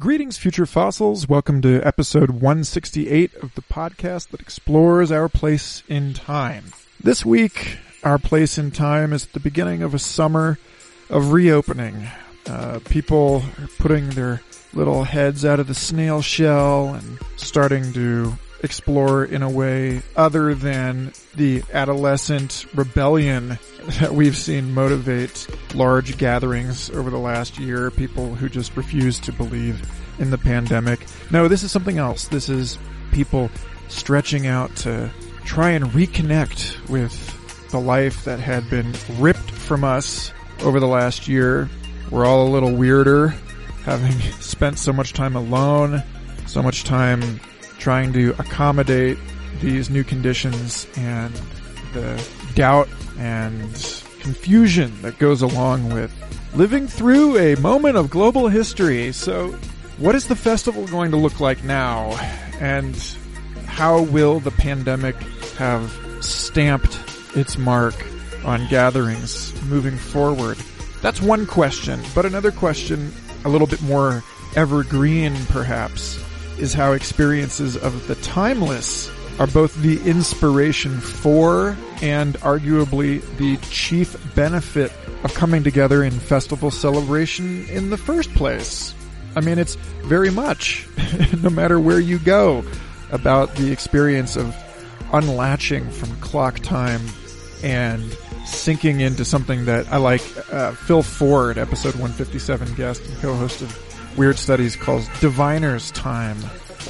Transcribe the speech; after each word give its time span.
Greetings, 0.00 0.38
future 0.38 0.64
fossils. 0.64 1.28
Welcome 1.28 1.60
to 1.60 1.82
episode 1.82 2.30
168 2.30 3.34
of 3.34 3.54
the 3.54 3.60
podcast 3.60 4.28
that 4.28 4.40
explores 4.40 5.12
our 5.12 5.28
place 5.28 5.82
in 5.88 6.14
time. 6.14 6.72
This 6.98 7.22
week, 7.26 7.76
our 8.02 8.18
place 8.18 8.56
in 8.56 8.70
time 8.70 9.12
is 9.12 9.26
at 9.26 9.34
the 9.34 9.40
beginning 9.40 9.82
of 9.82 9.92
a 9.92 9.98
summer 9.98 10.58
of 11.10 11.32
reopening. 11.32 12.08
Uh, 12.46 12.78
people 12.86 13.42
are 13.58 13.68
putting 13.78 14.08
their 14.08 14.40
little 14.72 15.04
heads 15.04 15.44
out 15.44 15.60
of 15.60 15.66
the 15.66 15.74
snail 15.74 16.22
shell 16.22 16.94
and 16.94 17.18
starting 17.36 17.92
to 17.92 18.38
explore 18.62 19.24
in 19.24 19.42
a 19.42 19.50
way 19.50 20.02
other 20.16 20.54
than 20.54 21.12
the 21.34 21.62
adolescent 21.72 22.66
rebellion 22.74 23.58
that 24.00 24.12
we've 24.12 24.36
seen 24.36 24.74
motivate 24.74 25.46
large 25.74 26.18
gatherings 26.18 26.90
over 26.90 27.10
the 27.10 27.18
last 27.18 27.58
year, 27.58 27.90
people 27.90 28.34
who 28.34 28.48
just 28.48 28.76
refuse 28.76 29.18
to 29.20 29.32
believe 29.32 29.90
in 30.18 30.30
the 30.30 30.38
pandemic. 30.38 31.06
No, 31.30 31.48
this 31.48 31.62
is 31.62 31.72
something 31.72 31.98
else. 31.98 32.28
This 32.28 32.48
is 32.48 32.78
people 33.12 33.50
stretching 33.88 34.46
out 34.46 34.74
to 34.76 35.10
try 35.44 35.70
and 35.70 35.86
reconnect 35.86 36.88
with 36.88 37.70
the 37.70 37.80
life 37.80 38.24
that 38.24 38.38
had 38.40 38.68
been 38.68 38.92
ripped 39.18 39.50
from 39.50 39.84
us 39.84 40.32
over 40.62 40.80
the 40.80 40.86
last 40.86 41.28
year. 41.28 41.68
We're 42.10 42.26
all 42.26 42.46
a 42.46 42.50
little 42.50 42.74
weirder, 42.74 43.28
having 43.84 44.12
spent 44.40 44.78
so 44.78 44.92
much 44.92 45.12
time 45.12 45.36
alone, 45.36 46.02
so 46.46 46.62
much 46.62 46.84
time 46.84 47.40
trying 47.80 48.12
to 48.12 48.30
accommodate 48.38 49.18
these 49.60 49.90
new 49.90 50.04
conditions 50.04 50.86
and 50.96 51.34
the 51.92 52.24
doubt 52.54 52.88
and 53.18 53.72
confusion 54.20 54.92
that 55.02 55.18
goes 55.18 55.42
along 55.42 55.92
with 55.92 56.12
living 56.54 56.86
through 56.86 57.38
a 57.38 57.56
moment 57.56 57.96
of 57.96 58.10
global 58.10 58.48
history. 58.48 59.12
So, 59.12 59.48
what 59.98 60.14
is 60.14 60.28
the 60.28 60.36
festival 60.36 60.86
going 60.86 61.10
to 61.10 61.16
look 61.16 61.40
like 61.40 61.64
now? 61.64 62.12
And 62.60 62.96
how 63.66 64.02
will 64.02 64.40
the 64.40 64.50
pandemic 64.50 65.16
have 65.56 65.92
stamped 66.20 66.98
its 67.34 67.58
mark 67.58 67.94
on 68.44 68.66
gatherings 68.68 69.54
moving 69.64 69.96
forward? 69.96 70.58
That's 71.02 71.20
one 71.20 71.46
question, 71.46 72.00
but 72.14 72.26
another 72.26 72.52
question, 72.52 73.12
a 73.44 73.48
little 73.48 73.66
bit 73.66 73.80
more 73.82 74.22
evergreen 74.56 75.34
perhaps, 75.46 76.22
is 76.60 76.72
how 76.72 76.92
experiences 76.92 77.76
of 77.76 78.06
the 78.06 78.14
timeless 78.16 79.10
are 79.40 79.46
both 79.46 79.74
the 79.82 80.00
inspiration 80.08 81.00
for 81.00 81.76
and 82.02 82.34
arguably 82.36 83.20
the 83.38 83.56
chief 83.68 84.16
benefit 84.34 84.92
of 85.24 85.32
coming 85.34 85.64
together 85.64 86.04
in 86.04 86.12
festival 86.12 86.70
celebration 86.70 87.66
in 87.68 87.90
the 87.90 87.96
first 87.96 88.32
place. 88.34 88.94
I 89.34 89.40
mean, 89.40 89.58
it's 89.58 89.76
very 90.02 90.30
much, 90.30 90.86
no 91.42 91.50
matter 91.50 91.80
where 91.80 92.00
you 92.00 92.18
go, 92.18 92.64
about 93.10 93.54
the 93.56 93.72
experience 93.72 94.36
of 94.36 94.54
unlatching 95.12 95.90
from 95.90 96.14
clock 96.20 96.60
time 96.60 97.00
and 97.62 98.02
sinking 98.44 99.00
into 99.00 99.24
something 99.24 99.64
that 99.66 99.90
I 99.92 99.96
like. 99.96 100.22
Uh, 100.52 100.72
Phil 100.72 101.02
Ford, 101.02 101.58
episode 101.58 101.94
157 101.94 102.74
guest 102.74 103.04
and 103.06 103.16
co-host 103.18 103.62
of 103.62 103.89
Weird 104.20 104.38
Studies, 104.38 104.76
calls 104.76 105.08
diviner's 105.20 105.90
time 105.92 106.36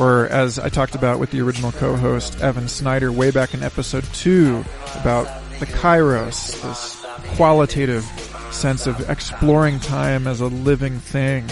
or 0.01 0.27
as 0.31 0.59
I 0.59 0.69
talked 0.69 0.97
about 0.97 1.21
with 1.21 1.31
the 1.31 1.41
original 1.43 1.71
co-host 1.71 2.41
Evan 2.41 2.67
Snyder 2.67 3.13
way 3.13 3.31
back 3.31 3.55
in 3.55 3.63
episode 3.63 4.03
two 4.13 4.65
about 4.97 5.29
the 5.61 5.67
kairos, 5.67 6.61
this 6.61 7.07
qualitative 7.37 8.03
sense 8.51 8.89
of 8.89 9.09
exploring 9.09 9.79
time 9.79 10.27
as 10.27 10.41
a 10.41 10.49
living 10.49 10.99
thing, 10.99 11.47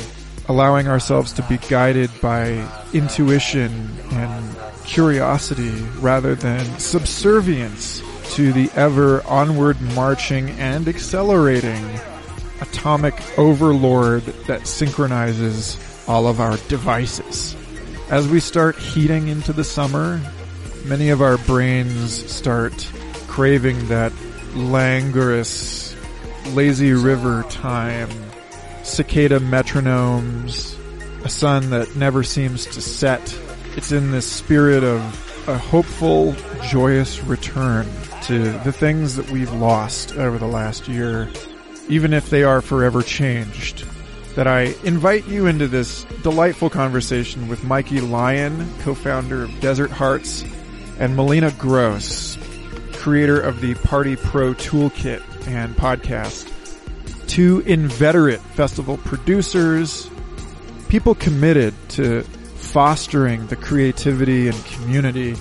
allowing 0.49 0.89
ourselves 0.89 1.33
to 1.35 1.43
be 1.43 1.59
guided 1.69 2.11
by 2.21 2.69
intuition 2.93 3.89
and 4.11 4.57
curiosity 4.85 5.71
rather 6.01 6.35
than 6.35 6.65
subservience 6.81 8.03
to 8.35 8.53
the 8.53 8.69
ever 8.75 9.25
onward 9.29 9.81
marching 9.95 10.51
and 10.59 10.89
accelerating 10.89 12.01
atomic 12.61 13.15
overlord 13.39 14.23
that 14.47 14.67
synchronizes 14.67 15.79
all 16.07 16.27
of 16.27 16.41
our 16.41 16.57
devices. 16.69 17.55
As 18.11 18.27
we 18.27 18.41
start 18.41 18.77
heating 18.77 19.29
into 19.29 19.53
the 19.53 19.65
summer, 19.65 20.21
many 20.85 21.11
of 21.11 21.21
our 21.21 21.39
brains 21.39 22.31
start 22.31 22.73
craving 23.27 23.89
that 23.89 24.13
languorous, 24.55 25.95
lazy 26.55 26.93
river 26.93 27.45
time, 27.51 28.09
cicada 28.83 29.39
metronomes, 29.39 30.77
a 31.25 31.29
sun 31.29 31.71
that 31.71 31.95
never 31.97 32.23
seems 32.23 32.65
to 32.67 32.81
set. 32.81 33.39
It's 33.77 33.93
in 33.93 34.11
this 34.11 34.31
spirit 34.31 34.83
of 34.83 35.01
a 35.47 35.59
hopeful, 35.59 36.35
joyous 36.63 37.23
return 37.25 37.87
to 38.23 38.53
the 38.65 38.73
things 38.73 39.17
that 39.17 39.31
we've 39.31 39.53
lost 39.53 40.17
over 40.17 40.39
the 40.39 40.47
last 40.47 40.89
year, 40.89 41.29
even 41.89 42.13
if 42.13 42.31
they 42.31 42.43
are 42.43 42.61
forever 42.61 43.03
changed 43.03 43.85
that 44.35 44.47
I 44.47 44.75
invite 44.85 45.27
you 45.27 45.47
into 45.47 45.67
this 45.67 46.05
delightful 46.23 46.71
conversation 46.71 47.49
with 47.49 47.65
Mikey 47.65 48.01
Lyons, 48.01 48.71
co-founder 48.85 49.43
of 49.43 49.61
Desert 49.61 49.91
Hearts, 49.91 50.45
and 51.01 51.17
Melina 51.17 51.51
Gross, 51.59 52.39
creator 52.93 53.41
of 53.41 53.61
the 53.61 53.75
Party 53.75 54.15
Pro 54.15 54.55
Toolkit 54.55 55.23
and 55.49 55.75
podcast. 55.75 56.49
Two 57.27 57.61
inveterate 57.67 58.41
festival 58.41 58.97
producers, 58.99 60.09
people 60.89 61.17
committed 61.17 61.75
to 61.91 62.23
fostering 62.23 63.45
the 63.49 63.57
creativity 63.57 64.47
and 64.47 64.65
community 64.67 65.35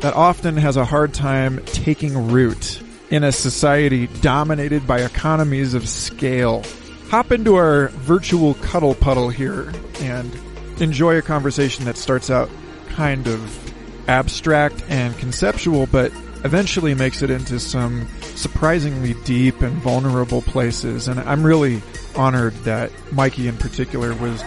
that 0.00 0.14
often 0.14 0.56
has 0.56 0.76
a 0.76 0.84
hard 0.84 1.12
time 1.12 1.60
taking 1.66 2.30
root 2.30 2.82
in 3.12 3.22
a 3.22 3.30
society 3.30 4.08
dominated 4.20 4.86
by 4.86 5.02
economies 5.02 5.74
of 5.74 5.88
scale 5.88 6.64
hop 7.12 7.30
into 7.30 7.56
our 7.56 7.88
virtual 7.88 8.54
cuddle 8.54 8.94
puddle 8.94 9.28
here 9.28 9.70
and 10.00 10.34
enjoy 10.80 11.18
a 11.18 11.20
conversation 11.20 11.84
that 11.84 11.98
starts 11.98 12.30
out 12.30 12.48
kind 12.88 13.26
of 13.26 14.08
abstract 14.08 14.82
and 14.88 15.14
conceptual, 15.18 15.86
but 15.86 16.10
eventually 16.42 16.94
makes 16.94 17.20
it 17.20 17.28
into 17.28 17.60
some 17.60 18.08
surprisingly 18.34 19.12
deep 19.24 19.60
and 19.60 19.74
vulnerable 19.82 20.40
places. 20.40 21.06
And 21.06 21.20
I'm 21.20 21.44
really 21.44 21.82
honored 22.16 22.54
that 22.64 22.90
Mikey 23.12 23.46
in 23.46 23.58
particular 23.58 24.14
was 24.14 24.42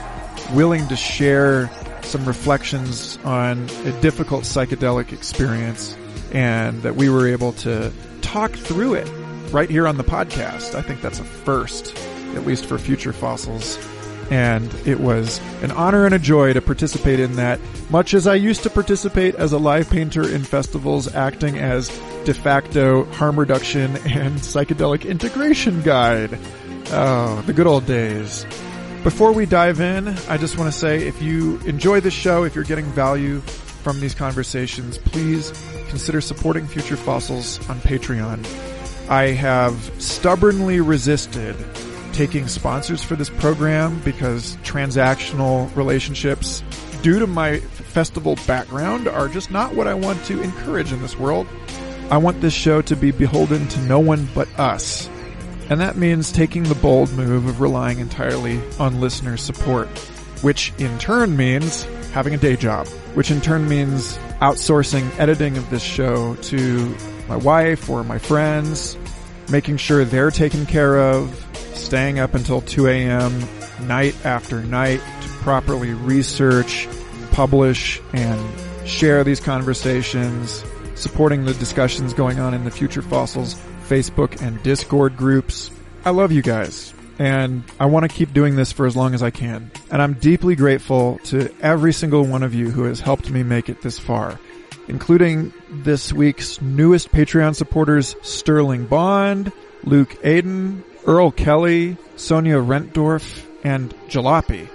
willing 0.55 0.87
to 0.87 0.95
share 0.95 1.69
some 2.01 2.25
reflections 2.25 3.19
on 3.23 3.69
a 3.85 4.01
difficult 4.01 4.43
psychedelic 4.43 5.13
experience 5.13 5.95
and 6.31 6.81
that 6.81 6.95
we 6.95 7.09
were 7.09 7.27
able 7.27 7.53
to 7.53 7.93
talk 8.35 8.51
through 8.51 8.95
it 8.95 9.09
right 9.53 9.69
here 9.69 9.87
on 9.87 9.95
the 9.95 10.03
podcast. 10.03 10.75
I 10.75 10.81
think 10.81 10.99
that's 10.99 11.21
a 11.21 11.23
first 11.23 11.95
at 12.35 12.45
least 12.45 12.65
for 12.65 12.77
future 12.77 13.13
fossils. 13.13 13.79
And 14.29 14.73
it 14.85 14.99
was 14.99 15.39
an 15.61 15.71
honor 15.71 16.05
and 16.05 16.13
a 16.13 16.19
joy 16.19 16.51
to 16.51 16.59
participate 16.61 17.21
in 17.21 17.37
that, 17.37 17.61
much 17.89 18.13
as 18.13 18.27
I 18.27 18.35
used 18.35 18.63
to 18.63 18.69
participate 18.69 19.35
as 19.35 19.53
a 19.53 19.57
live 19.57 19.89
painter 19.89 20.29
in 20.29 20.43
festivals 20.43 21.15
acting 21.15 21.59
as 21.59 21.87
de 22.25 22.33
facto 22.33 23.05
harm 23.13 23.39
reduction 23.39 23.95
and 24.05 24.35
psychedelic 24.35 25.07
integration 25.07 25.81
guide. 25.81 26.37
Oh, 26.87 27.41
the 27.45 27.53
good 27.53 27.67
old 27.67 27.85
days. 27.85 28.45
Before 29.03 29.31
we 29.31 29.45
dive 29.45 29.79
in, 29.79 30.09
I 30.27 30.35
just 30.35 30.57
want 30.57 30.73
to 30.73 30.77
say 30.77 31.07
if 31.07 31.21
you 31.21 31.57
enjoy 31.59 32.01
this 32.01 32.13
show, 32.13 32.43
if 32.43 32.53
you're 32.53 32.65
getting 32.65 32.85
value 32.87 33.41
from 33.85 33.99
these 33.99 34.15
conversations, 34.15 34.97
please 34.97 35.51
consider 35.89 36.19
supporting 36.19 36.65
Future 36.65 36.97
Fossils 36.97 37.59
on 37.69 37.79
Patreon. 37.81 38.43
I 39.11 39.27
have 39.27 39.75
stubbornly 40.01 40.79
resisted 40.81 41.55
taking 42.11 42.47
sponsors 42.47 43.03
for 43.03 43.15
this 43.15 43.29
program 43.29 44.01
because 44.03 44.55
transactional 44.63 45.73
relationships, 45.75 46.63
due 47.03 47.19
to 47.19 47.27
my 47.27 47.59
festival 47.59 48.39
background, 48.47 49.07
are 49.07 49.27
just 49.27 49.51
not 49.51 49.75
what 49.75 49.85
I 49.85 49.93
want 49.93 50.25
to 50.25 50.41
encourage 50.41 50.91
in 50.91 50.99
this 51.03 51.19
world. 51.19 51.45
I 52.09 52.17
want 52.17 52.41
this 52.41 52.55
show 52.55 52.81
to 52.81 52.95
be 52.95 53.11
beholden 53.11 53.67
to 53.67 53.81
no 53.81 53.99
one 53.99 54.27
but 54.33 54.47
us. 54.59 55.07
And 55.69 55.79
that 55.79 55.95
means 55.95 56.31
taking 56.31 56.63
the 56.63 56.73
bold 56.73 57.13
move 57.13 57.45
of 57.45 57.61
relying 57.61 57.99
entirely 57.99 58.59
on 58.79 58.99
listener 58.99 59.37
support, 59.37 59.87
which 60.41 60.73
in 60.79 60.97
turn 60.97 61.37
means 61.37 61.85
having 62.15 62.33
a 62.33 62.37
day 62.37 62.55
job, 62.55 62.87
which 63.13 63.29
in 63.29 63.41
turn 63.41 63.67
means 63.67 64.17
outsourcing 64.39 65.05
editing 65.19 65.57
of 65.57 65.69
this 65.69 65.83
show 65.83 66.33
to 66.35 66.95
my 67.27 67.35
wife 67.35 67.89
or 67.89 68.05
my 68.05 68.17
friends, 68.17 68.97
making 69.51 69.75
sure 69.75 70.05
they're 70.05 70.31
taken 70.31 70.65
care 70.65 70.97
of, 70.97 71.29
staying 71.73 72.17
up 72.17 72.33
until 72.33 72.61
2 72.61 72.87
a.m. 72.87 73.43
night 73.81 74.15
after 74.25 74.63
night 74.63 75.01
to 75.23 75.27
properly 75.43 75.91
research, 75.91 76.87
publish, 77.33 77.99
and 78.13 78.39
share 78.87 79.25
these 79.25 79.41
conversations, 79.41 80.63
supporting 80.95 81.43
the 81.43 81.53
discussions 81.55 82.13
going 82.13 82.39
on 82.39 82.53
in 82.53 82.63
the 82.63 82.71
Future 82.71 83.01
Fossils 83.01 83.55
Facebook 83.89 84.41
and 84.41 84.63
Discord 84.63 85.17
groups. 85.17 85.69
I 86.05 86.11
love 86.11 86.31
you 86.31 86.41
guys, 86.41 86.93
and 87.19 87.63
I 87.79 87.85
want 87.85 88.09
to 88.09 88.15
keep 88.15 88.33
doing 88.33 88.55
this 88.55 88.71
for 88.71 88.85
as 88.85 88.95
long 88.95 89.13
as 89.13 89.23
I 89.23 89.29
can. 89.29 89.71
and 89.91 90.01
I'm 90.01 90.13
deeply 90.13 90.55
grateful 90.55 91.19
to 91.25 91.53
every 91.61 91.93
single 91.93 92.23
one 92.23 92.43
of 92.43 92.53
you 92.53 92.69
who 92.69 92.83
has 92.83 92.99
helped 92.99 93.29
me 93.29 93.43
make 93.43 93.69
it 93.69 93.81
this 93.81 93.97
far, 93.99 94.39
including 94.87 95.53
this 95.69 96.11
week's 96.11 96.61
newest 96.61 97.11
Patreon 97.11 97.55
supporters, 97.55 98.15
Sterling 98.21 98.85
Bond, 98.85 99.51
Luke 99.83 100.15
Aiden, 100.23 100.83
Earl 101.05 101.31
Kelly, 101.31 101.97
Sonia 102.15 102.55
Rentdorf, 102.55 103.45
and 103.63 103.93
Jalopy. 104.07 104.67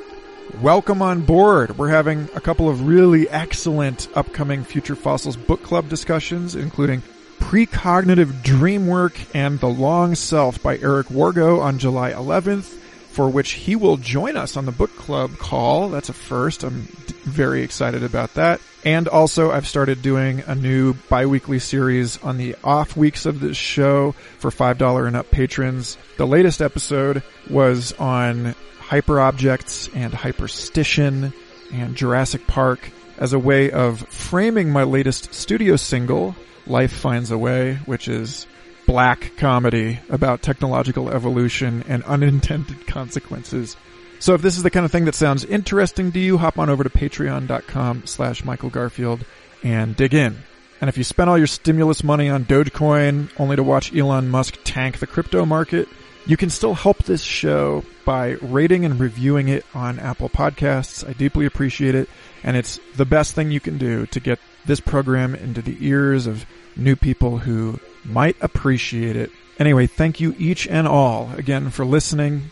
Welcome 0.61 1.01
on 1.01 1.23
board. 1.23 1.79
We're 1.79 1.89
having 1.89 2.29
a 2.35 2.41
couple 2.41 2.69
of 2.69 2.87
really 2.87 3.29
excellent 3.29 4.09
upcoming 4.15 4.65
Future 4.65 4.97
Fossils 4.97 5.37
book 5.37 5.63
club 5.63 5.89
discussions, 5.89 6.57
including 6.57 7.03
Precognitive 7.51 8.45
Dream 8.45 8.87
Work 8.87 9.19
and 9.35 9.59
The 9.59 9.67
Long 9.67 10.15
Self 10.15 10.63
by 10.63 10.79
Eric 10.79 11.09
Wargo 11.09 11.61
on 11.61 11.81
July 11.81 12.13
11th, 12.13 12.63
for 12.63 13.29
which 13.29 13.55
he 13.55 13.75
will 13.75 13.97
join 13.97 14.37
us 14.37 14.57
on 14.57 14.67
the 14.67 14.71
book 14.71 14.95
club 14.95 15.37
call. 15.37 15.89
That's 15.89 16.11
a 16.11 16.13
first. 16.13 16.63
I'm 16.63 16.83
very 17.25 17.63
excited 17.65 18.05
about 18.05 18.35
that. 18.35 18.61
And 18.85 19.09
also 19.09 19.51
I've 19.51 19.67
started 19.67 20.01
doing 20.01 20.45
a 20.47 20.55
new 20.55 20.95
biweekly 21.09 21.59
series 21.59 22.23
on 22.23 22.39
the 22.39 22.55
off 22.63 22.97
weeks 22.97 23.27
of 23.27 23.41
this 23.41 23.57
show 23.57 24.13
for 24.39 24.53
$5 24.53 25.09
and 25.09 25.17
up 25.17 25.33
patrons. 25.33 25.99
The 26.19 26.29
latest 26.29 26.63
episode 26.63 27.25
was 27.51 27.91
on 27.95 28.55
hyperobjects 28.79 29.91
and 29.97 30.13
hyperstition 30.13 31.33
and 31.73 31.97
Jurassic 31.97 32.47
Park 32.47 32.93
as 33.19 33.33
a 33.33 33.41
way 33.41 33.73
of 33.73 34.07
framing 34.09 34.71
my 34.71 34.85
latest 34.85 35.35
studio 35.35 35.75
single, 35.75 36.37
Life 36.71 36.93
Finds 36.93 37.31
a 37.31 37.39
Way, 37.39 37.75
which 37.85 38.09
is 38.09 38.47
black 38.87 39.33
comedy 39.37 40.01
about 40.09 40.41
technological 40.43 41.11
evolution 41.11 41.85
and 41.89 42.03
unintended 42.05 42.87
consequences. 42.87 43.77
So 44.21 44.35
if 44.35 44.43
this 44.43 44.57
is 44.57 44.63
the 44.63 44.71
kind 44.71 44.87
of 44.87 44.93
thing 44.93 45.07
that 45.07 45.15
sounds 45.15 45.45
interesting 45.45 46.13
to 46.13 46.19
you, 46.19 46.39
hop 46.39 46.59
on 46.59 46.71
over 46.71 46.85
to 46.85 46.91
patreon.com 46.91 48.07
slash 48.07 48.45
Michael 48.45 48.71
Garfield 48.71 49.25
and 49.63 49.97
dig 49.97 50.15
in. 50.15 50.39
And 50.81 50.89
if 50.89 50.97
you 50.97 51.05
spent 51.05 51.29
all 51.29 51.39
your 51.39 51.47
stimulus 51.47 52.03
money 52.05 52.29
on 52.29 52.45
Dogecoin 52.45 53.31
only 53.39 53.57
to 53.57 53.63
watch 53.63 53.95
Elon 53.95 54.29
Musk 54.29 54.59
tank 54.65 54.99
the 54.99 55.07
crypto 55.07 55.45
market, 55.45 55.89
you 56.27 56.37
can 56.37 56.51
still 56.51 56.75
help 56.75 57.03
this 57.03 57.23
show 57.23 57.85
by 58.05 58.37
rating 58.43 58.85
and 58.85 59.01
reviewing 59.01 59.49
it 59.49 59.65
on 59.75 59.99
Apple 59.99 60.29
Podcasts. 60.29 61.09
I 61.09 61.13
deeply 61.13 61.47
appreciate 61.47 61.95
it. 61.95 62.09
And 62.43 62.57
it's 62.57 62.81
the 62.97 63.05
best 63.05 63.35
thing 63.35 63.51
you 63.51 63.61
can 63.61 63.79
do 63.79 64.07
to 64.07 64.21
get 64.21 64.39
this 64.65 64.81
program 64.81 65.35
into 65.35 65.63
the 65.63 65.77
ears 65.81 66.27
of 66.27 66.47
new 66.77 66.97
people 66.97 67.39
who 67.39 67.79
might 68.05 68.37
appreciate 68.41 69.17
it. 69.17 69.31
Anyway, 69.59 69.87
thank 69.87 70.21
you 70.21 70.35
each 70.39 70.67
and 70.67 70.89
all 70.89 71.31
again 71.37 71.71
for 71.71 71.85
listening. 71.85 72.51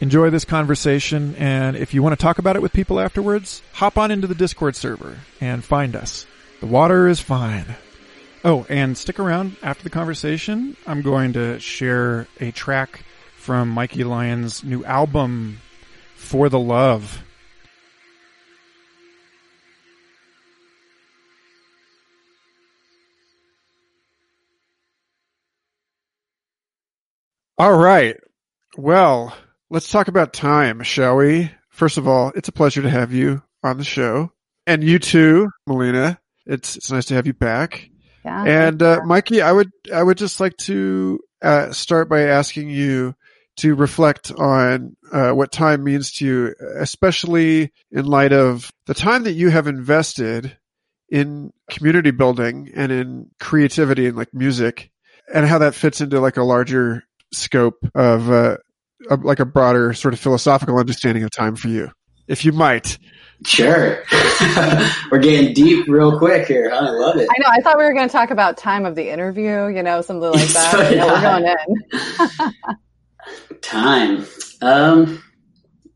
Enjoy 0.00 0.28
this 0.28 0.44
conversation, 0.44 1.34
and 1.36 1.74
if 1.74 1.94
you 1.94 2.02
want 2.02 2.12
to 2.12 2.22
talk 2.22 2.38
about 2.38 2.54
it 2.54 2.62
with 2.62 2.72
people 2.72 3.00
afterwards, 3.00 3.62
hop 3.72 3.96
on 3.96 4.10
into 4.10 4.26
the 4.26 4.34
Discord 4.34 4.76
server 4.76 5.16
and 5.40 5.64
find 5.64 5.96
us. 5.96 6.26
The 6.60 6.66
water 6.66 7.08
is 7.08 7.18
fine. 7.18 7.76
Oh, 8.44 8.66
and 8.68 8.96
stick 8.96 9.18
around 9.18 9.56
after 9.62 9.82
the 9.82 9.90
conversation. 9.90 10.76
I'm 10.86 11.02
going 11.02 11.32
to 11.32 11.58
share 11.58 12.28
a 12.38 12.50
track 12.50 13.04
from 13.36 13.70
Mikey 13.70 14.04
Lyons' 14.04 14.62
new 14.62 14.84
album, 14.84 15.60
For 16.14 16.48
the 16.48 16.60
Love. 16.60 17.22
All 27.58 27.74
right. 27.74 28.18
Well, 28.76 29.34
let's 29.70 29.90
talk 29.90 30.08
about 30.08 30.34
time, 30.34 30.82
shall 30.82 31.16
we? 31.16 31.50
First 31.70 31.96
of 31.96 32.06
all, 32.06 32.30
it's 32.34 32.48
a 32.48 32.52
pleasure 32.52 32.82
to 32.82 32.90
have 32.90 33.14
you 33.14 33.42
on 33.62 33.78
the 33.78 33.84
show. 33.84 34.30
And 34.66 34.84
you 34.84 34.98
too, 34.98 35.48
Melina. 35.66 36.20
It's 36.44 36.76
it's 36.76 36.90
nice 36.90 37.06
to 37.06 37.14
have 37.14 37.26
you 37.26 37.32
back. 37.32 37.88
Yeah. 38.26 38.44
And 38.44 38.82
uh, 38.82 39.00
Mikey, 39.06 39.40
I 39.40 39.52
would 39.52 39.70
I 39.92 40.02
would 40.02 40.18
just 40.18 40.38
like 40.38 40.54
to 40.58 41.18
uh, 41.40 41.72
start 41.72 42.10
by 42.10 42.22
asking 42.24 42.68
you 42.68 43.14
to 43.58 43.74
reflect 43.74 44.30
on 44.32 44.94
uh, 45.10 45.30
what 45.30 45.50
time 45.50 45.82
means 45.82 46.12
to 46.12 46.26
you, 46.26 46.54
especially 46.76 47.72
in 47.90 48.04
light 48.04 48.34
of 48.34 48.70
the 48.84 48.92
time 48.92 49.24
that 49.24 49.32
you 49.32 49.48
have 49.48 49.66
invested 49.66 50.58
in 51.08 51.54
community 51.70 52.10
building 52.10 52.70
and 52.74 52.92
in 52.92 53.30
creativity 53.40 54.08
and 54.08 54.16
like 54.16 54.34
music, 54.34 54.90
and 55.32 55.46
how 55.46 55.58
that 55.58 55.74
fits 55.74 56.02
into 56.02 56.20
like 56.20 56.36
a 56.36 56.42
larger 56.42 57.02
scope 57.36 57.78
of 57.94 58.30
uh, 58.30 58.56
a, 59.10 59.16
like 59.16 59.40
a 59.40 59.46
broader 59.46 59.92
sort 59.94 60.14
of 60.14 60.20
philosophical 60.20 60.78
understanding 60.78 61.22
of 61.22 61.30
time 61.30 61.56
for 61.56 61.68
you, 61.68 61.90
if 62.28 62.44
you 62.44 62.52
might. 62.52 62.98
Sure. 63.44 64.02
We're 65.10 65.18
getting 65.18 65.52
deep 65.52 65.86
real 65.88 66.18
quick 66.18 66.48
here. 66.48 66.70
Huh? 66.70 66.86
I 66.86 66.90
love 66.90 67.16
it. 67.16 67.28
I 67.30 67.34
know. 67.38 67.50
I 67.50 67.60
thought 67.60 67.76
we 67.76 67.84
were 67.84 67.92
going 67.92 68.08
to 68.08 68.12
talk 68.12 68.30
about 68.30 68.56
time 68.56 68.86
of 68.86 68.94
the 68.94 69.10
interview, 69.10 69.66
you 69.68 69.82
know, 69.82 70.00
something 70.00 70.30
like 70.30 70.48
that. 70.48 70.72
So 70.72 70.88
You 70.88 70.96
know, 70.96 71.08
we're 71.08 71.20
going 71.20 71.44
in. 71.46 72.52
Time. 73.60 74.24
Um, 74.62 75.22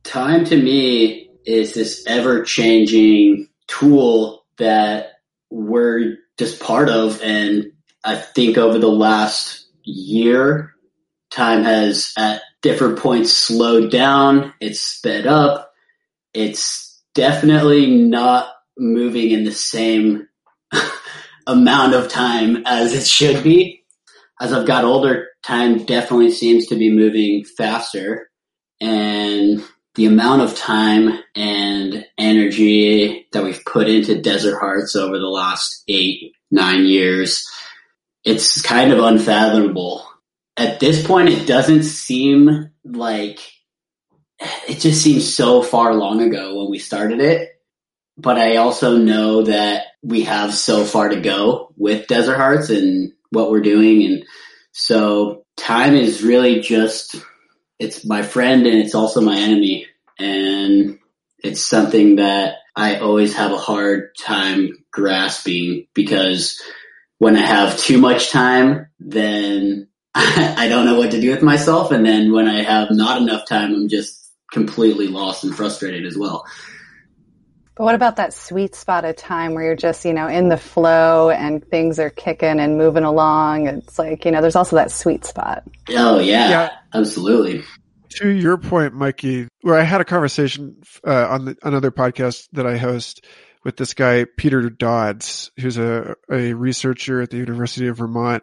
time 0.03 0.45
to 0.47 0.57
me 0.57 1.31
is 1.47 1.75
this 1.75 2.05
ever 2.07 2.43
changing 2.43 3.49
tool 3.69 4.45
that 4.59 5.13
we're 5.51 6.17
just 6.39 6.61
part 6.61 6.89
of. 6.89 7.23
And 7.23 7.73
I 8.05 8.17
think 8.17 8.59
over 8.59 8.79
the 8.79 8.91
last 8.91 9.67
year, 9.85 10.75
time 11.31 11.63
has 11.65 12.13
at 12.19 12.43
different 12.63 12.99
points 12.99 13.33
slowed 13.33 13.91
down. 13.91 14.53
It's 14.61 14.81
sped 14.81 15.27
up. 15.27 15.73
It's 16.35 17.01
definitely 17.15 17.87
not 17.87 18.49
moving 18.79 19.31
in 19.31 19.45
the 19.45 19.53
same 19.53 20.29
amount 21.47 21.95
of 21.95 22.09
time 22.09 22.63
as 22.67 22.93
it 22.93 23.07
should 23.07 23.43
be. 23.43 23.85
As 24.41 24.53
I've 24.53 24.67
got 24.67 24.85
older, 24.85 25.29
time 25.43 25.85
definitely 25.85 26.31
seems 26.31 26.67
to 26.69 26.77
be 26.77 26.91
moving 26.91 27.45
faster. 27.45 28.31
And 28.81 29.63
the 29.95 30.07
amount 30.07 30.43
of 30.43 30.57
time 30.57 31.19
and 31.35 32.07
energy 32.17 33.27
that 33.33 33.45
we've 33.45 33.63
put 33.67 33.89
into 33.89 34.23
Desert 34.23 34.59
Hearts 34.59 34.97
over 34.97 35.19
the 35.19 35.27
last 35.27 35.83
eight, 35.89 36.33
nine 36.51 36.87
years, 36.87 37.47
it's 38.25 38.63
kind 38.63 38.93
of 38.93 39.01
unfathomable. 39.01 40.07
At 40.61 40.79
this 40.79 41.07
point, 41.07 41.31
it 41.31 41.47
doesn't 41.47 41.85
seem 41.85 42.71
like 42.85 43.41
it 44.69 44.79
just 44.79 45.03
seems 45.03 45.33
so 45.33 45.63
far 45.63 45.95
long 45.95 46.21
ago 46.21 46.59
when 46.59 46.71
we 46.71 46.79
started 46.79 47.23
it. 47.23 47.49
But 48.19 48.37
I 48.37 48.57
also 48.57 48.99
know 48.99 49.45
that 49.45 49.85
we 50.03 50.25
have 50.25 50.53
so 50.53 50.85
far 50.85 51.09
to 51.09 51.19
go 51.19 51.73
with 51.79 52.09
Desert 52.09 52.37
Hearts 52.37 52.69
and 52.69 53.13
what 53.31 53.51
we're 53.51 53.63
doing. 53.63 54.05
And 54.05 54.25
so 54.73 55.47
time 55.57 55.95
is 55.95 56.23
really 56.23 56.61
just, 56.61 57.17
it's 57.79 58.05
my 58.05 58.21
friend 58.21 58.67
and 58.67 58.81
it's 58.81 58.95
also 58.95 59.23
my 59.23 59.39
enemy. 59.39 59.87
And 60.19 60.99
it's 61.43 61.67
something 61.67 62.17
that 62.17 62.57
I 62.77 62.97
always 62.97 63.35
have 63.35 63.53
a 63.53 63.57
hard 63.57 64.11
time 64.21 64.85
grasping 64.93 65.87
because 65.95 66.61
when 67.17 67.35
I 67.37 67.47
have 67.47 67.79
too 67.79 67.97
much 67.97 68.31
time, 68.31 68.89
then 68.99 69.89
I 70.15 70.67
don't 70.69 70.87
know 70.87 70.99
what 70.99 71.13
to 71.13 71.21
do 71.21 71.31
with 71.31 71.43
myself. 71.43 71.93
And 71.93 72.05
then 72.05 72.33
when 72.33 72.49
I 72.49 72.63
have 72.63 72.89
not 72.91 73.23
enough 73.23 73.47
time, 73.47 73.75
I'm 73.75 73.89
just 73.89 74.33
completely 74.53 75.07
lost 75.07 75.45
and 75.45 75.55
frustrated 75.55 76.05
as 76.05 76.19
well. 76.19 76.45
But 77.77 77.85
what 77.85 77.95
about 77.95 78.17
that 78.17 78.35
sweet 78.35 78.75
spot 78.75 79.05
of 79.05 79.17
time 79.17 79.55
where 79.55 79.65
you're 79.65 79.77
just, 79.77 80.05
you 80.05 80.13
know, 80.13 80.27
in 80.27 80.49
the 80.49 80.57
flow 80.57 81.31
and 81.31 81.65
things 81.65 81.99
are 81.99 82.11
kicking 82.11 82.61
and 82.61 82.77
moving 82.77 83.05
along? 83.05 83.69
It's 83.69 83.99
like, 83.99 84.25
you 84.25 84.33
know, 84.33 84.41
there's 84.43 84.57
also 84.57 84.77
that 84.77 84.91
sweet 84.91 85.25
spot. 85.25 85.63
Oh 85.91 86.19
yeah, 86.19 86.51
Yeah. 86.51 86.71
absolutely. 86.93 87.63
To 88.17 88.29
your 88.29 88.59
point, 88.59 88.93
Mikey, 88.93 89.47
where 89.63 89.79
I 89.79 89.85
had 89.85 90.01
a 90.01 90.05
conversation 90.05 90.83
uh, 91.07 91.29
on 91.29 91.45
the, 91.45 91.57
another 91.63 91.93
podcast 91.93 92.49
that 92.53 92.67
I 92.67 92.77
host 92.77 93.25
with 93.65 93.77
this 93.77 93.95
guy 93.95 94.27
Peter 94.37 94.69
Dodds, 94.69 95.53
who's 95.59 95.79
a, 95.79 96.17
a 96.31 96.53
researcher 96.55 97.23
at 97.23 97.31
the 97.31 97.37
University 97.37 97.87
of 97.87 97.99
Vermont, 97.99 98.43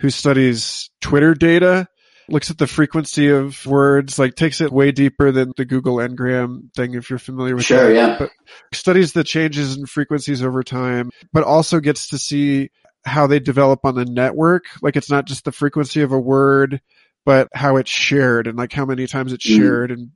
who 0.00 0.10
studies 0.10 0.90
Twitter 1.00 1.34
data, 1.34 1.86
looks 2.28 2.50
at 2.50 2.58
the 2.58 2.66
frequency 2.66 3.28
of 3.28 3.64
words, 3.66 4.18
like 4.18 4.34
takes 4.34 4.60
it 4.60 4.72
way 4.72 4.92
deeper 4.92 5.32
than 5.32 5.52
the 5.56 5.64
Google 5.64 5.96
Ngram 5.96 6.72
thing, 6.74 6.94
if 6.94 7.10
you're 7.10 7.18
familiar 7.18 7.54
with 7.56 7.64
Sure, 7.66 7.88
that. 7.88 7.94
yeah. 7.94 8.16
But 8.18 8.30
studies 8.72 9.12
the 9.12 9.24
changes 9.24 9.76
in 9.76 9.86
frequencies 9.86 10.42
over 10.42 10.62
time, 10.62 11.10
but 11.32 11.44
also 11.44 11.80
gets 11.80 12.08
to 12.08 12.18
see 12.18 12.70
how 13.04 13.26
they 13.26 13.40
develop 13.40 13.80
on 13.84 13.94
the 13.94 14.04
network. 14.04 14.64
Like 14.82 14.96
it's 14.96 15.10
not 15.10 15.26
just 15.26 15.44
the 15.44 15.52
frequency 15.52 16.02
of 16.02 16.12
a 16.12 16.18
word, 16.20 16.80
but 17.24 17.48
how 17.54 17.76
it's 17.76 17.90
shared 17.90 18.46
and 18.46 18.56
like 18.56 18.72
how 18.72 18.84
many 18.86 19.06
times 19.06 19.32
it's 19.32 19.46
Mhm. 19.48 19.56
shared 19.56 19.90
and 19.90 20.10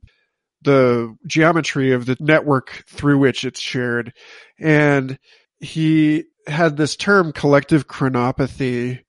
the 0.63 1.15
geometry 1.27 1.91
of 1.91 2.05
the 2.05 2.17
network 2.19 2.83
through 2.87 3.17
which 3.19 3.43
it's 3.43 3.59
shared. 3.59 4.13
And 4.59 5.19
he 5.59 6.23
had 6.47 6.77
this 6.77 6.95
term 6.95 7.31
collective 7.33 7.87
chronopathy 7.87 9.01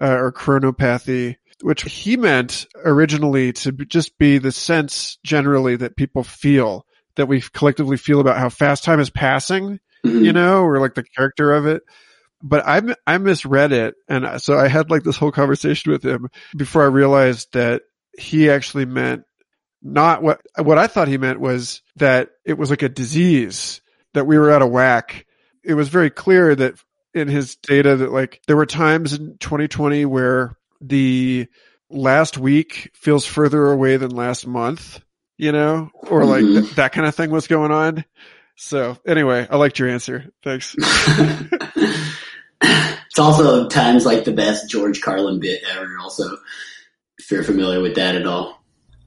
uh, 0.00 0.16
or 0.16 0.32
chronopathy, 0.32 1.36
which 1.62 1.82
he 1.82 2.16
meant 2.16 2.66
originally 2.84 3.52
to 3.52 3.72
be- 3.72 3.86
just 3.86 4.16
be 4.18 4.38
the 4.38 4.52
sense 4.52 5.18
generally 5.24 5.76
that 5.76 5.96
people 5.96 6.22
feel 6.24 6.84
that 7.16 7.26
we 7.26 7.40
collectively 7.40 7.96
feel 7.96 8.20
about 8.20 8.38
how 8.38 8.48
fast 8.48 8.84
time 8.84 9.00
is 9.00 9.10
passing, 9.10 9.80
Mhm. 10.06 10.24
you 10.24 10.32
know, 10.32 10.62
or 10.62 10.78
like 10.80 10.94
the 10.94 11.02
character 11.02 11.52
of 11.52 11.66
it. 11.66 11.82
But 12.40 12.64
I, 12.64 12.80
I 13.06 13.18
misread 13.18 13.72
it. 13.72 13.96
And 14.08 14.40
so 14.40 14.56
I 14.56 14.68
had 14.68 14.90
like 14.90 15.02
this 15.02 15.16
whole 15.16 15.32
conversation 15.32 15.90
with 15.90 16.04
him 16.04 16.28
before 16.56 16.82
I 16.82 16.86
realized 16.86 17.52
that 17.54 17.82
he 18.16 18.48
actually 18.48 18.84
meant 18.84 19.24
not 19.82 20.22
what, 20.22 20.40
what 20.56 20.78
I 20.78 20.86
thought 20.86 21.08
he 21.08 21.18
meant 21.18 21.40
was 21.40 21.82
that 21.96 22.30
it 22.44 22.56
was 22.56 22.70
like 22.70 22.82
a 22.82 22.88
disease 22.88 23.80
that 24.14 24.26
we 24.26 24.38
were 24.38 24.50
out 24.52 24.62
of 24.62 24.70
whack. 24.70 25.26
It 25.64 25.74
was 25.74 25.88
very 25.88 26.10
clear 26.10 26.54
that 26.54 26.74
in 27.14 27.28
his 27.28 27.56
data 27.56 27.96
that 27.96 28.12
like 28.12 28.40
there 28.46 28.56
were 28.56 28.66
times 28.66 29.12
in 29.14 29.36
2020 29.38 30.04
where 30.04 30.56
the 30.80 31.46
last 31.90 32.36
week 32.38 32.90
feels 32.94 33.24
further 33.26 33.70
away 33.72 33.96
than 33.96 34.10
last 34.10 34.46
month, 34.46 35.00
you 35.36 35.52
know, 35.52 35.90
or 35.94 36.24
like 36.24 36.44
Mhm. 36.44 36.62
th- 36.64 36.74
that 36.76 36.92
kind 36.92 37.06
of 37.08 37.14
thing 37.14 37.30
was 37.30 37.46
going 37.46 37.70
on. 37.72 38.04
So 38.56 38.96
anyway, 39.06 39.46
I 39.48 39.56
liked 39.56 39.78
your 39.78 39.88
answer. 39.88 40.26
Thanks. 40.44 40.74
it's 42.60 43.18
also 43.18 43.68
times 43.68 44.04
like 44.04 44.24
the 44.24 44.32
best 44.32 44.68
George 44.68 45.00
Carlin 45.00 45.40
bit 45.40 45.62
ever. 45.74 45.96
Also, 46.00 46.36
if 47.18 47.30
you're 47.30 47.44
familiar 47.44 47.80
with 47.80 47.94
that 47.96 48.14
at 48.14 48.26
all, 48.26 48.56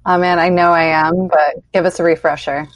Oh 0.04 0.18
man, 0.18 0.40
I 0.40 0.50
know 0.50 0.72
I 0.72 0.86
am, 1.08 1.28
but 1.28 1.58
give 1.74 1.86
us 1.86 2.00
a 2.00 2.04
refresher. 2.04 2.68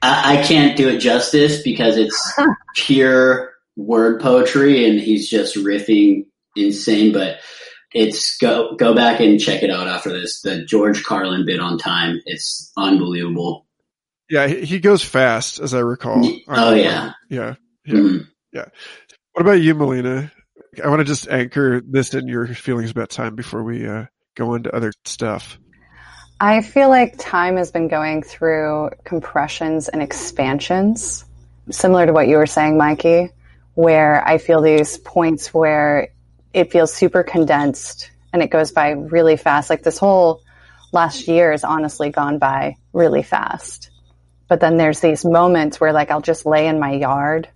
I, 0.00 0.38
I 0.38 0.42
can't 0.42 0.78
do 0.78 0.88
it 0.88 0.98
justice 0.98 1.62
because 1.62 1.98
it's 1.98 2.32
pure 2.74 3.49
word 3.80 4.20
poetry, 4.20 4.88
and 4.88 5.00
he's 5.00 5.28
just 5.28 5.56
riffing 5.56 6.26
insane. 6.56 7.12
But 7.12 7.38
it's 7.92 8.36
go 8.38 8.76
go 8.76 8.94
back 8.94 9.20
and 9.20 9.40
check 9.40 9.62
it 9.62 9.70
out 9.70 9.88
after 9.88 10.10
this. 10.12 10.42
The 10.42 10.64
George 10.64 11.04
Carlin 11.04 11.44
bit 11.46 11.60
on 11.60 11.78
time. 11.78 12.20
It's 12.26 12.72
unbelievable. 12.76 13.66
yeah, 14.28 14.46
he, 14.46 14.64
he 14.64 14.78
goes 14.80 15.02
fast 15.04 15.58
as 15.60 15.74
I 15.74 15.80
recall. 15.80 16.22
Oh 16.48 16.74
yeah. 16.74 17.12
Yeah. 17.28 17.54
Yeah. 17.84 17.94
Mhm. 17.94 18.26
What 18.52 19.42
about 19.42 19.60
you, 19.60 19.74
Melina? 19.74 20.30
I 20.82 20.88
want 20.88 21.00
to 21.00 21.04
just 21.04 21.28
anchor 21.28 21.80
this 21.80 22.14
in 22.14 22.28
your 22.28 22.46
feelings 22.48 22.90
about 22.90 23.10
time 23.10 23.34
before 23.34 23.62
we 23.62 23.86
uh, 23.88 24.06
go 24.36 24.54
into 24.54 24.74
other 24.74 24.92
stuff. 25.04 25.58
I 26.40 26.62
feel 26.62 26.88
like 26.88 27.16
time 27.18 27.56
has 27.56 27.70
been 27.70 27.88
going 27.88 28.22
through 28.22 28.90
compressions 29.04 29.88
and 29.88 30.00
expansions, 30.02 31.24
similar 31.70 32.06
to 32.06 32.12
what 32.12 32.28
you 32.28 32.36
were 32.36 32.46
saying, 32.46 32.76
Mikey, 32.78 33.30
where 33.80 34.22
I 34.26 34.36
feel 34.36 34.60
these 34.60 34.98
points 34.98 35.54
where 35.54 36.08
it 36.52 36.70
feels 36.70 36.92
super 36.92 37.22
condensed 37.22 38.10
and 38.30 38.42
it 38.42 38.50
goes 38.50 38.72
by 38.72 38.90
really 38.90 39.38
fast. 39.38 39.70
Like 39.70 39.82
this 39.82 39.96
whole 39.96 40.42
last 40.92 41.26
year 41.26 41.50
has 41.52 41.64
honestly 41.64 42.10
gone 42.10 42.38
by 42.38 42.76
really 42.92 43.22
fast. 43.22 43.90
But 44.48 44.60
then 44.60 44.76
there's 44.76 45.00
these 45.00 45.24
moments 45.24 45.80
where 45.80 45.94
like 45.94 46.10
I'll 46.10 46.20
just 46.20 46.44
lay 46.44 46.66
in 46.66 46.78
my 46.78 46.92
yard 46.92 47.48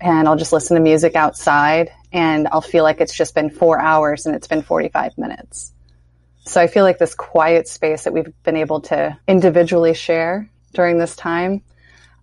and 0.00 0.26
I'll 0.26 0.36
just 0.36 0.52
listen 0.52 0.76
to 0.76 0.82
music 0.82 1.14
outside 1.14 1.92
and 2.12 2.48
I'll 2.48 2.60
feel 2.60 2.82
like 2.82 3.00
it's 3.00 3.16
just 3.16 3.36
been 3.36 3.50
four 3.50 3.80
hours 3.80 4.26
and 4.26 4.34
it's 4.34 4.48
been 4.48 4.62
45 4.62 5.16
minutes. 5.16 5.72
So 6.44 6.60
I 6.60 6.66
feel 6.66 6.82
like 6.82 6.98
this 6.98 7.14
quiet 7.14 7.68
space 7.68 8.02
that 8.04 8.12
we've 8.12 8.32
been 8.42 8.56
able 8.56 8.80
to 8.82 9.16
individually 9.28 9.94
share 9.94 10.50
during 10.72 10.98
this 10.98 11.14
time 11.14 11.62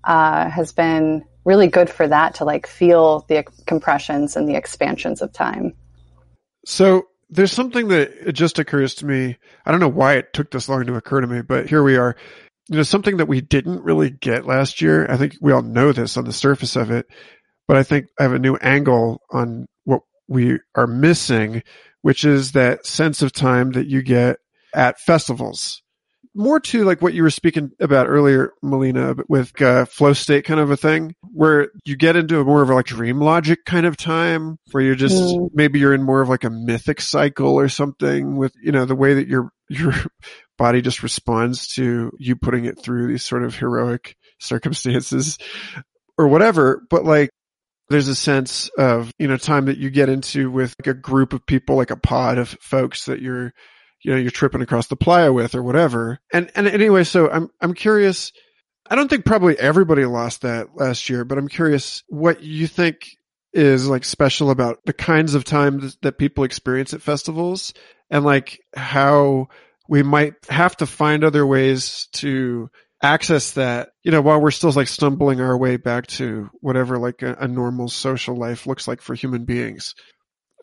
uh, 0.03 0.49
has 0.49 0.73
been 0.73 1.23
really 1.45 1.67
good 1.67 1.89
for 1.89 2.07
that 2.07 2.35
to 2.35 2.45
like 2.45 2.67
feel 2.67 3.25
the 3.29 3.45
compressions 3.65 4.35
and 4.35 4.49
the 4.49 4.55
expansions 4.55 5.21
of 5.21 5.31
time. 5.31 5.73
So 6.65 7.07
there's 7.29 7.51
something 7.51 7.87
that 7.89 8.11
it 8.27 8.33
just 8.33 8.59
occurs 8.59 8.95
to 8.95 9.05
me. 9.05 9.37
I 9.65 9.71
don't 9.71 9.79
know 9.79 9.87
why 9.87 10.15
it 10.15 10.33
took 10.33 10.51
this 10.51 10.67
long 10.67 10.85
to 10.85 10.95
occur 10.95 11.21
to 11.21 11.27
me, 11.27 11.41
but 11.41 11.69
here 11.69 11.83
we 11.83 11.97
are. 11.97 12.15
You 12.67 12.77
know, 12.77 12.83
something 12.83 13.17
that 13.17 13.27
we 13.27 13.41
didn't 13.41 13.83
really 13.83 14.09
get 14.09 14.47
last 14.47 14.81
year. 14.81 15.09
I 15.09 15.17
think 15.17 15.35
we 15.39 15.51
all 15.51 15.61
know 15.61 15.91
this 15.91 16.17
on 16.17 16.25
the 16.25 16.33
surface 16.33 16.75
of 16.75 16.89
it, 16.89 17.05
but 17.67 17.77
I 17.77 17.83
think 17.83 18.07
I 18.19 18.23
have 18.23 18.33
a 18.33 18.39
new 18.39 18.55
angle 18.55 19.21
on 19.29 19.67
what 19.83 20.01
we 20.27 20.57
are 20.73 20.87
missing, 20.87 21.61
which 22.01 22.25
is 22.25 22.53
that 22.53 22.87
sense 22.87 23.21
of 23.21 23.31
time 23.31 23.73
that 23.73 23.85
you 23.85 24.01
get 24.01 24.37
at 24.73 24.99
festivals. 24.99 25.83
More 26.37 26.59
to 26.59 26.83
like 26.83 27.01
what 27.01 27.13
you 27.13 27.23
were 27.23 27.29
speaking 27.29 27.71
about 27.79 28.07
earlier, 28.07 28.51
Melina, 28.61 29.15
with 29.29 29.59
uh, 29.61 29.85
flow 29.85 30.11
state 30.13 30.43
kind 30.43 30.59
of 30.59 30.69
a 30.69 30.75
thing, 30.75 31.15
where 31.31 31.69
you 31.85 31.95
get 31.95 32.17
into 32.17 32.39
a 32.41 32.43
more 32.43 32.61
of 32.61 32.69
a 32.69 32.73
like 32.75 32.87
dream 32.87 33.21
logic 33.21 33.59
kind 33.65 33.85
of 33.85 33.95
time, 33.95 34.57
where 34.71 34.83
you're 34.83 34.95
just 34.95 35.15
Mm. 35.23 35.49
maybe 35.53 35.79
you're 35.79 35.93
in 35.93 36.03
more 36.03 36.21
of 36.21 36.27
like 36.27 36.43
a 36.43 36.49
mythic 36.49 36.99
cycle 36.99 37.53
or 37.57 37.69
something 37.69 38.35
with 38.35 38.53
you 38.61 38.73
know 38.73 38.83
the 38.85 38.95
way 38.95 39.13
that 39.13 39.27
your 39.29 39.49
your 39.69 39.93
body 40.57 40.81
just 40.81 41.03
responds 41.03 41.67
to 41.75 42.11
you 42.19 42.35
putting 42.35 42.65
it 42.65 42.79
through 42.81 43.07
these 43.07 43.23
sort 43.23 43.43
of 43.43 43.55
heroic 43.55 44.15
circumstances 44.39 45.37
or 46.17 46.27
whatever. 46.27 46.81
But 46.89 47.05
like 47.05 47.29
there's 47.89 48.07
a 48.07 48.15
sense 48.15 48.69
of 48.77 49.11
you 49.19 49.27
know 49.27 49.37
time 49.37 49.65
that 49.65 49.77
you 49.77 49.89
get 49.89 50.09
into 50.09 50.51
with 50.51 50.75
like 50.79 50.87
a 50.87 50.99
group 50.99 51.33
of 51.33 51.45
people, 51.45 51.75
like 51.77 51.91
a 51.91 51.97
pod 51.97 52.37
of 52.39 52.49
folks 52.61 53.05
that 53.05 53.21
you're 53.21 53.53
you 54.05 54.11
know 54.11 54.17
you're 54.17 54.29
tripping 54.29 54.61
across 54.61 54.85
the 54.85 54.95
playa 54.95 55.33
with 55.33 55.55
or 55.55 55.63
whatever. 55.63 56.19
And 56.31 56.51
and 56.55 56.67
anyway, 56.67 57.03
so 57.03 57.29
I'm 57.29 57.49
I'm 57.59 57.73
curious. 57.73 58.31
I 58.87 58.95
don't 58.95 59.09
think 59.09 59.25
probably 59.25 59.57
everybody 59.57 60.05
lost 60.05 60.43
that 60.43 60.75
last 60.75 61.09
year, 61.09 61.25
but 61.25 61.39
I'm 61.39 61.47
curious 61.47 62.03
what 62.07 62.43
you 62.43 62.67
think 62.67 63.17
is 63.51 63.87
like 63.89 64.05
special 64.05 64.51
about 64.51 64.77
the 64.85 64.93
kinds 64.93 65.33
of 65.33 65.43
times 65.43 65.97
that 66.03 66.19
people 66.19 66.43
experience 66.43 66.93
at 66.93 67.01
festivals 67.01 67.73
and 68.11 68.23
like 68.23 68.59
how 68.75 69.47
we 69.89 70.03
might 70.03 70.35
have 70.49 70.77
to 70.77 70.85
find 70.85 71.23
other 71.23 71.45
ways 71.47 72.07
to 72.11 72.69
access 73.01 73.51
that, 73.51 73.89
you 74.03 74.11
know, 74.11 74.21
while 74.21 74.39
we're 74.39 74.51
still 74.51 74.71
like 74.71 74.87
stumbling 74.87 75.41
our 75.41 75.57
way 75.57 75.77
back 75.77 76.05
to 76.07 76.51
whatever 76.61 76.99
like 76.99 77.23
a, 77.23 77.35
a 77.39 77.47
normal 77.47 77.87
social 77.87 78.35
life 78.35 78.67
looks 78.67 78.87
like 78.87 79.01
for 79.01 79.15
human 79.15 79.45
beings. 79.45 79.95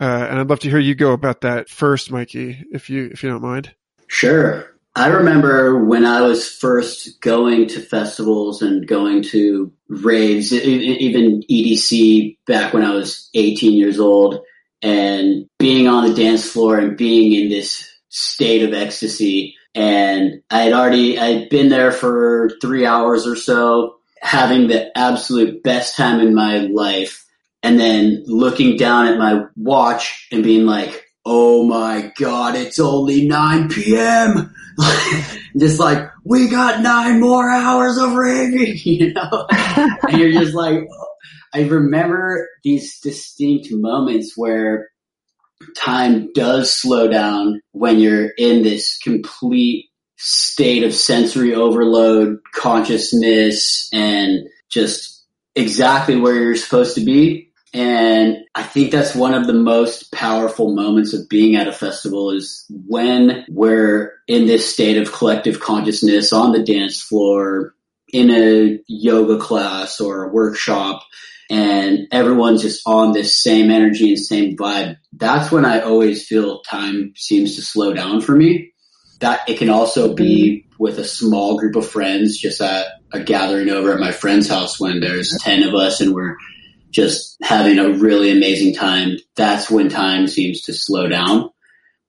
Uh, 0.02 0.26
and 0.28 0.40
I'd 0.40 0.50
love 0.50 0.58
to 0.60 0.68
hear 0.68 0.80
you 0.80 0.96
go 0.96 1.12
about 1.12 1.42
that 1.42 1.68
first, 1.68 2.10
Mikey, 2.10 2.64
if 2.72 2.90
you, 2.90 3.08
if 3.12 3.22
you 3.22 3.30
don't 3.30 3.40
mind. 3.40 3.72
Sure. 4.08 4.66
I 4.96 5.06
remember 5.06 5.84
when 5.84 6.04
I 6.04 6.22
was 6.22 6.48
first 6.48 7.20
going 7.20 7.68
to 7.68 7.80
festivals 7.80 8.62
and 8.62 8.84
going 8.84 9.22
to 9.30 9.72
raves, 9.88 10.52
even 10.52 11.44
EDC 11.48 12.36
back 12.48 12.74
when 12.74 12.82
I 12.82 12.92
was 12.92 13.30
18 13.34 13.74
years 13.74 14.00
old, 14.00 14.40
and 14.82 15.46
being 15.60 15.86
on 15.86 16.08
the 16.08 16.14
dance 16.20 16.50
floor 16.50 16.80
and 16.80 16.96
being 16.96 17.40
in 17.40 17.48
this 17.48 17.88
state 18.08 18.64
of 18.64 18.74
ecstasy. 18.74 19.54
And 19.72 20.42
I 20.50 20.62
had 20.62 20.72
already, 20.72 21.16
I'd 21.16 21.48
been 21.48 21.68
there 21.68 21.92
for 21.92 22.50
three 22.60 22.84
hours 22.84 23.24
or 23.24 23.36
so, 23.36 23.98
having 24.20 24.66
the 24.66 24.98
absolute 24.98 25.62
best 25.62 25.96
time 25.96 26.18
in 26.18 26.34
my 26.34 26.58
life. 26.58 27.24
And 27.62 27.78
then 27.78 28.24
looking 28.26 28.76
down 28.76 29.06
at 29.06 29.18
my 29.18 29.44
watch 29.56 30.28
and 30.32 30.42
being 30.42 30.66
like, 30.66 31.04
oh 31.24 31.64
my 31.64 32.12
God, 32.18 32.56
it's 32.56 32.80
only 32.80 33.28
9 33.28 33.68
p.m. 33.68 34.52
just 35.58 35.78
like, 35.78 36.10
we 36.24 36.48
got 36.48 36.82
nine 36.82 37.20
more 37.20 37.48
hours 37.48 37.98
of 37.98 38.14
raving, 38.14 38.76
you 38.84 39.12
know? 39.12 39.46
and 40.08 40.18
you're 40.18 40.32
just 40.32 40.54
like, 40.54 40.80
I 41.54 41.62
remember 41.62 42.48
these 42.64 42.98
distinct 43.00 43.68
moments 43.70 44.32
where 44.36 44.88
time 45.76 46.32
does 46.32 46.72
slow 46.72 47.08
down 47.08 47.60
when 47.72 48.00
you're 48.00 48.30
in 48.38 48.62
this 48.62 48.98
complete 48.98 49.86
state 50.16 50.82
of 50.82 50.94
sensory 50.94 51.54
overload, 51.54 52.38
consciousness, 52.54 53.88
and 53.92 54.46
just 54.70 55.24
exactly 55.54 56.16
where 56.16 56.34
you're 56.34 56.56
supposed 56.56 56.94
to 56.94 57.04
be. 57.04 57.51
And 57.74 58.38
I 58.54 58.62
think 58.62 58.90
that's 58.92 59.14
one 59.14 59.32
of 59.32 59.46
the 59.46 59.54
most 59.54 60.12
powerful 60.12 60.74
moments 60.74 61.14
of 61.14 61.28
being 61.28 61.56
at 61.56 61.68
a 61.68 61.72
festival 61.72 62.30
is 62.30 62.66
when 62.68 63.46
we're 63.48 64.12
in 64.28 64.46
this 64.46 64.70
state 64.70 64.98
of 64.98 65.12
collective 65.12 65.60
consciousness 65.60 66.34
on 66.34 66.52
the 66.52 66.62
dance 66.62 67.00
floor, 67.00 67.74
in 68.12 68.30
a 68.30 68.78
yoga 68.86 69.38
class 69.38 70.00
or 70.00 70.24
a 70.24 70.28
workshop, 70.28 71.02
and 71.50 72.06
everyone's 72.12 72.62
just 72.62 72.82
on 72.86 73.12
this 73.12 73.42
same 73.42 73.70
energy 73.70 74.10
and 74.10 74.18
same 74.18 74.56
vibe. 74.56 74.98
That's 75.14 75.50
when 75.50 75.64
I 75.64 75.80
always 75.80 76.26
feel 76.26 76.60
time 76.60 77.14
seems 77.16 77.56
to 77.56 77.62
slow 77.62 77.94
down 77.94 78.20
for 78.20 78.36
me. 78.36 78.72
That 79.20 79.48
it 79.48 79.58
can 79.58 79.70
also 79.70 80.14
be 80.14 80.66
with 80.78 80.98
a 80.98 81.04
small 81.04 81.58
group 81.58 81.76
of 81.76 81.88
friends, 81.88 82.36
just 82.36 82.60
at 82.60 82.86
a 83.12 83.20
gathering 83.20 83.70
over 83.70 83.92
at 83.92 84.00
my 84.00 84.12
friend's 84.12 84.48
house 84.48 84.80
when 84.80 85.00
there's 85.00 85.38
10 85.42 85.62
of 85.62 85.74
us 85.74 86.00
and 86.00 86.14
we're 86.14 86.36
just 86.92 87.36
having 87.42 87.78
a 87.78 87.90
really 87.90 88.30
amazing 88.30 88.74
time. 88.74 89.16
That's 89.34 89.70
when 89.70 89.88
time 89.88 90.28
seems 90.28 90.62
to 90.62 90.74
slow 90.74 91.08
down. 91.08 91.50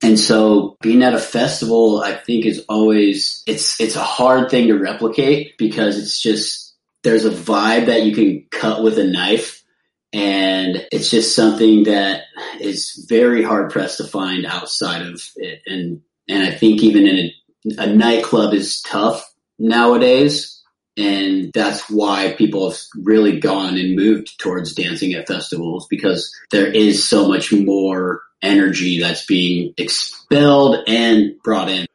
And 0.03 0.19
so 0.19 0.75
being 0.81 1.01
at 1.01 1.13
a 1.13 1.19
festival, 1.19 2.01
I 2.01 2.13
think 2.13 2.45
is 2.45 2.65
always, 2.67 3.41
it's, 3.47 3.79
it's 3.79 3.95
a 3.95 4.03
hard 4.03 4.51
thing 4.51 4.67
to 4.67 4.77
replicate 4.77 5.57
because 5.57 5.97
it's 5.97 6.21
just, 6.21 6.75
there's 7.03 7.25
a 7.25 7.31
vibe 7.31 7.85
that 7.85 8.03
you 8.03 8.13
can 8.13 8.45
cut 8.51 8.83
with 8.83 8.99
a 8.99 9.05
knife. 9.05 9.63
And 10.11 10.85
it's 10.91 11.09
just 11.09 11.35
something 11.35 11.85
that 11.85 12.23
is 12.59 13.05
very 13.09 13.43
hard 13.43 13.71
pressed 13.71 13.97
to 13.97 14.03
find 14.03 14.45
outside 14.45 15.01
of 15.01 15.21
it. 15.37 15.61
And, 15.65 16.01
and 16.27 16.43
I 16.43 16.51
think 16.51 16.83
even 16.83 17.07
in 17.07 17.31
a, 17.79 17.83
a 17.83 17.87
nightclub 17.87 18.53
is 18.53 18.81
tough 18.81 19.25
nowadays 19.57 20.52
And 20.95 21.51
that's 21.53 21.89
why 21.89 22.35
people 22.37 22.69
have 22.69 22.79
really 22.95 23.39
gone 23.39 23.77
and 23.77 23.95
moved 23.95 24.39
towards 24.39 24.73
dancing 24.73 25.13
at 25.13 25.27
festivals 25.27 25.87
because 25.89 26.31
there 26.51 26.67
is 26.67 27.07
so 27.09 27.27
much 27.27 27.51
more 27.51 28.21
energy 28.43 28.99
that's 28.99 29.25
being 29.25 29.73
expelled 29.77 30.77
and 30.87 31.41
brought 31.43 31.69
in. 31.69 31.87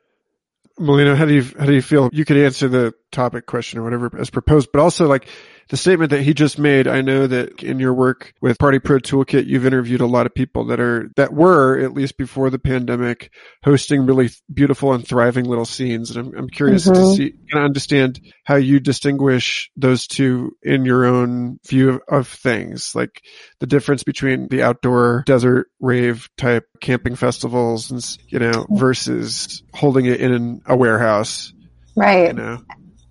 Melina, 0.79 1.17
how 1.17 1.25
do 1.25 1.35
you 1.35 1.45
how 1.59 1.67
do 1.67 1.75
you 1.75 1.83
feel? 1.83 2.09
You 2.13 2.25
could 2.25 2.37
answer 2.37 2.69
the 2.69 2.95
topic 3.11 3.47
question 3.47 3.81
or 3.81 3.85
whatever 3.85 4.11
as 4.19 4.31
proposed, 4.31 4.71
but 4.73 4.81
also 4.81 5.07
like 5.07 5.29
the 5.69 5.77
statement 5.77 6.11
that 6.11 6.23
he 6.23 6.35
just 6.35 6.59
made, 6.59 6.87
I 6.87 7.03
know 7.03 7.27
that 7.27 7.63
in 7.63 7.79
your 7.79 7.93
work 7.93 8.33
with 8.41 8.59
Party 8.59 8.79
Pro 8.79 8.99
Toolkit, 8.99 9.47
you've 9.47 9.67
interviewed 9.67 10.01
a 10.01 10.07
lot 10.07 10.27
of 10.27 10.35
people 10.35 10.67
that 10.67 10.81
are, 10.81 11.11
that 11.17 11.33
were, 11.33 11.79
at 11.79 11.93
least 11.93 12.17
before 12.17 12.51
the 12.51 12.59
pandemic, 12.59 13.31
hosting 13.63 14.07
really 14.07 14.31
beautiful 14.53 14.93
and 14.93 15.07
thriving 15.07 15.45
little 15.45 15.67
scenes. 15.67 16.11
And 16.11 16.29
I'm, 16.29 16.39
I'm 16.39 16.49
curious 16.49 16.87
mm-hmm. 16.87 16.95
to 16.95 17.15
see, 17.15 17.35
and 17.51 17.63
understand 17.63 18.21
how 18.45 18.57
you 18.57 18.81
distinguish 18.81 19.71
those 19.77 20.07
two 20.07 20.57
in 20.63 20.85
your 20.85 21.05
own 21.05 21.61
view 21.67 21.91
of, 21.91 22.01
of 22.09 22.29
things, 22.29 22.95
like 22.95 23.23
the 23.59 23.67
difference 23.67 24.05
between 24.05 24.49
the 24.49 24.63
outdoor 24.63 25.23
desert 25.27 25.69
rave 25.81 26.29
type 26.39 26.67
camping 26.81 27.15
festivals 27.15 27.91
and, 27.91 28.19
you 28.29 28.39
know, 28.39 28.67
versus 28.71 29.63
holding 29.75 30.07
it 30.07 30.21
in 30.21 30.63
a 30.67 30.77
warehouse. 30.77 31.53
Right. 31.95 32.29
You 32.29 32.33
know? 32.33 32.63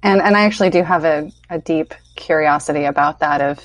And 0.04 0.22
and 0.22 0.38
I 0.38 0.42
actually 0.46 0.70
do 0.70 0.84
have 0.84 1.04
a, 1.06 1.32
a 1.50 1.60
deep 1.60 1.94
curiosity 2.18 2.84
about 2.84 3.20
that 3.20 3.42
of 3.42 3.60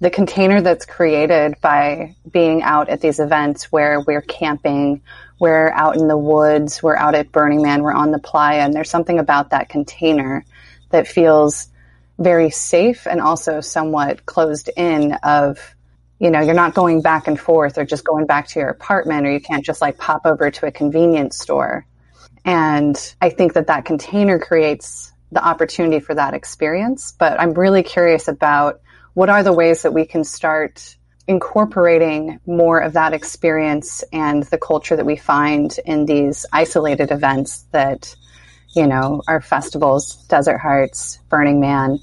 the 0.00 0.10
container 0.10 0.60
that's 0.60 0.84
created 0.84 1.54
by 1.60 2.16
being 2.28 2.60
out 2.62 2.88
at 2.88 3.00
these 3.00 3.20
events 3.20 3.70
where 3.70 4.00
we're 4.00 4.22
camping, 4.22 5.00
we're 5.38 5.70
out 5.70 5.96
in 5.96 6.08
the 6.08 6.18
woods, 6.18 6.82
we're 6.82 6.96
out 6.96 7.14
at 7.14 7.30
Burning 7.30 7.62
Man, 7.62 7.82
we're 7.82 7.92
on 7.92 8.10
the 8.10 8.18
playa, 8.18 8.62
and 8.62 8.74
there's 8.74 8.90
something 8.90 9.20
about 9.20 9.50
that 9.50 9.68
container 9.68 10.44
that 10.90 11.06
feels 11.06 11.68
very 12.18 12.50
safe 12.50 13.06
and 13.06 13.20
also 13.20 13.60
somewhat 13.60 14.26
closed 14.26 14.70
in 14.76 15.12
of 15.22 15.58
you 16.18 16.30
know 16.30 16.40
you're 16.40 16.54
not 16.54 16.74
going 16.74 17.00
back 17.00 17.26
and 17.26 17.38
forth 17.38 17.78
or 17.78 17.84
just 17.84 18.04
going 18.04 18.26
back 18.26 18.48
to 18.48 18.58
your 18.58 18.68
apartment 18.68 19.26
or 19.26 19.32
you 19.32 19.40
can't 19.40 19.64
just 19.64 19.80
like 19.80 19.98
pop 19.98 20.22
over 20.24 20.50
to 20.50 20.66
a 20.66 20.72
convenience 20.72 21.38
store. 21.38 21.86
And 22.44 22.96
i 23.20 23.30
think 23.30 23.52
that 23.54 23.68
that 23.68 23.84
container 23.84 24.40
creates 24.40 25.11
the 25.32 25.44
opportunity 25.44 25.98
for 25.98 26.14
that 26.14 26.34
experience. 26.34 27.14
But 27.18 27.40
I'm 27.40 27.54
really 27.54 27.82
curious 27.82 28.28
about 28.28 28.80
what 29.14 29.28
are 29.28 29.42
the 29.42 29.52
ways 29.52 29.82
that 29.82 29.92
we 29.92 30.04
can 30.04 30.24
start 30.24 30.96
incorporating 31.26 32.38
more 32.46 32.80
of 32.80 32.92
that 32.94 33.12
experience 33.12 34.04
and 34.12 34.42
the 34.44 34.58
culture 34.58 34.96
that 34.96 35.06
we 35.06 35.16
find 35.16 35.78
in 35.84 36.04
these 36.04 36.46
isolated 36.52 37.10
events 37.10 37.64
that, 37.72 38.14
you 38.74 38.86
know, 38.86 39.22
are 39.26 39.40
festivals, 39.40 40.16
Desert 40.26 40.58
Hearts, 40.58 41.18
Burning 41.28 41.60
Man. 41.60 41.98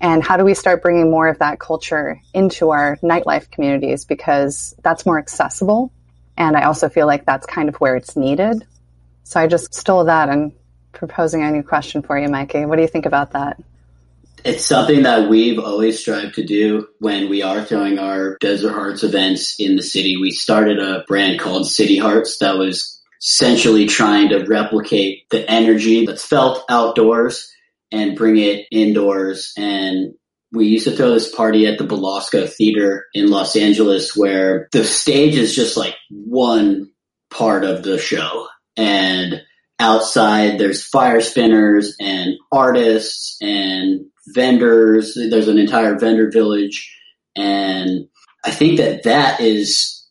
And 0.00 0.22
how 0.22 0.36
do 0.36 0.44
we 0.44 0.54
start 0.54 0.82
bringing 0.82 1.10
more 1.10 1.28
of 1.28 1.38
that 1.38 1.60
culture 1.60 2.20
into 2.32 2.70
our 2.70 2.96
nightlife 2.96 3.50
communities? 3.50 4.04
Because 4.04 4.74
that's 4.82 5.06
more 5.06 5.18
accessible. 5.18 5.92
And 6.36 6.56
I 6.56 6.64
also 6.64 6.88
feel 6.88 7.06
like 7.06 7.24
that's 7.24 7.46
kind 7.46 7.68
of 7.68 7.76
where 7.76 7.96
it's 7.96 8.16
needed. 8.16 8.66
So 9.22 9.40
I 9.40 9.46
just 9.46 9.74
stole 9.74 10.04
that 10.04 10.28
and 10.28 10.52
proposing 10.94 11.42
a 11.42 11.50
new 11.50 11.62
question 11.62 12.02
for 12.02 12.18
you, 12.18 12.28
Mikey. 12.28 12.64
What 12.64 12.76
do 12.76 12.82
you 12.82 12.88
think 12.88 13.06
about 13.06 13.32
that? 13.32 13.60
It's 14.44 14.64
something 14.64 15.04
that 15.04 15.30
we've 15.30 15.58
always 15.58 16.00
strived 16.00 16.34
to 16.34 16.44
do 16.44 16.88
when 16.98 17.30
we 17.30 17.42
are 17.42 17.64
throwing 17.64 17.98
our 17.98 18.36
Desert 18.40 18.72
Hearts 18.72 19.02
events 19.02 19.58
in 19.58 19.76
the 19.76 19.82
city. 19.82 20.18
We 20.18 20.32
started 20.32 20.78
a 20.78 21.04
brand 21.08 21.40
called 21.40 21.66
City 21.66 21.96
Hearts 21.96 22.38
that 22.38 22.58
was 22.58 23.00
essentially 23.22 23.86
trying 23.86 24.28
to 24.28 24.44
replicate 24.44 25.30
the 25.30 25.50
energy 25.50 26.04
that's 26.04 26.26
felt 26.26 26.62
outdoors 26.68 27.50
and 27.90 28.16
bring 28.16 28.36
it 28.36 28.66
indoors. 28.70 29.54
And 29.56 30.14
we 30.52 30.66
used 30.66 30.84
to 30.84 30.92
throw 30.92 31.14
this 31.14 31.34
party 31.34 31.66
at 31.66 31.78
the 31.78 31.84
Belasco 31.84 32.46
Theater 32.46 33.06
in 33.14 33.30
Los 33.30 33.56
Angeles 33.56 34.14
where 34.14 34.68
the 34.72 34.84
stage 34.84 35.36
is 35.36 35.54
just 35.54 35.76
like 35.78 35.94
one 36.10 36.90
part 37.30 37.64
of 37.64 37.82
the 37.82 37.98
show. 37.98 38.46
And 38.76 39.40
outside 39.80 40.58
there's 40.58 40.84
fire 40.84 41.20
spinners 41.20 41.96
and 42.00 42.34
artists 42.52 43.36
and 43.40 44.06
vendors. 44.28 45.18
There's 45.30 45.48
an 45.48 45.58
entire 45.58 45.98
vendor 45.98 46.30
village. 46.30 46.96
And 47.36 48.08
I 48.44 48.50
think 48.50 48.78
that 48.78 49.02
that 49.04 49.40
is 49.40 50.06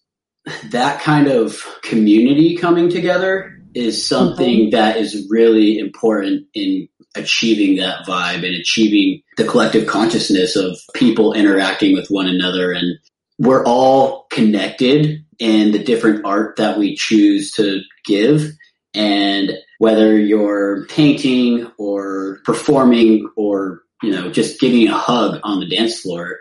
that 0.71 1.01
kind 1.01 1.27
of 1.27 1.63
community 1.83 2.57
coming 2.57 2.89
together 2.89 3.57
is 3.73 4.05
something 4.05 4.63
mm-hmm. 4.63 4.69
that 4.71 4.97
is 4.97 5.27
really 5.29 5.79
important 5.79 6.47
in 6.53 6.87
achieving 7.15 7.77
that 7.77 8.05
vibe 8.05 8.45
and 8.45 8.55
achieving 8.55 9.21
the 9.37 9.43
collective 9.43 9.87
consciousness 9.87 10.55
of 10.55 10.77
people 10.93 11.33
interacting 11.33 11.93
with 11.93 12.07
one 12.09 12.27
another. 12.27 12.71
And 12.71 12.97
we're 13.39 13.63
all 13.65 14.25
connected 14.31 15.23
in 15.39 15.71
the 15.71 15.83
different 15.83 16.25
art 16.25 16.57
that 16.57 16.77
we 16.77 16.95
choose 16.95 17.51
to 17.53 17.81
give. 18.05 18.51
And 18.93 19.51
whether 19.79 20.17
you're 20.17 20.85
painting 20.87 21.71
or 21.77 22.39
performing 22.45 23.29
or, 23.35 23.81
you 24.01 24.11
know, 24.11 24.31
just 24.31 24.59
giving 24.59 24.87
a 24.87 24.97
hug 24.97 25.39
on 25.43 25.59
the 25.59 25.69
dance 25.69 25.99
floor, 25.99 26.37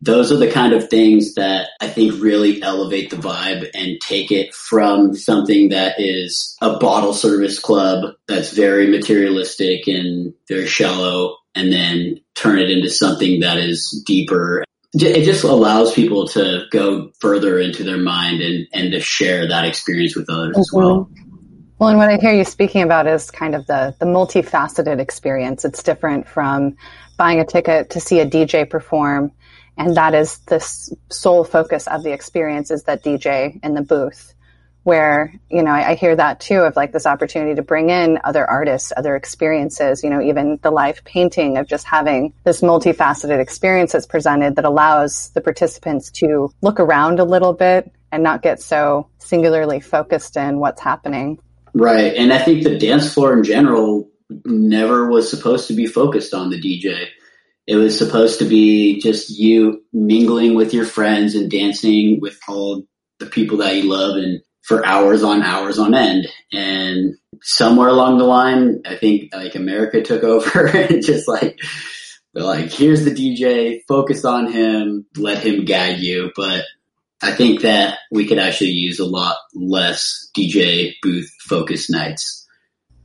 those 0.00 0.30
are 0.30 0.36
the 0.36 0.50
kind 0.50 0.72
of 0.72 0.88
things 0.88 1.34
that 1.34 1.68
I 1.80 1.88
think 1.88 2.22
really 2.22 2.62
elevate 2.62 3.10
the 3.10 3.16
vibe 3.16 3.68
and 3.74 4.00
take 4.00 4.30
it 4.30 4.54
from 4.54 5.14
something 5.14 5.70
that 5.70 5.94
is 5.98 6.56
a 6.60 6.78
bottle 6.78 7.14
service 7.14 7.58
club 7.58 8.14
that's 8.28 8.52
very 8.52 8.88
materialistic 8.88 9.86
and 9.88 10.34
very 10.48 10.66
shallow 10.66 11.36
and 11.54 11.72
then 11.72 12.20
turn 12.34 12.58
it 12.58 12.70
into 12.70 12.90
something 12.90 13.40
that 13.40 13.56
is 13.56 14.02
deeper 14.06 14.64
it 14.98 15.24
just 15.24 15.44
allows 15.44 15.92
people 15.92 16.26
to 16.28 16.64
go 16.70 17.10
further 17.18 17.58
into 17.58 17.84
their 17.84 17.98
mind 17.98 18.40
and, 18.40 18.66
and 18.72 18.92
to 18.92 19.00
share 19.00 19.48
that 19.48 19.64
experience 19.64 20.16
with 20.16 20.30
others 20.30 20.56
as 20.56 20.70
well. 20.72 21.10
Well, 21.78 21.90
and 21.90 21.98
what 21.98 22.08
I 22.08 22.16
hear 22.16 22.32
you 22.32 22.44
speaking 22.44 22.82
about 22.82 23.06
is 23.06 23.30
kind 23.30 23.54
of 23.54 23.66
the, 23.66 23.94
the 23.98 24.06
multifaceted 24.06 24.98
experience. 24.98 25.62
It's 25.62 25.82
different 25.82 26.26
from 26.26 26.78
buying 27.18 27.38
a 27.38 27.44
ticket 27.44 27.90
to 27.90 28.00
see 28.00 28.18
a 28.20 28.26
DJ 28.26 28.68
perform. 28.68 29.32
And 29.76 29.94
that 29.94 30.14
is 30.14 30.38
the 30.46 30.60
sole 31.10 31.44
focus 31.44 31.86
of 31.86 32.02
the 32.02 32.12
experience 32.12 32.70
is 32.70 32.84
that 32.84 33.04
DJ 33.04 33.62
in 33.62 33.74
the 33.74 33.82
booth 33.82 34.32
where, 34.84 35.34
you 35.50 35.62
know, 35.62 35.70
I, 35.72 35.90
I 35.90 35.94
hear 35.96 36.16
that 36.16 36.40
too 36.40 36.60
of 36.60 36.76
like 36.76 36.92
this 36.92 37.04
opportunity 37.06 37.56
to 37.56 37.62
bring 37.62 37.90
in 37.90 38.20
other 38.24 38.48
artists, 38.48 38.92
other 38.96 39.14
experiences, 39.14 40.02
you 40.02 40.08
know, 40.08 40.22
even 40.22 40.58
the 40.62 40.70
live 40.70 41.04
painting 41.04 41.58
of 41.58 41.66
just 41.66 41.84
having 41.86 42.32
this 42.44 42.62
multifaceted 42.62 43.38
experience 43.38 43.92
that's 43.92 44.06
presented 44.06 44.56
that 44.56 44.64
allows 44.64 45.28
the 45.30 45.42
participants 45.42 46.10
to 46.12 46.50
look 46.62 46.80
around 46.80 47.18
a 47.18 47.24
little 47.24 47.52
bit 47.52 47.92
and 48.12 48.22
not 48.22 48.40
get 48.40 48.62
so 48.62 49.08
singularly 49.18 49.80
focused 49.80 50.38
in 50.38 50.58
what's 50.58 50.80
happening. 50.80 51.38
Right. 51.76 52.14
And 52.14 52.32
I 52.32 52.38
think 52.38 52.62
the 52.62 52.78
dance 52.78 53.12
floor 53.12 53.36
in 53.36 53.44
general 53.44 54.08
never 54.46 55.10
was 55.10 55.28
supposed 55.28 55.68
to 55.68 55.74
be 55.74 55.86
focused 55.86 56.32
on 56.32 56.48
the 56.48 56.58
DJ. 56.58 57.08
It 57.66 57.76
was 57.76 57.98
supposed 57.98 58.38
to 58.38 58.46
be 58.46 58.98
just 58.98 59.28
you 59.28 59.84
mingling 59.92 60.54
with 60.54 60.72
your 60.72 60.86
friends 60.86 61.34
and 61.34 61.50
dancing 61.50 62.18
with 62.18 62.38
all 62.48 62.84
the 63.18 63.26
people 63.26 63.58
that 63.58 63.76
you 63.76 63.90
love 63.90 64.16
and 64.16 64.40
for 64.62 64.86
hours 64.86 65.22
on 65.22 65.42
hours 65.42 65.78
on 65.78 65.94
end. 65.94 66.28
And 66.50 67.16
somewhere 67.42 67.88
along 67.88 68.16
the 68.16 68.24
line, 68.24 68.80
I 68.86 68.96
think 68.96 69.34
like 69.34 69.54
America 69.54 70.00
took 70.00 70.22
over 70.22 70.66
and 70.74 71.04
just 71.04 71.28
like, 71.28 71.58
like, 72.32 72.72
here's 72.72 73.04
the 73.04 73.10
DJ, 73.10 73.80
focus 73.86 74.24
on 74.24 74.50
him, 74.50 75.04
let 75.14 75.44
him 75.44 75.66
guide 75.66 75.98
you. 75.98 76.32
But 76.34 76.64
I 77.22 77.32
think 77.32 77.62
that 77.62 77.98
we 78.10 78.26
could 78.26 78.38
actually 78.38 78.70
use 78.70 78.98
a 78.98 79.06
lot 79.06 79.36
less 79.54 80.30
DJ 80.36 80.94
booth 81.02 81.30
focused 81.40 81.90
nights. 81.90 82.46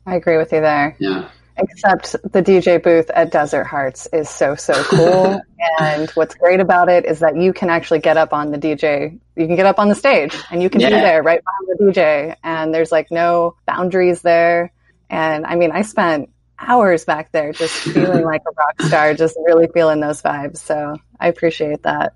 I 0.05 0.15
agree 0.15 0.37
with 0.37 0.51
you 0.51 0.61
there. 0.61 0.95
Yeah. 0.99 1.29
Except 1.57 2.13
the 2.31 2.41
DJ 2.41 2.81
booth 2.81 3.09
at 3.11 3.31
Desert 3.31 3.65
Hearts 3.65 4.07
is 4.11 4.29
so, 4.29 4.55
so 4.55 4.73
cool. 4.85 5.41
and 5.79 6.09
what's 6.11 6.33
great 6.35 6.59
about 6.59 6.89
it 6.89 7.05
is 7.05 7.19
that 7.19 7.37
you 7.37 7.53
can 7.53 7.69
actually 7.69 7.99
get 7.99 8.17
up 8.17 8.33
on 8.33 8.51
the 8.51 8.57
DJ, 8.57 9.19
you 9.35 9.47
can 9.47 9.55
get 9.55 9.65
up 9.65 9.79
on 9.79 9.87
the 9.87 9.95
stage 9.95 10.35
and 10.49 10.61
you 10.61 10.69
can 10.69 10.81
yeah. 10.81 10.89
be 10.89 10.95
there 10.95 11.23
right 11.23 11.41
behind 11.43 11.79
the 11.79 11.85
DJ. 11.85 12.35
And 12.43 12.73
there's 12.73 12.91
like 12.91 13.11
no 13.11 13.55
boundaries 13.65 14.21
there. 14.21 14.73
And 15.09 15.45
I 15.45 15.55
mean, 15.55 15.71
I 15.71 15.83
spent 15.83 16.29
hours 16.57 17.05
back 17.05 17.31
there 17.31 17.53
just 17.53 17.75
feeling 17.75 18.25
like 18.25 18.41
a 18.47 18.51
rock 18.57 18.81
star, 18.81 19.13
just 19.13 19.37
really 19.45 19.67
feeling 19.73 19.99
those 19.99 20.21
vibes. 20.21 20.57
So 20.57 20.95
I 21.19 21.27
appreciate 21.27 21.83
that. 21.83 22.13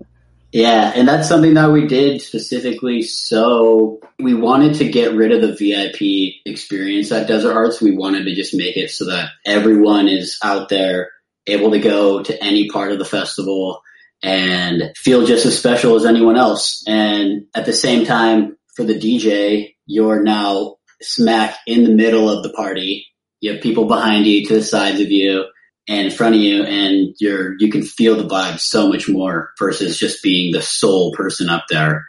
Yeah, 0.52 0.92
and 0.94 1.06
that's 1.06 1.28
something 1.28 1.54
that 1.54 1.70
we 1.70 1.86
did 1.86 2.22
specifically. 2.22 3.02
So 3.02 4.00
we 4.18 4.34
wanted 4.34 4.76
to 4.76 4.88
get 4.88 5.14
rid 5.14 5.32
of 5.32 5.42
the 5.42 5.52
VIP 5.52 6.40
experience 6.46 7.12
at 7.12 7.28
Desert 7.28 7.52
Hearts. 7.52 7.82
We 7.82 7.96
wanted 7.96 8.24
to 8.24 8.34
just 8.34 8.54
make 8.54 8.76
it 8.76 8.90
so 8.90 9.06
that 9.06 9.30
everyone 9.44 10.08
is 10.08 10.38
out 10.42 10.68
there 10.68 11.10
able 11.46 11.72
to 11.72 11.78
go 11.78 12.22
to 12.22 12.42
any 12.42 12.68
part 12.68 12.92
of 12.92 12.98
the 12.98 13.04
festival 13.04 13.82
and 14.22 14.92
feel 14.96 15.26
just 15.26 15.46
as 15.46 15.58
special 15.58 15.94
as 15.96 16.06
anyone 16.06 16.36
else. 16.36 16.82
And 16.86 17.46
at 17.54 17.66
the 17.66 17.72
same 17.72 18.04
time, 18.04 18.56
for 18.74 18.84
the 18.84 18.98
DJ, 18.98 19.74
you're 19.86 20.22
now 20.22 20.76
smack 21.02 21.56
in 21.66 21.84
the 21.84 21.94
middle 21.94 22.30
of 22.30 22.42
the 22.42 22.52
party. 22.52 23.06
You 23.40 23.52
have 23.52 23.62
people 23.62 23.86
behind 23.86 24.26
you, 24.26 24.46
to 24.46 24.54
the 24.54 24.62
sides 24.62 25.00
of 25.00 25.10
you. 25.10 25.44
And 25.88 26.06
in 26.06 26.10
front 26.10 26.34
of 26.34 26.40
you 26.40 26.64
and 26.64 27.14
you're 27.18 27.54
you 27.58 27.70
can 27.70 27.82
feel 27.82 28.16
the 28.16 28.24
vibe 28.24 28.58
so 28.58 28.88
much 28.88 29.08
more 29.08 29.52
versus 29.58 29.98
just 29.98 30.22
being 30.22 30.52
the 30.52 30.62
sole 30.62 31.12
person 31.12 31.48
up 31.48 31.64
there. 31.68 32.06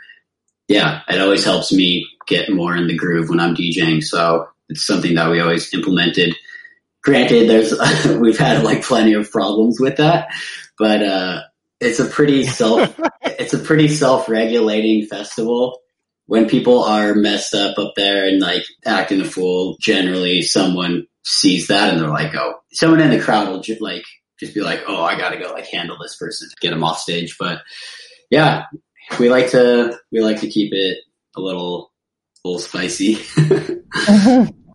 Yeah, 0.68 1.02
it 1.08 1.22
always 1.22 1.46
helps 1.46 1.72
me 1.72 2.08
get 2.28 2.52
more 2.52 2.76
in 2.76 2.88
the 2.88 2.98
groove 2.98 3.30
when 3.30 3.40
I'm 3.40 3.56
DJing. 3.56 4.04
So 4.04 4.50
it's 4.70 4.86
something 4.86 5.16
that 5.16 5.32
we 5.32 5.40
always 5.40 5.74
implemented. 5.74 6.36
Granted, 7.04 7.50
there's 7.50 7.74
we've 8.20 8.38
had 8.38 8.64
like 8.64 8.84
plenty 8.84 9.14
of 9.14 9.32
problems 9.32 9.80
with 9.80 9.98
that, 9.98 10.30
but 10.78 11.02
uh, 11.02 11.42
it's 11.80 12.00
a 12.00 12.06
pretty 12.06 12.44
self 12.44 13.00
it's 13.22 13.54
a 13.54 13.60
pretty 13.60 13.88
self 13.88 14.28
regulating 14.28 15.06
festival. 15.06 15.82
When 16.26 16.50
people 16.50 16.84
are 16.84 17.16
messed 17.16 17.54
up 17.54 17.78
up 17.78 17.94
there 17.96 18.28
and 18.28 18.42
like 18.42 18.64
acting 18.86 19.22
a 19.22 19.26
fool, 19.26 19.78
generally 19.80 20.42
someone 20.42 21.08
sees 21.28 21.68
that 21.68 21.92
and 21.92 22.02
they're 22.02 22.10
like, 22.10 22.34
oh, 22.36 22.56
someone 22.72 23.02
in 23.02 23.12
the 23.12 23.20
crowd 23.20 23.50
will 23.50 23.62
ju- 23.62 23.78
like 23.80 24.06
just 24.40 24.54
be 24.54 24.62
like, 24.62 24.84
oh, 24.88 25.04
I 25.04 25.18
gotta 25.18 25.38
go 25.38 25.52
like 25.52 25.68
handle 25.68 25.98
this 26.02 26.16
person, 26.16 26.50
get 26.62 26.72
them 26.72 26.84
off 26.84 27.00
stage. 27.00 27.38
But 27.38 27.62
yeah, 28.30 28.66
we 29.20 29.30
like 29.30 29.52
to 29.52 29.98
we 30.12 30.22
like 30.22 30.40
to 30.42 30.50
keep 30.50 30.74
it 30.74 31.00
a 31.36 31.42
little 31.42 31.92
a 32.44 32.48
little 32.48 32.60
spicy. 32.60 33.18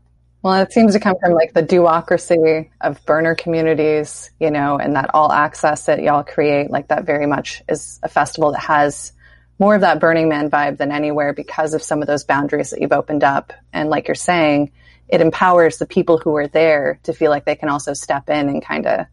Well, 0.42 0.60
it 0.60 0.72
seems 0.72 0.94
to 0.94 1.00
come 1.00 1.14
from 1.20 1.34
like 1.34 1.52
the 1.52 1.62
do-ocracy 1.62 2.68
of 2.80 3.04
burner 3.06 3.36
communities, 3.36 4.32
you 4.40 4.50
know, 4.50 4.76
and 4.76 4.96
that 4.96 5.10
all 5.14 5.30
access 5.30 5.86
that 5.86 6.02
y'all 6.02 6.24
create, 6.24 6.68
like 6.68 6.88
that 6.88 7.04
very 7.04 7.26
much 7.26 7.62
is 7.68 8.00
a 8.02 8.08
festival 8.08 8.50
that 8.50 8.58
has 8.58 9.12
more 9.60 9.76
of 9.76 9.82
that 9.82 10.00
Burning 10.00 10.28
Man 10.28 10.50
vibe 10.50 10.78
than 10.78 10.90
anywhere 10.90 11.32
because 11.32 11.74
of 11.74 11.82
some 11.82 12.02
of 12.02 12.08
those 12.08 12.24
boundaries 12.24 12.70
that 12.70 12.80
you've 12.80 12.90
opened 12.90 13.22
up. 13.22 13.52
And 13.72 13.88
like 13.88 14.08
you're 14.08 14.16
saying, 14.16 14.72
it 15.12 15.20
empowers 15.20 15.76
the 15.76 15.86
people 15.86 16.16
who 16.16 16.34
are 16.36 16.48
there 16.48 16.98
to 17.02 17.12
feel 17.12 17.30
like 17.30 17.44
they 17.44 17.54
can 17.54 17.68
also 17.68 17.92
step 17.92 18.30
in 18.30 18.48
and 18.48 18.64
kind 18.64 18.86
of 18.86 19.06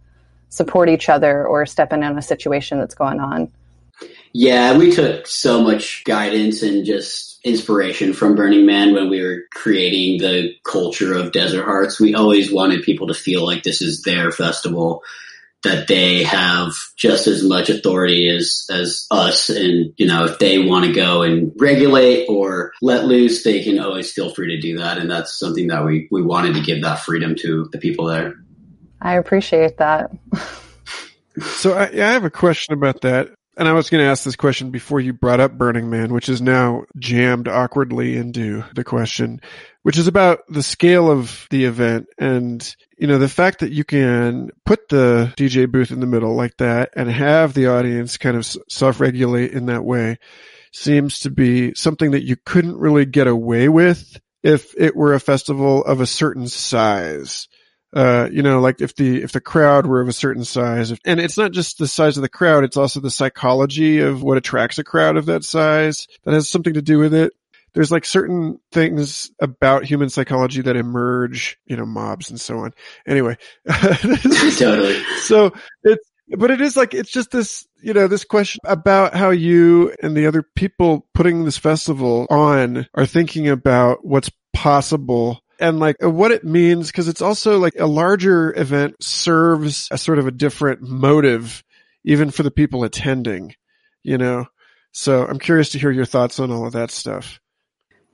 support 0.47 0.87
each 0.87 1.09
other 1.09 1.45
or 1.45 1.65
step 1.65 1.91
in 1.91 2.03
on 2.03 2.17
a 2.17 2.21
situation 2.21 2.79
that's 2.79 2.95
going 2.95 3.19
on. 3.19 3.51
Yeah, 4.31 4.77
we 4.77 4.91
took 4.91 5.27
so 5.27 5.61
much 5.61 6.05
guidance 6.05 6.63
and 6.63 6.85
just 6.85 7.41
inspiration 7.43 8.13
from 8.13 8.35
Burning 8.35 8.65
Man 8.65 8.93
when 8.93 9.09
we 9.09 9.21
were 9.21 9.41
creating 9.53 10.19
the 10.19 10.53
culture 10.63 11.13
of 11.13 11.33
Desert 11.33 11.65
Hearts. 11.65 11.99
We 11.99 12.15
always 12.15 12.49
wanted 12.49 12.83
people 12.83 13.07
to 13.07 13.13
feel 13.13 13.45
like 13.45 13.63
this 13.63 13.81
is 13.81 14.03
their 14.03 14.31
festival, 14.31 15.03
that 15.63 15.87
they 15.87 16.23
have 16.23 16.73
just 16.97 17.27
as 17.27 17.43
much 17.43 17.69
authority 17.69 18.29
as, 18.29 18.65
as 18.71 19.07
us. 19.11 19.49
And, 19.49 19.93
you 19.97 20.07
know, 20.07 20.25
if 20.25 20.39
they 20.39 20.59
want 20.59 20.85
to 20.85 20.93
go 20.93 21.23
and 21.23 21.51
regulate 21.57 22.27
or 22.27 22.71
let 22.81 23.05
loose, 23.05 23.43
they 23.43 23.63
can 23.63 23.79
always 23.79 24.11
feel 24.11 24.33
free 24.33 24.55
to 24.55 24.61
do 24.61 24.77
that. 24.77 24.97
And 24.97 25.11
that's 25.11 25.37
something 25.37 25.67
that 25.67 25.85
we, 25.85 26.07
we 26.11 26.21
wanted 26.21 26.53
to 26.53 26.61
give 26.61 26.81
that 26.83 26.99
freedom 26.99 27.35
to 27.39 27.69
the 27.71 27.77
people 27.77 28.05
there. 28.05 28.35
I 29.01 29.15
appreciate 29.15 29.77
that. 29.77 30.11
so 31.41 31.73
I, 31.73 31.85
I 31.87 32.11
have 32.13 32.23
a 32.23 32.29
question 32.29 32.73
about 32.73 33.01
that. 33.01 33.29
And 33.59 33.67
I 33.67 33.73
was 33.73 33.89
going 33.89 34.01
to 34.01 34.09
ask 34.09 34.23
this 34.23 34.37
question 34.37 34.71
before 34.71 35.01
you 35.01 35.11
brought 35.11 35.41
up 35.41 35.57
Burning 35.57 35.89
Man, 35.89 36.13
which 36.13 36.29
is 36.29 36.41
now 36.41 36.85
jammed 36.97 37.49
awkwardly 37.49 38.15
into 38.15 38.63
the 38.73 38.85
question, 38.85 39.41
which 39.83 39.97
is 39.97 40.07
about 40.07 40.39
the 40.47 40.63
scale 40.63 41.11
of 41.11 41.45
the 41.49 41.65
event 41.65 42.07
and, 42.17 42.73
you 42.97 43.05
know, 43.05 43.17
the 43.17 43.27
fact 43.27 43.59
that 43.59 43.73
you 43.73 43.83
can 43.83 44.49
put 44.65 44.87
the 44.87 45.33
DJ 45.35 45.69
booth 45.69 45.91
in 45.91 45.99
the 45.99 46.07
middle 46.07 46.35
like 46.35 46.55
that 46.55 46.91
and 46.95 47.11
have 47.11 47.53
the 47.53 47.67
audience 47.67 48.15
kind 48.15 48.37
of 48.37 48.47
self-regulate 48.69 49.51
in 49.51 49.65
that 49.65 49.83
way 49.83 50.19
seems 50.71 51.19
to 51.19 51.29
be 51.29 51.73
something 51.73 52.11
that 52.11 52.23
you 52.23 52.37
couldn't 52.37 52.77
really 52.77 53.05
get 53.05 53.27
away 53.27 53.67
with 53.67 54.21
if 54.41 54.73
it 54.77 54.95
were 54.95 55.13
a 55.13 55.19
festival 55.19 55.83
of 55.83 55.99
a 55.99 56.07
certain 56.07 56.47
size 56.47 57.49
uh, 57.93 58.29
you 58.31 58.43
know, 58.43 58.59
like 58.59 58.81
if 58.81 58.95
the, 58.95 59.21
if 59.23 59.31
the 59.31 59.41
crowd 59.41 59.85
were 59.85 60.01
of 60.01 60.07
a 60.07 60.13
certain 60.13 60.43
size, 60.43 60.91
if, 60.91 60.99
and 61.05 61.19
it's 61.19 61.37
not 61.37 61.51
just 61.51 61.77
the 61.77 61.87
size 61.87 62.17
of 62.17 62.21
the 62.21 62.29
crowd, 62.29 62.63
it's 62.63 62.77
also 62.77 62.99
the 62.99 63.09
psychology 63.09 63.99
of 63.99 64.21
what 64.21 64.37
attracts 64.37 64.77
a 64.77 64.83
crowd 64.83 65.17
of 65.17 65.25
that 65.25 65.43
size 65.43 66.07
that 66.23 66.33
has 66.33 66.47
something 66.47 66.73
to 66.73 66.81
do 66.81 66.99
with 66.99 67.13
it. 67.13 67.33
There's 67.73 67.91
like 67.91 68.05
certain 68.05 68.59
things 68.71 69.31
about 69.39 69.85
human 69.85 70.09
psychology 70.09 70.61
that 70.61 70.75
emerge, 70.75 71.57
you 71.65 71.77
know, 71.77 71.85
mobs 71.85 72.29
and 72.29 72.39
so 72.39 72.59
on. 72.59 72.73
Anyway. 73.07 73.37
totally. 73.69 75.03
So 75.21 75.53
it's, 75.83 76.09
but 76.37 76.51
it 76.51 76.61
is 76.61 76.75
like, 76.75 76.93
it's 76.93 77.11
just 77.11 77.31
this, 77.31 77.67
you 77.81 77.93
know, 77.93 78.07
this 78.07 78.23
question 78.23 78.59
about 78.65 79.15
how 79.15 79.29
you 79.31 79.93
and 80.01 80.15
the 80.15 80.27
other 80.27 80.43
people 80.43 81.07
putting 81.13 81.45
this 81.45 81.57
festival 81.57 82.27
on 82.29 82.87
are 82.93 83.05
thinking 83.05 83.49
about 83.49 84.05
what's 84.05 84.31
possible 84.53 85.41
and 85.59 85.79
like 85.79 85.97
what 86.01 86.31
it 86.31 86.43
means 86.43 86.87
because 86.87 87.07
it's 87.07 87.21
also 87.21 87.59
like 87.59 87.75
a 87.79 87.85
larger 87.85 88.57
event 88.57 88.95
serves 89.01 89.87
a 89.91 89.97
sort 89.97 90.19
of 90.19 90.27
a 90.27 90.31
different 90.31 90.81
motive 90.81 91.63
even 92.03 92.31
for 92.31 92.43
the 92.43 92.51
people 92.51 92.83
attending 92.83 93.53
you 94.03 94.17
know? 94.17 94.45
So 94.91 95.25
i'm 95.25 95.39
curious 95.39 95.69
to 95.71 95.79
hear 95.79 95.91
your 95.91 96.05
thoughts 96.05 96.39
on 96.39 96.51
all 96.51 96.65
of 96.65 96.73
that 96.73 96.91
stuff. 96.91 97.39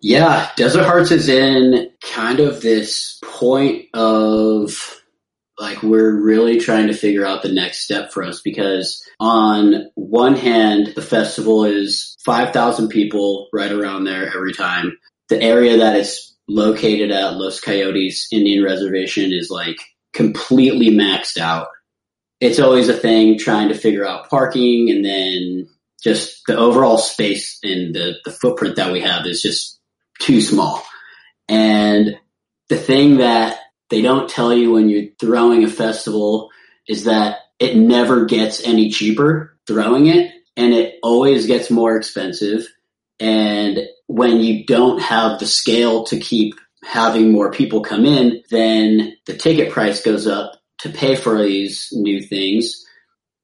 Yeah 0.02 0.50
desert 0.56 0.84
hearts 0.84 1.12
is 1.12 1.30
in 1.30 1.92
kind 2.02 2.40
of 2.40 2.62
this 2.62 3.20
point 3.24 3.86
of 3.94 5.02
like 5.58 5.82
we're 5.82 6.22
really 6.22 6.60
trying 6.60 6.88
to 6.88 6.94
figure 6.94 7.26
out 7.26 7.42
the 7.42 7.52
next 7.52 7.84
step 7.84 8.12
for 8.12 8.24
us 8.24 8.42
because 8.42 9.02
on 9.20 9.90
one 9.96 10.36
hand 10.36 10.94
the 10.96 11.02
festival 11.02 11.64
is 11.64 12.18
5000 12.26 12.90
people 12.90 13.48
right 13.54 13.72
around 13.72 14.04
there 14.04 14.28
every 14.28 14.54
time. 14.54 14.98
The 15.30 15.42
area 15.42 15.78
that 15.78 15.96
it's 15.96 16.35
located 16.48 17.12
at 17.12 17.36
Los 17.36 17.60
Coyotes 17.60 18.28
Indian 18.32 18.64
Reservation 18.64 19.32
is 19.32 19.50
like 19.50 19.78
completely 20.14 20.90
maxed 20.90 21.38
out. 21.38 21.68
It's 22.40 22.60
always 22.60 22.90
a 22.90 22.94
thing 22.94 23.38
trying 23.38 23.70
to 23.70 23.76
figure 23.76 24.06
out 24.06 24.30
parking 24.30 24.90
and 24.92 25.04
then 25.04 25.70
just 26.04 26.44
the 26.48 26.56
overall 26.56 26.98
space 26.98 27.60
and 27.64 27.96
the, 27.96 28.16
the 28.26 28.32
footprint 28.32 28.76
that 28.76 28.92
we 28.92 29.02
have 29.02 29.26
is 29.26 29.42
just 29.42 29.80
too 30.20 30.42
small. 30.42 30.84
And 31.50 32.18
the 32.70 32.78
thing 32.78 33.18
that 33.18 33.60
they 33.90 34.02
don't 34.02 34.30
tell 34.30 34.54
you 34.54 34.74
when 34.74 34.90
you're 34.90 35.12
throwing 35.20 35.64
a 35.64 35.70
festival 35.70 36.50
is 36.88 37.06
that 37.06 37.40
it 37.60 37.78
never 37.78 38.26
gets 38.26 38.66
any 38.66 38.90
cheaper 38.90 39.58
throwing 39.68 40.08
it 40.08 40.32
and 40.58 40.74
it 40.74 41.00
always 41.02 41.48
gets 41.48 41.72
more 41.72 41.96
expensive. 41.96 42.68
And 43.20 43.80
when 44.08 44.40
you 44.40 44.66
don't 44.66 45.02
have 45.02 45.40
the 45.40 45.48
scale 45.48 46.06
to 46.06 46.20
keep 46.20 46.56
having 46.84 47.32
more 47.32 47.52
people 47.52 47.82
come 47.82 48.06
in, 48.06 48.44
then 48.50 49.18
the 49.26 49.36
ticket 49.36 49.72
price 49.72 50.02
goes 50.02 50.28
up 50.28 50.54
to 50.80 50.90
pay 50.90 51.16
for 51.16 51.42
these 51.42 51.90
new 51.92 52.22
things. 52.22 52.86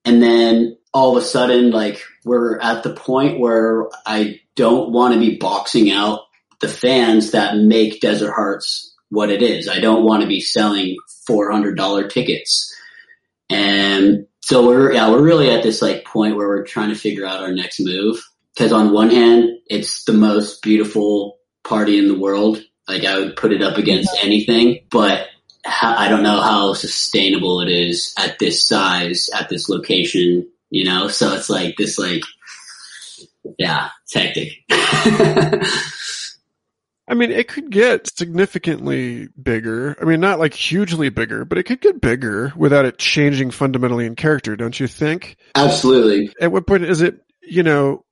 And 0.06 0.22
then 0.22 0.78
all 0.94 1.16
of 1.16 1.24
a 1.24 1.26
sudden, 1.26 1.72
like 1.72 2.04
we're 2.24 2.60
at 2.60 2.84
the 2.84 2.94
point 2.94 3.40
where 3.40 3.88
I 4.06 4.42
don't 4.56 4.92
want 4.92 5.14
to 5.14 5.20
be 5.20 5.38
boxing 5.38 5.92
out 5.92 6.22
the 6.60 6.68
fans 6.68 7.32
that 7.32 7.58
make 7.58 8.02
Desert 8.02 8.34
Hearts 8.34 8.96
what 9.10 9.30
it 9.30 9.42
is. 9.42 9.68
I 9.68 9.80
don't 9.80 10.06
want 10.06 10.22
to 10.22 10.28
be 10.28 10.42
selling 10.42 10.98
$400 11.28 12.10
tickets. 12.10 12.74
And 13.50 14.28
so 14.42 14.68
we're, 14.68 14.94
yeah, 14.94 15.10
we're 15.10 15.24
really 15.24 15.50
at 15.50 15.64
this 15.64 15.82
like 15.82 16.06
point 16.06 16.36
where 16.36 16.48
we're 16.48 16.66
trying 16.66 16.90
to 16.90 16.96
figure 16.96 17.26
out 17.26 17.42
our 17.42 17.52
next 17.52 17.80
move 17.80 18.22
because 18.62 18.74
on 18.74 18.94
one 18.94 19.10
hand, 19.10 19.58
it's 19.66 20.04
the 20.04 20.14
most 20.14 20.62
beautiful 20.62 21.40
party 21.64 21.98
in 21.98 22.08
the 22.08 22.20
world. 22.20 22.64
Like 22.88 23.04
I 23.06 23.18
would 23.18 23.36
put 23.36 23.52
it 23.52 23.64
up 23.64 23.80
against 23.80 24.12
anything, 24.24 24.82
but 24.92 25.30
I 25.66 26.08
don't 26.10 26.22
know 26.22 26.40
how 26.42 26.76
sustainable 26.76 27.62
it 27.62 27.70
is 27.70 28.14
at 28.20 28.38
this 28.38 28.64
size, 28.68 29.32
at 29.34 29.50
this 29.50 29.68
location, 29.68 30.48
you 30.70 30.84
know? 30.84 31.08
So 31.08 31.34
it's 31.34 31.50
like 31.50 31.76
this, 31.76 31.98
like, 31.98 32.22
yeah, 33.58 33.90
it's 34.04 34.14
hectic. 34.14 34.60
I 37.08 37.16
mean, 37.16 37.32
it 37.32 37.48
could 37.48 37.72
get 37.72 38.16
significantly 38.16 39.28
bigger. 39.42 39.98
I 40.00 40.06
mean, 40.06 40.20
not 40.20 40.38
like 40.38 40.54
hugely 40.54 41.10
bigger, 41.10 41.46
but 41.46 41.58
it 41.58 41.64
could 41.64 41.82
get 41.82 42.00
bigger 42.00 42.54
without 42.56 42.86
it 42.86 43.00
changing 43.00 43.50
fundamentally 43.50 44.06
in 44.06 44.16
character, 44.16 44.56
don't 44.56 44.80
you 44.80 44.86
think? 44.86 45.38
Absolutely. 45.56 46.32
At 46.40 46.52
what 46.52 46.68
point 46.68 46.84
is 46.84 47.02
it, 47.02 47.22
you 47.42 47.64
know, 47.64 48.06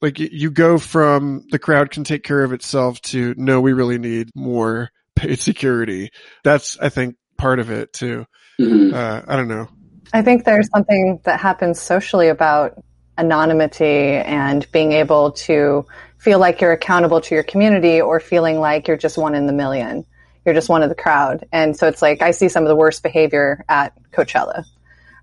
like 0.00 0.18
you 0.18 0.50
go 0.50 0.78
from 0.78 1.46
the 1.50 1.58
crowd 1.58 1.90
can 1.90 2.04
take 2.04 2.22
care 2.22 2.42
of 2.42 2.52
itself 2.52 3.00
to 3.02 3.34
no, 3.36 3.60
we 3.60 3.72
really 3.72 3.98
need 3.98 4.30
more 4.34 4.90
paid 5.16 5.38
security. 5.40 6.10
That's, 6.42 6.78
I 6.78 6.88
think, 6.88 7.16
part 7.36 7.58
of 7.58 7.70
it 7.70 7.92
too. 7.92 8.26
Mm-hmm. 8.60 8.94
Uh, 8.94 9.22
I 9.26 9.36
don't 9.36 9.48
know. 9.48 9.68
I 10.12 10.22
think 10.22 10.44
there's 10.44 10.68
something 10.74 11.20
that 11.24 11.38
happens 11.38 11.80
socially 11.80 12.28
about 12.28 12.82
anonymity 13.16 14.14
and 14.16 14.70
being 14.72 14.92
able 14.92 15.32
to 15.32 15.86
feel 16.18 16.38
like 16.38 16.60
you're 16.60 16.72
accountable 16.72 17.20
to 17.20 17.34
your 17.34 17.44
community 17.44 18.00
or 18.00 18.18
feeling 18.18 18.58
like 18.58 18.88
you're 18.88 18.96
just 18.96 19.16
one 19.16 19.34
in 19.34 19.46
the 19.46 19.52
million. 19.52 20.04
You're 20.44 20.54
just 20.54 20.68
one 20.68 20.82
of 20.82 20.88
the 20.88 20.94
crowd. 20.94 21.46
And 21.52 21.76
so 21.76 21.86
it's 21.86 22.02
like 22.02 22.22
I 22.22 22.30
see 22.30 22.48
some 22.48 22.64
of 22.64 22.68
the 22.68 22.76
worst 22.76 23.02
behavior 23.02 23.64
at 23.68 23.92
Coachella. 24.10 24.64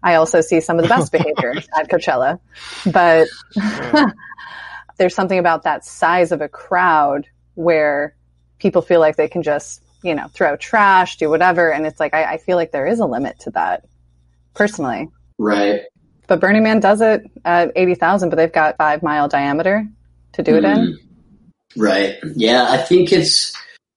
I 0.03 0.15
also 0.15 0.41
see 0.41 0.61
some 0.61 0.77
of 0.77 0.83
the 0.83 0.89
best 0.89 1.11
behavior 1.17 1.53
at 1.77 1.89
Coachella. 1.89 2.39
But 2.91 3.27
there's 4.97 5.15
something 5.15 5.39
about 5.39 5.63
that 5.63 5.85
size 5.85 6.31
of 6.31 6.41
a 6.41 6.49
crowd 6.49 7.27
where 7.55 8.15
people 8.59 8.81
feel 8.81 8.99
like 8.99 9.15
they 9.15 9.27
can 9.27 9.43
just 9.43 9.81
you 10.03 10.15
know, 10.15 10.27
throw 10.27 10.55
trash, 10.55 11.17
do 11.17 11.29
whatever. 11.29 11.71
And 11.71 11.85
it's 11.85 11.99
like, 11.99 12.13
I, 12.13 12.33
I 12.33 12.37
feel 12.37 12.55
like 12.55 12.71
there 12.71 12.87
is 12.87 12.99
a 12.99 13.05
limit 13.05 13.39
to 13.41 13.51
that 13.51 13.85
personally. 14.53 15.09
Right. 15.37 15.81
But 16.27 16.39
Burning 16.39 16.63
Man 16.63 16.79
does 16.79 17.01
it 17.01 17.23
at 17.45 17.71
80,000, 17.75 18.29
but 18.29 18.35
they've 18.35 18.51
got 18.51 18.77
five 18.77 19.01
mile 19.01 19.27
diameter 19.27 19.87
to 20.33 20.43
do 20.43 20.55
it 20.55 20.63
mm-hmm. 20.63 20.81
in. 20.81 20.99
Right. 21.75 22.15
Yeah. 22.35 22.67
I 22.69 22.77
think 22.77 23.11
it's, 23.11 23.55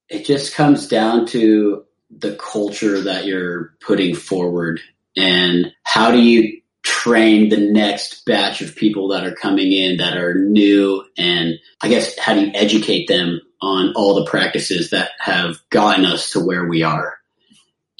it 0.09 0.25
just 0.25 0.53
comes 0.55 0.87
down 0.87 1.25
to 1.27 1.85
the 2.09 2.35
culture 2.35 3.01
that 3.01 3.25
you're 3.25 3.73
putting 3.79 4.15
forward 4.15 4.81
and 5.15 5.71
how 5.83 6.11
do 6.11 6.21
you 6.21 6.60
train 7.01 7.49
the 7.49 7.57
next 7.57 8.25
batch 8.25 8.61
of 8.61 8.75
people 8.75 9.07
that 9.07 9.25
are 9.25 9.33
coming 9.33 9.71
in 9.71 9.97
that 9.97 10.15
are 10.15 10.35
new 10.35 11.03
and 11.17 11.55
I 11.81 11.87
guess 11.87 12.17
how 12.19 12.35
do 12.35 12.41
you 12.41 12.51
educate 12.53 13.07
them 13.07 13.41
on 13.59 13.93
all 13.95 14.13
the 14.13 14.29
practices 14.29 14.91
that 14.91 15.09
have 15.19 15.57
gotten 15.71 16.05
us 16.05 16.31
to 16.31 16.39
where 16.39 16.67
we 16.67 16.83
are. 16.83 17.17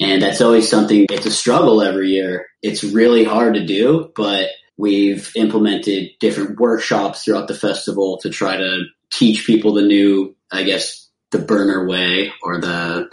And 0.00 0.22
that's 0.22 0.40
always 0.40 0.68
something, 0.68 1.06
it's 1.10 1.26
a 1.26 1.32
struggle 1.32 1.82
every 1.82 2.10
year. 2.10 2.46
It's 2.62 2.84
really 2.84 3.24
hard 3.24 3.54
to 3.54 3.66
do, 3.66 4.12
but 4.14 4.50
we've 4.76 5.32
implemented 5.34 6.10
different 6.20 6.60
workshops 6.60 7.24
throughout 7.24 7.48
the 7.48 7.54
festival 7.54 8.18
to 8.18 8.30
try 8.30 8.56
to 8.56 8.84
teach 9.12 9.46
people 9.46 9.74
the 9.74 9.82
new, 9.82 10.36
I 10.50 10.62
guess, 10.62 11.08
the 11.32 11.40
burner 11.40 11.88
way 11.88 12.32
or 12.40 12.60
the 12.60 13.08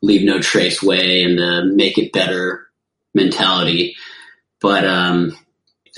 leave 0.00 0.24
no 0.24 0.40
trace 0.40 0.82
way 0.82 1.22
and 1.22 1.38
the 1.38 1.64
make 1.64 1.98
it 1.98 2.12
better 2.12 2.66
mentality. 3.14 3.96
But 4.64 4.86
um, 4.86 5.36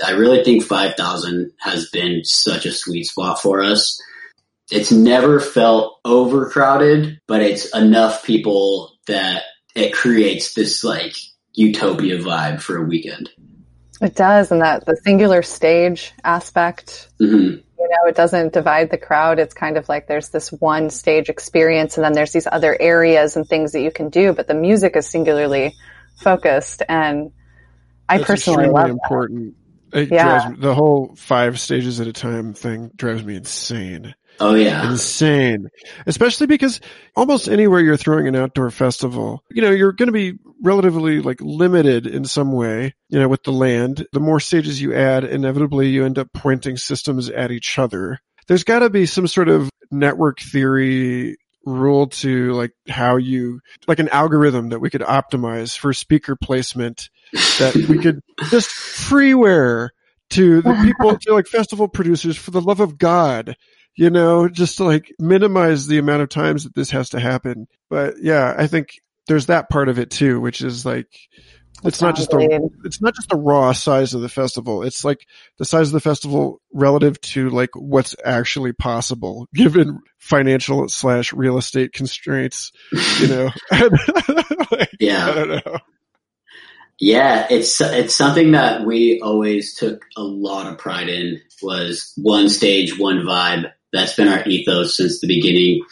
I 0.05 0.11
really 0.11 0.43
think 0.43 0.65
5,000 0.65 1.53
has 1.61 1.89
been 1.91 2.25
such 2.25 2.67
a 2.67 2.73
sweet 2.73 3.05
spot 3.05 3.41
for 3.41 3.63
us. 3.63 4.03
It's 4.73 4.91
never 4.91 5.39
felt 5.39 6.01
overcrowded, 6.05 7.21
but 7.29 7.43
it's 7.43 7.73
enough 7.77 8.25
people 8.25 8.99
that 9.07 9.45
it 9.77 9.93
creates 9.93 10.55
this 10.55 10.83
like 10.83 11.15
utopia 11.53 12.19
vibe 12.19 12.61
for 12.61 12.77
a 12.79 12.83
weekend. 12.83 13.31
It 14.01 14.17
does, 14.17 14.51
and 14.51 14.63
that 14.63 14.85
the 14.85 14.97
singular 14.97 15.43
stage 15.43 16.13
aspect, 16.25 17.09
mm-hmm. 17.23 17.59
you 17.79 17.89
know, 17.89 18.09
it 18.09 18.17
doesn't 18.17 18.53
divide 18.53 18.91
the 18.91 18.99
crowd. 18.99 19.39
It's 19.39 19.55
kind 19.55 19.77
of 19.77 19.89
like 19.89 20.09
there's 20.09 20.31
this 20.31 20.51
one 20.51 20.91
stage 20.91 21.29
experience, 21.29 21.97
and 21.97 22.05
then 22.05 22.15
there's 22.15 22.33
these 22.33 22.49
other 22.51 22.77
areas 22.81 23.37
and 23.37 23.47
things 23.47 23.71
that 23.73 23.83
you 23.83 23.93
can 23.93 24.09
do, 24.09 24.33
but 24.33 24.49
the 24.49 24.55
music 24.55 24.97
is 24.97 25.09
singularly 25.09 25.73
focused, 26.21 26.83
and 26.89 27.31
I 28.09 28.19
That's 28.19 28.29
personally 28.29 28.69
love 28.69 28.91
important. 28.91 29.55
That. 29.91 30.03
It 30.03 30.13
yeah. 30.13 30.51
Me, 30.51 30.57
the 30.59 30.75
whole 30.75 31.15
five 31.17 31.59
stages 31.61 32.01
at 32.01 32.07
a 32.07 32.13
time 32.13 32.55
thing 32.55 32.91
drives 32.97 33.25
me 33.25 33.37
insane. 33.37 34.15
Oh 34.39 34.55
yeah. 34.55 34.91
Insane. 34.91 35.69
Especially 36.07 36.47
because 36.47 36.81
almost 37.15 37.49
anywhere 37.49 37.81
you're 37.81 37.97
throwing 37.97 38.29
an 38.29 38.37
outdoor 38.37 38.71
festival, 38.71 39.43
you 39.51 39.63
know, 39.63 39.71
you're 39.71 39.93
going 39.93 40.09
to 40.09 40.13
be 40.13 40.35
relatively 40.63 41.21
like 41.21 41.41
limited 41.41 42.07
in 42.07 42.25
some 42.25 42.53
way, 42.53 42.95
you 43.09 43.19
know, 43.19 43.29
with 43.29 43.45
the 43.45 43.53
land. 43.53 44.07
The 44.13 44.21
more 44.21 44.41
stages 44.41 44.81
you 44.81 44.95
add, 44.95 45.25
inevitably 45.25 45.89
you 45.89 46.05
end 46.05 46.19
up 46.19 46.33
pointing 46.35 46.77
systems 46.77 47.31
at 47.31 47.51
each 47.51 47.79
other. 47.79 48.19
There's 48.47 48.65
got 48.65 48.81
to 48.81 48.91
be 48.91 49.07
some 49.07 49.27
sort 49.27 49.49
of 49.49 49.71
network 49.91 50.41
theory 50.41 51.37
rule 51.65 52.07
to 52.07 52.53
like 52.53 52.73
how 52.89 53.17
you, 53.17 53.61
like 53.89 53.99
an 53.99 54.09
algorithm 54.11 54.69
that 54.69 54.81
we 54.81 54.91
could 54.91 55.01
optimize 55.01 55.77
for 55.77 55.93
speaker 55.93 56.37
placement 56.37 57.09
that 57.33 57.75
we 57.89 57.99
could 57.99 58.21
just 58.51 58.69
freeware 58.71 59.91
to 60.31 60.61
the 60.63 60.75
people, 60.85 61.17
to 61.17 61.35
like 61.35 61.47
festival 61.47 61.89
producers 61.89 62.37
for 62.37 62.51
the 62.51 62.61
love 62.61 62.81
of 62.81 62.99
God 62.99 63.57
you 63.97 64.11
know, 64.11 64.49
just 64.49 64.77
to 64.77 64.85
like 64.85 65.13
minimize 65.19 65.87
the 65.87 65.99
amount 65.99 66.23
of 66.23 66.29
times 66.29 66.65
that 66.65 66.75
this 66.75 66.91
has 66.91 67.11
to 67.11 67.21
happen. 67.21 67.67
But 67.89 68.17
yeah, 68.21 68.55
I 68.57 68.67
think 68.67 68.91
there's 69.27 69.47
that 69.47 69.71
part 69.71 69.89
of 69.89 69.99
it 69.99 70.11
too, 70.11 70.41
which 70.41 70.61
is 70.61 70.85
like, 70.85 71.09
it's 71.85 72.01
not 72.01 72.17
just 72.17 72.31
the, 72.31 72.71
it's 72.85 73.03
not 73.03 73.15
just 73.15 73.29
the 73.29 73.37
raw 73.37 73.73
size 73.73 74.15
of 74.15 74.23
the 74.23 74.29
festival. 74.29 74.83
It's 74.83 75.05
like 75.05 75.27
the 75.59 75.65
size 75.65 75.89
of 75.89 75.93
the 75.93 76.01
festival 76.01 76.61
relative 76.73 77.21
to 77.21 77.51
like 77.51 77.71
what's 77.75 78.17
actually 78.25 78.73
possible 78.73 79.47
given 79.55 80.01
financial 80.19 80.89
slash 80.89 81.33
real 81.33 81.59
estate 81.59 81.93
constraints, 81.93 82.73
you 83.21 83.29
know. 83.29 83.51
like, 84.71 84.91
yeah. 85.01 85.29
I 85.29 85.35
don't 85.35 85.49
know. 85.49 85.79
Yeah, 86.99 87.47
it's 87.51 87.81
it's 87.81 88.15
something 88.15 88.53
that 88.53 88.87
we 88.87 89.21
always 89.21 89.75
took 89.75 90.05
a 90.17 90.23
lot 90.23 90.67
of 90.67 90.79
pride 90.79 91.09
in 91.09 91.41
was 91.63 92.13
one 92.17 92.49
stage, 92.49 92.99
one 92.99 93.19
vibe. 93.19 93.71
That's 93.93 94.17
been 94.17 94.29
our 94.29 94.47
ethos 94.47 94.97
since 94.97 95.21
the 95.21 95.27
beginning. 95.27 95.83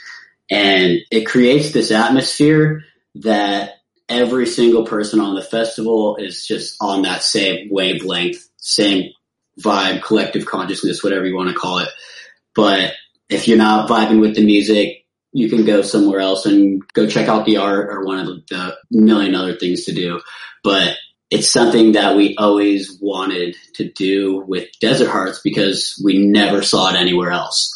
And 0.51 0.99
it 1.11 1.27
creates 1.27 1.73
this 1.73 1.91
atmosphere 1.91 2.85
that 3.17 3.73
every 4.09 4.47
single 4.47 4.85
person 4.85 5.21
on 5.21 5.35
the 5.35 5.43
festival 5.43 6.17
is 6.17 6.47
just 6.47 6.77
on 6.81 7.03
that 7.03 7.23
same 7.23 7.69
wavelength, 7.71 8.49
same 8.57 9.11
vibe, 9.61 10.03
collective 10.03 10.47
consciousness, 10.47 11.03
whatever 11.03 11.27
you 11.27 11.37
want 11.37 11.49
to 11.49 11.55
call 11.55 11.79
it. 11.79 11.89
But 12.55 12.93
if 13.29 13.49
you're 13.49 13.59
not 13.59 13.89
vibing 13.89 14.21
with 14.21 14.35
the 14.35 14.45
music, 14.45 15.05
you 15.33 15.49
can 15.49 15.65
go 15.65 15.83
somewhere 15.83 16.21
else 16.21 16.47
and 16.47 16.83
go 16.93 17.09
check 17.09 17.29
out 17.29 17.45
the 17.45 17.57
art 17.57 17.89
or 17.91 18.05
one 18.05 18.21
of 18.21 18.27
the 18.27 18.77
million 18.91 19.35
other 19.35 19.57
things 19.57 19.85
to 19.85 19.93
do. 19.93 20.21
But 20.65 20.97
it's 21.31 21.51
something 21.51 21.93
that 21.93 22.17
we 22.17 22.35
always 22.37 22.99
wanted 23.01 23.57
to 23.75 23.89
do 23.93 24.45
with 24.49 24.69
Desert 24.81 25.11
Hearts 25.11 25.41
because 25.45 26.01
we 26.03 26.27
never 26.27 26.63
saw 26.63 26.91
it 26.91 26.97
anywhere 26.97 27.31
else 27.31 27.71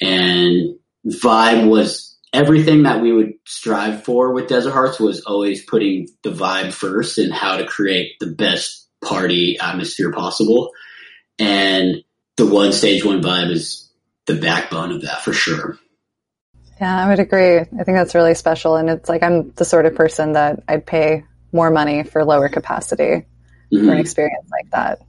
and 0.00 0.76
vibe 1.06 1.68
was 1.68 2.16
everything 2.32 2.84
that 2.84 3.00
we 3.00 3.12
would 3.12 3.34
strive 3.46 4.04
for 4.04 4.32
with 4.32 4.48
Desert 4.48 4.72
Hearts 4.72 5.00
was 5.00 5.22
always 5.22 5.64
putting 5.64 6.08
the 6.22 6.30
vibe 6.30 6.72
first 6.72 7.18
and 7.18 7.32
how 7.32 7.56
to 7.56 7.64
create 7.64 8.12
the 8.20 8.26
best 8.26 8.88
party 9.02 9.58
atmosphere 9.60 10.12
possible. 10.12 10.70
And 11.38 12.02
the 12.36 12.46
one 12.46 12.72
stage, 12.72 13.04
one 13.04 13.22
vibe 13.22 13.50
is 13.50 13.90
the 14.26 14.34
backbone 14.34 14.92
of 14.92 15.02
that 15.02 15.22
for 15.22 15.32
sure. 15.32 15.78
Yeah, 16.80 17.04
I 17.04 17.08
would 17.08 17.18
agree. 17.18 17.58
I 17.58 17.64
think 17.64 17.96
that's 17.96 18.14
really 18.14 18.34
special. 18.34 18.76
And 18.76 18.88
it's 18.88 19.08
like 19.08 19.22
I'm 19.22 19.50
the 19.52 19.64
sort 19.64 19.86
of 19.86 19.94
person 19.94 20.34
that 20.34 20.62
I'd 20.68 20.86
pay 20.86 21.24
more 21.52 21.70
money 21.70 22.02
for 22.02 22.24
lower 22.24 22.48
capacity 22.48 23.26
mm-hmm. 23.72 23.86
for 23.86 23.92
an 23.92 23.98
experience 23.98 24.48
like 24.50 24.70
that. 24.70 25.00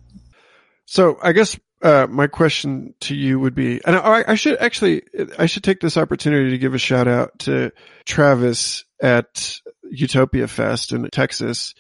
So 0.86 1.18
I 1.22 1.34
guess 1.34 1.60
uh, 1.82 2.08
my 2.10 2.28
question 2.28 2.94
to 3.02 3.16
you 3.16 3.40
would 3.40 3.56
be, 3.56 3.82
and 3.86 3.96
I, 3.96 4.24
I, 4.28 4.36
should 4.36 4.58
actually, 4.60 5.04
I 5.38 5.46
should 5.46 5.64
take 5.64 5.80
this 5.80 5.98
opportunity 5.98 6.52
to 6.52 6.58
give 6.58 6.74
a 6.74 6.80
shout 6.80 7.08
out 7.08 7.40
to 7.40 7.72
Travis 8.06 8.86
at 9.02 9.60
Utopia 9.90 10.48
Fest 10.48 10.92
in 10.92 11.10
Texas 11.10 11.74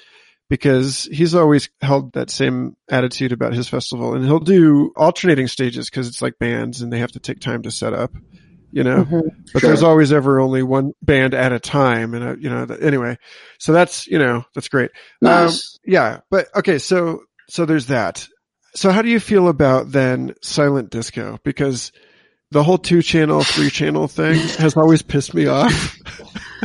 because 0.49 1.03
he's 1.11 1.35
always 1.35 1.69
held 1.81 2.13
that 2.13 2.29
same 2.29 2.75
attitude 2.89 3.31
about 3.31 3.53
his 3.53 3.67
festival 3.67 4.15
and 4.15 4.25
he'll 4.25 4.39
do 4.39 4.91
alternating 4.95 5.47
stages 5.47 5.89
because 5.89 6.07
it's 6.07 6.21
like 6.21 6.39
bands 6.39 6.81
and 6.81 6.91
they 6.91 6.99
have 6.99 7.11
to 7.11 7.19
take 7.19 7.39
time 7.39 7.63
to 7.63 7.71
set 7.71 7.93
up, 7.93 8.11
you 8.71 8.83
know, 8.83 9.03
mm-hmm. 9.03 9.27
but 9.53 9.59
sure. 9.59 9.69
there's 9.69 9.83
always 9.83 10.11
ever 10.11 10.39
only 10.39 10.63
one 10.63 10.93
band 11.01 11.33
at 11.33 11.51
a 11.51 11.59
time. 11.59 12.13
And, 12.13 12.23
uh, 12.23 12.35
you 12.37 12.49
know, 12.49 12.63
anyway, 12.79 13.17
so 13.57 13.73
that's, 13.73 14.07
you 14.07 14.19
know, 14.19 14.43
that's 14.53 14.69
great. 14.69 14.91
Nice. 15.21 15.75
Um, 15.75 15.91
yeah. 15.91 16.19
But 16.29 16.47
okay. 16.55 16.79
So, 16.79 17.23
so 17.49 17.65
there's 17.65 17.87
that. 17.87 18.27
So 18.75 18.91
how 18.91 19.01
do 19.01 19.09
you 19.09 19.19
feel 19.19 19.47
about 19.47 19.91
then 19.91 20.35
silent 20.41 20.91
disco? 20.91 21.39
Because 21.43 21.91
the 22.51 22.63
whole 22.63 22.77
two 22.77 23.01
channel, 23.01 23.43
three 23.43 23.69
channel 23.69 24.07
thing 24.07 24.35
has 24.59 24.77
always 24.77 25.01
pissed 25.01 25.33
me 25.33 25.47
off. 25.47 25.97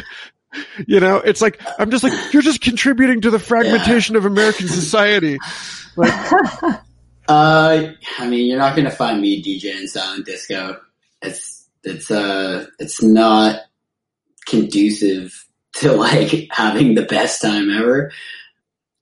you 0.87 1.01
know, 1.01 1.17
it's 1.17 1.41
like, 1.41 1.61
I'm 1.79 1.91
just 1.91 2.05
like, 2.05 2.33
you're 2.33 2.43
just 2.43 2.61
contributing 2.61 3.23
to 3.23 3.31
the 3.31 3.39
fragmentation 3.39 4.15
yeah. 4.15 4.19
of 4.19 4.27
American 4.27 4.69
society. 4.69 5.39
Like, 5.97 6.13
uh, 7.29 7.89
I 8.19 8.29
mean, 8.29 8.47
you're 8.47 8.59
not 8.59 8.77
going 8.77 8.87
to 8.87 8.95
find 8.95 9.21
me 9.21 9.43
DJing 9.43 9.89
silent 9.89 10.27
disco. 10.27 10.81
It's, 11.23 11.54
it's, 11.85 12.11
uh, 12.11 12.67
it's 12.79 13.03
not 13.03 13.61
conducive 14.47 15.45
to 15.75 15.93
like 15.93 16.49
having 16.51 16.95
the 16.95 17.03
best 17.03 17.43
time 17.43 17.71
ever. 17.71 18.13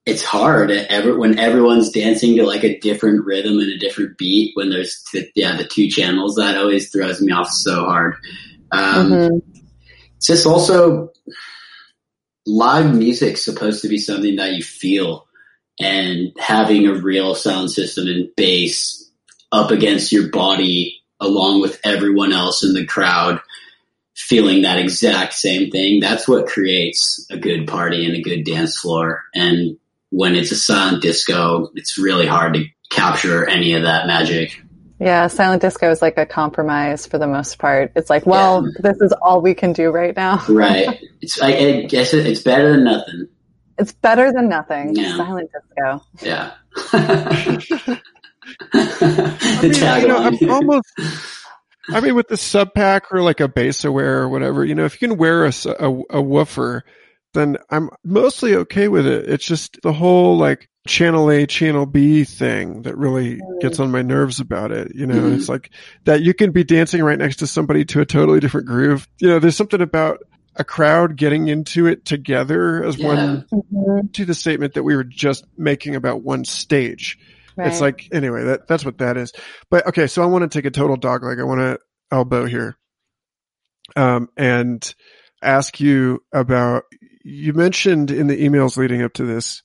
It's 0.05 0.23
hard. 0.23 0.69
Every, 0.69 1.15
when 1.15 1.39
everyone's 1.39 1.91
dancing 1.91 2.35
to 2.37 2.45
like 2.45 2.63
a 2.63 2.79
different 2.79 3.25
rhythm 3.25 3.59
and 3.59 3.71
a 3.71 3.77
different 3.77 4.17
beat 4.17 4.51
when 4.55 4.69
there's 4.69 5.01
t- 5.11 5.31
yeah 5.35 5.55
the 5.55 5.65
two 5.65 5.89
channels 5.89 6.35
that 6.35 6.57
always 6.57 6.91
throws 6.91 7.21
me 7.21 7.31
off 7.31 7.49
so 7.49 7.85
hard. 7.85 8.15
Um, 8.71 9.11
mm-hmm. 9.11 9.61
it's 10.17 10.27
just 10.27 10.45
also 10.45 11.11
live 12.45 12.93
music's 12.93 13.45
supposed 13.45 13.81
to 13.83 13.87
be 13.87 13.97
something 13.97 14.35
that 14.35 14.53
you 14.53 14.63
feel 14.63 15.25
and 15.79 16.35
having 16.37 16.87
a 16.87 16.93
real 16.93 17.33
sound 17.33 17.71
system 17.71 18.07
and 18.07 18.29
bass 18.35 19.09
up 19.53 19.71
against 19.71 20.11
your 20.11 20.29
body 20.29 21.02
along 21.23 21.61
with 21.61 21.79
everyone 21.83 22.33
else 22.33 22.63
in 22.63 22.73
the 22.73 22.85
crowd 22.85 23.39
feeling 24.15 24.61
that 24.61 24.77
exact 24.77 25.33
same 25.33 25.71
thing 25.71 25.99
that's 25.99 26.27
what 26.27 26.45
creates 26.45 27.25
a 27.31 27.37
good 27.37 27.67
party 27.67 28.05
and 28.05 28.15
a 28.15 28.21
good 28.21 28.43
dance 28.43 28.77
floor 28.79 29.23
and 29.33 29.77
when 30.13 30.35
it's 30.35 30.51
a 30.51 30.55
silent 30.55 31.01
disco, 31.01 31.71
it's 31.73 31.97
really 31.97 32.27
hard 32.27 32.53
to 32.53 32.65
capture 32.91 33.49
any 33.49 33.73
of 33.73 33.81
that 33.81 34.05
magic. 34.05 34.61
Yeah, 34.99 35.25
silent 35.25 35.63
disco 35.63 35.89
is 35.89 36.03
like 36.03 36.19
a 36.19 36.25
compromise 36.27 37.07
for 37.07 37.17
the 37.17 37.25
most 37.25 37.57
part. 37.57 37.91
It's 37.95 38.11
like, 38.11 38.27
well, 38.27 38.63
yeah. 38.63 38.91
this 38.91 39.01
is 39.01 39.11
all 39.23 39.41
we 39.41 39.55
can 39.55 39.73
do 39.73 39.89
right 39.89 40.15
now. 40.15 40.45
right. 40.49 41.01
It's 41.19 41.41
I, 41.41 41.47
I 41.47 41.81
guess 41.87 42.13
it, 42.13 42.27
it's 42.27 42.43
better 42.43 42.73
than 42.73 42.83
nothing. 42.83 43.27
It's 43.79 43.91
better 43.91 44.31
than 44.31 44.49
nothing. 44.49 44.95
Yeah. 44.95 45.17
Silent 45.17 45.49
disco. 45.51 46.05
Yeah. 46.21 46.51
I 48.73 49.59
mean, 49.61 49.73
you 50.01 50.07
know, 50.07 50.17
I'm 50.17 50.49
almost. 50.49 50.93
I 51.89 51.99
mean, 51.99 52.15
with 52.15 52.29
the 52.29 52.37
sub 52.37 52.73
pack 52.73 53.11
or 53.11 53.21
like 53.21 53.41
a 53.41 53.49
bass 53.49 53.83
aware 53.83 54.21
or 54.21 54.29
whatever, 54.29 54.63
you 54.63 54.73
know, 54.73 54.85
if 54.85 55.01
you 55.01 55.07
can 55.09 55.17
wear 55.17 55.45
a, 55.45 55.51
a, 55.65 56.01
a 56.11 56.21
woofer, 56.21 56.83
then 57.33 57.57
I'm 57.69 57.89
mostly 58.05 58.55
okay 58.55 58.87
with 58.87 59.05
it. 59.05 59.29
It's 59.29 59.45
just 59.45 59.81
the 59.81 59.91
whole 59.91 60.37
like 60.37 60.69
channel 60.87 61.29
A, 61.29 61.45
channel 61.45 61.85
B 61.85 62.23
thing 62.23 62.83
that 62.83 62.97
really 62.97 63.39
gets 63.59 63.79
on 63.79 63.91
my 63.91 64.01
nerves 64.01 64.39
about 64.39 64.71
it. 64.71 64.93
You 64.95 65.07
know, 65.07 65.15
mm-hmm. 65.15 65.35
it's 65.35 65.49
like 65.49 65.71
that 66.05 66.21
you 66.21 66.33
can 66.33 66.51
be 66.51 66.63
dancing 66.63 67.03
right 67.03 67.17
next 67.17 67.37
to 67.37 67.47
somebody 67.47 67.85
to 67.85 68.01
a 68.01 68.05
totally 68.05 68.39
different 68.39 68.67
groove. 68.67 69.07
You 69.19 69.29
know, 69.29 69.39
there's 69.39 69.57
something 69.57 69.81
about 69.81 70.19
a 70.55 70.63
crowd 70.63 71.15
getting 71.15 71.47
into 71.47 71.87
it 71.87 72.05
together 72.05 72.83
as 72.83 72.97
yeah. 72.97 73.07
one 73.07 73.45
mm-hmm. 73.51 74.07
to 74.07 74.25
the 74.25 74.35
statement 74.35 74.75
that 74.75 74.83
we 74.83 74.95
were 74.95 75.03
just 75.03 75.45
making 75.57 75.95
about 75.95 76.21
one 76.21 76.45
stage. 76.45 77.17
Right. 77.55 77.67
It's 77.67 77.81
like, 77.81 78.07
anyway, 78.11 78.43
that, 78.45 78.67
that's 78.67 78.85
what 78.85 78.97
that 78.99 79.17
is. 79.17 79.31
But 79.69 79.87
okay, 79.87 80.07
so 80.07 80.21
I 80.23 80.25
want 80.25 80.49
to 80.49 80.57
take 80.57 80.65
a 80.65 80.71
total 80.71 80.97
dog 80.97 81.23
leg. 81.23 81.39
I 81.39 81.43
want 81.43 81.59
to 81.59 81.79
elbow 82.11 82.45
here. 82.45 82.77
Um, 83.95 84.29
and 84.37 84.93
ask 85.41 85.79
you 85.79 86.23
about, 86.33 86.83
you 87.23 87.53
mentioned 87.53 88.11
in 88.11 88.27
the 88.27 88.37
emails 88.47 88.77
leading 88.77 89.01
up 89.01 89.13
to 89.13 89.25
this, 89.25 89.61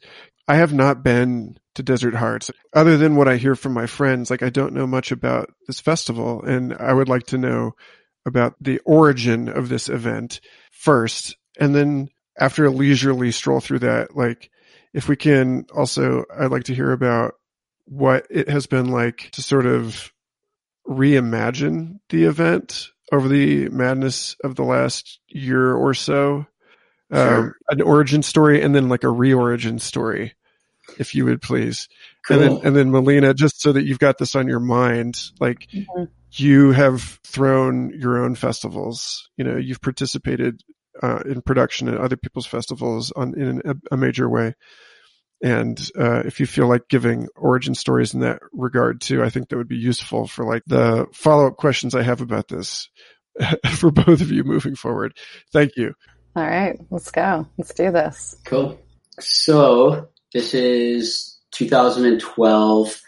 I 0.48 0.56
have 0.56 0.72
not 0.72 1.02
been 1.02 1.58
to 1.74 1.82
Desert 1.82 2.14
Hearts 2.14 2.50
other 2.74 2.96
than 2.96 3.16
what 3.16 3.28
I 3.28 3.36
hear 3.36 3.54
from 3.54 3.72
my 3.72 3.86
friends. 3.86 4.30
Like 4.30 4.42
I 4.42 4.50
don't 4.50 4.72
know 4.72 4.86
much 4.86 5.12
about 5.12 5.50
this 5.66 5.78
festival 5.78 6.42
and 6.42 6.74
I 6.74 6.92
would 6.92 7.08
like 7.08 7.26
to 7.26 7.38
know 7.38 7.72
about 8.26 8.54
the 8.60 8.80
origin 8.84 9.48
of 9.48 9.68
this 9.68 9.88
event 9.88 10.40
first. 10.72 11.36
And 11.60 11.74
then 11.74 12.08
after 12.38 12.64
a 12.64 12.70
leisurely 12.70 13.30
stroll 13.30 13.60
through 13.60 13.80
that, 13.80 14.16
like 14.16 14.50
if 14.94 15.08
we 15.08 15.16
can 15.16 15.66
also, 15.74 16.24
I'd 16.36 16.50
like 16.50 16.64
to 16.64 16.74
hear 16.74 16.92
about 16.92 17.34
what 17.88 18.26
it 18.30 18.48
has 18.48 18.66
been 18.66 18.90
like 18.90 19.30
to 19.32 19.42
sort 19.42 19.66
of 19.66 20.12
reimagine 20.86 22.00
the 22.08 22.24
event 22.24 22.88
over 23.12 23.28
the 23.28 23.68
madness 23.68 24.36
of 24.44 24.54
the 24.54 24.64
last 24.64 25.20
year 25.28 25.74
or 25.74 25.94
so. 25.94 26.46
Sure. 27.12 27.38
Um, 27.38 27.54
an 27.70 27.80
origin 27.80 28.22
story 28.22 28.60
and 28.62 28.74
then 28.74 28.90
like 28.90 29.02
a 29.02 29.06
reorigin 29.06 29.80
story 29.80 30.34
if 30.98 31.14
you 31.14 31.24
would 31.24 31.42
please. 31.42 31.88
Cool. 32.26 32.40
And 32.40 32.44
then, 32.44 32.66
and 32.66 32.76
then 32.76 32.90
Melina, 32.90 33.34
just 33.34 33.60
so 33.60 33.72
that 33.72 33.84
you've 33.84 33.98
got 33.98 34.18
this 34.18 34.34
on 34.34 34.48
your 34.48 34.60
mind, 34.60 35.20
like 35.40 35.66
mm-hmm. 35.72 36.04
you 36.32 36.72
have 36.72 37.20
thrown 37.24 37.92
your 37.98 38.22
own 38.22 38.34
festivals, 38.34 39.28
you 39.36 39.44
know, 39.44 39.56
you've 39.56 39.80
participated 39.80 40.62
uh, 41.02 41.20
in 41.26 41.42
production 41.42 41.88
at 41.88 41.98
other 41.98 42.16
people's 42.16 42.46
festivals 42.46 43.12
on 43.12 43.38
in 43.38 43.62
a, 43.64 43.74
a 43.92 43.96
major 43.96 44.28
way. 44.28 44.54
And 45.42 45.80
uh, 45.98 46.22
if 46.24 46.40
you 46.40 46.46
feel 46.46 46.66
like 46.66 46.88
giving 46.88 47.28
origin 47.36 47.74
stories 47.74 48.12
in 48.12 48.20
that 48.20 48.40
regard 48.52 49.00
too, 49.00 49.22
I 49.22 49.30
think 49.30 49.48
that 49.48 49.56
would 49.56 49.68
be 49.68 49.76
useful 49.76 50.26
for 50.26 50.44
like 50.44 50.62
the 50.66 51.06
follow 51.12 51.46
up 51.46 51.56
questions 51.56 51.94
I 51.94 52.02
have 52.02 52.20
about 52.20 52.48
this 52.48 52.88
for 53.76 53.90
both 53.90 54.20
of 54.20 54.32
you 54.32 54.42
moving 54.42 54.74
forward. 54.74 55.16
Thank 55.52 55.76
you. 55.76 55.94
All 56.34 56.44
right, 56.44 56.78
let's 56.90 57.10
go. 57.10 57.46
Let's 57.56 57.74
do 57.74 57.90
this. 57.90 58.36
Cool. 58.44 58.78
So 59.20 60.08
this 60.32 60.54
is 60.54 61.38
2012. 61.52 63.00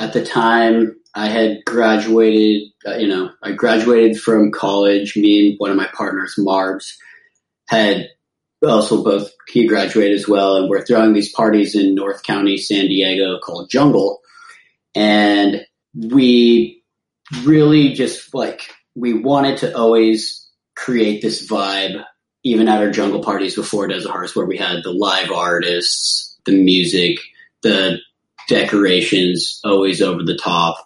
At 0.00 0.12
the 0.12 0.24
time, 0.24 0.96
I 1.14 1.28
had 1.28 1.64
graduated, 1.64 2.70
uh, 2.86 2.96
you 2.96 3.06
know, 3.06 3.30
I 3.42 3.52
graduated 3.52 4.20
from 4.20 4.50
college. 4.50 5.16
Me 5.16 5.50
and 5.50 5.58
one 5.58 5.70
of 5.70 5.76
my 5.76 5.88
partners, 5.94 6.34
Marbs, 6.38 6.94
had 7.68 8.08
also 8.68 9.02
both, 9.02 9.30
he 9.48 9.66
graduated 9.66 10.18
as 10.18 10.28
well. 10.28 10.56
And 10.56 10.68
we're 10.68 10.84
throwing 10.84 11.12
these 11.12 11.32
parties 11.32 11.74
in 11.74 11.94
North 11.94 12.22
County, 12.22 12.56
San 12.56 12.86
Diego 12.86 13.38
called 13.38 13.70
Jungle. 13.70 14.20
And 14.94 15.66
we 15.94 16.82
really 17.44 17.92
just 17.92 18.34
like, 18.34 18.70
we 18.94 19.12
wanted 19.12 19.58
to 19.58 19.76
always 19.76 20.48
create 20.74 21.22
this 21.22 21.48
vibe, 21.48 22.04
even 22.42 22.68
at 22.68 22.82
our 22.82 22.90
jungle 22.90 23.22
parties 23.22 23.54
before 23.54 23.86
Desert 23.86 24.10
Hearts, 24.10 24.36
where 24.36 24.46
we 24.46 24.56
had 24.56 24.82
the 24.82 24.92
live 24.92 25.30
artists, 25.30 26.36
the 26.44 26.52
music, 26.52 27.18
the 27.62 27.98
decorations 28.48 29.60
always 29.64 30.02
over 30.02 30.22
the 30.22 30.36
top. 30.36 30.76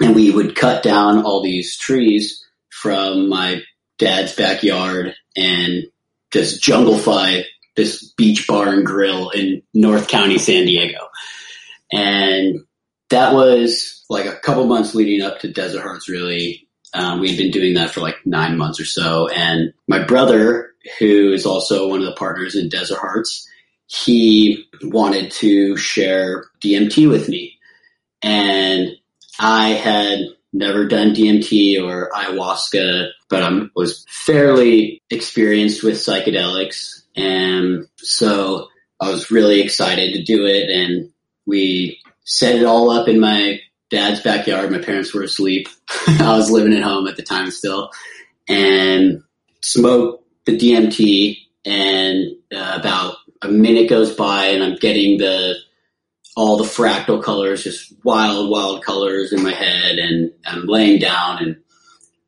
And 0.00 0.14
we 0.14 0.30
would 0.30 0.54
cut 0.54 0.82
down 0.82 1.24
all 1.24 1.42
these 1.42 1.76
trees 1.76 2.44
from 2.70 3.28
my 3.28 3.62
dad's 3.98 4.34
backyard 4.34 5.14
and 5.36 5.84
just 6.30 6.62
junglify 6.62 7.44
this 7.76 8.12
beach 8.12 8.46
bar 8.46 8.68
and 8.68 8.84
grill 8.84 9.30
in 9.30 9.62
North 9.72 10.08
County, 10.08 10.38
San 10.38 10.66
Diego. 10.66 11.08
And 11.92 12.64
that 13.10 13.32
was 13.32 14.04
like 14.10 14.26
a 14.26 14.36
couple 14.36 14.66
months 14.66 14.94
leading 14.94 15.22
up 15.22 15.40
to 15.40 15.52
Desert 15.52 15.82
Hearts, 15.82 16.08
really. 16.08 16.68
Um, 16.94 17.20
we'd 17.20 17.38
been 17.38 17.50
doing 17.50 17.74
that 17.74 17.90
for 17.90 18.00
like 18.00 18.16
nine 18.24 18.56
months 18.56 18.80
or 18.80 18.84
so. 18.84 19.28
And 19.28 19.72
my 19.86 20.02
brother, 20.02 20.72
who 20.98 21.32
is 21.32 21.46
also 21.46 21.88
one 21.88 22.00
of 22.00 22.06
the 22.06 22.16
partners 22.16 22.54
in 22.54 22.68
Desert 22.68 22.98
Hearts, 22.98 23.48
he 23.86 24.66
wanted 24.82 25.30
to 25.32 25.76
share 25.76 26.44
DMT 26.60 27.08
with 27.08 27.28
me. 27.28 27.58
And 28.22 28.90
I 29.38 29.68
had 29.68 30.20
never 30.52 30.86
done 30.86 31.14
DMT 31.14 31.82
or 31.82 32.10
ayahuasca, 32.14 33.08
but 33.28 33.42
I 33.42 33.60
was 33.74 34.04
fairly 34.08 35.02
experienced 35.10 35.82
with 35.82 35.96
psychedelics. 35.96 37.02
And 37.16 37.86
so 37.98 38.68
I 39.00 39.10
was 39.10 39.30
really 39.30 39.60
excited 39.60 40.14
to 40.14 40.22
do 40.22 40.46
it. 40.46 40.70
And 40.70 41.10
we 41.46 42.00
set 42.24 42.56
it 42.56 42.64
all 42.64 42.90
up 42.90 43.08
in 43.08 43.20
my 43.20 43.60
dad's 43.90 44.20
backyard. 44.20 44.70
My 44.70 44.78
parents 44.78 45.14
were 45.14 45.22
asleep. 45.22 45.68
I 46.06 46.36
was 46.36 46.50
living 46.50 46.74
at 46.74 46.82
home 46.82 47.06
at 47.06 47.16
the 47.16 47.22
time 47.22 47.50
still 47.50 47.90
and 48.48 49.22
smoked 49.62 50.24
the 50.46 50.56
DMT 50.56 51.36
and 51.64 52.36
uh, 52.54 52.76
about 52.78 53.16
a 53.42 53.48
minute 53.48 53.88
goes 53.88 54.14
by 54.14 54.46
and 54.46 54.62
I'm 54.62 54.76
getting 54.76 55.18
the 55.18 55.56
all 56.38 56.56
the 56.56 56.62
fractal 56.62 57.20
colors, 57.20 57.64
just 57.64 57.92
wild, 58.04 58.48
wild 58.48 58.84
colors 58.84 59.32
in 59.32 59.42
my 59.42 59.50
head, 59.50 59.98
and 59.98 60.30
I'm 60.46 60.66
laying 60.66 61.00
down 61.00 61.42
and 61.42 61.56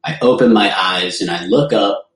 I 0.02 0.18
open 0.20 0.52
my 0.52 0.74
eyes 0.76 1.20
and 1.20 1.30
I 1.30 1.46
look 1.46 1.72
up 1.72 2.10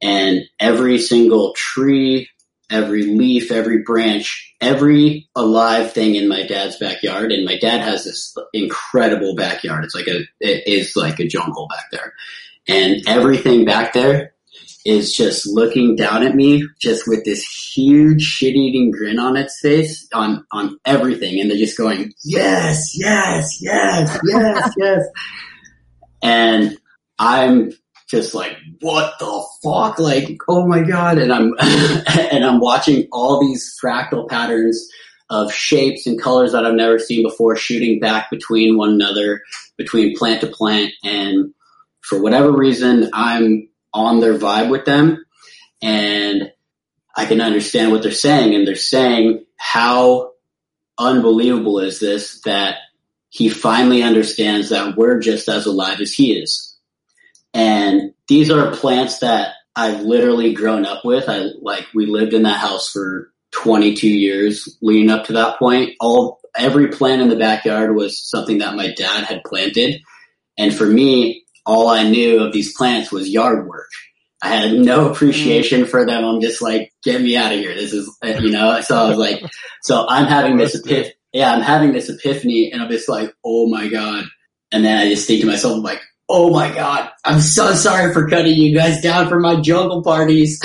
and 0.00 0.44
every 0.58 0.98
single 0.98 1.52
tree, 1.54 2.30
every 2.70 3.02
leaf, 3.02 3.52
every 3.52 3.82
branch, 3.82 4.54
every 4.62 5.28
alive 5.36 5.92
thing 5.92 6.14
in 6.14 6.26
my 6.26 6.46
dad's 6.46 6.78
backyard. 6.78 7.32
And 7.32 7.44
my 7.44 7.58
dad 7.58 7.82
has 7.82 8.04
this 8.04 8.34
incredible 8.54 9.34
backyard. 9.34 9.84
It's 9.84 9.94
like 9.94 10.08
a, 10.08 10.20
it 10.40 10.66
is 10.66 10.96
like 10.96 11.20
a 11.20 11.28
jungle 11.28 11.68
back 11.68 11.90
there. 11.92 12.14
And 12.66 13.02
everything 13.06 13.66
back 13.66 13.92
there 13.92 14.32
is 14.86 15.12
just 15.12 15.46
looking 15.46 15.96
down 15.96 16.22
at 16.22 16.36
me 16.36 16.64
just 16.80 17.08
with 17.08 17.24
this 17.24 17.42
huge 17.42 18.22
shit 18.22 18.54
eating 18.54 18.92
grin 18.92 19.18
on 19.18 19.36
its 19.36 19.58
face 19.60 20.06
on, 20.14 20.46
on 20.52 20.78
everything. 20.86 21.40
And 21.40 21.50
they're 21.50 21.58
just 21.58 21.76
going, 21.76 22.12
yes, 22.24 22.92
yes, 22.94 23.58
yes, 23.60 24.18
yes, 24.24 24.74
yes. 24.76 25.02
And 26.22 26.78
I'm 27.18 27.72
just 28.08 28.32
like, 28.32 28.56
what 28.80 29.14
the 29.18 29.44
fuck? 29.62 29.98
Like, 29.98 30.38
oh 30.48 30.66
my 30.68 30.82
God. 30.82 31.18
And 31.18 31.32
I'm, 31.32 31.54
and 31.60 32.44
I'm 32.44 32.60
watching 32.60 33.08
all 33.10 33.40
these 33.40 33.76
fractal 33.82 34.28
patterns 34.28 34.88
of 35.30 35.52
shapes 35.52 36.06
and 36.06 36.20
colors 36.20 36.52
that 36.52 36.64
I've 36.64 36.74
never 36.74 37.00
seen 37.00 37.24
before 37.24 37.56
shooting 37.56 37.98
back 37.98 38.30
between 38.30 38.76
one 38.76 38.90
another, 38.90 39.42
between 39.76 40.16
plant 40.16 40.42
to 40.42 40.46
plant. 40.46 40.92
And 41.02 41.52
for 42.02 42.22
whatever 42.22 42.52
reason, 42.52 43.10
I'm 43.12 43.68
on 43.92 44.20
their 44.20 44.38
vibe 44.38 44.70
with 44.70 44.84
them 44.84 45.24
and 45.82 46.52
I 47.16 47.24
can 47.26 47.40
understand 47.40 47.92
what 47.92 48.02
they're 48.02 48.12
saying 48.12 48.54
and 48.54 48.66
they're 48.66 48.74
saying 48.74 49.44
how 49.56 50.32
unbelievable 50.98 51.78
is 51.78 51.98
this 51.98 52.40
that 52.44 52.76
he 53.30 53.48
finally 53.48 54.02
understands 54.02 54.68
that 54.70 54.96
we're 54.96 55.18
just 55.18 55.48
as 55.48 55.66
alive 55.66 56.00
as 56.00 56.12
he 56.12 56.32
is. 56.38 56.76
And 57.54 58.12
these 58.28 58.50
are 58.50 58.74
plants 58.74 59.20
that 59.20 59.54
I've 59.74 60.02
literally 60.02 60.52
grown 60.52 60.84
up 60.84 61.04
with. 61.04 61.28
I 61.28 61.46
like 61.60 61.86
we 61.94 62.06
lived 62.06 62.34
in 62.34 62.42
that 62.42 62.60
house 62.60 62.90
for 62.90 63.32
22 63.52 64.08
years 64.08 64.76
leading 64.82 65.10
up 65.10 65.26
to 65.26 65.34
that 65.34 65.58
point. 65.58 65.94
All 66.00 66.40
every 66.56 66.88
plant 66.88 67.22
in 67.22 67.28
the 67.28 67.36
backyard 67.36 67.94
was 67.94 68.20
something 68.20 68.58
that 68.58 68.76
my 68.76 68.92
dad 68.92 69.24
had 69.24 69.44
planted. 69.44 70.00
And 70.58 70.74
for 70.74 70.86
me, 70.86 71.44
all 71.66 71.88
I 71.88 72.08
knew 72.08 72.42
of 72.42 72.52
these 72.52 72.74
plants 72.76 73.10
was 73.10 73.28
yard 73.28 73.66
work. 73.66 73.90
I 74.42 74.48
had 74.50 74.72
no 74.78 75.10
appreciation 75.10 75.86
for 75.86 76.06
them. 76.06 76.24
I'm 76.24 76.40
just 76.40 76.62
like, 76.62 76.92
get 77.02 77.20
me 77.20 77.36
out 77.36 77.52
of 77.52 77.58
here. 77.58 77.74
This 77.74 77.92
is, 77.92 78.08
uh, 78.24 78.38
you 78.40 78.50
know, 78.50 78.80
so 78.80 78.96
I 78.96 79.08
was 79.08 79.18
like, 79.18 79.42
so 79.82 80.06
I'm 80.08 80.26
having 80.26 80.56
this 80.56 80.74
epiphany. 80.74 81.14
Yeah, 81.32 81.52
I'm 81.52 81.62
having 81.62 81.92
this 81.92 82.08
epiphany 82.08 82.70
and 82.70 82.80
I'm 82.80 82.90
just 82.90 83.08
like, 83.08 83.34
oh 83.44 83.66
my 83.66 83.88
God, 83.88 84.24
And 84.72 84.84
then 84.84 84.96
I 84.96 85.08
just 85.08 85.26
think 85.26 85.40
to 85.40 85.46
myself, 85.46 85.76
I'm 85.76 85.82
like, 85.82 86.00
oh 86.28 86.50
my 86.50 86.72
God, 86.72 87.10
I'm 87.24 87.40
so 87.40 87.74
sorry 87.74 88.12
for 88.12 88.28
cutting 88.28 88.54
you 88.54 88.74
guys 88.74 89.00
down 89.00 89.28
for 89.28 89.40
my 89.40 89.60
jungle 89.60 90.02
parties. 90.02 90.60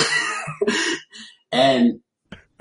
and, 1.52 2.00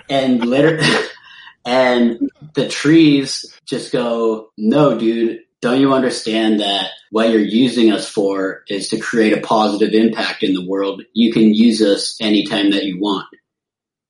and 0.10 0.44
literally, 0.44 0.88
and 1.66 2.32
the 2.56 2.68
trees 2.68 3.46
just 3.66 3.92
go, 3.92 4.50
no, 4.58 4.98
dude, 4.98 5.42
don't 5.62 5.80
you 5.80 5.94
understand 5.94 6.60
that 6.60 6.90
what 7.12 7.30
you're 7.30 7.40
using 7.40 7.92
us 7.92 8.10
for 8.10 8.64
is 8.68 8.90
to 8.90 9.00
create 9.00 9.34
a 9.34 9.42
positive 9.42 9.94
impact 9.94 10.44
in 10.44 10.54
the 10.54 10.68
world? 10.68 11.04
You 11.14 11.32
can 11.32 11.54
use 11.54 11.82
us 11.82 12.18
anytime 12.20 12.72
that 12.72 12.84
you 12.84 13.00
want. 13.00 13.28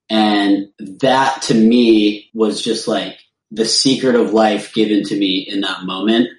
And 0.09 0.69
that 0.99 1.43
to 1.43 1.53
me 1.53 2.29
was 2.33 2.61
just 2.61 2.87
like 2.87 3.19
the 3.51 3.65
secret 3.65 4.15
of 4.15 4.33
life 4.33 4.73
given 4.73 5.03
to 5.05 5.17
me 5.17 5.39
in 5.39 5.61
that 5.61 5.83
moment 5.83 6.29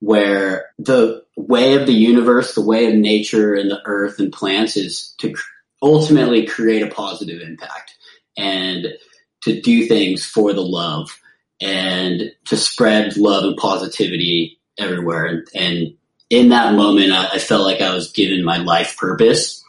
where 0.00 0.66
the 0.78 1.24
way 1.36 1.74
of 1.74 1.86
the 1.86 1.92
universe, 1.92 2.54
the 2.54 2.60
way 2.60 2.86
of 2.86 2.94
nature 2.94 3.54
and 3.54 3.70
the 3.70 3.80
earth 3.84 4.18
and 4.18 4.32
plants 4.32 4.76
is 4.76 5.14
to 5.18 5.34
ultimately 5.82 6.46
create 6.46 6.82
a 6.82 6.94
positive 6.94 7.42
impact 7.42 7.94
and 8.36 8.86
to 9.42 9.60
do 9.60 9.86
things 9.86 10.24
for 10.24 10.52
the 10.52 10.62
love 10.62 11.18
and 11.60 12.32
to 12.46 12.56
spread 12.56 13.16
love 13.16 13.44
and 13.44 13.56
positivity 13.56 14.58
everywhere. 14.78 15.26
And, 15.26 15.48
and 15.54 15.94
in 16.30 16.48
that 16.50 16.74
moment, 16.74 17.12
I, 17.12 17.28
I 17.34 17.38
felt 17.38 17.64
like 17.64 17.80
I 17.80 17.94
was 17.94 18.12
given 18.12 18.44
my 18.44 18.58
life 18.58 18.96
purpose 18.96 19.64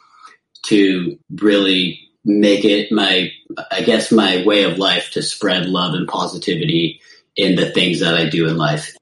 to 0.66 1.18
really 1.40 2.00
make 2.26 2.66
it 2.66 2.92
my, 2.92 3.32
I 3.72 3.82
guess, 3.82 4.12
my 4.12 4.44
way 4.46 4.64
of 4.64 4.78
life 4.78 5.12
to 5.12 5.22
spread 5.22 5.68
love 5.68 5.94
and 5.94 6.08
positivity 6.08 7.00
in 7.36 7.56
the 7.56 7.72
things 7.72 8.02
that 8.02 8.16
I 8.16 8.28
do 8.28 8.50
in 8.50 8.58
life. 8.58 8.96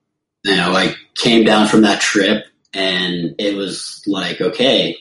You 0.43 0.55
know, 0.55 0.73
I 0.73 0.93
came 1.15 1.43
down 1.43 1.67
from 1.67 1.81
that 1.81 2.01
trip 2.01 2.45
and 2.73 3.33
it 3.39 3.55
was 3.55 4.03
like, 4.05 4.41
okay, 4.41 4.97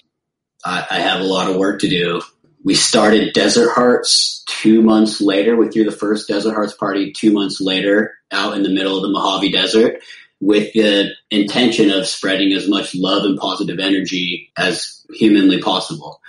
I, 0.64 0.86
I 0.90 1.00
have 1.00 1.20
a 1.20 1.24
lot 1.24 1.50
of 1.50 1.56
work 1.56 1.80
to 1.80 1.88
do 1.88 2.22
we 2.64 2.74
started 2.74 3.34
Desert 3.34 3.70
Hearts 3.70 4.42
two 4.46 4.80
months 4.80 5.20
later. 5.20 5.54
We 5.54 5.68
threw 5.68 5.84
the 5.84 5.92
first 5.92 6.28
Desert 6.28 6.54
Hearts 6.54 6.74
party 6.74 7.12
two 7.12 7.30
months 7.32 7.60
later 7.60 8.14
out 8.32 8.56
in 8.56 8.62
the 8.62 8.70
middle 8.70 8.96
of 8.96 9.02
the 9.02 9.10
Mojave 9.10 9.52
Desert 9.52 10.00
with 10.40 10.72
the 10.72 11.10
intention 11.30 11.90
of 11.90 12.06
spreading 12.06 12.52
as 12.52 12.66
much 12.66 12.94
love 12.94 13.24
and 13.24 13.38
positive 13.38 13.78
energy 13.78 14.50
as 14.56 15.04
humanly 15.12 15.60
possible. 15.60 16.20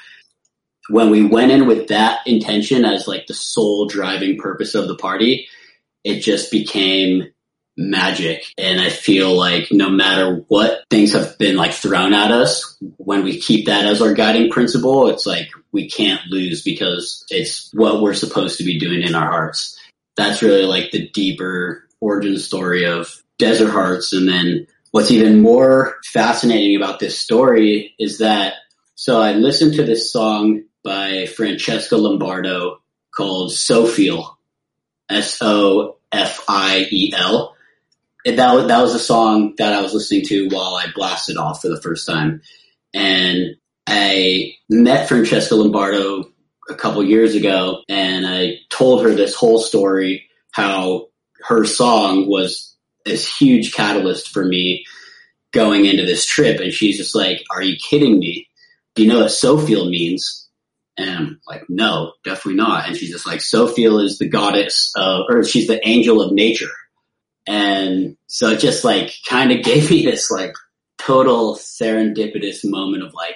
When 0.89 1.09
we 1.09 1.25
went 1.25 1.51
in 1.51 1.67
with 1.67 1.87
that 1.87 2.19
intention 2.27 2.85
as 2.85 3.07
like 3.07 3.27
the 3.27 3.33
sole 3.33 3.87
driving 3.87 4.37
purpose 4.37 4.75
of 4.75 4.87
the 4.87 4.95
party, 4.95 5.47
it 6.03 6.19
just 6.19 6.51
became 6.51 7.31
magic. 7.77 8.43
And 8.57 8.79
I 8.79 8.89
feel 8.89 9.35
like 9.35 9.69
no 9.71 9.89
matter 9.89 10.43
what 10.47 10.83
things 10.89 11.13
have 11.13 11.37
been 11.37 11.55
like 11.55 11.73
thrown 11.73 12.13
at 12.13 12.31
us, 12.31 12.77
when 12.97 13.23
we 13.23 13.39
keep 13.39 13.65
that 13.65 13.85
as 13.85 14.01
our 14.01 14.13
guiding 14.13 14.51
principle, 14.51 15.07
it's 15.07 15.25
like 15.25 15.49
we 15.75 15.89
can't 15.89 16.21
lose 16.29 16.63
because 16.63 17.25
it's 17.29 17.69
what 17.73 18.01
we're 18.01 18.13
supposed 18.13 18.57
to 18.57 18.63
be 18.63 18.79
doing 18.79 19.03
in 19.03 19.13
our 19.13 19.29
hearts. 19.29 19.77
That's 20.15 20.41
really 20.41 20.63
like 20.63 20.91
the 20.91 21.09
deeper 21.09 21.87
origin 21.99 22.37
story 22.37 22.85
of 22.85 23.11
Desert 23.37 23.69
Hearts. 23.69 24.13
And 24.13 24.27
then 24.27 24.67
what's 24.91 25.11
even 25.11 25.41
more 25.41 25.97
fascinating 26.05 26.77
about 26.77 26.99
this 26.99 27.19
story 27.19 27.93
is 27.99 28.19
that 28.19 28.53
so 28.95 29.21
I 29.21 29.33
listened 29.33 29.73
to 29.75 29.83
this 29.83 30.11
song 30.11 30.63
by 30.83 31.25
Francesca 31.25 31.97
Lombardo 31.97 32.81
called 33.13 33.51
Sofiel, 33.51 34.35
S 35.09 35.39
O 35.41 35.97
F 36.11 36.43
I 36.47 36.87
E 36.89 37.13
L 37.13 37.55
that 38.25 38.67
that 38.67 38.81
was 38.81 38.95
a 38.95 38.99
song 38.99 39.53
that 39.57 39.73
I 39.73 39.81
was 39.81 39.93
listening 39.93 40.23
to 40.25 40.47
while 40.49 40.75
I 40.75 40.87
blasted 40.95 41.37
off 41.37 41.61
for 41.61 41.69
the 41.69 41.81
first 41.81 42.07
time, 42.07 42.41
and 42.93 43.55
I 43.87 44.55
met 44.69 45.07
Francesca 45.07 45.55
Lombardo 45.55 46.31
a 46.69 46.75
couple 46.75 47.03
years 47.03 47.35
ago, 47.35 47.83
and 47.87 48.25
I 48.25 48.59
told 48.69 49.03
her 49.03 49.11
this 49.11 49.35
whole 49.35 49.59
story 49.59 50.29
how 50.51 51.07
her 51.47 51.65
song 51.65 52.27
was 52.27 52.75
this 53.05 53.37
huge 53.37 53.73
catalyst 53.73 54.29
for 54.29 54.43
me 54.43 54.85
going 55.53 55.85
into 55.85 56.05
this 56.05 56.25
trip, 56.25 56.59
and 56.59 56.73
she's 56.73 56.97
just 56.97 57.15
like, 57.15 57.43
"Are 57.51 57.61
you 57.61 57.77
kidding 57.77 58.19
me? 58.19 58.49
Do 58.95 59.03
you 59.03 59.09
know 59.09 59.19
what 59.19 59.27
Sofiel 59.27 59.89
means?" 59.89 60.45
And 60.97 61.09
I'm 61.09 61.41
like, 61.47 61.63
no, 61.69 62.13
definitely 62.23 62.55
not. 62.55 62.87
And 62.87 62.95
she's 62.95 63.11
just 63.11 63.27
like, 63.27 63.39
Sofiel 63.39 64.03
is 64.03 64.17
the 64.17 64.29
goddess 64.29 64.93
of, 64.95 65.25
or 65.29 65.43
she's 65.43 65.67
the 65.67 65.85
angel 65.87 66.21
of 66.21 66.31
nature. 66.31 66.71
And 67.45 68.17
so 68.27 68.49
it 68.49 68.59
just 68.59 68.83
like 68.83 69.13
kind 69.27 69.51
of 69.51 69.61
gave 69.63 69.89
me 69.89 70.05
this 70.05 70.31
like 70.31 70.53
total 70.97 71.55
serendipitous 71.55 72.59
moment 72.63 73.03
of 73.03 73.13
like, 73.13 73.35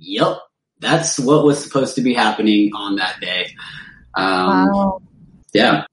yep, 0.00 0.38
that's 0.80 1.18
what 1.18 1.44
was 1.44 1.62
supposed 1.62 1.94
to 1.96 2.02
be 2.02 2.14
happening 2.14 2.72
on 2.74 2.96
that 2.96 3.20
day. 3.20 3.54
Um, 4.14 4.72
wow. 4.72 5.02
Yeah, 5.52 5.84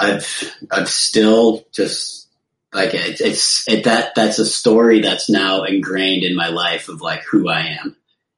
I've 0.00 0.54
I've 0.70 0.88
still 0.88 1.64
just 1.72 2.28
like 2.72 2.94
it, 2.94 3.20
it's 3.20 3.68
it, 3.68 3.84
that 3.84 4.14
that's 4.14 4.38
a 4.38 4.46
story 4.46 5.00
that's 5.00 5.28
now 5.28 5.64
ingrained 5.64 6.22
in 6.22 6.36
my 6.36 6.48
life 6.48 6.88
of 6.88 7.00
like 7.00 7.24
who 7.24 7.48
I 7.48 7.78
am, 7.82 7.96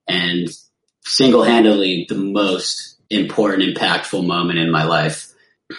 and 0.09 0.49
single 1.03 1.45
handedly 1.45 2.07
the 2.09 2.17
most 2.17 2.99
important, 3.11 3.77
impactful 3.77 4.27
moment 4.27 4.59
in 4.59 4.71
my 4.71 4.85
life. 4.85 5.33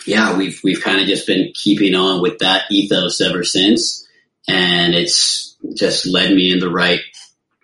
Yeah, 0.05 0.37
we've 0.37 0.59
we've 0.63 0.81
kind 0.81 1.01
of 1.01 1.07
just 1.07 1.25
been 1.25 1.51
keeping 1.55 1.95
on 1.95 2.21
with 2.21 2.39
that 2.39 2.63
ethos 2.69 3.21
ever 3.21 3.43
since, 3.43 4.07
and 4.47 4.93
it's 4.93 5.55
just 5.73 6.05
led 6.05 6.31
me 6.31 6.51
in 6.51 6.59
the 6.59 6.69
right 6.69 7.01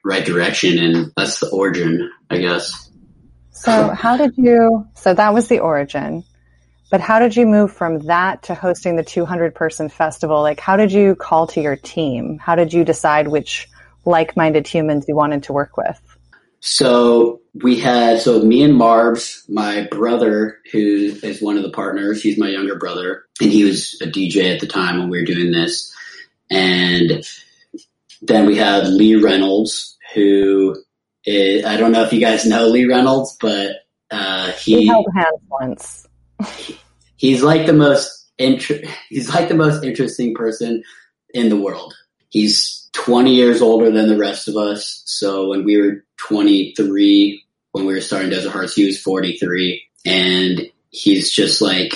right 0.04 0.26
direction, 0.26 0.78
and 0.78 1.12
that's 1.16 1.40
the 1.40 1.50
origin, 1.50 2.12
I 2.30 2.38
guess. 2.38 2.90
So, 3.52 3.90
how 3.90 4.18
did 4.18 4.34
you? 4.38 4.88
So 4.96 5.14
that 5.14 5.34
was 5.34 5.48
the 5.48 5.60
origin, 5.60 6.24
but 6.90 7.02
how 7.02 7.20
did 7.20 7.36
you 7.36 7.46
move 7.46 7.72
from 7.72 8.00
that 8.08 8.44
to 8.44 8.56
hosting 8.56 8.96
the 8.96 9.04
200 9.04 9.54
person 9.54 9.90
festival? 9.90 10.42
Like, 10.42 10.60
how 10.60 10.78
did 10.78 10.92
you 10.92 11.16
call 11.16 11.48
to 11.48 11.62
your 11.62 11.76
team? 11.76 12.40
How 12.40 12.56
did 12.56 12.74
you 12.74 12.84
decide 12.84 13.28
which 13.28 13.70
like 14.04 14.36
minded 14.36 14.68
humans 14.68 15.06
you 15.08 15.16
wanted 15.16 15.44
to 15.44 15.54
work 15.54 15.78
with? 15.78 16.00
So 16.60 17.42
we 17.56 17.80
had 17.80 18.22
so 18.22 18.42
me 18.44 18.62
and 18.62 18.80
Marbs, 18.80 19.50
my 19.50 19.88
brother, 19.90 20.60
who 20.72 21.18
is 21.24 21.42
one 21.42 21.58
of 21.58 21.64
the 21.64 21.72
partners. 21.72 22.22
He's 22.22 22.38
my 22.38 22.50
younger 22.50 22.76
brother, 22.76 23.24
and 23.42 23.52
he 23.52 23.64
was 23.64 24.00
a 24.02 24.06
DJ 24.06 24.54
at 24.54 24.60
the 24.60 24.68
time 24.68 25.00
when 25.00 25.10
we 25.10 25.20
were 25.20 25.26
doing 25.26 25.52
this. 25.52 25.92
And 26.52 27.24
then 28.22 28.46
we 28.46 28.58
have 28.58 28.86
Lee 28.86 29.16
Reynolds, 29.16 29.98
who 30.14 30.76
is, 31.26 31.66
I 31.66 31.78
don't 31.78 31.92
know 31.92 32.04
if 32.04 32.14
you 32.14 32.20
guys 32.20 32.46
know 32.46 32.68
Lee 32.68 32.86
Reynolds, 32.86 33.38
but 33.40 33.78
uh, 34.12 34.52
he 34.52 34.78
we 34.78 34.88
held 34.88 35.08
hands 35.16 35.42
once. 35.50 36.08
he's 37.16 37.42
like 37.42 37.66
the 37.66 37.74
most 37.74 38.30
inter- 38.38 38.82
he's 39.10 39.34
like 39.34 39.48
the 39.48 39.56
most 39.56 39.84
interesting 39.84 40.36
person 40.36 40.84
in 41.34 41.50
the 41.50 41.58
world. 41.58 41.94
He's 42.30 42.90
20 42.94 43.34
years 43.34 43.62
older 43.62 43.92
than 43.92 44.08
the 44.08 44.18
rest 44.18 44.48
of 44.48 44.56
us. 44.56 45.02
So 45.06 45.50
when 45.50 45.64
we 45.66 45.78
were 45.78 46.06
23, 46.18 47.44
when 47.72 47.86
we 47.86 47.94
were 47.94 48.02
starting 48.02 48.30
Desert 48.30 48.52
Hearts, 48.52 48.76
he 48.76 48.86
was 48.86 49.02
43 49.02 49.82
and 50.06 50.62
he's 50.90 51.32
just 51.32 51.62
like 51.62 51.96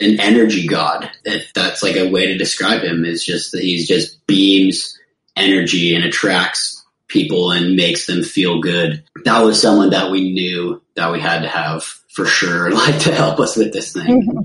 an 0.00 0.20
energy 0.20 0.66
god. 0.66 1.10
If 1.24 1.52
that's 1.54 1.82
like 1.82 1.96
a 1.96 2.10
way 2.10 2.26
to 2.26 2.38
describe 2.38 2.82
him 2.82 3.04
is 3.04 3.24
just 3.24 3.52
that 3.52 3.62
he's 3.62 3.88
just 3.88 4.26
beams 4.26 4.98
energy 5.36 5.94
and 5.94 6.04
attracts 6.04 6.84
people 7.08 7.52
and 7.52 7.76
makes 7.76 8.06
them 8.06 8.22
feel 8.22 8.60
good. 8.60 9.04
That 9.24 9.42
was 9.42 9.60
someone 9.60 9.90
that 9.90 10.10
we 10.10 10.32
knew 10.32 10.82
that 10.94 11.12
we 11.12 11.20
had 11.20 11.42
to 11.42 11.48
have 11.48 11.82
for 11.82 12.24
sure, 12.24 12.70
like 12.74 13.00
to 13.00 13.14
help 13.14 13.40
us 13.40 13.56
with 13.56 13.72
this 13.72 13.92
thing. 13.92 14.44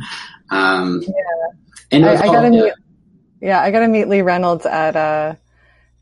Um, 0.51 1.01
yeah. 1.03 1.11
And 1.91 2.05
I, 2.05 2.15
I 2.15 2.25
gotta 2.25 2.49
meet, 2.49 2.73
yeah, 3.41 3.61
I 3.61 3.71
got 3.71 3.79
to 3.79 3.87
meet 3.87 4.07
Lee 4.07 4.21
Reynolds 4.21 4.65
at, 4.65 4.95
uh, 4.95 5.35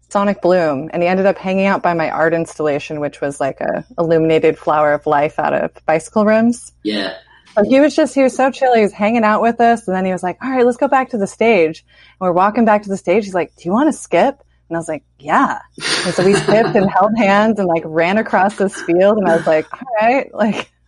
Sonic 0.09 0.41
Bloom, 0.41 0.89
and 0.93 1.03
he 1.03 1.07
ended 1.07 1.25
up 1.25 1.38
hanging 1.38 1.65
out 1.65 1.83
by 1.83 1.93
my 1.93 2.09
art 2.09 2.33
installation, 2.33 3.01
which 3.01 3.19
was 3.19 3.41
like 3.41 3.59
a 3.59 3.85
illuminated 3.97 4.57
flower 4.57 4.93
of 4.93 5.05
life 5.05 5.38
out 5.38 5.53
of 5.53 5.85
bicycle 5.85 6.25
rims. 6.25 6.71
Yeah. 6.83 7.15
But 7.55 7.65
he 7.65 7.79
was 7.79 7.95
just, 7.95 8.15
he 8.15 8.23
was 8.23 8.35
so 8.35 8.51
chill. 8.51 8.73
He 8.73 8.83
was 8.83 8.93
hanging 8.93 9.23
out 9.23 9.41
with 9.41 9.59
us. 9.59 9.88
And 9.88 9.97
then 9.97 10.05
he 10.05 10.11
was 10.11 10.23
like, 10.23 10.38
all 10.41 10.49
right, 10.49 10.65
let's 10.65 10.77
go 10.77 10.88
back 10.88 11.09
to 11.09 11.17
the 11.17 11.27
stage. 11.27 11.83
And 12.19 12.27
we're 12.27 12.31
walking 12.31 12.65
back 12.65 12.83
to 12.83 12.89
the 12.89 12.97
stage. 12.97 13.25
He's 13.25 13.33
like, 13.33 13.55
do 13.55 13.63
you 13.65 13.71
want 13.71 13.91
to 13.91 13.99
skip? 13.99 14.43
And 14.70 14.78
I 14.78 14.80
was 14.80 14.88
like, 14.88 15.03
yeah. 15.20 15.59
And 16.05 16.13
so 16.13 16.26
we 16.26 16.34
skipped 16.34 16.76
and 16.76 16.89
held 16.89 17.11
hands 17.18 17.59
and 17.59 17.68
like 17.68 17.84
ran 17.86 18.18
across 18.18 18.55
this 18.55 18.80
field. 18.82 19.18
And 19.18 19.28
I 19.28 19.38
was 19.38 19.47
like, 19.47 19.72
all 19.74 19.88
right. 19.99 20.34
Like, 20.34 20.72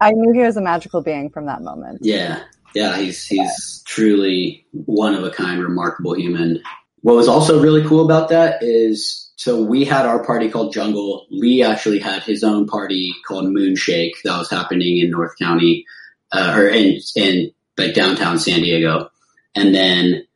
I 0.00 0.12
knew 0.12 0.32
he 0.32 0.44
was 0.44 0.56
a 0.56 0.60
magical 0.60 1.02
being 1.02 1.30
from 1.30 1.46
that 1.46 1.62
moment. 1.62 2.00
Yeah. 2.02 2.42
Yeah. 2.74 2.96
He's, 2.96 3.26
he's 3.26 3.82
truly 3.86 4.66
one 4.72 5.14
of 5.14 5.24
a 5.24 5.30
kind, 5.30 5.62
remarkable 5.62 6.14
human. 6.14 6.62
What 7.02 7.16
was 7.16 7.28
also 7.28 7.62
really 7.62 7.86
cool 7.86 8.04
about 8.04 8.30
that 8.30 8.62
is 8.62 9.28
so 9.38 9.62
we 9.62 9.84
had 9.84 10.04
our 10.04 10.24
party 10.24 10.50
called 10.50 10.74
Jungle. 10.74 11.26
Lee 11.30 11.62
actually 11.62 12.00
had 12.00 12.24
his 12.24 12.42
own 12.42 12.66
party 12.66 13.14
called 13.26 13.44
Moonshake 13.44 14.14
that 14.24 14.36
was 14.36 14.50
happening 14.50 14.98
in 14.98 15.10
North 15.10 15.38
County, 15.40 15.86
uh, 16.32 16.54
or 16.56 16.66
in 16.66 16.98
in 17.14 17.52
like 17.76 17.94
downtown 17.94 18.40
San 18.40 18.62
Diego. 18.62 19.10
And 19.54 19.72
then 19.72 20.26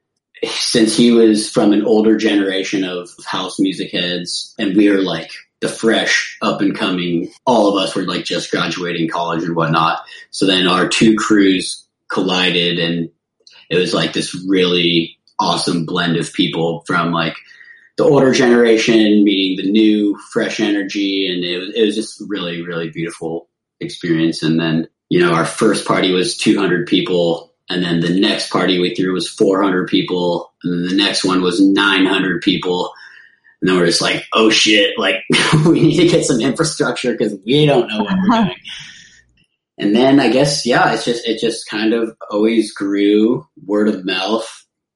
since 0.44 0.96
he 0.96 1.12
was 1.12 1.50
from 1.50 1.72
an 1.72 1.84
older 1.84 2.16
generation 2.16 2.84
of 2.84 3.10
house 3.24 3.58
music 3.58 3.92
heads, 3.92 4.54
and 4.58 4.76
we 4.76 4.90
were 4.90 5.02
like 5.02 5.30
the 5.60 5.68
fresh 5.68 6.36
up 6.42 6.60
and 6.60 6.76
coming, 6.76 7.30
all 7.46 7.68
of 7.68 7.82
us 7.82 7.94
were 7.94 8.02
like 8.02 8.24
just 8.24 8.50
graduating 8.50 9.08
college 9.08 9.44
and 9.44 9.54
whatnot. 9.54 10.00
So 10.30 10.46
then 10.46 10.66
our 10.66 10.88
two 10.88 11.14
crews 11.16 11.86
collided 12.08 12.78
and 12.78 13.10
it 13.70 13.78
was 13.78 13.94
like 13.94 14.12
this 14.12 14.34
really 14.46 15.18
awesome 15.38 15.86
blend 15.86 16.16
of 16.16 16.32
people 16.32 16.82
from 16.86 17.12
like 17.12 17.36
the 17.96 18.04
older 18.04 18.32
generation 18.32 19.24
meeting 19.24 19.64
the 19.64 19.70
new 19.70 20.18
fresh 20.32 20.60
energy. 20.60 21.28
And 21.28 21.44
it 21.44 21.58
was, 21.58 21.74
it 21.74 21.84
was 21.86 21.94
just 21.94 22.22
really, 22.26 22.62
really 22.62 22.90
beautiful 22.90 23.48
experience. 23.80 24.42
And 24.42 24.58
then, 24.58 24.88
you 25.08 25.20
know, 25.20 25.32
our 25.32 25.44
first 25.44 25.86
party 25.86 26.12
was 26.12 26.36
200 26.36 26.86
people. 26.86 27.51
And 27.72 27.82
then 27.82 28.00
the 28.00 28.20
next 28.20 28.50
party 28.50 28.78
we 28.78 28.94
threw 28.94 29.12
was 29.12 29.28
400 29.28 29.88
people. 29.88 30.52
And 30.62 30.72
then 30.72 30.88
the 30.88 31.02
next 31.02 31.24
one 31.24 31.42
was 31.42 31.60
900 31.60 32.42
people 32.42 32.92
and 33.62 33.70
then 33.70 33.78
we're 33.78 33.86
just 33.86 34.02
like, 34.02 34.26
oh 34.32 34.50
shit, 34.50 34.98
like 34.98 35.22
we 35.66 35.80
need 35.80 35.96
to 35.96 36.08
get 36.08 36.24
some 36.24 36.40
infrastructure 36.40 37.12
because 37.12 37.38
we 37.46 37.64
don't 37.64 37.86
know 37.86 38.00
what 38.00 38.12
we're 38.12 38.34
uh-huh. 38.34 38.44
doing. 38.44 38.56
And 39.78 39.96
then 39.96 40.18
I 40.18 40.30
guess, 40.30 40.66
yeah, 40.66 40.92
it's 40.92 41.04
just, 41.04 41.26
it 41.26 41.40
just 41.40 41.68
kind 41.68 41.94
of 41.94 42.16
always 42.28 42.74
grew 42.74 43.46
word 43.64 43.88
of 43.88 44.04
mouth. 44.04 44.46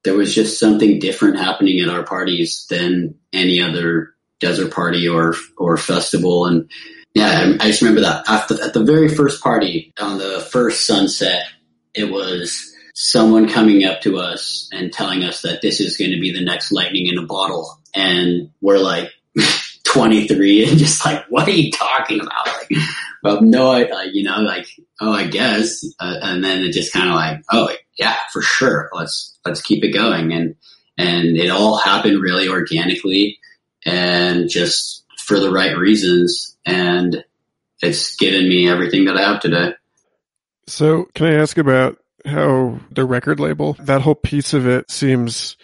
There 0.02 0.16
was 0.16 0.34
just 0.34 0.58
something 0.58 0.98
different 0.98 1.38
happening 1.38 1.80
at 1.80 1.88
our 1.88 2.02
parties 2.02 2.66
than 2.68 3.14
any 3.32 3.62
other 3.62 4.14
desert 4.40 4.72
party 4.72 5.08
or, 5.08 5.34
or 5.56 5.76
festival. 5.76 6.46
And 6.46 6.68
yeah, 7.14 7.56
I 7.60 7.68
just 7.68 7.82
remember 7.82 8.02
that 8.02 8.28
after, 8.28 8.62
at 8.62 8.74
the 8.74 8.84
very 8.84 9.08
first 9.08 9.42
party 9.42 9.92
on 9.98 10.18
the 10.18 10.40
first 10.40 10.86
sunset, 10.86 11.46
it 11.96 12.10
was 12.10 12.72
someone 12.94 13.48
coming 13.48 13.84
up 13.84 14.00
to 14.02 14.18
us 14.18 14.68
and 14.72 14.92
telling 14.92 15.24
us 15.24 15.42
that 15.42 15.62
this 15.62 15.80
is 15.80 15.96
going 15.96 16.12
to 16.12 16.20
be 16.20 16.32
the 16.32 16.44
next 16.44 16.70
lightning 16.70 17.06
in 17.06 17.18
a 17.18 17.26
bottle. 17.26 17.78
And 17.94 18.50
we're 18.60 18.78
like 18.78 19.10
23 19.84 20.68
and 20.68 20.78
just 20.78 21.04
like, 21.04 21.24
what 21.26 21.48
are 21.48 21.52
you 21.52 21.72
talking 21.72 22.20
about? 22.20 22.46
Like, 22.46 22.78
well, 23.22 23.42
no, 23.42 23.70
I, 23.70 24.04
you 24.12 24.22
know, 24.22 24.40
like, 24.40 24.66
oh, 25.00 25.12
I 25.12 25.26
guess. 25.26 25.84
Uh, 25.98 26.16
and 26.22 26.44
then 26.44 26.62
it 26.62 26.72
just 26.72 26.92
kind 26.92 27.08
of 27.08 27.16
like, 27.16 27.42
oh, 27.50 27.70
yeah, 27.98 28.16
for 28.32 28.42
sure. 28.42 28.90
Let's, 28.92 29.38
let's 29.44 29.62
keep 29.62 29.82
it 29.82 29.92
going. 29.92 30.32
And, 30.32 30.54
and 30.98 31.36
it 31.36 31.50
all 31.50 31.78
happened 31.78 32.20
really 32.20 32.48
organically 32.48 33.38
and 33.84 34.48
just 34.48 35.04
for 35.18 35.40
the 35.40 35.50
right 35.50 35.76
reasons. 35.76 36.56
And 36.64 37.24
it's 37.82 38.16
given 38.16 38.48
me 38.48 38.68
everything 38.68 39.06
that 39.06 39.16
I 39.16 39.32
have 39.32 39.40
today. 39.40 39.74
So 40.66 41.06
can 41.14 41.26
I 41.26 41.34
ask 41.34 41.58
about 41.58 41.98
how 42.24 42.80
the 42.90 43.04
record 43.04 43.40
label, 43.40 43.74
that 43.80 44.02
whole 44.02 44.14
piece 44.14 44.52
of 44.52 44.66
it 44.66 44.90
seems 44.90 45.56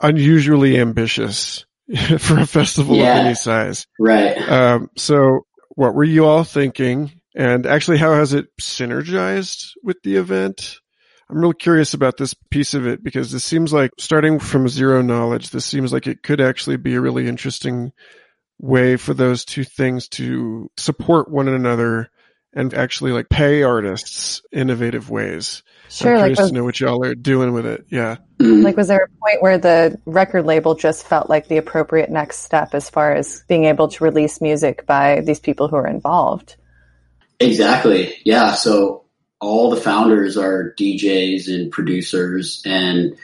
unusually 0.00 0.78
ambitious 0.78 1.66
for 2.18 2.38
a 2.38 2.46
festival 2.46 2.96
yeah, 2.96 3.18
of 3.18 3.26
any 3.26 3.34
size. 3.34 3.86
Right. 3.98 4.36
Um, 4.48 4.90
so 4.96 5.40
what 5.70 5.94
were 5.94 6.04
you 6.04 6.26
all 6.26 6.44
thinking? 6.44 7.12
And 7.34 7.66
actually, 7.66 7.98
how 7.98 8.14
has 8.14 8.32
it 8.32 8.46
synergized 8.60 9.72
with 9.82 9.98
the 10.02 10.16
event? 10.16 10.78
I'm 11.28 11.38
real 11.38 11.52
curious 11.52 11.94
about 11.94 12.16
this 12.16 12.34
piece 12.50 12.74
of 12.74 12.86
it 12.86 13.04
because 13.04 13.30
this 13.30 13.44
seems 13.44 13.72
like 13.72 13.92
starting 13.98 14.40
from 14.40 14.68
zero 14.68 15.00
knowledge, 15.00 15.50
this 15.50 15.64
seems 15.64 15.92
like 15.92 16.08
it 16.08 16.24
could 16.24 16.40
actually 16.40 16.76
be 16.76 16.94
a 16.94 17.00
really 17.00 17.28
interesting 17.28 17.92
way 18.58 18.96
for 18.96 19.14
those 19.14 19.44
two 19.44 19.64
things 19.64 20.08
to 20.08 20.70
support 20.76 21.30
one 21.30 21.46
another 21.46 22.10
and 22.52 22.74
actually 22.74 23.12
like 23.12 23.28
pay 23.28 23.62
artists 23.62 24.42
innovative 24.52 25.10
ways. 25.10 25.62
Sure, 25.88 26.12
I'm 26.12 26.18
curious 26.18 26.38
like 26.38 26.42
was, 26.44 26.50
to 26.50 26.54
know 26.56 26.64
what 26.64 26.80
y'all 26.80 27.04
are 27.04 27.14
doing 27.14 27.52
with 27.52 27.66
it. 27.66 27.86
Yeah. 27.90 28.16
Like, 28.40 28.76
was 28.76 28.88
there 28.88 29.04
a 29.04 29.08
point 29.08 29.42
where 29.42 29.58
the 29.58 29.98
record 30.06 30.46
label 30.46 30.74
just 30.74 31.06
felt 31.06 31.28
like 31.28 31.48
the 31.48 31.58
appropriate 31.58 32.10
next 32.10 32.38
step 32.38 32.74
as 32.74 32.88
far 32.88 33.12
as 33.12 33.44
being 33.48 33.64
able 33.64 33.88
to 33.88 34.04
release 34.04 34.40
music 34.40 34.86
by 34.86 35.20
these 35.20 35.40
people 35.40 35.68
who 35.68 35.76
are 35.76 35.86
involved? 35.86 36.56
Exactly. 37.38 38.14
Yeah. 38.24 38.54
So 38.54 39.04
all 39.40 39.70
the 39.70 39.80
founders 39.80 40.38
are 40.38 40.74
DJs 40.78 41.54
and 41.54 41.70
producers, 41.70 42.62
and 42.64 43.16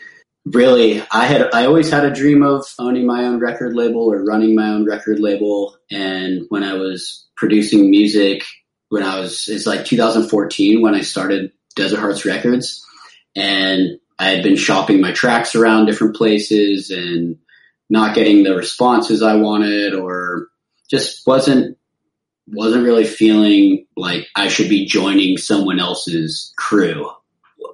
really, 0.44 1.02
I 1.10 1.26
had 1.26 1.54
I 1.54 1.66
always 1.66 1.90
had 1.90 2.04
a 2.04 2.10
dream 2.10 2.42
of 2.42 2.66
owning 2.78 3.06
my 3.06 3.24
own 3.24 3.38
record 3.40 3.74
label 3.74 4.12
or 4.12 4.24
running 4.24 4.54
my 4.54 4.68
own 4.70 4.84
record 4.84 5.18
label. 5.18 5.76
And 5.90 6.42
when 6.48 6.62
I 6.62 6.74
was 6.74 7.26
producing 7.36 7.90
music, 7.90 8.42
when 8.88 9.02
I 9.02 9.20
was 9.20 9.48
it's 9.48 9.66
like 9.66 9.84
2014 9.84 10.82
when 10.82 10.94
I 10.94 11.00
started 11.00 11.52
Desert 11.74 12.00
Hearts 12.00 12.24
Records, 12.24 12.84
and 13.34 13.98
I 14.18 14.30
had 14.30 14.42
been 14.42 14.56
shopping 14.56 15.00
my 15.00 15.12
tracks 15.12 15.54
around 15.54 15.86
different 15.86 16.16
places 16.16 16.90
and 16.90 17.38
not 17.90 18.14
getting 18.14 18.42
the 18.42 18.56
responses 18.56 19.22
I 19.22 19.36
wanted, 19.36 19.94
or 19.94 20.48
just 20.88 21.26
wasn't 21.26 21.76
wasn't 22.48 22.84
really 22.84 23.04
feeling 23.04 23.86
like 23.96 24.28
I 24.34 24.48
should 24.48 24.68
be 24.68 24.86
joining 24.86 25.36
someone 25.36 25.80
else's 25.80 26.52
crew 26.56 27.10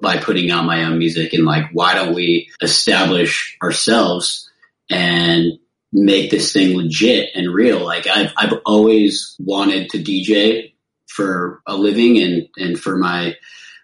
by 0.01 0.17
putting 0.17 0.49
out 0.49 0.65
my 0.65 0.83
own 0.83 0.97
music 0.97 1.33
and 1.33 1.45
like 1.45 1.65
why 1.73 1.93
don't 1.93 2.15
we 2.15 2.49
establish 2.61 3.55
ourselves 3.61 4.49
and 4.89 5.59
make 5.91 6.31
this 6.31 6.51
thing 6.51 6.75
legit 6.75 7.29
and 7.35 7.53
real? 7.53 7.85
Like 7.85 8.07
I've 8.07 8.31
I've 8.35 8.59
always 8.65 9.35
wanted 9.39 9.91
to 9.91 9.99
DJ 9.99 10.72
for 11.13 11.61
a 11.67 11.75
living 11.75 12.19
and 12.19 12.47
and 12.57 12.79
for 12.79 12.97
my 12.97 13.35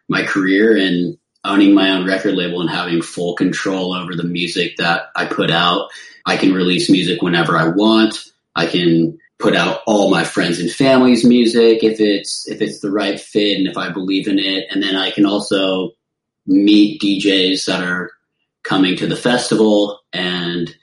my 0.08 0.24
career 0.24 0.76
and 0.76 1.18
owning 1.46 1.74
my 1.74 1.92
own 1.92 2.08
record 2.08 2.36
label 2.36 2.62
and 2.62 2.70
having 2.70 3.02
full 3.02 3.36
control 3.36 3.94
over 3.94 4.16
the 4.16 4.24
music 4.24 4.78
that 4.78 5.04
I 5.16 5.26
put 5.26 5.52
out. 5.52 5.90
I 6.26 6.38
can 6.38 6.54
release 6.54 6.90
music 6.90 7.22
whenever 7.22 7.56
I 7.56 7.70
want. 7.70 8.32
I 8.56 8.66
can 8.66 9.20
put 9.38 9.56
out 9.56 9.82
all 9.86 10.10
my 10.10 10.24
friends 10.24 10.60
and 10.60 10.70
family's 10.70 11.24
music 11.24 11.84
if 11.84 12.00
it's 12.00 12.48
if 12.48 12.62
it's 12.62 12.80
the 12.80 12.92
right 12.92 13.20
fit 13.20 13.58
and 13.58 13.68
if 13.68 13.78
I 13.78 13.90
believe 13.90 14.28
in 14.28 14.40
it. 14.40 14.66
And 14.72 14.82
then 14.82 14.96
I 14.96 15.12
can 15.12 15.26
also 15.26 15.92
meet 16.48 17.02
DJs 17.02 17.66
that 17.66 17.84
are 17.84 18.12
coming 18.64 18.98
to 18.98 19.08
the 19.08 19.16
festival 19.16 20.00
and 20.12 20.76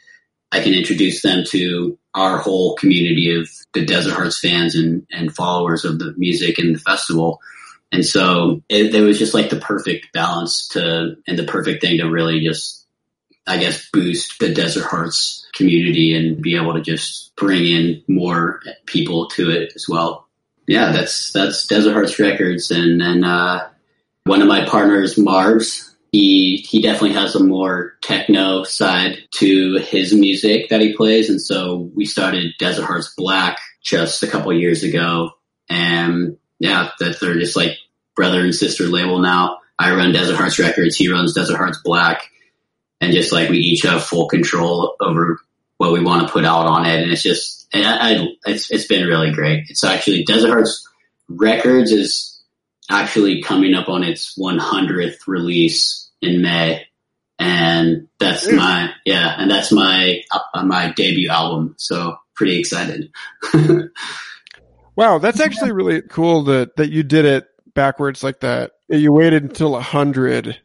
I 0.57 0.63
can 0.63 0.73
introduce 0.73 1.21
them 1.21 1.45
to 1.49 1.99
our 2.15 2.39
whole 2.39 2.77
community 2.77 3.39
of 3.39 3.51
the 3.75 3.85
Desert 3.85 4.15
Hearts 4.15 4.41
fans 4.41 4.75
and, 4.75 5.07
and 5.11 5.35
followers 5.35 5.85
of 5.85 5.99
the 5.99 6.15
music 6.17 6.59
and 6.59 6.75
the 6.75 6.79
festival. 6.79 7.43
And 7.93 8.05
so 8.05 8.63
it, 8.71 8.95
it 8.95 9.03
was 9.03 9.19
just 9.19 9.35
like 9.35 9.51
the 9.51 9.61
perfect 9.61 10.15
balance 10.15 10.69
to, 10.69 11.17
and 11.27 11.39
the 11.39 11.45
perfect 11.45 11.83
thing 11.83 11.99
to 11.99 12.09
really 12.09 12.41
just, 12.41 12.87
I 13.47 13.59
guess, 13.59 13.91
boost 13.93 14.39
the 14.41 14.55
Desert 14.55 14.87
Hearts 14.87 15.47
community 15.53 16.17
and 16.17 16.41
be 16.41 16.57
able 16.57 16.73
to 16.73 16.81
just 16.81 17.37
bring 17.37 17.67
in 17.67 18.03
more 18.09 18.61
people 18.87 19.29
to 19.29 19.51
it 19.51 19.73
as 19.77 19.87
well. 19.87 20.27
Yeah, 20.67 20.91
that's, 20.91 21.33
that's 21.33 21.67
Desert 21.67 21.93
Hearts 21.93 22.19
Records. 22.19 22.71
And 22.71 22.99
then, 22.99 23.25
uh, 23.25 23.69
one 24.25 24.41
of 24.41 24.49
my 24.49 24.65
partners, 24.65 25.17
Marbs, 25.17 25.86
he, 26.17 26.57
he 26.57 26.81
definitely 26.81 27.13
has 27.13 27.35
a 27.35 27.45
more 27.45 27.99
techno 28.01 28.65
side 28.65 29.19
to 29.33 29.77
his 29.77 30.15
music 30.15 30.71
that 30.71 30.81
he 30.81 30.97
plays. 30.97 31.29
And 31.29 31.43
so 31.43 31.91
we 31.95 32.07
started 32.07 32.55
Desert 32.59 32.87
Hearts 32.87 33.13
Black 33.15 33.61
just 33.83 34.23
a 34.23 34.27
couple 34.27 34.51
years 34.55 34.83
ago. 34.83 35.33
And 35.69 36.39
yeah, 36.59 36.89
that 37.01 37.21
they're 37.21 37.39
just 37.39 37.55
like 37.55 37.73
brother 38.15 38.41
and 38.41 38.55
sister 38.55 38.85
label 38.85 39.19
now. 39.19 39.59
I 39.79 39.95
run 39.95 40.15
Desert 40.15 40.37
Hearts 40.37 40.59
Records. 40.59 40.97
He 40.97 41.13
runs 41.13 41.35
Desert 41.35 41.59
Hearts 41.59 41.83
Black. 41.85 42.31
And 42.99 43.13
just 43.13 43.31
like 43.31 43.51
we 43.51 43.59
each 43.59 43.83
have 43.83 44.03
full 44.03 44.27
control 44.27 44.97
over 44.99 45.39
what 45.77 45.93
we 45.93 46.03
want 46.03 46.27
to 46.27 46.33
put 46.33 46.47
out 46.47 46.67
on 46.67 46.87
it. 46.87 47.03
And 47.03 47.13
it's 47.13 47.23
just, 47.23 47.69
I, 47.75 47.83
I, 47.83 48.27
it's, 48.47 48.71
it's 48.71 48.87
been 48.87 49.07
really 49.07 49.33
great. 49.33 49.67
It's 49.69 49.85
actually 49.85 50.25
Desert 50.25 50.49
Hearts 50.49 50.89
Records 51.29 51.93
is 51.93 52.43
actually 52.91 53.43
coming 53.43 53.75
up 53.75 53.91
on 53.91 54.03
its 54.03 54.39
100th 54.39 55.27
release 55.27 56.06
in 56.23 56.43
May. 56.43 56.87
And 57.39 58.09
that's 58.19 58.51
my, 58.51 58.93
yeah, 59.05 59.35
and 59.39 59.51
that's 59.51 59.71
my, 59.71 60.23
uh, 60.33 60.65
my 60.65 60.93
debut 60.93 61.29
album. 61.29 61.75
So 61.79 62.17
pretty 62.35 62.59
excited. 62.59 63.11
Wow, 64.97 65.19
that's 65.19 65.41
actually 65.41 65.73
really 65.73 66.01
cool 66.01 66.45
that 66.45 66.77
that 66.77 66.91
you 66.91 67.03
did 67.03 67.27
it 67.27 67.47
backwards 67.75 68.25
like 68.25 68.41
that. 68.41 68.73
You 68.89 69.13
waited 69.13 69.43
until 69.43 69.77
a 69.77 69.83
hundred 69.83 70.59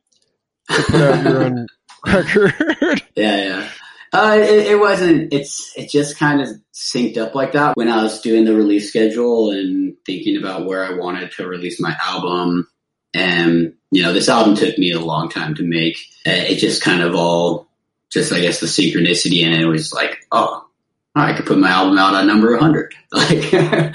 to 0.69 0.83
put 0.83 1.01
out 1.01 1.23
your 1.23 1.43
own 1.43 1.67
record. 2.07 3.03
Yeah, 3.15 3.43
yeah. 3.43 3.69
Uh, 4.13 4.37
it, 4.39 4.67
it, 4.71 4.79
wasn't. 4.79 5.33
It's 5.33 5.73
it 5.77 5.89
just 5.89 6.17
kind 6.17 6.41
of 6.41 6.47
synced 6.73 7.17
up 7.17 7.35
like 7.35 7.53
that 7.53 7.75
when 7.75 7.89
I 7.89 8.03
was 8.03 8.21
doing 8.21 8.45
the 8.45 8.55
release 8.55 8.89
schedule 8.89 9.51
and 9.51 9.95
thinking 10.05 10.37
about 10.37 10.65
where 10.65 10.83
I 10.83 10.97
wanted 10.97 11.31
to 11.33 11.47
release 11.47 11.79
my 11.81 11.95
album. 12.05 12.67
And 13.13 13.73
you 13.91 14.03
know, 14.03 14.13
this 14.13 14.29
album 14.29 14.55
took 14.55 14.77
me 14.77 14.91
a 14.91 14.99
long 14.99 15.29
time 15.29 15.55
to 15.55 15.63
make. 15.63 15.97
It 16.25 16.55
just 16.55 16.81
kind 16.81 17.01
of 17.01 17.13
all, 17.13 17.67
just 18.11 18.31
I 18.31 18.39
guess 18.39 18.59
the 18.59 18.67
synchronicity 18.67 19.41
in 19.41 19.53
it 19.53 19.65
was 19.65 19.93
like, 19.93 20.25
oh, 20.31 20.65
I 21.13 21.33
could 21.33 21.45
put 21.45 21.59
my 21.59 21.69
album 21.69 21.97
out 21.97 22.15
on 22.15 22.27
number 22.27 22.51
100. 22.51 22.95
Like, 23.11 23.51
yeah. 23.51 23.91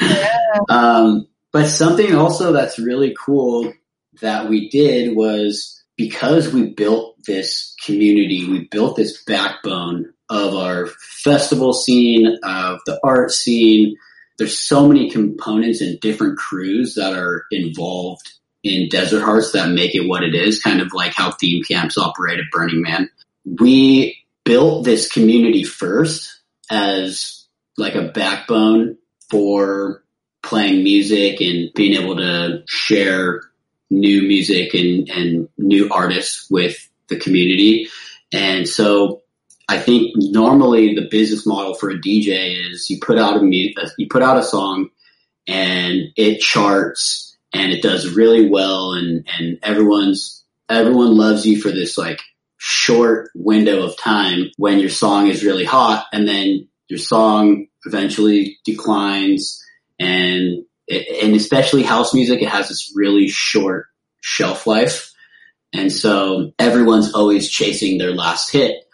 um, 0.68 1.26
but 1.50 1.68
something 1.68 2.14
also 2.14 2.52
that's 2.52 2.78
really 2.78 3.16
cool 3.18 3.72
that 4.20 4.50
we 4.50 4.68
did 4.68 5.16
was 5.16 5.82
because 5.96 6.52
we 6.52 6.74
built 6.74 7.16
this 7.24 7.74
community, 7.82 8.46
we 8.46 8.68
built 8.70 8.96
this 8.96 9.24
backbone 9.24 10.12
of 10.28 10.54
our 10.54 10.86
festival 10.86 11.72
scene, 11.72 12.38
of 12.42 12.80
the 12.84 13.00
art 13.02 13.30
scene. 13.30 13.96
There's 14.36 14.60
so 14.60 14.86
many 14.86 15.10
components 15.10 15.80
and 15.80 15.98
different 16.00 16.36
crews 16.36 16.94
that 16.96 17.14
are 17.14 17.44
involved 17.50 18.30
in 18.66 18.88
Desert 18.88 19.22
Hearts 19.22 19.52
that 19.52 19.70
make 19.70 19.94
it 19.94 20.06
what 20.06 20.22
it 20.22 20.34
is, 20.34 20.62
kind 20.62 20.80
of 20.80 20.92
like 20.92 21.14
how 21.14 21.32
theme 21.32 21.62
camps 21.62 21.98
operate 21.98 22.38
at 22.38 22.46
Burning 22.52 22.82
Man. 22.82 23.10
We 23.44 24.18
built 24.44 24.84
this 24.84 25.10
community 25.10 25.64
first 25.64 26.40
as 26.70 27.46
like 27.76 27.94
a 27.94 28.08
backbone 28.08 28.98
for 29.30 30.02
playing 30.42 30.82
music 30.84 31.40
and 31.40 31.70
being 31.74 32.00
able 32.00 32.16
to 32.16 32.62
share 32.68 33.42
new 33.90 34.22
music 34.22 34.74
and, 34.74 35.08
and 35.08 35.48
new 35.58 35.88
artists 35.90 36.48
with 36.50 36.88
the 37.08 37.18
community. 37.18 37.88
And 38.32 38.68
so 38.68 39.22
I 39.68 39.78
think 39.78 40.12
normally 40.14 40.94
the 40.94 41.08
business 41.10 41.46
model 41.46 41.74
for 41.74 41.90
a 41.90 41.98
DJ 41.98 42.70
is 42.70 42.88
you 42.88 42.98
put 43.00 43.18
out 43.18 43.42
a 43.42 43.46
you 43.98 44.08
put 44.08 44.22
out 44.22 44.38
a 44.38 44.42
song 44.42 44.90
and 45.46 46.12
it 46.16 46.40
charts 46.40 47.25
and 47.56 47.72
it 47.72 47.82
does 47.82 48.14
really 48.14 48.48
well 48.48 48.92
and 48.92 49.26
and 49.38 49.58
everyone's 49.62 50.44
everyone 50.68 51.16
loves 51.16 51.46
you 51.46 51.60
for 51.60 51.70
this 51.70 51.96
like 51.96 52.20
short 52.58 53.30
window 53.34 53.82
of 53.82 53.96
time 53.96 54.50
when 54.56 54.78
your 54.78 54.88
song 54.88 55.28
is 55.28 55.44
really 55.44 55.64
hot 55.64 56.06
and 56.12 56.26
then 56.26 56.68
your 56.88 56.98
song 56.98 57.66
eventually 57.84 58.58
declines 58.64 59.62
and 59.98 60.64
and 60.88 61.34
especially 61.34 61.82
house 61.82 62.14
music 62.14 62.42
it 62.42 62.48
has 62.48 62.68
this 62.68 62.92
really 62.94 63.28
short 63.28 63.86
shelf 64.20 64.66
life 64.66 65.12
and 65.72 65.92
so 65.92 66.52
everyone's 66.58 67.12
always 67.12 67.50
chasing 67.50 67.98
their 67.98 68.12
last 68.12 68.50
hit 68.50 68.86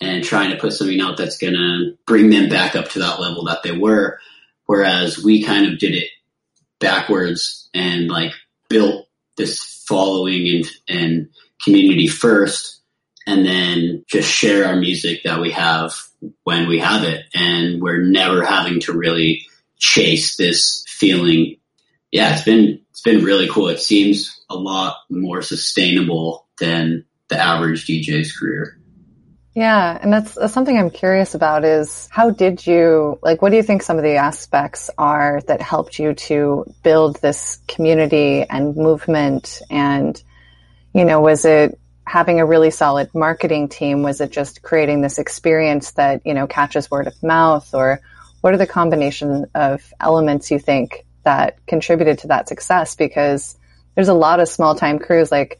and 0.00 0.22
trying 0.22 0.50
to 0.50 0.56
put 0.56 0.72
something 0.72 1.00
out 1.00 1.16
that's 1.16 1.38
going 1.38 1.54
to 1.54 1.96
bring 2.06 2.30
them 2.30 2.48
back 2.48 2.76
up 2.76 2.90
to 2.90 3.00
that 3.00 3.20
level 3.20 3.44
that 3.44 3.62
they 3.62 3.72
were. 3.72 4.20
Whereas 4.66 5.22
we 5.22 5.42
kind 5.42 5.66
of 5.66 5.78
did 5.78 5.94
it 5.94 6.08
backwards 6.80 7.68
and 7.74 8.08
like 8.08 8.32
built 8.68 9.06
this 9.36 9.84
following 9.86 10.48
and, 10.48 10.66
and 10.88 11.28
community 11.62 12.06
first 12.06 12.80
and 13.26 13.44
then 13.44 14.04
just 14.06 14.30
share 14.30 14.66
our 14.66 14.76
music 14.76 15.22
that 15.24 15.40
we 15.40 15.50
have 15.50 15.92
when 16.44 16.66
we 16.66 16.78
have 16.78 17.04
it. 17.04 17.26
And 17.34 17.80
we're 17.82 18.02
never 18.02 18.42
having 18.42 18.80
to 18.80 18.92
really 18.92 19.46
chase 19.76 20.36
this 20.36 20.84
feeling. 20.88 21.56
Yeah, 22.10 22.34
it's 22.34 22.44
been, 22.44 22.80
it's 22.90 23.02
been 23.02 23.24
really 23.24 23.46
cool. 23.48 23.68
It 23.68 23.80
seems 23.80 24.40
a 24.48 24.56
lot 24.56 24.96
more 25.10 25.42
sustainable 25.42 26.46
than 26.58 27.04
the 27.28 27.38
average 27.38 27.86
DJ's 27.86 28.34
career. 28.34 28.77
Yeah, 29.54 29.98
and 30.00 30.12
that's, 30.12 30.34
that's, 30.34 30.52
something 30.52 30.78
I'm 30.78 30.90
curious 30.90 31.34
about 31.34 31.64
is 31.64 32.08
how 32.12 32.30
did 32.30 32.64
you, 32.66 33.18
like, 33.22 33.42
what 33.42 33.50
do 33.50 33.56
you 33.56 33.62
think 33.62 33.82
some 33.82 33.96
of 33.96 34.04
the 34.04 34.16
aspects 34.16 34.90
are 34.96 35.40
that 35.48 35.60
helped 35.60 35.98
you 35.98 36.14
to 36.14 36.72
build 36.82 37.20
this 37.20 37.58
community 37.66 38.44
and 38.48 38.76
movement? 38.76 39.60
And, 39.68 40.22
you 40.94 41.04
know, 41.04 41.20
was 41.20 41.44
it 41.44 41.78
having 42.06 42.40
a 42.40 42.46
really 42.46 42.70
solid 42.70 43.12
marketing 43.14 43.68
team? 43.68 44.02
Was 44.02 44.20
it 44.20 44.30
just 44.30 44.62
creating 44.62 45.00
this 45.00 45.18
experience 45.18 45.92
that, 45.92 46.22
you 46.24 46.34
know, 46.34 46.46
catches 46.46 46.90
word 46.90 47.06
of 47.06 47.20
mouth? 47.22 47.74
Or 47.74 48.00
what 48.42 48.54
are 48.54 48.58
the 48.58 48.66
combination 48.66 49.46
of 49.54 49.92
elements 49.98 50.50
you 50.50 50.58
think 50.58 51.04
that 51.24 51.58
contributed 51.66 52.20
to 52.20 52.28
that 52.28 52.48
success? 52.48 52.94
Because 52.94 53.56
there's 53.94 54.08
a 54.08 54.14
lot 54.14 54.40
of 54.40 54.48
small 54.48 54.76
time 54.76 55.00
crews 55.00 55.32
like, 55.32 55.58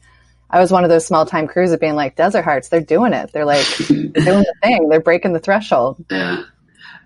I 0.49 0.59
was 0.59 0.71
one 0.71 0.83
of 0.83 0.89
those 0.89 1.05
small 1.05 1.25
time 1.25 1.47
crews 1.47 1.71
of 1.71 1.79
being 1.79 1.95
like 1.95 2.15
Desert 2.15 2.43
Hearts. 2.43 2.69
They're 2.69 2.81
doing 2.81 3.13
it. 3.13 3.31
They're 3.31 3.45
like 3.45 3.65
doing 3.87 4.11
the 4.13 4.53
thing. 4.61 4.89
They're 4.89 4.99
breaking 4.99 5.33
the 5.33 5.39
threshold. 5.39 6.03
Yeah. 6.09 6.43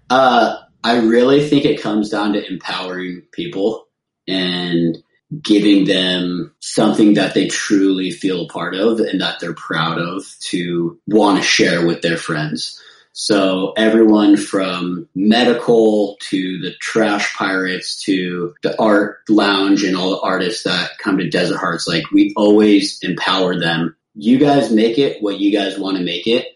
Uh, 0.09 0.57
I 0.83 0.97
really 0.97 1.47
think 1.47 1.65
it 1.65 1.81
comes 1.81 2.09
down 2.09 2.33
to 2.33 2.45
empowering 2.45 3.23
people 3.31 3.87
and 4.27 4.97
giving 5.41 5.85
them 5.85 6.53
something 6.59 7.15
that 7.15 7.33
they 7.33 7.47
truly 7.47 8.11
feel 8.11 8.45
a 8.45 8.47
part 8.47 8.75
of 8.75 8.99
and 8.99 9.21
that 9.21 9.39
they're 9.39 9.53
proud 9.53 9.97
of 9.97 10.25
to 10.41 10.99
want 11.07 11.37
to 11.37 11.43
share 11.43 11.85
with 11.85 12.01
their 12.01 12.17
friends. 12.17 12.81
So 13.15 13.73
everyone 13.77 14.37
from 14.37 15.07
medical 15.13 16.17
to 16.29 16.59
the 16.61 16.73
trash 16.81 17.35
pirates 17.35 18.03
to 18.05 18.55
the 18.63 18.79
art 18.81 19.19
lounge 19.29 19.83
and 19.83 19.95
all 19.95 20.09
the 20.09 20.21
artists 20.21 20.63
that 20.63 20.97
come 20.97 21.19
to 21.19 21.29
Desert 21.29 21.59
Hearts, 21.59 21.87
like 21.87 22.09
we 22.11 22.33
always 22.35 22.97
empower 23.03 23.59
them. 23.59 23.95
You 24.15 24.39
guys 24.39 24.71
make 24.71 24.97
it 24.97 25.21
what 25.21 25.39
you 25.39 25.51
guys 25.51 25.77
want 25.77 25.97
to 25.97 26.03
make 26.03 26.25
it 26.25 26.47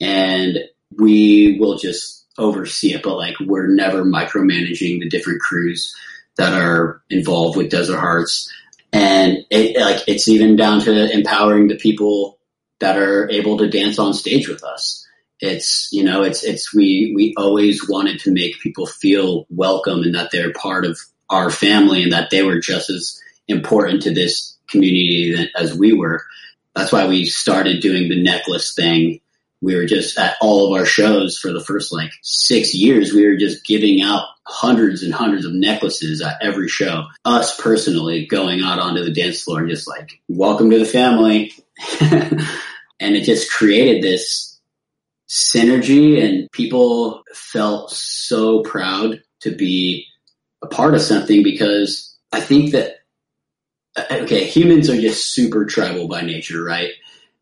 and 0.00 0.58
we 0.98 1.58
will 1.60 1.78
just 1.78 2.26
oversee 2.36 2.92
it. 2.92 3.04
But 3.04 3.16
like 3.16 3.36
we're 3.38 3.68
never 3.68 4.04
micromanaging 4.04 4.98
the 4.98 5.08
different 5.08 5.40
crews 5.40 5.94
that 6.36 6.52
are 6.52 7.02
involved 7.08 7.56
with 7.56 7.70
Desert 7.70 8.00
Hearts. 8.00 8.52
And 8.92 9.46
it 9.48 9.80
like 9.80 10.02
it's 10.08 10.26
even 10.26 10.56
down 10.56 10.80
to 10.80 11.12
empowering 11.12 11.68
the 11.68 11.76
people 11.76 12.40
that 12.80 12.98
are 12.98 13.30
able 13.30 13.58
to 13.58 13.70
dance 13.70 14.00
on 14.00 14.12
stage 14.12 14.48
with 14.48 14.64
us 14.64 14.99
it's 15.40 15.88
you 15.92 16.04
know 16.04 16.22
it's 16.22 16.44
it's 16.44 16.74
we 16.74 17.12
we 17.14 17.34
always 17.36 17.88
wanted 17.88 18.20
to 18.20 18.32
make 18.32 18.60
people 18.60 18.86
feel 18.86 19.46
welcome 19.50 20.02
and 20.02 20.14
that 20.14 20.30
they're 20.30 20.52
part 20.52 20.84
of 20.84 20.98
our 21.28 21.50
family 21.50 22.02
and 22.02 22.12
that 22.12 22.30
they 22.30 22.42
were 22.42 22.58
just 22.58 22.90
as 22.90 23.20
important 23.48 24.02
to 24.02 24.12
this 24.12 24.56
community 24.68 25.50
as 25.56 25.74
we 25.74 25.92
were. 25.92 26.22
That's 26.74 26.92
why 26.92 27.06
we 27.06 27.24
started 27.24 27.80
doing 27.80 28.08
the 28.08 28.22
necklace 28.22 28.74
thing. 28.74 29.20
We 29.62 29.76
were 29.76 29.86
just 29.86 30.18
at 30.18 30.36
all 30.40 30.66
of 30.66 30.78
our 30.78 30.86
shows 30.86 31.38
for 31.38 31.52
the 31.52 31.62
first 31.62 31.92
like 31.92 32.12
six 32.22 32.74
years. 32.74 33.12
We 33.12 33.26
were 33.26 33.36
just 33.36 33.64
giving 33.64 34.02
out 34.02 34.26
hundreds 34.44 35.02
and 35.02 35.12
hundreds 35.12 35.44
of 35.44 35.52
necklaces 35.52 36.22
at 36.22 36.38
every 36.42 36.68
show. 36.68 37.04
Us 37.24 37.60
personally 37.60 38.26
going 38.26 38.62
out 38.62 38.78
onto 38.78 39.04
the 39.04 39.12
dance 39.12 39.42
floor 39.42 39.60
and 39.60 39.68
just 39.68 39.86
like 39.86 40.20
welcome 40.28 40.70
to 40.70 40.78
the 40.78 40.84
family. 40.84 41.52
And 43.00 43.16
it 43.16 43.24
just 43.24 43.50
created 43.50 44.02
this 44.02 44.49
synergy 45.30 46.22
and 46.22 46.50
people 46.50 47.22
felt 47.32 47.92
so 47.92 48.62
proud 48.62 49.22
to 49.40 49.54
be 49.54 50.04
a 50.60 50.66
part 50.66 50.94
of 50.94 51.00
something 51.00 51.44
because 51.44 52.16
I 52.32 52.40
think 52.40 52.72
that 52.72 52.96
okay, 54.10 54.44
humans 54.44 54.90
are 54.90 55.00
just 55.00 55.32
super 55.32 55.64
tribal 55.64 56.08
by 56.08 56.22
nature, 56.22 56.62
right? 56.62 56.90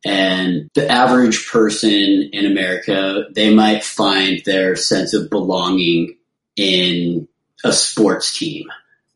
And 0.05 0.69
the 0.75 0.89
average 0.89 1.49
person 1.51 2.29
in 2.33 2.45
America, 2.45 3.25
they 3.35 3.55
might 3.55 3.83
find 3.83 4.43
their 4.45 4.77
sense 4.77 5.15
of 5.15 5.31
belonging 5.31 6.17
in 6.57 7.27
a 7.65 7.73
sports 7.73 8.37
team 8.37 8.67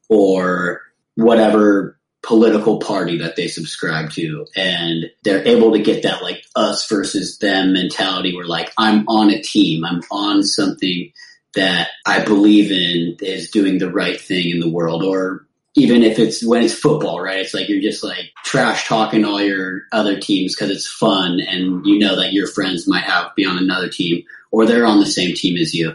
or 0.09 0.81
whatever 1.15 1.99
political 2.23 2.79
party 2.79 3.19
that 3.19 3.37
they 3.37 3.49
subscribe 3.49 4.11
to 4.11 4.47
and 4.55 5.11
they're 5.25 5.47
able 5.47 5.73
to 5.73 5.83
get 5.83 6.05
that 6.05 6.23
like 6.23 6.45
us 6.55 6.89
versus 6.89 7.39
them 7.39 7.73
mentality 7.73 8.35
where 8.35 8.47
like 8.47 8.73
I'm 8.79 9.09
on 9.09 9.31
a 9.31 9.43
team, 9.43 9.85
I'm 9.85 10.03
on 10.11 10.43
something 10.45 11.13
that 11.55 11.89
I 12.07 12.25
believe 12.25 12.71
in 12.71 13.17
is 13.21 13.51
doing 13.51 13.79
the 13.79 13.91
right 13.91 14.21
thing 14.21 14.51
in 14.51 14.61
the 14.61 14.71
world 14.71 15.05
or 15.05 15.47
even 15.75 16.03
if 16.03 16.19
it's 16.19 16.45
when 16.45 16.63
it's 16.63 16.75
football, 16.75 17.21
right? 17.21 17.41
It's 17.41 17.55
like 17.55 17.69
you're 17.69 17.81
just 17.81 18.05
like 18.05 18.31
trash 18.45 18.87
talking 18.87 19.25
all 19.25 19.41
your 19.41 19.83
other 19.91 20.21
teams 20.21 20.55
because 20.55 20.71
it's 20.71 20.87
fun 20.87 21.41
and 21.41 21.85
you 21.87 21.99
know 21.99 22.17
that 22.17 22.33
your 22.33 22.47
friends 22.47 22.87
might 22.87 23.05
have 23.05 23.35
be 23.35 23.47
on 23.47 23.59
another 23.59 23.89
team 23.89 24.23
or 24.51 24.67
they're 24.67 24.87
on 24.87 25.01
the 25.01 25.07
same 25.07 25.35
team 25.35 25.57
as 25.57 25.75
you. 25.75 25.95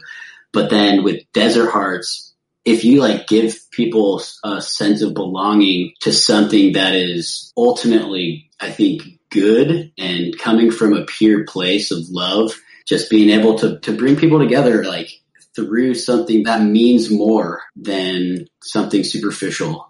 But 0.51 0.69
then 0.69 1.03
with 1.03 1.21
Desert 1.33 1.69
Hearts, 1.69 2.26
if 2.67 2.83
you 2.83 2.99
like 2.99 3.27
give 3.27 3.57
people 3.71 4.21
a 4.43 4.61
sense 4.61 5.01
of 5.01 5.13
belonging 5.13 5.93
to 6.01 6.11
something 6.11 6.73
that 6.73 6.93
is 6.93 7.53
ultimately, 7.55 8.51
I 8.59 8.71
think, 8.71 9.03
good 9.29 9.93
and 9.97 10.37
coming 10.37 10.71
from 10.71 10.91
a 10.91 11.05
pure 11.05 11.45
place 11.45 11.91
of 11.91 12.09
love, 12.09 12.59
just 12.85 13.09
being 13.09 13.29
able 13.29 13.57
to, 13.59 13.79
to 13.79 13.95
bring 13.95 14.17
people 14.17 14.39
together, 14.39 14.83
like 14.83 15.09
through 15.55 15.93
something 15.93 16.43
that 16.43 16.61
means 16.61 17.09
more 17.09 17.61
than 17.77 18.47
something 18.61 19.05
superficial. 19.05 19.89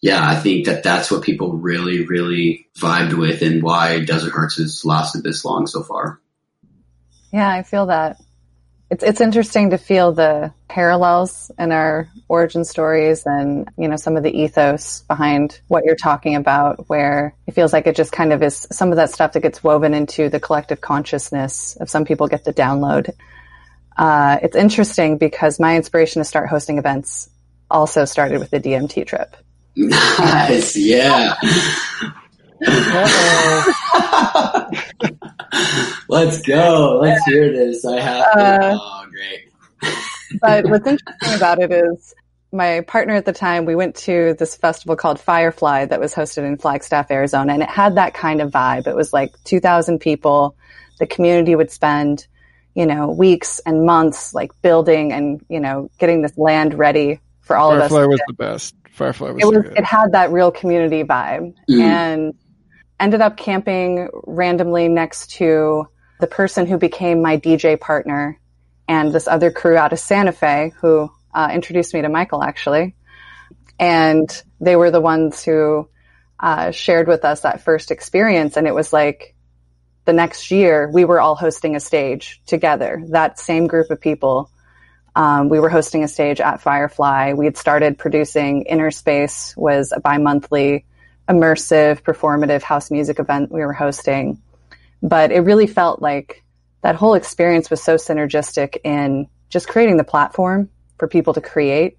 Yeah, 0.00 0.26
I 0.26 0.36
think 0.36 0.64
that 0.66 0.82
that's 0.82 1.10
what 1.10 1.22
people 1.22 1.52
really, 1.52 2.06
really 2.06 2.68
vibed 2.78 3.12
with 3.18 3.42
and 3.42 3.62
why 3.62 4.02
Desert 4.02 4.32
Hearts 4.32 4.56
has 4.56 4.82
lasted 4.82 5.24
this 5.24 5.44
long 5.44 5.66
so 5.66 5.82
far. 5.82 6.20
Yeah, 7.34 7.50
I 7.50 7.62
feel 7.62 7.86
that 7.86 8.16
it's 8.92 9.02
it's 9.02 9.22
interesting 9.22 9.70
to 9.70 9.78
feel 9.78 10.12
the 10.12 10.52
parallels 10.68 11.50
in 11.58 11.72
our 11.72 12.10
origin 12.28 12.62
stories 12.62 13.24
and 13.24 13.70
you 13.78 13.88
know 13.88 13.96
some 13.96 14.18
of 14.18 14.22
the 14.22 14.30
ethos 14.30 15.00
behind 15.08 15.58
what 15.68 15.84
you're 15.84 15.96
talking 15.96 16.34
about 16.34 16.90
where 16.90 17.34
it 17.46 17.54
feels 17.54 17.72
like 17.72 17.86
it 17.86 17.96
just 17.96 18.12
kind 18.12 18.34
of 18.34 18.42
is 18.42 18.68
some 18.70 18.90
of 18.90 18.96
that 18.96 19.08
stuff 19.10 19.32
that 19.32 19.40
gets 19.40 19.64
woven 19.64 19.94
into 19.94 20.28
the 20.28 20.38
collective 20.38 20.82
consciousness 20.82 21.74
of 21.80 21.88
some 21.88 22.04
people 22.04 22.28
get 22.28 22.44
the 22.44 22.52
download. 22.52 23.10
Uh, 23.96 24.38
it's 24.42 24.56
interesting 24.56 25.16
because 25.16 25.58
my 25.58 25.74
inspiration 25.74 26.20
to 26.20 26.24
start 26.24 26.50
hosting 26.50 26.76
events 26.76 27.30
also 27.70 28.04
started 28.04 28.40
with 28.40 28.50
the 28.50 28.60
dmt 28.60 29.06
trip. 29.06 29.36
Nice 29.74 30.76
yeah 30.76 31.34
Let's 36.08 36.42
go. 36.42 37.00
Let's 37.02 37.24
hear 37.26 37.52
this. 37.52 37.84
I 37.84 38.00
have. 38.00 38.32
To. 38.32 38.38
Uh, 38.38 38.78
oh, 38.80 39.06
great. 39.10 39.48
but 40.40 40.66
what's 40.66 40.86
interesting 40.86 41.34
about 41.34 41.60
it 41.60 41.72
is 41.72 42.14
my 42.52 42.82
partner 42.82 43.14
at 43.14 43.24
the 43.24 43.32
time, 43.32 43.64
we 43.64 43.74
went 43.74 43.96
to 43.96 44.34
this 44.38 44.54
festival 44.56 44.94
called 44.94 45.18
Firefly 45.18 45.86
that 45.86 45.98
was 45.98 46.14
hosted 46.14 46.44
in 46.44 46.58
Flagstaff, 46.58 47.10
Arizona, 47.10 47.54
and 47.54 47.62
it 47.62 47.68
had 47.68 47.96
that 47.96 48.14
kind 48.14 48.40
of 48.40 48.50
vibe. 48.50 48.86
It 48.86 48.94
was 48.94 49.12
like 49.12 49.32
2,000 49.44 49.98
people. 49.98 50.54
The 50.98 51.06
community 51.06 51.56
would 51.56 51.70
spend, 51.70 52.26
you 52.74 52.86
know, 52.86 53.08
weeks 53.08 53.60
and 53.64 53.86
months 53.86 54.34
like 54.34 54.52
building 54.60 55.12
and, 55.12 55.44
you 55.48 55.60
know, 55.60 55.90
getting 55.98 56.22
this 56.22 56.36
land 56.36 56.74
ready 56.74 57.20
for 57.40 57.56
all 57.56 57.70
Firefly 57.70 57.84
of 57.84 57.90
us. 57.90 57.90
Firefly 57.90 58.06
was 58.06 58.20
the 58.26 58.34
best. 58.34 58.74
Firefly 58.92 59.30
was. 59.30 59.42
It 59.42 59.46
was. 59.46 59.64
It 59.76 59.84
had 59.84 60.12
that 60.12 60.30
real 60.30 60.50
community 60.50 61.02
vibe, 61.02 61.54
mm. 61.68 61.80
and 61.80 62.34
ended 63.02 63.20
up 63.20 63.36
camping 63.36 64.08
randomly 64.24 64.88
next 64.88 65.32
to 65.32 65.88
the 66.20 66.26
person 66.28 66.66
who 66.66 66.78
became 66.78 67.20
my 67.20 67.36
DJ 67.36 67.78
partner 67.78 68.38
and 68.86 69.12
this 69.12 69.26
other 69.26 69.50
crew 69.50 69.76
out 69.76 69.92
of 69.92 69.98
Santa 69.98 70.30
Fe 70.30 70.72
who 70.80 71.10
uh, 71.34 71.50
introduced 71.52 71.94
me 71.94 72.02
to 72.02 72.08
Michael 72.08 72.42
actually. 72.42 72.94
And 73.78 74.30
they 74.60 74.76
were 74.76 74.92
the 74.92 75.00
ones 75.00 75.42
who 75.42 75.88
uh, 76.38 76.70
shared 76.70 77.08
with 77.08 77.24
us 77.24 77.40
that 77.40 77.62
first 77.62 77.90
experience. 77.90 78.56
And 78.56 78.68
it 78.68 78.74
was 78.74 78.92
like 78.92 79.34
the 80.04 80.12
next 80.12 80.52
year 80.52 80.88
we 80.88 81.04
were 81.04 81.20
all 81.20 81.34
hosting 81.34 81.74
a 81.74 81.80
stage 81.80 82.40
together, 82.46 83.02
that 83.08 83.38
same 83.38 83.66
group 83.66 83.90
of 83.90 84.00
people. 84.00 84.48
Um, 85.16 85.48
we 85.48 85.58
were 85.58 85.68
hosting 85.68 86.04
a 86.04 86.08
stage 86.08 86.40
at 86.40 86.60
Firefly. 86.60 87.32
We 87.32 87.46
had 87.46 87.56
started 87.56 87.98
producing 87.98 88.62
Inner 88.62 88.92
Space 88.92 89.54
was 89.56 89.92
a 89.92 90.00
bi-monthly 90.00 90.84
immersive 91.28 92.02
performative 92.02 92.62
house 92.62 92.90
music 92.90 93.18
event 93.18 93.50
we 93.50 93.60
were 93.60 93.72
hosting. 93.72 94.40
But 95.02 95.32
it 95.32 95.40
really 95.40 95.66
felt 95.66 96.00
like 96.02 96.42
that 96.82 96.96
whole 96.96 97.14
experience 97.14 97.70
was 97.70 97.82
so 97.82 97.96
synergistic 97.96 98.76
in 98.84 99.28
just 99.48 99.68
creating 99.68 99.96
the 99.96 100.04
platform 100.04 100.68
for 100.98 101.08
people 101.08 101.34
to 101.34 101.40
create, 101.40 101.96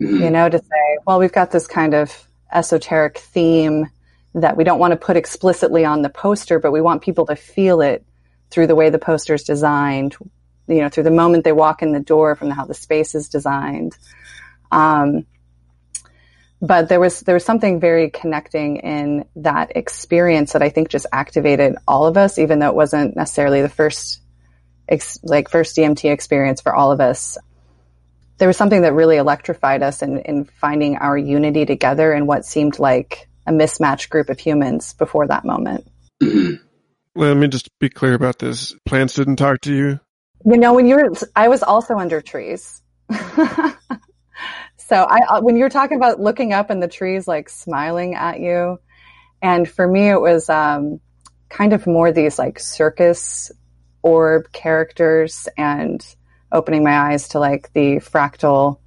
mm-hmm. 0.00 0.22
you 0.22 0.30
know, 0.30 0.48
to 0.48 0.58
say, 0.58 0.98
well, 1.06 1.18
we've 1.18 1.32
got 1.32 1.50
this 1.50 1.66
kind 1.66 1.94
of 1.94 2.28
esoteric 2.52 3.18
theme 3.18 3.86
that 4.34 4.56
we 4.56 4.64
don't 4.64 4.78
want 4.78 4.92
to 4.92 4.96
put 4.96 5.16
explicitly 5.16 5.84
on 5.84 6.02
the 6.02 6.08
poster, 6.08 6.58
but 6.58 6.72
we 6.72 6.80
want 6.80 7.02
people 7.02 7.26
to 7.26 7.36
feel 7.36 7.80
it 7.80 8.04
through 8.50 8.66
the 8.66 8.74
way 8.74 8.90
the 8.90 8.98
poster 8.98 9.34
is 9.34 9.44
designed, 9.44 10.16
you 10.66 10.80
know, 10.80 10.88
through 10.88 11.02
the 11.02 11.10
moment 11.10 11.44
they 11.44 11.52
walk 11.52 11.82
in 11.82 11.92
the 11.92 12.00
door 12.00 12.34
from 12.36 12.50
how 12.50 12.64
the 12.64 12.74
space 12.74 13.14
is 13.14 13.28
designed. 13.28 13.96
Um, 14.70 15.26
but 16.60 16.88
there 16.88 17.00
was 17.00 17.20
there 17.20 17.34
was 17.34 17.44
something 17.44 17.78
very 17.78 18.10
connecting 18.10 18.78
in 18.78 19.24
that 19.36 19.76
experience 19.76 20.52
that 20.52 20.62
I 20.62 20.70
think 20.70 20.88
just 20.88 21.06
activated 21.12 21.76
all 21.86 22.06
of 22.06 22.16
us, 22.16 22.38
even 22.38 22.58
though 22.58 22.68
it 22.68 22.74
wasn't 22.74 23.16
necessarily 23.16 23.62
the 23.62 23.68
first 23.68 24.20
ex, 24.88 25.18
like 25.22 25.48
first 25.50 25.76
DMT 25.76 26.10
experience 26.10 26.60
for 26.60 26.74
all 26.74 26.90
of 26.90 27.00
us. 27.00 27.38
There 28.38 28.48
was 28.48 28.56
something 28.56 28.82
that 28.82 28.92
really 28.92 29.16
electrified 29.16 29.82
us 29.82 30.02
in, 30.02 30.20
in 30.20 30.44
finding 30.44 30.96
our 30.96 31.16
unity 31.18 31.66
together 31.66 32.12
in 32.12 32.26
what 32.26 32.44
seemed 32.44 32.78
like 32.78 33.28
a 33.46 33.52
mismatched 33.52 34.10
group 34.10 34.28
of 34.28 34.38
humans 34.38 34.94
before 34.94 35.26
that 35.26 35.44
moment. 35.44 35.88
Let 36.20 37.36
me 37.36 37.48
just 37.48 37.68
be 37.80 37.88
clear 37.88 38.14
about 38.14 38.38
this. 38.38 38.74
Plants 38.84 39.14
didn't 39.14 39.36
talk 39.36 39.60
to 39.62 39.74
you. 39.74 40.00
You 40.44 40.56
know, 40.56 40.72
when 40.72 40.86
you 40.86 40.96
were, 40.96 41.10
I 41.34 41.48
was 41.48 41.64
also 41.64 41.96
under 41.96 42.20
trees. 42.20 42.80
So 44.88 44.96
I, 44.96 45.18
uh, 45.28 45.40
when 45.42 45.58
you're 45.58 45.68
talking 45.68 45.98
about 45.98 46.18
looking 46.18 46.54
up 46.54 46.70
and 46.70 46.82
the 46.82 46.88
trees 46.88 47.28
like 47.28 47.50
smiling 47.50 48.14
at 48.14 48.40
you, 48.40 48.80
and 49.42 49.68
for 49.68 49.86
me 49.86 50.08
it 50.08 50.18
was 50.18 50.48
um, 50.48 50.98
kind 51.50 51.74
of 51.74 51.86
more 51.86 52.10
these 52.10 52.38
like 52.38 52.58
circus 52.58 53.52
orb 54.02 54.50
characters 54.50 55.46
and 55.58 56.02
opening 56.50 56.82
my 56.84 56.96
eyes 56.96 57.28
to 57.28 57.38
like 57.38 57.70
the 57.74 57.96
fractal 57.96 58.78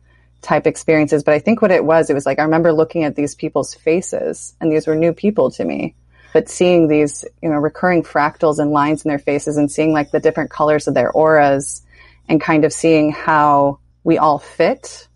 type 0.42 0.66
experiences. 0.66 1.24
But 1.24 1.36
I 1.36 1.40
think 1.40 1.62
what 1.62 1.70
it 1.70 1.86
was, 1.86 2.10
it 2.10 2.16
was 2.16 2.26
like 2.26 2.40
I 2.40 2.46
remember 2.46 2.74
looking 2.74 3.04
at 3.04 3.16
these 3.16 3.36
people's 3.36 3.76
faces, 3.76 4.56
and 4.60 4.72
these 4.72 4.88
were 4.88 4.96
new 4.96 5.14
people 5.14 5.52
to 5.52 5.64
me. 5.64 5.94
But 6.34 6.50
seeing 6.50 6.88
these, 6.88 7.26
you 7.44 7.50
know, 7.50 7.58
recurring 7.58 8.02
fractals 8.02 8.58
and 8.58 8.72
lines 8.72 9.06
in 9.06 9.10
their 9.10 9.20
faces, 9.20 9.56
and 9.56 9.72
seeing 9.72 9.94
like 9.94 10.10
the 10.10 10.20
different 10.20 10.50
colors 10.50 10.88
of 10.88 10.96
their 10.96 11.12
auras, 11.12 11.84
and 12.28 12.42
kind 12.42 12.66
of 12.66 12.74
seeing 12.74 13.12
how 13.12 13.78
we 14.04 14.18
all 14.18 14.40
fit 14.40 15.08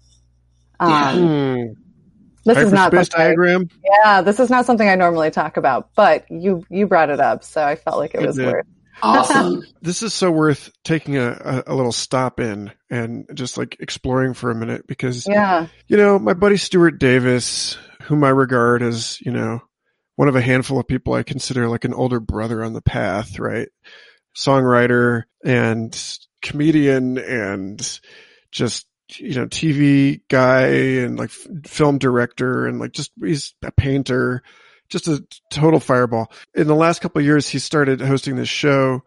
um, 0.79 1.17
hmm. 1.17 1.63
This 2.45 2.59
is 2.59 2.71
not 2.71 2.91
diagram. 2.91 3.69
Yeah, 3.83 4.21
this 4.21 4.39
is 4.39 4.51
not 4.51 4.67
something 4.67 4.87
I 4.87 4.95
normally 4.95 5.31
talk 5.31 5.57
about, 5.57 5.89
but 5.95 6.25
you 6.29 6.63
you 6.69 6.85
brought 6.85 7.09
it 7.09 7.19
up, 7.19 7.43
so 7.43 7.63
I 7.63 7.75
felt 7.75 7.97
like 7.97 8.13
it 8.13 8.21
was 8.21 8.37
worth. 8.37 8.67
Awesome. 9.01 9.63
this 9.81 10.03
is 10.03 10.13
so 10.13 10.31
worth 10.31 10.71
taking 10.83 11.17
a, 11.17 11.29
a, 11.29 11.73
a, 11.73 11.75
little 11.75 11.91
stop 11.91 12.39
in 12.39 12.71
and 12.89 13.25
just 13.33 13.57
like 13.57 13.77
exploring 13.79 14.33
for 14.33 14.51
a 14.51 14.55
minute 14.55 14.87
because, 14.87 15.27
yeah, 15.27 15.67
you 15.87 15.97
know, 15.97 16.17
my 16.17 16.33
buddy 16.33 16.57
Stuart 16.57 16.97
Davis, 16.97 17.77
whom 18.03 18.23
I 18.23 18.29
regard 18.29 18.81
as, 18.81 19.19
you 19.21 19.31
know, 19.31 19.61
one 20.15 20.27
of 20.27 20.35
a 20.35 20.41
handful 20.41 20.79
of 20.79 20.87
people 20.87 21.13
I 21.13 21.23
consider 21.23 21.67
like 21.67 21.83
an 21.83 21.93
older 21.93 22.19
brother 22.19 22.63
on 22.63 22.73
the 22.73 22.81
path, 22.81 23.37
right? 23.37 23.67
Songwriter 24.35 25.23
and 25.43 26.19
comedian 26.41 27.17
and 27.17 27.99
just 28.51 28.87
you 29.13 29.35
know, 29.35 29.47
TV 29.47 30.21
guy 30.29 30.67
and 30.67 31.17
like 31.17 31.29
film 31.29 31.97
director 31.97 32.65
and 32.65 32.79
like 32.79 32.91
just 32.91 33.11
he's 33.21 33.53
a 33.63 33.71
painter, 33.71 34.43
just 34.89 35.07
a 35.07 35.23
total 35.49 35.79
fireball. 35.79 36.31
In 36.53 36.67
the 36.67 36.75
last 36.75 37.01
couple 37.01 37.19
of 37.19 37.25
years, 37.25 37.47
he 37.47 37.59
started 37.59 38.01
hosting 38.01 38.35
this 38.35 38.49
show, 38.49 39.03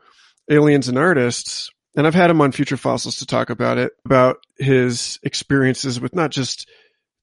Aliens 0.51 0.89
and 0.89 0.99
Artists, 0.99 1.71
and 1.97 2.07
I've 2.07 2.15
had 2.15 2.31
him 2.31 2.41
on 2.41 2.53
Future 2.53 2.77
Fossils 2.77 3.17
to 3.17 3.27
talk 3.27 3.51
about 3.51 3.79
it, 3.79 3.93
about 4.05 4.39
his 4.59 5.19
experiences 5.23 6.01
with 6.01 6.15
not 6.15 6.31
just 6.31 6.69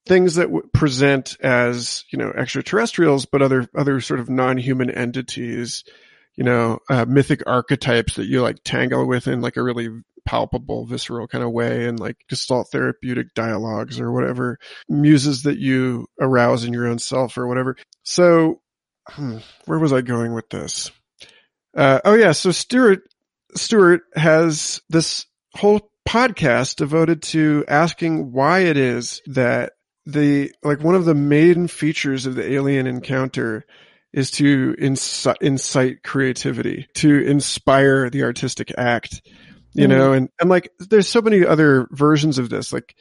things 0.05 0.35
that 0.35 0.45
w- 0.45 0.67
present 0.73 1.37
as 1.41 2.03
you 2.09 2.19
know 2.19 2.31
extraterrestrials, 2.35 3.25
but 3.25 3.41
other 3.41 3.69
other 3.75 4.01
sort 4.01 4.19
of 4.19 4.29
non-human 4.29 4.89
entities, 4.89 5.83
you 6.35 6.43
know, 6.43 6.79
uh, 6.89 7.05
mythic 7.05 7.41
archetypes 7.47 8.15
that 8.15 8.25
you 8.25 8.41
like 8.41 8.57
tangle 8.63 9.07
with 9.07 9.27
in 9.27 9.41
like 9.41 9.57
a 9.57 9.63
really 9.63 9.89
palpable, 10.25 10.85
visceral 10.85 11.27
kind 11.27 11.43
of 11.43 11.51
way 11.51 11.87
and 11.87 11.99
like 11.99 12.17
gestalt 12.29 12.69
therapeutic 12.71 13.33
dialogues 13.33 13.99
or 13.99 14.11
whatever 14.11 14.57
muses 14.89 15.43
that 15.43 15.57
you 15.57 16.07
arouse 16.19 16.63
in 16.63 16.73
your 16.73 16.87
own 16.87 16.99
self 16.99 17.37
or 17.37 17.47
whatever. 17.47 17.77
So, 18.03 18.61
hmm, 19.07 19.37
where 19.65 19.79
was 19.79 19.93
I 19.93 20.01
going 20.01 20.33
with 20.33 20.49
this? 20.49 20.91
Uh, 21.75 21.99
oh 22.05 22.15
yeah. 22.15 22.31
So 22.31 22.51
Stuart, 22.51 23.03
Stuart 23.55 24.01
has 24.15 24.81
this 24.89 25.25
whole 25.53 25.91
podcast 26.07 26.77
devoted 26.77 27.21
to 27.21 27.63
asking 27.67 28.31
why 28.31 28.59
it 28.59 28.77
is 28.77 29.21
that 29.27 29.73
the, 30.05 30.51
like 30.63 30.81
one 30.81 30.95
of 30.95 31.05
the 31.05 31.15
main 31.15 31.67
features 31.67 32.25
of 32.25 32.35
the 32.35 32.53
alien 32.53 32.87
encounter 32.87 33.65
is 34.13 34.31
to 34.31 34.75
incite, 34.77 35.37
incite 35.41 36.01
creativity, 36.03 36.87
to 36.93 37.21
inspire 37.25 38.09
the 38.09 38.23
artistic 38.23 38.71
act 38.77 39.21
you 39.75 39.87
know, 39.87 40.13
and, 40.13 40.29
and 40.39 40.49
like 40.49 40.71
there's 40.79 41.07
so 41.07 41.21
many 41.21 41.45
other 41.45 41.87
versions 41.91 42.37
of 42.37 42.49
this. 42.49 42.71
Like 42.71 42.95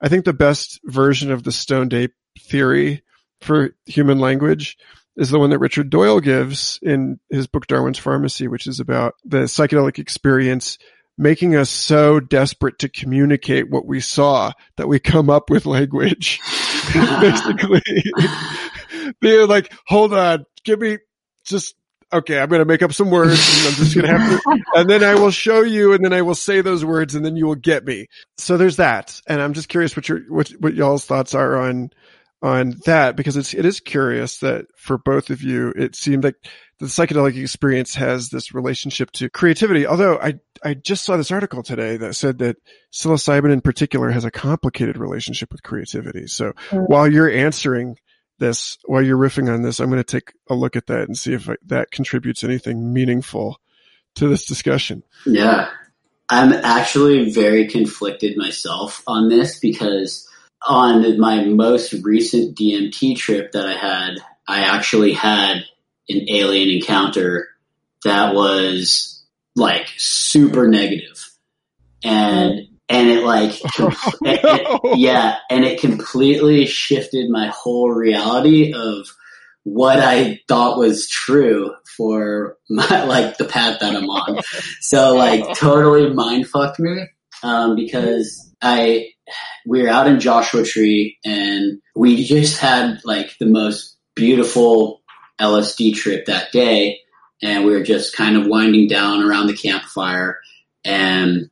I 0.00 0.08
think 0.08 0.24
the 0.24 0.32
best 0.32 0.80
version 0.84 1.32
of 1.32 1.42
the 1.42 1.52
stoned 1.52 1.94
ape 1.94 2.14
theory 2.38 3.02
for 3.40 3.74
human 3.86 4.18
language 4.18 4.76
is 5.16 5.30
the 5.30 5.38
one 5.38 5.50
that 5.50 5.58
Richard 5.58 5.90
Doyle 5.90 6.20
gives 6.20 6.78
in 6.82 7.18
his 7.28 7.46
book 7.46 7.66
Darwin's 7.66 7.98
Pharmacy, 7.98 8.46
which 8.46 8.66
is 8.66 8.78
about 8.78 9.14
the 9.24 9.38
psychedelic 9.38 9.98
experience 9.98 10.78
making 11.18 11.56
us 11.56 11.68
so 11.68 12.20
desperate 12.20 12.78
to 12.78 12.88
communicate 12.88 13.68
what 13.68 13.84
we 13.84 13.98
saw 13.98 14.52
that 14.76 14.86
we 14.86 15.00
come 15.00 15.28
up 15.28 15.50
with 15.50 15.66
language. 15.66 16.40
Basically, 16.94 17.82
being 19.20 19.48
like, 19.48 19.72
hold 19.86 20.14
on, 20.14 20.46
give 20.62 20.78
me 20.78 20.98
just 21.44 21.74
okay, 22.12 22.38
I'm 22.38 22.48
going 22.48 22.60
to 22.60 22.64
make 22.64 22.82
up 22.82 22.92
some 22.92 23.10
words 23.10 23.32
and 23.32 23.68
I'm 23.68 23.74
just 23.74 23.94
going 23.94 24.06
to 24.06 24.18
have 24.18 24.40
to, 24.40 24.62
and 24.74 24.90
then 24.90 25.04
I 25.04 25.14
will 25.14 25.30
show 25.30 25.62
you 25.62 25.92
and 25.92 26.04
then 26.04 26.12
I 26.12 26.22
will 26.22 26.34
say 26.34 26.60
those 26.60 26.84
words 26.84 27.14
and 27.14 27.24
then 27.24 27.36
you 27.36 27.46
will 27.46 27.54
get 27.54 27.84
me. 27.84 28.06
So 28.36 28.56
there's 28.56 28.76
that. 28.76 29.20
And 29.26 29.42
I'm 29.42 29.52
just 29.52 29.68
curious 29.68 29.96
what 29.96 30.08
your, 30.08 30.20
what, 30.28 30.48
what 30.58 30.74
y'all's 30.74 31.04
thoughts 31.04 31.34
are 31.34 31.56
on, 31.56 31.90
on 32.40 32.74
that 32.86 33.16
because 33.16 33.36
it's, 33.36 33.52
it 33.52 33.64
is 33.64 33.80
curious 33.80 34.38
that 34.38 34.66
for 34.76 34.96
both 34.96 35.30
of 35.30 35.42
you, 35.42 35.72
it 35.76 35.96
seemed 35.96 36.24
like 36.24 36.36
the 36.78 36.86
psychedelic 36.86 37.36
experience 37.36 37.96
has 37.96 38.30
this 38.30 38.54
relationship 38.54 39.10
to 39.10 39.28
creativity. 39.28 39.86
Although 39.86 40.18
I, 40.18 40.34
I 40.64 40.74
just 40.74 41.04
saw 41.04 41.16
this 41.16 41.32
article 41.32 41.62
today 41.62 41.96
that 41.96 42.14
said 42.14 42.38
that 42.38 42.56
psilocybin 42.92 43.52
in 43.52 43.60
particular 43.60 44.10
has 44.10 44.24
a 44.24 44.30
complicated 44.30 44.96
relationship 44.96 45.50
with 45.50 45.62
creativity. 45.62 46.28
So 46.28 46.52
mm-hmm. 46.52 46.78
while 46.78 47.10
you're 47.10 47.30
answering 47.30 47.96
this 48.38 48.78
while 48.84 49.02
you're 49.02 49.18
riffing 49.18 49.52
on 49.52 49.62
this 49.62 49.80
i'm 49.80 49.90
going 49.90 50.02
to 50.02 50.04
take 50.04 50.32
a 50.48 50.54
look 50.54 50.76
at 50.76 50.86
that 50.86 51.02
and 51.02 51.16
see 51.16 51.34
if 51.34 51.48
that 51.66 51.90
contributes 51.90 52.44
anything 52.44 52.92
meaningful 52.92 53.60
to 54.14 54.28
this 54.28 54.46
discussion. 54.46 55.02
Yeah. 55.26 55.70
I'm 56.28 56.52
actually 56.52 57.30
very 57.30 57.68
conflicted 57.68 58.36
myself 58.36 59.02
on 59.06 59.28
this 59.28 59.60
because 59.60 60.28
on 60.66 61.18
my 61.20 61.44
most 61.44 61.92
recent 62.02 62.58
dmt 62.58 63.16
trip 63.16 63.52
that 63.52 63.64
i 63.64 63.74
had 63.74 64.16
i 64.48 64.64
actually 64.64 65.12
had 65.12 65.64
an 66.08 66.28
alien 66.28 66.68
encounter 66.68 67.46
that 68.04 68.34
was 68.34 69.24
like 69.56 69.88
super 69.96 70.68
negative. 70.68 71.30
And 72.04 72.77
and 72.88 73.08
it 73.08 73.24
like 73.24 73.60
com- 73.76 73.94
it- 74.22 74.40
it- 74.44 74.98
yeah 74.98 75.36
and 75.50 75.64
it 75.64 75.80
completely 75.80 76.66
shifted 76.66 77.28
my 77.30 77.48
whole 77.48 77.90
reality 77.90 78.72
of 78.74 79.06
what 79.64 79.98
i 79.98 80.40
thought 80.48 80.78
was 80.78 81.08
true 81.08 81.74
for 81.96 82.56
my 82.70 83.04
like 83.04 83.36
the 83.38 83.44
path 83.44 83.80
that 83.80 83.94
i'm 83.96 84.08
on. 84.08 84.40
So 84.80 85.14
like 85.14 85.54
totally 85.56 86.08
mind 86.12 86.48
fucked 86.48 86.78
me 86.80 87.06
um, 87.42 87.76
because 87.76 88.52
i 88.62 89.08
we 89.66 89.82
were 89.82 89.88
out 89.88 90.06
in 90.06 90.20
joshua 90.20 90.64
tree 90.64 91.18
and 91.24 91.80
we 91.94 92.24
just 92.24 92.58
had 92.58 93.00
like 93.04 93.30
the 93.38 93.46
most 93.46 93.96
beautiful 94.14 95.02
lsd 95.40 95.94
trip 95.94 96.26
that 96.26 96.50
day. 96.50 96.98
And 97.40 97.64
we 97.64 97.70
were 97.70 97.84
just 97.84 98.16
kind 98.16 98.36
of 98.36 98.48
winding 98.48 98.88
down 98.88 99.22
around 99.22 99.46
the 99.46 99.56
campfire. 99.56 100.40
And 100.84 101.50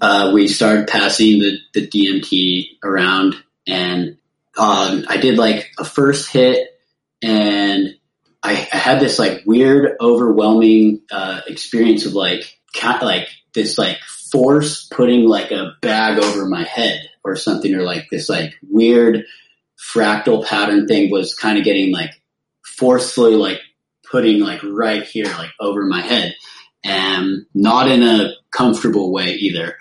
uh, 0.00 0.30
we 0.34 0.48
started 0.48 0.86
passing 0.86 1.38
the, 1.38 1.58
the 1.74 1.86
DMT 1.86 2.78
around 2.84 3.34
and 3.66 4.18
um, 4.56 5.04
I 5.08 5.18
did 5.18 5.38
like 5.38 5.70
a 5.78 5.84
first 5.84 6.30
hit 6.30 6.68
and 7.22 7.94
I, 8.42 8.68
I 8.72 8.76
had 8.76 9.00
this 9.00 9.18
like 9.18 9.42
weird 9.46 9.96
overwhelming 10.00 11.02
uh, 11.10 11.40
experience 11.46 12.06
of 12.06 12.14
like 12.14 12.58
like 13.02 13.28
this 13.54 13.78
like 13.78 13.98
force 14.30 14.86
putting 14.86 15.26
like 15.26 15.50
a 15.50 15.72
bag 15.80 16.18
over 16.18 16.46
my 16.46 16.62
head 16.62 17.08
or 17.24 17.34
something 17.34 17.74
or 17.74 17.82
like 17.82 18.06
this 18.10 18.28
like 18.28 18.54
weird 18.62 19.24
fractal 19.78 20.44
pattern 20.46 20.86
thing 20.86 21.10
was 21.10 21.34
kind 21.34 21.58
of 21.58 21.64
getting 21.64 21.92
like 21.92 22.10
forcefully 22.64 23.34
like 23.34 23.60
putting 24.10 24.40
like 24.40 24.62
right 24.62 25.02
here 25.02 25.26
like 25.26 25.50
over 25.60 25.84
my 25.84 26.00
head 26.00 26.34
and 26.84 27.46
not 27.54 27.90
in 27.90 28.02
a 28.02 28.32
comfortable 28.50 29.12
way 29.12 29.34
either. 29.34 29.76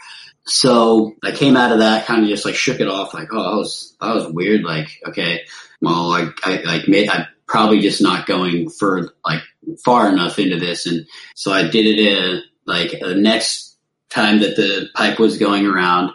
So 0.46 1.16
I 1.24 1.32
came 1.32 1.58
out 1.58 1.74
of 1.74 1.80
that, 1.80 2.06
kind 2.06 2.24
of 2.24 2.30
just 2.30 2.46
like 2.46 2.56
shook 2.56 2.80
it 2.80 2.88
off, 2.88 3.14
like, 3.14 3.30
oh, 3.32 3.52
that 3.52 3.58
was 3.58 3.96
that 4.00 4.16
was 4.16 4.32
weird. 4.32 4.64
Like, 4.64 4.88
okay, 5.08 5.42
well, 5.82 6.12
I, 6.12 6.30
I 6.44 6.62
like 6.64 6.88
made, 6.88 7.10
I'm 7.10 7.28
probably 7.48 7.80
just 7.80 8.02
not 8.02 8.26
going 8.26 8.70
for 8.70 9.10
like 9.26 9.42
far 9.84 10.10
enough 10.10 10.40
into 10.40 10.58
this, 10.58 10.86
and 10.86 11.06
so 11.36 11.52
I 11.52 11.68
did 11.68 12.00
it. 12.00 12.18
Uh, 12.18 12.42
like 12.66 12.92
the 13.00 13.16
next 13.16 13.78
time 14.10 14.40
that 14.40 14.56
the 14.56 14.88
pipe 14.94 15.20
was 15.20 15.38
going 15.38 15.66
around, 15.66 16.12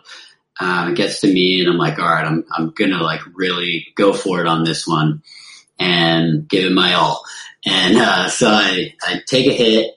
uh, 0.61 0.89
it 0.91 0.97
gets 0.97 1.20
to 1.20 1.33
me, 1.33 1.61
and 1.61 1.68
I'm 1.68 1.78
like, 1.78 1.99
all 1.99 2.07
right, 2.07 2.24
I'm 2.24 2.45
I'm 2.57 2.70
gonna 2.70 3.03
like 3.03 3.20
really 3.35 3.89
go 3.97 4.12
for 4.12 4.41
it 4.41 4.47
on 4.47 4.64
this 4.64 4.87
one 4.87 5.22
and 5.78 6.49
give 6.49 6.64
it 6.64 6.72
my 6.72 6.95
all. 6.95 7.22
And 7.66 7.97
uh, 7.97 8.28
so 8.28 8.49
I 8.49 8.95
I 9.03 9.20
take 9.26 9.47
a 9.47 9.53
hit, 9.53 9.95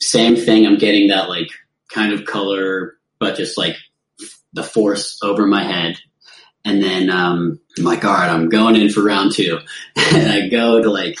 same 0.00 0.36
thing. 0.36 0.66
I'm 0.66 0.78
getting 0.78 1.08
that 1.08 1.28
like 1.28 1.48
kind 1.92 2.12
of 2.12 2.24
color, 2.24 2.94
but 3.18 3.36
just 3.36 3.58
like 3.58 3.76
the 4.52 4.62
force 4.62 5.18
over 5.22 5.46
my 5.46 5.62
head. 5.62 5.98
And 6.64 6.82
then 6.82 7.08
um, 7.10 7.60
I'm 7.78 7.86
I'm 8.04 8.48
going 8.48 8.76
in 8.76 8.90
for 8.90 9.02
round 9.02 9.32
two. 9.32 9.58
and 9.96 10.30
I 10.30 10.48
go 10.48 10.82
to 10.82 10.90
like 10.90 11.18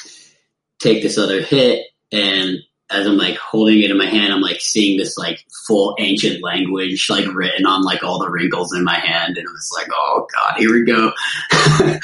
take 0.78 1.02
this 1.02 1.18
other 1.18 1.40
hit. 1.40 1.86
And 2.12 2.58
as 2.90 3.06
I'm 3.06 3.16
like 3.16 3.36
holding 3.36 3.80
it 3.80 3.90
in 3.90 3.98
my 3.98 4.06
hand, 4.06 4.32
I'm 4.32 4.40
like 4.40 4.60
seeing 4.60 4.98
this 4.98 5.16
like 5.16 5.44
full 5.66 5.96
ancient 5.98 6.42
language 6.42 7.06
like 7.08 7.26
written 7.32 7.64
on 7.64 7.82
like 7.82 8.02
all 8.02 8.18
the 8.18 8.30
wrinkles 8.30 8.74
in 8.74 8.84
my 8.84 8.98
hand. 8.98 9.36
And 9.36 9.46
it 9.46 9.52
was 9.52 9.70
like, 9.76 9.88
oh 9.94 10.26
God, 10.34 10.58
here 10.58 10.72
we 10.72 10.84
go. 10.84 11.12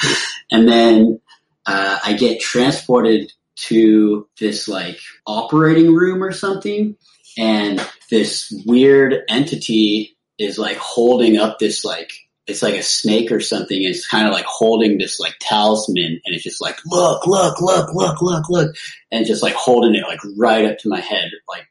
and 0.51 0.67
then 0.67 1.19
uh, 1.65 1.99
I 2.03 2.13
get 2.13 2.39
transported 2.39 3.31
to 3.57 4.27
this 4.39 4.67
like 4.67 4.99
operating 5.25 5.93
room 5.93 6.23
or 6.23 6.31
something 6.31 6.95
and 7.37 7.85
this 8.09 8.53
weird 8.65 9.15
entity 9.29 10.17
is 10.39 10.57
like 10.57 10.77
holding 10.77 11.37
up 11.37 11.59
this 11.59 11.83
like 11.83 12.11
it's 12.45 12.61
like 12.61 12.75
a 12.75 12.83
snake 12.83 13.31
or 13.31 13.39
something 13.39 13.81
it's 13.81 14.07
kind 14.07 14.27
of 14.27 14.33
like 14.33 14.45
holding 14.45 14.97
this 14.97 15.19
like 15.19 15.35
talisman 15.39 16.21
and 16.23 16.35
it's 16.35 16.43
just 16.43 16.61
like 16.61 16.77
look 16.85 17.25
look 17.25 17.59
look 17.61 17.93
look 17.93 18.21
look 18.21 18.49
look 18.49 18.75
and 19.11 19.25
just 19.25 19.43
like 19.43 19.55
holding 19.55 19.95
it 19.95 20.07
like 20.07 20.19
right 20.37 20.65
up 20.65 20.77
to 20.77 20.89
my 20.89 20.99
head 20.99 21.29
like 21.49 21.67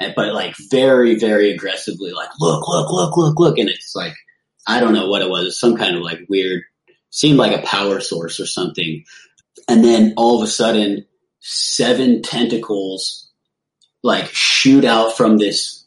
and, 0.00 0.14
but 0.16 0.34
like 0.34 0.54
very 0.70 1.18
very 1.18 1.52
aggressively 1.52 2.12
like 2.12 2.30
look 2.40 2.66
look 2.68 2.90
look 2.90 3.16
look 3.16 3.38
look 3.38 3.58
and 3.58 3.68
it's 3.68 3.94
like 3.94 4.14
i 4.66 4.80
don't 4.80 4.92
know 4.92 5.08
what 5.08 5.22
it 5.22 5.30
was 5.30 5.58
some 5.58 5.76
kind 5.76 5.96
of 5.96 6.02
like 6.02 6.20
weird 6.28 6.62
seemed 7.12 7.38
like 7.38 7.56
a 7.56 7.64
power 7.64 8.00
source 8.00 8.40
or 8.40 8.46
something. 8.46 9.04
And 9.68 9.84
then 9.84 10.14
all 10.16 10.42
of 10.42 10.48
a 10.48 10.50
sudden 10.50 11.06
seven 11.42 12.22
tentacles 12.22 13.30
like 14.02 14.26
shoot 14.32 14.84
out 14.84 15.16
from 15.16 15.38
this 15.38 15.86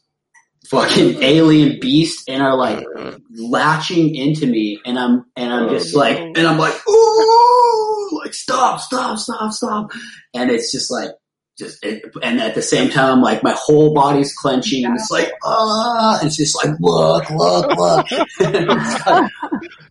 fucking 0.68 1.22
alien 1.22 1.78
beast 1.80 2.28
and 2.28 2.42
are 2.42 2.56
like 2.56 2.84
latching 3.30 4.14
into 4.14 4.46
me 4.46 4.80
and 4.84 4.98
I'm 4.98 5.24
and 5.36 5.52
I'm 5.52 5.68
just 5.68 5.94
like 5.94 6.18
and 6.18 6.38
I'm 6.38 6.58
like 6.58 6.74
ooh 6.88 8.20
like 8.22 8.34
stop 8.34 8.80
stop 8.80 9.18
stop 9.18 9.52
stop. 9.52 9.90
And 10.34 10.50
it's 10.50 10.72
just 10.72 10.90
like 10.90 11.10
just 11.58 11.82
it, 11.84 12.04
and 12.22 12.40
at 12.40 12.54
the 12.54 12.62
same 12.62 12.90
time 12.90 13.22
like 13.22 13.42
my 13.42 13.56
whole 13.56 13.94
body's 13.94 14.34
clenching 14.34 14.84
and 14.84 14.94
it's 14.94 15.10
like 15.10 15.32
ah 15.42 16.18
it's 16.22 16.36
just 16.36 16.56
like 16.62 16.74
look 16.80 17.30
look 17.30 17.70
look. 17.76 18.06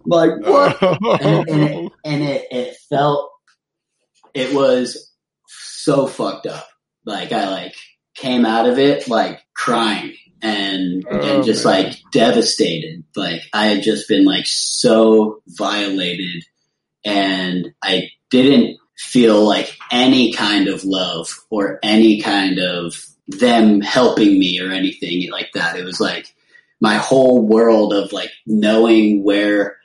Like, 0.07 0.31
like, 0.39 0.79
what? 0.79 1.21
And, 1.21 1.49
and, 1.49 1.63
it, 1.63 1.91
and 2.03 2.23
it, 2.23 2.47
it 2.51 2.77
felt 2.89 3.31
it 4.33 4.53
was 4.53 5.11
so 5.85 6.07
fucked 6.07 6.47
up 6.47 6.67
like 7.05 7.31
I 7.31 7.49
like 7.49 7.75
came 8.15 8.45
out 8.45 8.67
of 8.67 8.79
it 8.79 9.07
like 9.07 9.41
crying 9.53 10.13
and 10.41 11.05
Oh, 11.09 11.19
and 11.37 11.43
just 11.45 11.65
man. 11.65 11.83
like 11.85 11.97
devastated. 12.11 13.03
Like 13.15 13.41
I 13.53 13.67
had 13.67 13.83
just 13.83 14.07
been 14.07 14.25
like 14.25 14.45
so 14.47 15.41
violated 15.47 16.43
and 17.03 17.73
I 17.83 18.09
didn't 18.29 18.77
feel 18.97 19.43
like 19.43 19.77
any 19.91 20.33
kind 20.33 20.67
of 20.67 20.83
love 20.83 21.27
or 21.49 21.79
any 21.83 22.21
kind 22.21 22.59
of 22.59 22.95
them 23.27 23.81
helping 23.81 24.37
me 24.39 24.59
or 24.61 24.71
anything 24.71 25.29
like 25.31 25.49
that. 25.53 25.77
It 25.77 25.83
was 25.85 25.99
like 25.99 26.27
my 26.81 26.95
whole 26.95 27.41
world 27.47 27.93
of 27.93 28.11
like 28.13 28.31
knowing 28.45 29.23
where 29.23 29.77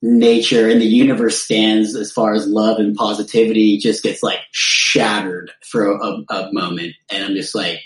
nature 0.00 0.68
and 0.68 0.80
the 0.80 0.86
universe 0.86 1.42
stands 1.42 1.96
as 1.96 2.12
far 2.12 2.32
as 2.32 2.46
love 2.46 2.78
and 2.78 2.94
positivity 2.96 3.78
just 3.78 4.02
gets 4.02 4.22
like 4.22 4.38
shattered 4.52 5.50
for 5.64 5.90
a, 5.92 6.22
a 6.30 6.52
moment. 6.52 6.94
And 7.10 7.24
I'm 7.24 7.34
just 7.34 7.54
like, 7.54 7.80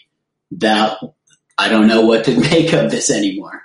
that, 0.52 0.98
I 1.56 1.68
don't 1.68 1.86
know 1.88 2.02
what 2.02 2.24
to 2.26 2.38
make 2.50 2.72
of 2.72 2.90
this 2.90 3.10
anymore. 3.10 3.62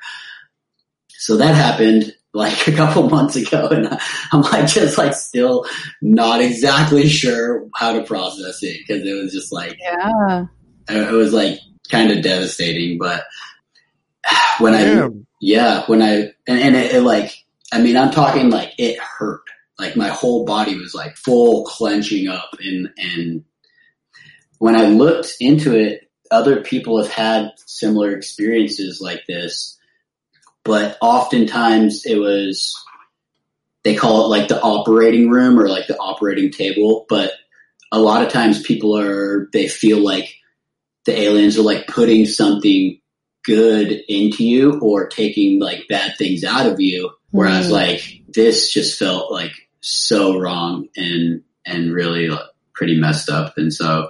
So 1.09 1.37
that 1.37 1.55
happened 1.55 2.13
like 2.33 2.67
a 2.67 2.71
couple 2.71 3.09
months 3.09 3.35
ago 3.35 3.67
and 3.69 3.99
I'm 4.31 4.41
like 4.41 4.67
just 4.67 4.97
like 4.97 5.13
still 5.13 5.65
not 6.01 6.39
exactly 6.39 7.09
sure 7.09 7.67
how 7.75 7.93
to 7.93 8.03
process 8.03 8.63
it 8.63 8.77
because 8.87 9.05
it 9.05 9.13
was 9.13 9.33
just 9.33 9.51
like, 9.51 9.77
Yeah. 9.79 10.45
it 10.89 11.11
was 11.11 11.33
like 11.33 11.59
kind 11.89 12.11
of 12.11 12.23
devastating, 12.23 12.97
but 12.97 13.25
when 14.59 14.73
I, 14.73 15.09
yeah, 15.41 15.83
when 15.87 16.01
I 16.01 16.31
and, 16.47 16.59
and 16.59 16.75
it, 16.75 16.95
it 16.95 17.01
like 17.01 17.31
I 17.71 17.81
mean 17.81 17.97
I'm 17.97 18.11
talking 18.11 18.49
like 18.49 18.73
it 18.77 18.99
hurt. 18.99 19.43
Like 19.79 19.95
my 19.95 20.09
whole 20.09 20.45
body 20.45 20.75
was 20.75 20.93
like 20.93 21.17
full 21.17 21.65
clenching 21.65 22.27
up 22.27 22.49
and 22.59 22.89
and 22.97 23.43
when 24.59 24.75
I 24.75 24.87
looked 24.87 25.35
into 25.39 25.75
it, 25.75 26.09
other 26.31 26.61
people 26.61 27.01
have 27.01 27.11
had 27.11 27.51
similar 27.65 28.15
experiences 28.15 28.99
like 28.99 29.25
this, 29.27 29.77
but 30.63 30.97
oftentimes 31.01 32.05
it 32.05 32.17
was 32.17 32.75
they 33.83 33.95
call 33.95 34.25
it 34.25 34.37
like 34.37 34.47
the 34.47 34.61
operating 34.61 35.29
room 35.29 35.59
or 35.59 35.69
like 35.69 35.87
the 35.87 35.97
operating 35.97 36.51
table, 36.51 37.05
but 37.07 37.31
a 37.91 37.99
lot 37.99 38.25
of 38.25 38.31
times 38.31 38.61
people 38.61 38.97
are 38.97 39.47
they 39.53 39.67
feel 39.67 39.99
like 39.99 40.35
the 41.05 41.17
aliens 41.17 41.57
are 41.57 41.63
like 41.63 41.87
putting 41.87 42.25
something 42.25 42.99
good 43.45 44.03
into 44.09 44.43
you 44.43 44.77
or 44.81 45.07
taking 45.07 45.59
like 45.59 45.87
bad 45.87 46.17
things 46.17 46.43
out 46.43 46.67
of 46.67 46.81
you. 46.81 47.09
Whereas 47.31 47.67
Mm. 47.67 47.71
like 47.71 48.21
this 48.29 48.71
just 48.71 48.97
felt 48.97 49.31
like 49.31 49.51
so 49.81 50.39
wrong 50.39 50.87
and 50.95 51.41
and 51.65 51.93
really 51.93 52.29
like, 52.29 52.39
pretty 52.73 52.99
messed 52.99 53.29
up. 53.29 53.57
And 53.57 53.73
so 53.73 54.09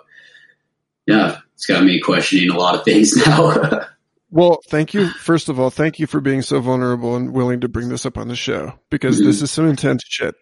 yeah, 1.06 1.40
it's 1.56 1.66
got 1.66 1.84
me 1.84 2.00
questioning 2.00 2.50
a 2.50 2.58
lot 2.58 2.76
of 2.76 2.84
things 2.86 3.16
now. 3.26 3.86
Well, 4.30 4.60
thank 4.68 4.94
you. 4.94 5.08
First 5.10 5.48
of 5.50 5.60
all, 5.60 5.70
thank 5.70 6.00
you 6.00 6.08
for 6.08 6.20
being 6.20 6.42
so 6.42 6.60
vulnerable 6.60 7.16
and 7.16 7.32
willing 7.34 7.62
to 7.62 7.70
bring 7.70 7.90
this 7.90 8.06
up 8.06 8.18
on 8.18 8.28
the 8.28 8.36
show 8.36 8.74
because 8.90 9.20
Mhm. 9.20 9.26
this 9.26 9.42
is 9.42 9.50
some 9.52 9.68
intense 9.70 10.04
shit. 10.08 10.36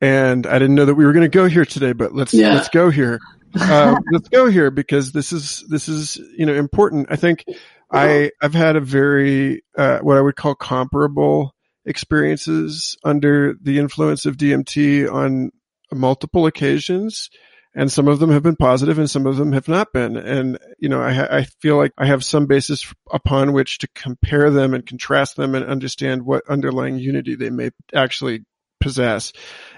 And 0.00 0.46
I 0.46 0.58
didn't 0.58 0.74
know 0.74 0.84
that 0.84 0.94
we 0.96 1.04
were 1.06 1.12
going 1.12 1.24
to 1.24 1.28
go 1.28 1.46
here 1.46 1.64
today, 1.64 1.92
but 1.92 2.14
let's 2.14 2.34
Yeah. 2.34 2.54
let's 2.54 2.68
go 2.68 2.90
here. 2.90 3.18
Um, 3.60 3.98
let's 4.12 4.28
go 4.28 4.46
here 4.50 4.70
because 4.70 5.12
this 5.12 5.32
is 5.32 5.64
this 5.68 5.88
is 5.88 6.20
you 6.36 6.44
know 6.46 6.54
important. 6.54 7.06
I 7.10 7.16
think 7.16 7.44
I 7.90 8.30
I've 8.42 8.54
had 8.54 8.76
a 8.76 8.80
very 8.80 9.62
uh, 9.78 9.98
what 10.00 10.18
I 10.18 10.20
would 10.20 10.36
call 10.36 10.54
comparable 10.54 11.54
experiences 11.84 12.96
under 13.04 13.54
the 13.60 13.78
influence 13.78 14.26
of 14.26 14.36
DMT 14.36 15.12
on 15.12 15.50
multiple 15.92 16.46
occasions, 16.46 17.30
and 17.74 17.90
some 17.90 18.08
of 18.08 18.18
them 18.18 18.30
have 18.30 18.42
been 18.42 18.56
positive 18.56 18.98
and 18.98 19.10
some 19.10 19.26
of 19.26 19.36
them 19.36 19.52
have 19.52 19.66
not 19.66 19.92
been. 19.92 20.16
And, 20.16 20.58
you 20.78 20.88
know, 20.88 21.00
I, 21.00 21.38
I 21.38 21.42
feel 21.60 21.76
like 21.76 21.92
I 21.96 22.06
have 22.06 22.24
some 22.24 22.46
basis 22.46 22.92
upon 23.10 23.52
which 23.52 23.78
to 23.78 23.88
compare 23.94 24.50
them 24.50 24.74
and 24.74 24.86
contrast 24.86 25.36
them 25.36 25.54
and 25.54 25.64
understand 25.64 26.24
what 26.24 26.48
underlying 26.48 26.98
unity 26.98 27.34
they 27.34 27.50
may 27.50 27.70
actually 27.94 28.44
possess. 28.80 29.32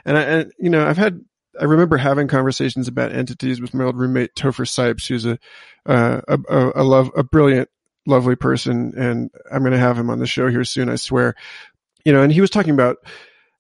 And 0.05 0.19
I, 0.19 0.23
and, 0.23 0.53
you 0.59 0.71
know, 0.71 0.85
I've 0.85 0.97
had, 0.97 1.21
I 1.61 1.65
remember 1.65 1.97
having 1.97 2.27
conversations 2.27 2.89
about 2.89 3.13
entities 3.13 3.61
with 3.61 3.75
my 3.75 3.85
old 3.85 3.97
roommate 3.97 4.35
Topher 4.35 4.67
Sipes, 4.67 5.07
who's 5.07 5.25
a, 5.25 5.39
uh, 5.87 6.21
a, 6.27 6.39
a, 6.49 6.83
a 6.83 6.83
love, 6.83 7.13
a 7.17 7.23
brilliant, 7.23 7.69
lovely 8.07 8.35
person. 8.35 8.95
And 8.97 9.31
I'm 9.53 9.61
going 9.61 9.73
to 9.73 9.79
have 9.79 9.97
him 9.97 10.11
on 10.11 10.19
the 10.19 10.27
show 10.27 10.49
here 10.49 10.65
soon, 10.65 10.89
I 10.89 10.97
swear. 10.97 11.37
You 12.05 12.13
know, 12.13 12.23
and 12.23 12.33
he 12.33 12.41
was 12.41 12.51
talking 12.51 12.75
about, 12.75 12.99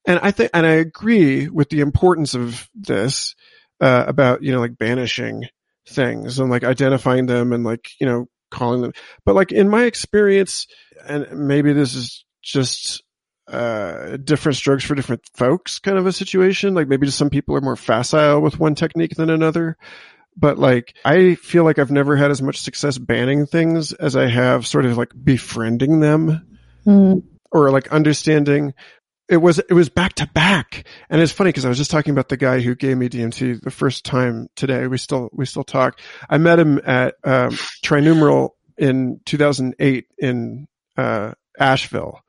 and 0.06 0.18
I 0.22 0.30
think, 0.30 0.50
and 0.52 0.66
I 0.66 0.72
agree 0.72 1.48
with 1.48 1.70
the 1.70 1.80
importance 1.80 2.34
of 2.34 2.68
this, 2.74 3.34
uh, 3.80 4.04
about, 4.06 4.42
you 4.42 4.52
know, 4.52 4.60
like 4.60 4.76
banishing 4.76 5.44
things 5.88 6.38
and 6.38 6.50
like 6.50 6.62
identifying 6.62 7.26
them 7.26 7.52
and 7.52 7.64
like, 7.64 7.90
you 7.98 8.06
know, 8.06 8.28
calling 8.50 8.82
them. 8.82 8.92
But 9.24 9.34
like 9.34 9.50
in 9.50 9.68
my 9.68 9.84
experience, 9.84 10.66
and 11.06 11.48
maybe 11.48 11.72
this 11.72 11.94
is 11.94 12.24
just, 12.42 13.02
uh, 13.48 14.16
different 14.18 14.56
strokes 14.56 14.84
for 14.84 14.94
different 14.94 15.22
folks 15.34 15.78
kind 15.78 15.98
of 15.98 16.06
a 16.06 16.12
situation. 16.12 16.74
Like 16.74 16.88
maybe 16.88 17.06
just 17.06 17.18
some 17.18 17.30
people 17.30 17.56
are 17.56 17.60
more 17.62 17.76
facile 17.76 18.40
with 18.40 18.58
one 18.58 18.74
technique 18.74 19.16
than 19.16 19.30
another. 19.30 19.76
But 20.36 20.58
like, 20.58 20.94
I 21.04 21.36
feel 21.36 21.64
like 21.64 21.78
I've 21.78 21.90
never 21.90 22.16
had 22.16 22.30
as 22.30 22.42
much 22.42 22.60
success 22.60 22.98
banning 22.98 23.46
things 23.46 23.92
as 23.92 24.16
I 24.16 24.26
have 24.28 24.66
sort 24.66 24.84
of 24.84 24.98
like 24.98 25.12
befriending 25.22 26.00
them. 26.00 26.58
Mm. 26.86 27.22
Or 27.54 27.70
like 27.70 27.90
understanding 27.90 28.74
it 29.28 29.38
was 29.38 29.58
it 29.58 29.72
was 29.72 29.88
back 29.88 30.14
to 30.14 30.28
back, 30.34 30.86
and 31.08 31.20
it's 31.20 31.32
funny 31.32 31.48
because 31.48 31.64
I 31.64 31.68
was 31.68 31.78
just 31.78 31.90
talking 31.90 32.12
about 32.12 32.28
the 32.28 32.36
guy 32.36 32.60
who 32.60 32.74
gave 32.74 32.96
me 32.96 33.08
DMT 33.08 33.62
the 33.62 33.70
first 33.70 34.04
time 34.04 34.48
today. 34.54 34.86
We 34.86 34.98
still 34.98 35.30
we 35.32 35.46
still 35.46 35.64
talk. 35.64 35.98
I 36.28 36.38
met 36.38 36.58
him 36.58 36.80
at 36.84 37.14
um, 37.24 37.50
Trinumeral 37.82 38.50
in 38.76 39.20
2008 39.24 40.06
in 40.18 40.66
uh, 40.96 41.32
Asheville, 41.58 42.20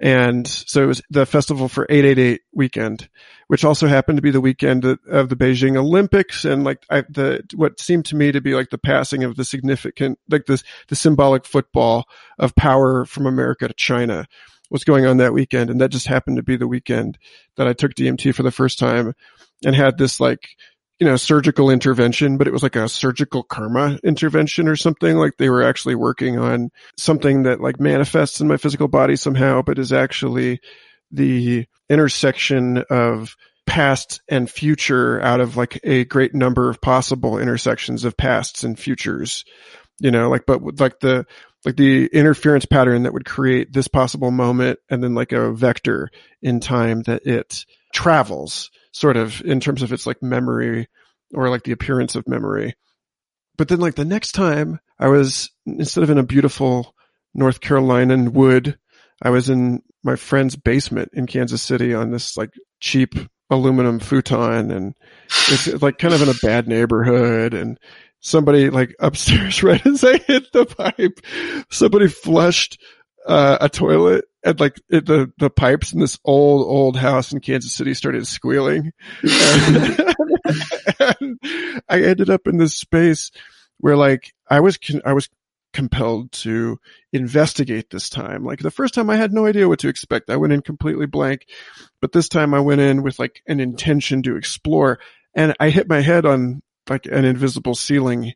and 0.00 0.46
so 0.46 0.82
it 0.84 0.86
was 0.86 1.02
the 1.10 1.26
festival 1.26 1.68
for 1.68 1.86
888 1.88 2.40
weekend, 2.52 3.08
which 3.48 3.64
also 3.64 3.86
happened 3.86 4.18
to 4.18 4.22
be 4.22 4.30
the 4.30 4.40
weekend 4.40 4.84
of 4.84 5.28
the 5.28 5.36
Beijing 5.36 5.76
Olympics, 5.76 6.44
and 6.44 6.64
like 6.64 6.84
I, 6.88 7.02
the 7.08 7.42
what 7.54 7.80
seemed 7.80 8.06
to 8.06 8.16
me 8.16 8.32
to 8.32 8.40
be 8.40 8.54
like 8.54 8.70
the 8.70 8.78
passing 8.78 9.24
of 9.24 9.36
the 9.36 9.44
significant 9.44 10.18
like 10.28 10.46
this 10.46 10.62
the 10.88 10.96
symbolic 10.96 11.44
football 11.44 12.08
of 12.38 12.54
power 12.54 13.04
from 13.04 13.26
America 13.26 13.68
to 13.68 13.74
China 13.74 14.26
was 14.70 14.84
going 14.84 15.06
on 15.06 15.18
that 15.18 15.32
weekend. 15.32 15.70
And 15.70 15.80
that 15.80 15.90
just 15.90 16.06
happened 16.06 16.36
to 16.36 16.42
be 16.42 16.56
the 16.56 16.68
weekend 16.68 17.18
that 17.56 17.66
I 17.66 17.72
took 17.72 17.94
DMT 17.94 18.34
for 18.34 18.42
the 18.42 18.50
first 18.50 18.78
time 18.78 19.14
and 19.64 19.74
had 19.74 19.98
this 19.98 20.20
like, 20.20 20.48
you 20.98 21.06
know, 21.06 21.16
surgical 21.16 21.70
intervention, 21.70 22.38
but 22.38 22.48
it 22.48 22.52
was 22.52 22.62
like 22.62 22.76
a 22.76 22.88
surgical 22.88 23.42
karma 23.42 23.98
intervention 24.02 24.66
or 24.66 24.76
something. 24.76 25.16
Like 25.16 25.36
they 25.36 25.48
were 25.48 25.62
actually 25.62 25.94
working 25.94 26.38
on 26.38 26.70
something 26.96 27.44
that 27.44 27.60
like 27.60 27.78
manifests 27.78 28.40
in 28.40 28.48
my 28.48 28.56
physical 28.56 28.88
body 28.88 29.16
somehow, 29.16 29.62
but 29.62 29.78
is 29.78 29.92
actually 29.92 30.60
the 31.10 31.66
intersection 31.88 32.84
of 32.90 33.36
past 33.66 34.22
and 34.28 34.50
future 34.50 35.20
out 35.20 35.40
of 35.40 35.56
like 35.56 35.78
a 35.84 36.04
great 36.06 36.34
number 36.34 36.70
of 36.70 36.80
possible 36.80 37.38
intersections 37.38 38.04
of 38.04 38.16
pasts 38.16 38.64
and 38.64 38.78
futures 38.78 39.44
you 40.00 40.10
know 40.10 40.30
like 40.30 40.46
but 40.46 40.80
like 40.80 41.00
the 41.00 41.26
like 41.66 41.76
the 41.76 42.06
interference 42.06 42.64
pattern 42.64 43.02
that 43.02 43.12
would 43.12 43.26
create 43.26 43.70
this 43.70 43.86
possible 43.86 44.30
moment 44.30 44.78
and 44.88 45.02
then 45.02 45.14
like 45.14 45.32
a 45.32 45.52
vector 45.52 46.08
in 46.40 46.60
time 46.60 47.02
that 47.02 47.26
it 47.26 47.66
travels 47.92 48.70
sort 48.92 49.16
of 49.16 49.40
in 49.42 49.60
terms 49.60 49.82
of 49.82 49.92
its 49.92 50.06
like 50.06 50.22
memory 50.22 50.88
or 51.34 51.50
like 51.50 51.64
the 51.64 51.72
appearance 51.72 52.14
of 52.14 52.28
memory. 52.28 52.74
But 53.56 53.68
then 53.68 53.80
like 53.80 53.96
the 53.96 54.04
next 54.04 54.32
time 54.32 54.80
I 54.98 55.08
was 55.08 55.50
instead 55.66 56.04
of 56.04 56.10
in 56.10 56.18
a 56.18 56.22
beautiful 56.22 56.94
North 57.34 57.60
Carolinian 57.60 58.32
wood, 58.32 58.78
I 59.22 59.30
was 59.30 59.50
in 59.50 59.82
my 60.02 60.16
friend's 60.16 60.56
basement 60.56 61.10
in 61.12 61.26
Kansas 61.26 61.62
City 61.62 61.94
on 61.94 62.10
this 62.10 62.36
like 62.36 62.50
cheap 62.80 63.14
aluminum 63.50 63.98
futon 63.98 64.70
and 64.70 64.94
it's 65.48 65.82
like 65.82 65.98
kind 65.98 66.12
of 66.12 66.22
in 66.22 66.28
a 66.28 66.34
bad 66.42 66.68
neighborhood 66.68 67.54
and 67.54 67.78
somebody 68.20 68.70
like 68.70 68.94
upstairs 69.00 69.62
right 69.62 69.84
as 69.86 70.04
I 70.04 70.18
hit 70.18 70.52
the 70.52 70.66
pipe, 70.66 71.20
somebody 71.70 72.08
flushed 72.08 72.80
uh, 73.26 73.58
a 73.60 73.68
toilet 73.68 74.24
and 74.44 74.60
like 74.60 74.76
the 74.88 75.32
the 75.38 75.50
pipes 75.50 75.92
in 75.92 76.00
this 76.00 76.18
old 76.24 76.66
old 76.66 76.96
house 76.96 77.32
in 77.32 77.40
Kansas 77.40 77.72
City 77.72 77.94
started 77.94 78.26
squealing. 78.26 78.92
and, 79.22 80.14
and 81.20 81.38
I 81.88 82.02
ended 82.02 82.30
up 82.30 82.46
in 82.46 82.58
this 82.58 82.76
space 82.76 83.30
where 83.78 83.96
like 83.96 84.32
I 84.48 84.60
was 84.60 84.78
I 85.04 85.12
was 85.12 85.28
compelled 85.72 86.32
to 86.32 86.78
investigate 87.12 87.90
this 87.90 88.08
time. 88.08 88.44
Like 88.44 88.60
the 88.60 88.70
first 88.70 88.94
time 88.94 89.10
I 89.10 89.16
had 89.16 89.32
no 89.32 89.46
idea 89.46 89.68
what 89.68 89.80
to 89.80 89.88
expect. 89.88 90.30
I 90.30 90.36
went 90.36 90.52
in 90.52 90.62
completely 90.62 91.06
blank, 91.06 91.46
but 92.00 92.12
this 92.12 92.28
time 92.28 92.54
I 92.54 92.60
went 92.60 92.80
in 92.80 93.02
with 93.02 93.18
like 93.18 93.42
an 93.46 93.60
intention 93.60 94.22
to 94.22 94.36
explore 94.36 94.98
and 95.34 95.54
I 95.60 95.70
hit 95.70 95.88
my 95.88 96.00
head 96.00 96.26
on 96.26 96.62
like 96.88 97.06
an 97.06 97.24
invisible 97.24 97.74
ceiling 97.74 98.32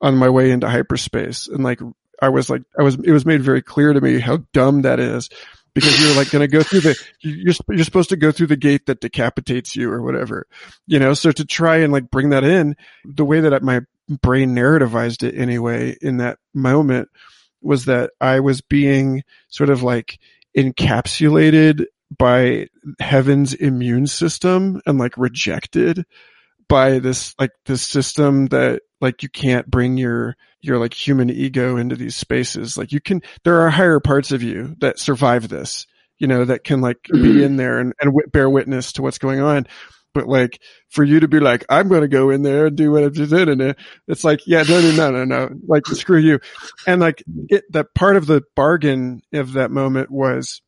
on 0.00 0.16
my 0.16 0.28
way 0.28 0.50
into 0.50 0.68
hyperspace. 0.68 1.48
And 1.48 1.62
like, 1.62 1.80
I 2.22 2.28
was 2.28 2.48
like, 2.48 2.62
I 2.78 2.82
was, 2.82 2.94
it 2.94 3.10
was 3.10 3.26
made 3.26 3.42
very 3.42 3.60
clear 3.60 3.92
to 3.92 4.00
me 4.00 4.20
how 4.20 4.38
dumb 4.52 4.82
that 4.82 5.00
is 5.00 5.28
because 5.74 6.00
you're 6.00 6.16
like 6.16 6.30
going 6.30 6.48
to 6.48 6.56
go 6.56 6.62
through 6.62 6.80
the, 6.80 6.96
you're, 7.20 7.54
you're 7.68 7.84
supposed 7.84 8.10
to 8.10 8.16
go 8.16 8.30
through 8.30 8.46
the 8.46 8.56
gate 8.56 8.86
that 8.86 9.00
decapitates 9.00 9.74
you 9.74 9.90
or 9.90 10.00
whatever, 10.02 10.46
you 10.86 10.98
know? 10.98 11.14
So 11.14 11.32
to 11.32 11.44
try 11.44 11.78
and 11.78 11.92
like 11.92 12.10
bring 12.10 12.30
that 12.30 12.44
in, 12.44 12.76
the 13.04 13.24
way 13.24 13.40
that 13.40 13.62
my 13.62 13.80
brain 14.08 14.54
narrativized 14.54 15.26
it 15.26 15.36
anyway 15.36 15.96
in 16.00 16.18
that 16.18 16.38
moment 16.54 17.08
was 17.60 17.86
that 17.86 18.10
I 18.20 18.40
was 18.40 18.60
being 18.60 19.24
sort 19.48 19.70
of 19.70 19.82
like 19.82 20.18
encapsulated 20.56 21.86
by 22.16 22.68
heaven's 23.00 23.54
immune 23.54 24.06
system 24.06 24.80
and 24.86 24.98
like 24.98 25.16
rejected 25.16 26.04
by 26.68 26.98
this 26.98 27.34
like 27.38 27.52
this 27.66 27.82
system 27.82 28.46
that 28.46 28.82
like 29.02 29.22
you 29.22 29.28
can't 29.28 29.70
bring 29.70 29.98
your 29.98 30.36
your 30.62 30.78
like 30.78 30.94
human 30.94 31.28
ego 31.28 31.76
into 31.76 31.96
these 31.96 32.16
spaces. 32.16 32.78
Like 32.78 32.92
you 32.92 33.00
can 33.00 33.20
there 33.44 33.60
are 33.60 33.68
higher 33.68 34.00
parts 34.00 34.32
of 34.32 34.42
you 34.42 34.76
that 34.78 34.98
survive 34.98 35.48
this 35.48 35.86
you 36.18 36.28
know 36.28 36.44
that 36.44 36.62
can 36.62 36.80
like 36.80 37.02
be 37.12 37.18
mm-hmm. 37.18 37.40
in 37.40 37.56
there 37.56 37.80
and, 37.80 37.92
and 38.00 38.12
w- 38.12 38.28
bear 38.28 38.48
witness 38.48 38.92
to 38.92 39.02
what's 39.02 39.18
going 39.18 39.40
on. 39.40 39.66
But 40.14 40.28
like 40.28 40.60
for 40.90 41.02
you 41.02 41.20
to 41.20 41.28
be 41.28 41.40
like 41.40 41.64
i'm 41.68 41.88
going 41.88 42.02
to 42.02 42.08
go 42.08 42.30
in 42.30 42.42
there 42.42 42.66
and 42.66 42.76
do 42.76 42.92
what 42.92 43.02
i'm 43.02 43.12
doing 43.12 43.74
it's 44.06 44.24
like 44.24 44.46
yeah 44.46 44.62
no 44.62 44.80
no 44.80 44.92
no 44.94 45.10
no 45.10 45.24
no. 45.24 45.50
Like 45.66 45.86
screw 45.86 46.18
you. 46.18 46.38
And 46.86 47.00
like 47.00 47.24
it 47.48 47.64
that 47.72 47.94
part 47.94 48.16
of 48.16 48.26
the 48.26 48.42
bargain 48.54 49.22
of 49.32 49.54
that 49.54 49.70
moment 49.70 50.10
was 50.10 50.60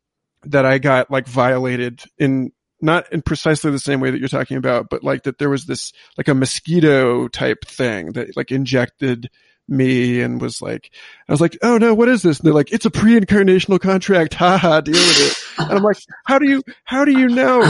that 0.44 0.66
i 0.66 0.78
got 0.78 1.10
like 1.10 1.28
violated 1.28 2.02
in 2.18 2.52
not 2.84 3.12
in 3.12 3.22
precisely 3.22 3.70
the 3.70 3.78
same 3.78 4.00
way 4.00 4.10
that 4.10 4.20
you're 4.20 4.28
talking 4.28 4.56
about, 4.56 4.90
but 4.90 5.02
like 5.02 5.24
that 5.24 5.38
there 5.38 5.50
was 5.50 5.64
this 5.64 5.92
like 6.16 6.28
a 6.28 6.34
mosquito 6.34 7.26
type 7.28 7.64
thing 7.64 8.12
that 8.12 8.36
like 8.36 8.52
injected 8.52 9.30
me 9.66 10.20
and 10.20 10.40
was 10.40 10.60
like, 10.60 10.90
I 11.26 11.32
was 11.32 11.40
like, 11.40 11.56
oh 11.62 11.78
no, 11.78 11.94
what 11.94 12.08
is 12.08 12.22
this? 12.22 12.38
And 12.38 12.46
they're 12.46 12.54
like, 12.54 12.70
it's 12.70 12.84
a 12.84 12.90
pre-incarnational 12.90 13.80
contract. 13.80 14.34
Ha 14.34 14.58
ha, 14.58 14.80
deal 14.82 14.92
with 14.92 15.20
it. 15.30 15.44
And 15.58 15.78
I'm 15.78 15.82
like, 15.82 15.96
how 16.26 16.38
do 16.38 16.46
you, 16.46 16.62
how 16.84 17.06
do 17.06 17.18
you 17.18 17.28
know? 17.28 17.60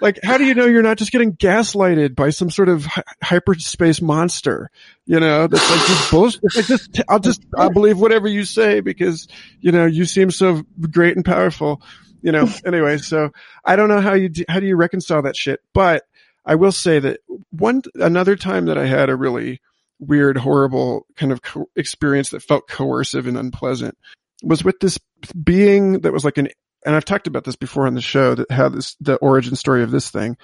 Like, 0.00 0.18
how 0.22 0.36
do 0.36 0.44
you 0.44 0.54
know 0.54 0.66
you're 0.66 0.82
not 0.82 0.98
just 0.98 1.12
getting 1.12 1.36
gaslighted 1.36 2.16
by 2.16 2.30
some 2.30 2.50
sort 2.50 2.68
of 2.68 2.84
hi- 2.84 3.04
hyperspace 3.22 4.02
monster? 4.02 4.70
You 5.06 5.20
know, 5.20 5.46
that's 5.46 5.70
like 5.70 5.86
just 5.86 6.10
bullshit. 6.10 6.42
Like 6.56 6.66
just, 6.66 7.00
I'll 7.08 7.20
just, 7.20 7.42
I'll 7.56 7.70
believe 7.70 8.00
whatever 8.00 8.26
you 8.26 8.44
say 8.44 8.80
because, 8.80 9.28
you 9.60 9.70
know, 9.70 9.86
you 9.86 10.06
seem 10.06 10.32
so 10.32 10.64
great 10.90 11.14
and 11.14 11.24
powerful 11.24 11.80
you 12.24 12.32
know, 12.32 12.48
anyway, 12.66 12.96
so 12.96 13.30
I 13.64 13.76
don't 13.76 13.88
know 13.88 14.00
how 14.00 14.14
you, 14.14 14.30
do, 14.30 14.44
how 14.48 14.58
do 14.58 14.66
you 14.66 14.76
reconcile 14.76 15.22
that 15.22 15.36
shit? 15.36 15.60
But 15.72 16.04
I 16.44 16.56
will 16.56 16.72
say 16.72 16.98
that 16.98 17.20
one, 17.50 17.82
another 17.94 18.34
time 18.34 18.64
that 18.66 18.78
I 18.78 18.86
had 18.86 19.10
a 19.10 19.16
really 19.16 19.60
weird, 20.00 20.38
horrible 20.38 21.06
kind 21.16 21.30
of 21.30 21.42
co- 21.42 21.68
experience 21.76 22.30
that 22.30 22.42
felt 22.42 22.66
coercive 22.66 23.26
and 23.26 23.36
unpleasant 23.36 23.96
was 24.42 24.64
with 24.64 24.80
this 24.80 24.98
being 25.44 26.00
that 26.00 26.12
was 26.12 26.24
like 26.24 26.38
an, 26.38 26.48
and 26.84 26.94
I've 26.94 27.04
talked 27.04 27.26
about 27.26 27.44
this 27.44 27.56
before 27.56 27.86
on 27.86 27.94
the 27.94 28.00
show 28.00 28.34
that 28.34 28.50
had 28.50 28.72
this, 28.72 28.96
the 29.00 29.16
origin 29.16 29.54
story 29.54 29.82
of 29.82 29.90
this 29.90 30.10
thing, 30.10 30.36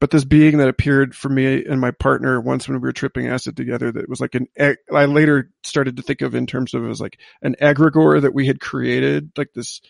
but 0.00 0.10
this 0.10 0.24
being 0.24 0.58
that 0.58 0.68
appeared 0.68 1.14
for 1.14 1.30
me 1.30 1.64
and 1.64 1.80
my 1.80 1.90
partner 1.90 2.40
once 2.40 2.68
when 2.68 2.78
we 2.78 2.86
were 2.86 2.92
tripping 2.92 3.28
acid 3.28 3.56
together 3.56 3.90
that 3.92 4.08
was 4.08 4.20
like 4.20 4.34
an 4.34 4.46
i 4.58 5.04
later 5.04 5.50
started 5.62 5.96
to 5.96 6.02
think 6.02 6.20
of 6.20 6.34
in 6.34 6.46
terms 6.46 6.74
of 6.74 6.86
as 6.88 7.00
like 7.00 7.18
an 7.42 7.54
egregore 7.62 8.20
that 8.20 8.34
we 8.34 8.46
had 8.46 8.60
created 8.60 9.30
like 9.38 9.52
this 9.54 9.80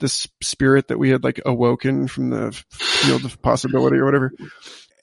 this 0.00 0.26
spirit 0.42 0.88
that 0.88 0.98
we 0.98 1.10
had 1.10 1.24
like 1.24 1.40
awoken 1.44 2.08
from 2.08 2.30
the 2.30 2.52
field 2.70 3.24
of 3.24 3.40
possibility 3.42 3.96
or 3.96 4.04
whatever. 4.04 4.32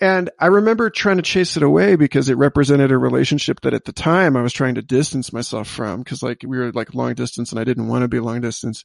And 0.02 0.32
I 0.40 0.48
remember 0.48 0.90
trying 0.90 1.18
to 1.18 1.24
chase 1.24 1.58
it 1.58 1.64
away 1.64 1.96
because 1.96 2.28
it 2.28 2.38
represented 2.38 2.92
a 2.92 2.98
relationship 2.98 3.62
that 3.62 3.76
at 3.76 3.86
the 3.86 3.94
time 3.94 4.36
I 4.36 4.42
was 4.42 4.52
trying 4.52 4.76
to 4.76 4.82
distance 4.82 5.32
myself 5.32 5.68
from 5.68 6.00
because 6.02 6.24
like 6.24 6.40
we 6.46 6.58
were 6.58 6.72
like 6.72 6.96
long 6.96 7.14
distance 7.14 7.52
and 7.52 7.60
I 7.60 7.64
didn't 7.64 7.88
want 7.88 8.02
to 8.02 8.08
be 8.08 8.20
long 8.20 8.42
distance. 8.42 8.84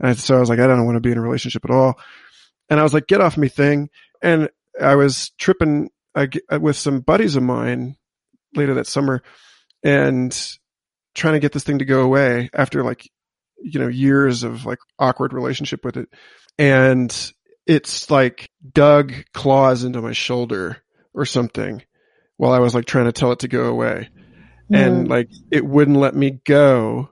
And 0.00 0.18
so 0.18 0.36
I 0.36 0.40
was 0.40 0.48
like, 0.48 0.58
I 0.58 0.66
don't 0.66 0.84
want 0.84 0.96
to 0.96 1.00
be 1.00 1.12
in 1.12 1.18
a 1.18 1.22
relationship 1.22 1.64
at 1.64 1.70
all. 1.70 1.98
And 2.68 2.80
I 2.80 2.82
was 2.82 2.92
like, 2.92 3.06
get 3.06 3.20
off 3.20 3.36
me 3.36 3.48
thing. 3.48 3.90
And 4.20 4.50
I 4.80 4.96
was 4.96 5.30
tripping 5.38 5.90
uh, 6.16 6.26
with 6.60 6.76
some 6.76 7.00
buddies 7.00 7.36
of 7.36 7.44
mine 7.44 7.96
later 8.54 8.74
that 8.74 8.88
summer 8.88 9.22
and 9.84 10.36
trying 11.14 11.34
to 11.34 11.40
get 11.40 11.52
this 11.52 11.62
thing 11.62 11.78
to 11.78 11.84
go 11.84 12.02
away 12.02 12.50
after 12.52 12.82
like, 12.82 13.08
you 13.62 13.80
know, 13.80 13.88
years 13.88 14.42
of 14.42 14.66
like 14.66 14.78
awkward 14.98 15.32
relationship 15.32 15.84
with 15.84 15.96
it. 15.96 16.08
And 16.58 17.32
it's 17.66 18.10
like 18.10 18.50
dug 18.72 19.12
claws 19.32 19.84
into 19.84 20.00
my 20.00 20.12
shoulder 20.12 20.82
or 21.14 21.24
something 21.24 21.82
while 22.36 22.52
I 22.52 22.60
was 22.60 22.74
like 22.74 22.84
trying 22.84 23.06
to 23.06 23.12
tell 23.12 23.32
it 23.32 23.40
to 23.40 23.48
go 23.48 23.64
away. 23.64 24.08
And 24.68 25.08
like 25.08 25.30
it 25.50 25.64
wouldn't 25.64 25.96
let 25.96 26.14
me 26.14 26.40
go. 26.44 27.10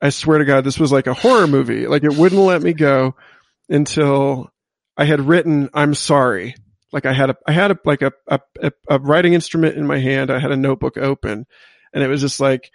I 0.00 0.10
swear 0.10 0.38
to 0.38 0.44
God, 0.44 0.64
this 0.64 0.78
was 0.78 0.92
like 0.92 1.06
a 1.06 1.14
horror 1.14 1.46
movie. 1.46 1.86
Like 1.86 2.04
it 2.04 2.14
wouldn't 2.14 2.40
let 2.40 2.62
me 2.62 2.72
go 2.72 3.14
until 3.68 4.50
I 4.96 5.04
had 5.04 5.20
written, 5.20 5.68
I'm 5.74 5.94
sorry. 5.94 6.54
Like 6.92 7.06
I 7.06 7.12
had 7.12 7.30
a, 7.30 7.36
I 7.46 7.52
had 7.52 7.70
a, 7.70 7.78
like 7.84 8.02
a, 8.02 8.12
a, 8.28 8.40
a 8.88 8.98
writing 8.98 9.32
instrument 9.32 9.76
in 9.76 9.86
my 9.86 9.98
hand. 9.98 10.30
I 10.30 10.38
had 10.38 10.52
a 10.52 10.56
notebook 10.56 10.96
open 10.96 11.46
and 11.92 12.02
it 12.02 12.08
was 12.08 12.20
just 12.20 12.40
like, 12.40 12.70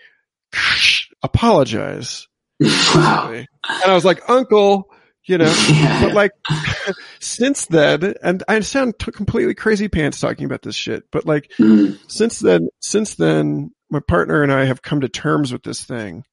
apologize. 1.24 2.28
Wow. 2.96 3.32
And 3.34 3.48
I 3.86 3.94
was 3.94 4.06
like, 4.06 4.28
uncle, 4.30 4.90
you 5.26 5.38
know, 5.38 5.54
Yeah. 5.70 6.02
but 6.02 6.14
like 6.14 6.32
since 7.20 7.66
then, 7.68 8.16
and 8.24 8.44
I 8.48 8.60
sound 8.62 8.98
t- 9.00 9.12
completely 9.12 9.54
crazy 9.56 9.88
pants 9.88 10.20
talking 10.20 10.46
about 10.46 10.62
this 10.62 10.76
shit, 10.76 11.04
but 11.12 11.26
like 11.26 11.52
Mm. 11.60 12.00
since 12.10 12.40
then, 12.40 12.70
since 12.80 13.16
then, 13.16 13.72
my 13.90 14.00
partner 14.00 14.42
and 14.44 14.52
I 14.52 14.66
have 14.66 14.82
come 14.82 15.02
to 15.02 15.10
terms 15.10 15.52
with 15.54 15.64
this 15.64 15.84
thing. 15.84 16.24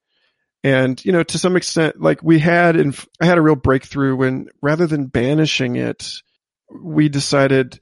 And, 0.62 1.05
you 1.05 1.12
know, 1.12 1.22
to 1.25 1.39
some 1.39 1.57
extent, 1.57 2.01
like 2.01 2.22
we 2.22 2.39
had, 2.39 2.77
in, 2.77 2.95
I 3.20 3.27
had 3.27 3.37
a 3.37 3.43
real 3.43 3.55
breakthrough 3.55 4.16
when 4.16 4.47
rather 4.62 4.87
than 4.87 5.07
banishing 5.07 5.77
it, 5.77 6.11
we 6.83 7.09
decided 7.11 7.79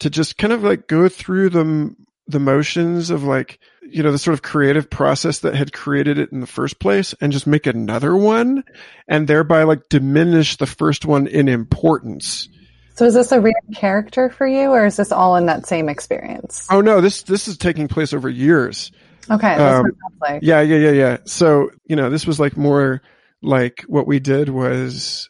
to 0.00 0.10
just 0.10 0.36
kind 0.36 0.52
of 0.52 0.64
like 0.64 0.88
go 0.88 1.08
through 1.08 1.50
the, 1.50 1.94
the 2.26 2.40
motions 2.40 3.10
of 3.10 3.22
like, 3.22 3.60
you 3.90 4.02
know, 4.02 4.12
the 4.12 4.18
sort 4.18 4.34
of 4.34 4.42
creative 4.42 4.88
process 4.90 5.40
that 5.40 5.54
had 5.54 5.72
created 5.72 6.18
it 6.18 6.32
in 6.32 6.40
the 6.40 6.46
first 6.46 6.78
place 6.78 7.14
and 7.20 7.32
just 7.32 7.46
make 7.46 7.66
another 7.66 8.14
one 8.16 8.64
and 9.08 9.28
thereby 9.28 9.62
like 9.62 9.88
diminish 9.88 10.56
the 10.56 10.66
first 10.66 11.04
one 11.04 11.26
in 11.26 11.48
importance. 11.48 12.48
So 12.94 13.04
is 13.04 13.14
this 13.14 13.30
a 13.30 13.40
real 13.40 13.54
character 13.74 14.30
for 14.30 14.46
you, 14.46 14.70
or 14.70 14.86
is 14.86 14.96
this 14.96 15.12
all 15.12 15.36
in 15.36 15.46
that 15.46 15.66
same 15.66 15.88
experience? 15.90 16.66
Oh 16.70 16.80
no, 16.80 17.02
this, 17.02 17.22
this 17.24 17.46
is 17.46 17.58
taking 17.58 17.88
place 17.88 18.14
over 18.14 18.28
years. 18.28 18.90
Okay, 19.30 19.54
Um, 19.54 19.82
what 19.82 19.90
it 19.90 19.96
sounds 20.00 20.20
like. 20.20 20.42
Yeah, 20.42 20.60
yeah, 20.62 20.76
yeah, 20.76 20.90
yeah. 20.92 21.16
So, 21.24 21.70
you 21.84 21.96
know, 21.96 22.08
this 22.08 22.26
was 22.26 22.40
like 22.40 22.56
more 22.56 23.02
like 23.42 23.84
what 23.86 24.06
we 24.06 24.18
did 24.18 24.48
was 24.48 25.28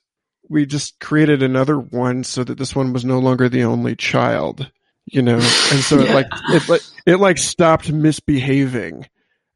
we 0.49 0.65
just 0.65 1.01
created 1.01 1.43
another 1.43 1.79
one 1.79 2.23
so 2.23 2.45
that 2.45 2.59
this 2.59 2.77
one 2.77 2.93
was 2.93 3.05
no 3.05 3.19
longer 3.19 3.49
the 3.49 3.65
only 3.65 3.97
child, 3.97 4.71
you 5.07 5.23
know, 5.23 5.35
and 5.37 5.43
so 5.43 5.99
it 6.01 6.11
like, 6.11 6.27
it 6.51 6.69
like, 6.69 6.83
it 7.07 7.17
like 7.17 7.39
stopped 7.39 7.91
misbehaving 7.93 9.07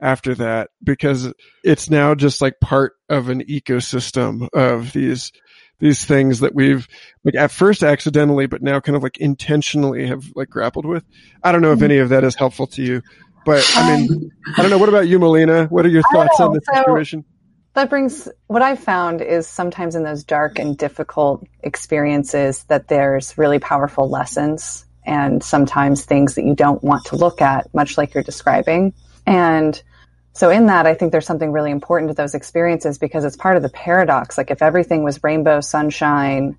after 0.01 0.35
that 0.37 0.71
because 0.83 1.33
it's 1.63 1.91
now 1.91 2.15
just 2.15 2.41
like 2.41 2.61
part 2.61 2.95
of 3.09 3.29
an 3.29 3.43
ecosystem 3.45 4.49
of 4.55 4.93
these, 4.93 5.33
these 5.79 6.05
things 6.05 6.41
that 6.41 6.55
we've 6.55 6.87
like 7.25 7.35
at 7.35 7.51
first 7.51 7.83
accidentally, 7.83 8.47
but 8.47 8.63
now 8.63 8.81
kind 8.81 8.97
of 8.97 9.03
like 9.03 9.19
intentionally 9.19 10.07
have 10.07 10.25
like 10.35 10.49
grappled 10.49 10.87
with. 10.87 11.05
I 11.43 11.53
don't 11.53 11.63
know 11.63 11.73
if 11.73 11.83
any 11.83 11.99
of 11.99 12.11
that 12.11 12.23
is 12.25 12.35
helpful 12.35 12.67
to 12.69 12.83
you, 12.83 13.03
but 13.45 13.69
I 13.75 13.97
mean, 13.97 14.11
um, 14.13 14.31
I 14.57 14.63
don't 14.63 14.71
know. 14.71 14.79
What 14.79 14.89
about 14.89 15.09
you, 15.09 15.19
Melina? 15.19 15.67
What 15.67 15.85
are 15.85 15.91
your 15.91 16.03
I 16.11 16.15
thoughts 16.15 16.41
on 16.41 16.55
this 16.55 16.65
So- 16.73 16.81
situation? 16.81 17.25
That 17.75 17.89
brings 17.89 18.29
what 18.49 18.63
I've 18.63 18.81
found 18.81 19.23
is 19.23 19.47
sometimes 19.47 19.95
in 19.95 20.03
those 20.03 20.25
dark 20.25 20.59
and 20.59 20.77
difficult 20.77 21.47
experiences 21.63 22.65
that 22.65 22.89
there's 22.89 23.39
really 23.39 23.61
powerful 23.61 24.11
lessons 24.11 24.87
and 25.05 25.43
sometimes 25.43 26.05
things 26.05 26.35
that 26.35 26.45
you 26.45 26.55
don't 26.55 26.83
want 26.83 27.05
to 27.07 27.17
look 27.17 27.41
at, 27.41 27.73
much 27.75 27.97
like 27.97 28.15
you're 28.15 28.23
describing. 28.23 28.93
And 29.27 29.81
so 30.33 30.51
in 30.51 30.67
that, 30.67 30.87
I 30.87 30.95
think 30.95 31.13
there's 31.13 31.27
something 31.27 31.53
really 31.53 31.71
important 31.71 32.11
to 32.11 32.15
those 32.15 32.35
experiences 32.35 32.99
because 32.99 33.25
it's 33.25 33.37
part 33.37 33.57
of 33.57 33.63
the 33.63 33.71
paradox. 33.71 34.39
Like 34.39 34.51
if 34.51 34.63
everything 34.63 35.03
was 35.03 35.23
rainbow, 35.25 35.61
sunshine, 35.61 36.57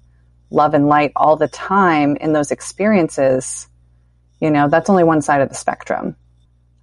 love 0.50 0.74
and 0.74 0.88
light 0.88 1.12
all 1.16 1.38
the 1.38 1.48
time 1.48 2.18
in 2.18 2.34
those 2.34 2.52
experiences, 2.52 3.68
you 4.40 4.52
know, 4.52 4.68
that's 4.68 4.90
only 4.90 5.04
one 5.04 5.22
side 5.22 5.42
of 5.42 5.50
the 5.50 5.56
spectrum 5.56 6.16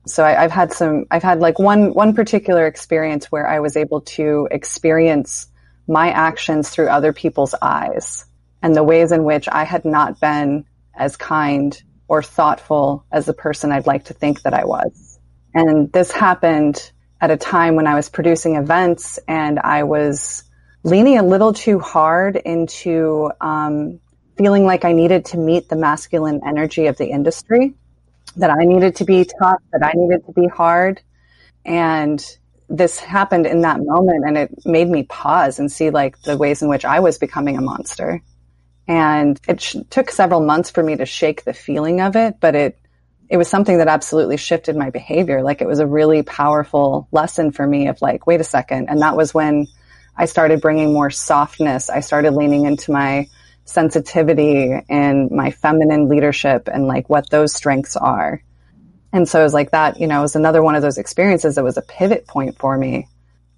so 0.09 0.24
I, 0.24 0.44
I've 0.44 0.50
had 0.50 0.72
some 0.72 1.06
i've 1.11 1.22
had 1.22 1.40
like 1.40 1.59
one 1.59 1.92
one 1.92 2.14
particular 2.14 2.66
experience 2.66 3.30
where 3.30 3.46
i 3.46 3.61
was 3.61 3.76
able 3.76 4.00
to 4.02 4.48
experience 4.50 5.46
my 5.86 6.11
actions 6.11 6.70
through 6.70 6.88
other 6.88 7.12
people's 7.12 7.54
eyes 7.61 8.24
and 8.62 8.74
the 8.74 8.82
ways 8.82 9.12
in 9.12 9.24
which 9.24 9.48
i 9.48 9.64
had 9.64 9.84
not 9.84 10.20
been 10.20 10.64
as 10.99 11.16
kind 11.16 11.82
or 12.09 12.22
thoughtful 12.22 13.05
as 13.11 13.26
the 13.26 13.32
person 13.32 13.72
i'd 13.72 13.86
like 13.86 14.05
to 14.05 14.14
think 14.14 14.42
that 14.42 14.55
i 14.55 14.64
was 14.64 15.18
and 15.55 15.92
this 15.92 16.11
happened 16.11 16.92
at 17.20 17.30
a 17.30 17.36
time 17.36 17.76
when 17.76 17.86
i 17.86 17.94
was 17.94 18.09
producing 18.09 18.57
events 18.57 19.18
and 19.28 19.59
i 19.61 19.82
was 19.82 20.44
leaning 20.84 21.18
a 21.18 21.22
little 21.22 21.53
too 21.53 21.78
hard 21.78 22.36
into 22.36 23.30
um, 23.40 24.01
feeling 24.36 24.64
like 24.64 24.84
i 24.84 24.92
needed 24.92 25.24
to 25.24 25.36
meet 25.36 25.68
the 25.68 25.76
masculine 25.76 26.40
energy 26.46 26.86
of 26.86 26.96
the 26.99 27.07
industry 27.07 27.74
that 28.38 28.51
I 28.51 28.64
needed 28.64 28.96
to 28.96 29.05
be 29.05 29.24
tough, 29.24 29.61
that 29.72 29.82
I 29.82 29.92
needed 29.94 30.24
to 30.26 30.32
be 30.32 30.46
hard. 30.46 31.01
And 31.64 32.24
this 32.68 32.99
happened 32.99 33.46
in 33.46 33.62
that 33.62 33.80
moment 33.80 34.24
and 34.26 34.38
it 34.38 34.66
made 34.66 34.88
me 34.88 35.03
pause 35.05 35.59
and 35.59 35.70
see 35.70 35.90
like 35.90 36.20
the 36.22 36.36
ways 36.36 36.62
in 36.62 36.68
which 36.68 36.84
I 36.84 37.01
was 37.01 37.18
becoming 37.18 37.57
a 37.57 37.61
monster. 37.61 38.22
And 38.89 39.39
it 39.47 39.61
sh- 39.61 39.76
took 39.91 40.11
several 40.11 40.41
months 40.41 40.70
for 40.70 40.82
me 40.82 40.97
to 40.97 41.07
shake 41.07 41.45
the 41.45 41.53
feeling 41.53 42.01
of 42.01 42.16
it, 42.16 42.36
but 42.41 42.55
it, 42.55 42.80
it 43.28 43.36
was 43.36 43.49
something 43.49 43.78
that 43.78 43.89
absolutely 43.89 44.39
shifted 44.39 44.74
my 44.74 44.89
behavior. 44.89 45.43
Like 45.43 45.61
it 45.61 45.68
was 45.68 45.78
a 45.78 45.86
really 45.86 46.22
powerful 46.22 47.07
lesson 47.12 47.53
for 47.53 47.66
me 47.66 47.89
of 47.89 48.01
like, 48.01 48.26
wait 48.26 48.41
a 48.41 48.45
second. 48.45 48.89
And 48.89 49.03
that 49.03 49.16
was 49.16 49.34
when 49.34 49.66
I 50.16 50.24
started 50.24 50.62
bringing 50.62 50.93
more 50.93 51.11
softness. 51.11 51.91
I 51.91 52.01
started 52.01 52.32
leaning 52.32 52.64
into 52.64 52.91
my 52.91 53.28
sensitivity 53.66 54.72
and 54.89 55.30
my 55.30 55.51
feminine 55.51 56.09
leadership 56.09 56.68
and 56.72 56.86
like 56.86 57.11
what 57.11 57.28
those 57.28 57.55
strengths 57.55 57.97
are. 57.97 58.43
And 59.12 59.28
so 59.28 59.41
it 59.41 59.45
was 59.45 59.55
like 59.55 59.72
that, 59.72 60.01
you 60.01 60.07
know, 60.07 60.20
it 60.20 60.22
was 60.22 60.36
another 60.36 60.62
one 60.62 60.74
of 60.74 60.82
those 60.82 60.97
experiences 60.97 61.57
that 61.57 61.64
was 61.64 61.76
a 61.76 61.82
pivot 61.82 62.26
point 62.26 62.59
for 62.59 62.76
me 62.76 63.09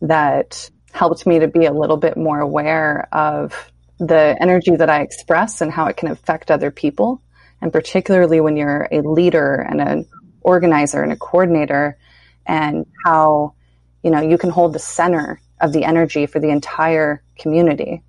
that 0.03 0.68
helped 0.93 1.26
me 1.26 1.39
to 1.39 1.47
be 1.47 1.66
a 1.66 1.72
little 1.72 1.97
bit 1.97 2.16
more 2.16 2.41
aware 2.41 3.09
of 3.12 3.70
the 4.01 4.36
energy 4.40 4.74
that 4.74 4.90
I 4.90 5.03
express 5.03 5.61
and 5.61 5.70
how 5.70 5.86
it 5.86 5.96
can 5.96 6.11
affect 6.11 6.51
other 6.51 6.70
people. 6.70 7.22
And 7.61 7.72
particularly 7.72 8.40
when 8.40 8.57
you're 8.57 8.88
a 8.90 9.03
leader 9.03 9.55
and 9.57 9.80
an 9.80 10.07
organizer 10.40 11.03
and 11.03 11.12
a 11.12 11.16
coordinator 11.16 11.98
and 12.46 12.86
how, 13.05 13.55
you 14.03 14.11
know, 14.11 14.20
you 14.20 14.38
can 14.38 14.51
hold 14.51 14.72
the 14.72 14.78
center 14.78 15.40
of 15.61 15.72
the 15.72 15.84
energy 15.84 16.26
for 16.26 16.40
the 16.40 16.51
entire 16.51 17.22
community 17.38 18.03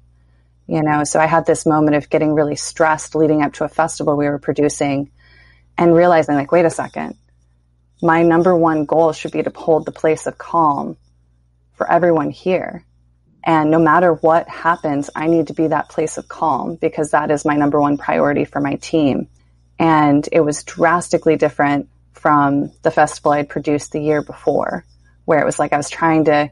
you 0.71 0.81
know. 0.81 1.03
So 1.03 1.19
i 1.19 1.25
had 1.25 1.45
this 1.45 1.65
moment 1.65 1.97
of 1.97 2.09
getting 2.09 2.33
really 2.33 2.55
stressed 2.55 3.13
leading 3.13 3.41
up 3.41 3.53
to 3.53 3.65
a 3.65 3.69
festival 3.69 4.15
we 4.15 4.29
were 4.29 4.39
producing 4.39 5.11
and 5.77 5.93
realizing 5.93 6.35
like 6.35 6.51
wait 6.51 6.65
a 6.65 6.69
second. 6.69 7.17
My 8.01 8.23
number 8.23 8.55
one 8.55 8.85
goal 8.85 9.11
should 9.11 9.33
be 9.33 9.43
to 9.43 9.51
hold 9.53 9.85
the 9.85 9.91
place 9.91 10.27
of 10.27 10.37
calm 10.37 10.95
for 11.73 11.91
everyone 11.91 12.31
here 12.31 12.85
and 13.43 13.71
no 13.71 13.79
matter 13.79 14.13
what 14.13 14.47
happens 14.47 15.09
i 15.15 15.27
need 15.27 15.47
to 15.47 15.53
be 15.53 15.67
that 15.67 15.89
place 15.89 16.17
of 16.17 16.27
calm 16.27 16.75
because 16.75 17.11
that 17.11 17.31
is 17.31 17.45
my 17.45 17.55
number 17.55 17.79
one 17.79 17.97
priority 17.97 18.45
for 18.45 18.59
my 18.59 18.75
team 18.75 19.27
and 19.79 20.27
it 20.31 20.41
was 20.41 20.63
drastically 20.63 21.35
different 21.35 21.89
from 22.13 22.71
the 22.83 22.91
festival 22.91 23.31
i'd 23.31 23.49
produced 23.49 23.91
the 23.91 24.01
year 24.01 24.21
before 24.21 24.85
where 25.25 25.39
it 25.39 25.45
was 25.45 25.59
like 25.59 25.73
i 25.73 25.77
was 25.77 25.89
trying 25.89 26.25
to 26.25 26.51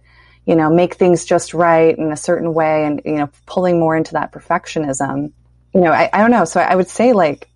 you 0.50 0.56
know, 0.56 0.72
make 0.72 0.96
things 0.96 1.26
just 1.26 1.54
right 1.54 1.96
in 1.96 2.12
a 2.12 2.18
certain 2.18 2.56
way 2.56 2.84
and, 2.84 3.04
you 3.06 3.18
know, 3.18 3.30
pulling 3.46 3.80
more 3.80 3.96
into 3.96 4.14
that 4.14 4.32
perfectionism. 4.32 5.32
You 5.76 5.82
know, 5.82 5.92
I, 5.92 6.10
I 6.12 6.22
don't 6.22 6.32
know. 6.32 6.46
So 6.46 6.60
I 6.60 6.76
would 6.76 6.88
say 6.88 7.14
like 7.14 7.48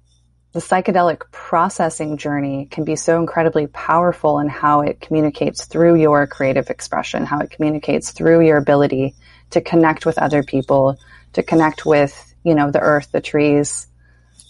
the 0.53 0.59
psychedelic 0.59 1.23
processing 1.31 2.15
journey 2.15 2.67
can 2.69 2.83
be 2.83 2.95
so 2.95 3.19
incredibly 3.19 3.65
powerful 3.65 4.39
in 4.39 4.47
how 4.47 4.81
it 4.81 5.01
communicates 5.01 5.65
through 5.65 5.95
your 5.95 6.27
creative 6.27 6.69
expression, 6.69 7.25
how 7.25 7.39
it 7.39 7.49
communicates 7.49 8.11
through 8.11 8.45
your 8.45 8.57
ability 8.57 9.15
to 9.49 9.61
connect 9.61 10.05
with 10.05 10.19
other 10.19 10.43
people, 10.43 10.97
to 11.33 11.41
connect 11.41 11.87
with, 11.87 12.35
you 12.43 12.53
know, 12.53 12.69
the 12.69 12.79
earth, 12.79 13.11
the 13.11 13.19
trees, 13.19 13.87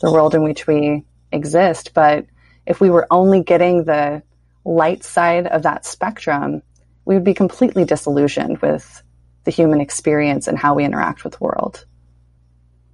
the 0.02 0.12
world 0.12 0.36
in 0.36 0.44
which 0.44 0.68
we 0.68 1.06
exist. 1.32 1.94
But 1.94 2.26
if 2.66 2.82
we 2.82 2.90
were 2.90 3.08
only 3.10 3.42
getting 3.42 3.86
the 3.86 4.24
light 4.66 5.06
side 5.06 5.48
of 5.48 5.64
that 5.64 5.86
spectrum, 5.86 6.64
we 7.06 7.16
would 7.16 7.24
be 7.24 7.34
completely 7.34 7.86
disillusioned 7.86 8.62
with 8.62 9.02
the 9.46 9.52
human 9.52 9.80
experience 9.80 10.50
and 10.50 10.58
how 10.58 10.74
we 10.74 10.84
interact 10.84 11.24
with 11.24 11.34
the 11.34 11.44
world. 11.44 11.86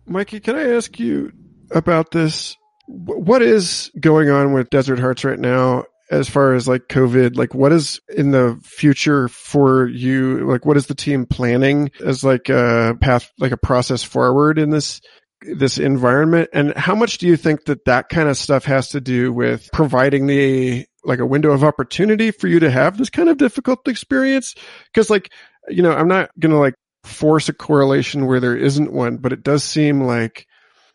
Mikey, 0.05 0.39
can 0.39 0.55
I 0.55 0.75
ask 0.75 0.99
you 0.99 1.31
about 1.71 2.11
this? 2.11 2.55
Wh- 2.89 3.19
What 3.19 3.41
is 3.41 3.91
going 3.99 4.29
on 4.29 4.53
with 4.53 4.69
Desert 4.69 4.99
Hearts 4.99 5.23
right 5.23 5.39
now 5.39 5.85
as 6.11 6.27
far 6.29 6.53
as 6.55 6.67
like 6.67 6.87
COVID? 6.89 7.37
Like 7.37 7.53
what 7.53 7.71
is 7.71 7.99
in 8.09 8.31
the 8.31 8.59
future 8.63 9.27
for 9.27 9.87
you? 9.87 10.49
Like 10.49 10.65
what 10.65 10.77
is 10.77 10.87
the 10.87 10.95
team 10.95 11.25
planning 11.25 11.91
as 12.03 12.23
like 12.23 12.49
a 12.49 12.95
path, 12.99 13.31
like 13.39 13.51
a 13.51 13.57
process 13.57 14.03
forward 14.03 14.57
in 14.57 14.71
this 14.71 15.01
this 15.41 15.77
environment 15.77 16.49
and 16.51 16.75
how 16.75 16.93
much 16.93 17.17
do 17.17 17.25
you 17.25 17.37
think 17.37 17.63
that 17.63 17.85
that 17.85 18.09
kind 18.09 18.27
of 18.27 18.35
stuff 18.35 18.65
has 18.65 18.89
to 18.89 18.99
do 18.99 19.31
with 19.31 19.69
providing 19.71 20.27
the 20.27 20.85
like 21.05 21.19
a 21.19 21.25
window 21.25 21.51
of 21.51 21.63
opportunity 21.63 22.29
for 22.31 22.49
you 22.49 22.59
to 22.59 22.69
have 22.69 22.97
this 22.97 23.09
kind 23.09 23.29
of 23.29 23.37
difficult 23.37 23.87
experience 23.87 24.53
because 24.93 25.09
like 25.09 25.31
you 25.69 25.81
know 25.81 25.93
i'm 25.93 26.09
not 26.09 26.29
going 26.41 26.51
to 26.51 26.57
like 26.57 26.73
force 27.05 27.47
a 27.47 27.53
correlation 27.53 28.25
where 28.25 28.41
there 28.41 28.57
isn't 28.57 28.91
one 28.91 29.15
but 29.15 29.31
it 29.31 29.41
does 29.41 29.63
seem 29.63 30.01
like 30.01 30.45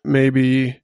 maybe 0.05 0.79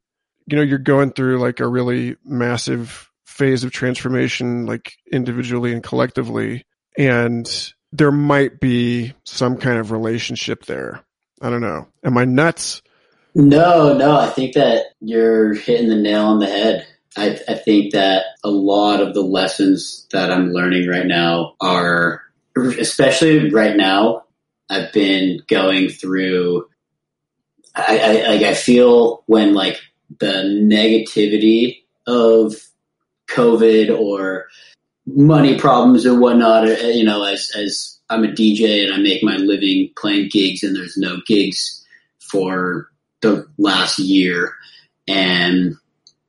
you 0.51 0.57
know 0.57 0.63
you're 0.63 0.79
going 0.79 1.13
through 1.13 1.39
like 1.39 1.61
a 1.61 1.69
really 1.69 2.17
massive 2.25 3.11
phase 3.25 3.65
of 3.65 3.71
transformation 3.71 4.67
like 4.67 4.93
individually 5.11 5.73
and 5.73 5.83
collectively 5.83 6.65
and 6.99 7.73
there 7.93 8.13
might 8.13 8.61
be 8.61 9.13
some 9.25 9.57
kind 9.57 9.79
of 9.79 9.93
relationship 9.93 10.67
there 10.67 11.03
i 11.41 11.49
don't 11.49 11.61
know 11.61 11.87
am 12.05 12.19
i 12.19 12.25
nuts 12.25 12.83
no, 13.35 13.97
no, 13.97 14.19
I 14.19 14.29
think 14.29 14.55
that 14.55 14.87
you're 15.01 15.55
hitting 15.55 15.89
the 15.89 15.97
nail 15.97 16.27
on 16.27 16.41
the 16.41 16.47
head. 16.47 16.87
I, 17.17 17.39
I 17.49 17.55
think 17.55 17.93
that 17.93 18.25
a 18.43 18.51
lot 18.51 19.01
of 19.01 19.15
the 19.15 19.23
lessons 19.23 20.07
that 20.13 20.31
I'm 20.31 20.53
learning 20.53 20.89
right 20.89 21.07
now 21.07 21.55
are, 21.61 22.23
especially 22.57 23.51
right 23.51 23.77
now, 23.77 24.25
I've 24.69 24.93
been 24.93 25.43
going 25.49 25.89
through. 25.89 26.67
I, 27.75 27.99
I 27.99 28.29
like 28.29 28.43
I 28.43 28.55
feel 28.55 29.23
when 29.27 29.55
like 29.55 29.81
the 30.19 30.43
negativity 30.67 31.83
of 32.07 32.55
COVID 33.31 33.97
or 33.97 34.49
money 35.07 35.59
problems 35.59 36.07
or 36.07 36.19
whatnot. 36.19 36.69
Uh, 36.69 36.89
you 36.89 37.05
know, 37.05 37.25
as 37.25 37.51
as 37.57 37.99
I'm 38.09 38.25
a 38.25 38.29
DJ 38.29 38.85
and 38.85 38.93
I 38.93 38.99
make 38.99 39.23
my 39.23 39.37
living 39.37 39.91
playing 39.97 40.31
gigs, 40.31 40.63
and 40.63 40.75
there's 40.77 40.97
no 40.97 41.19
gigs 41.27 41.85
for 42.21 42.89
the 43.21 43.47
last 43.59 43.99
year. 43.99 44.55
And 45.07 45.77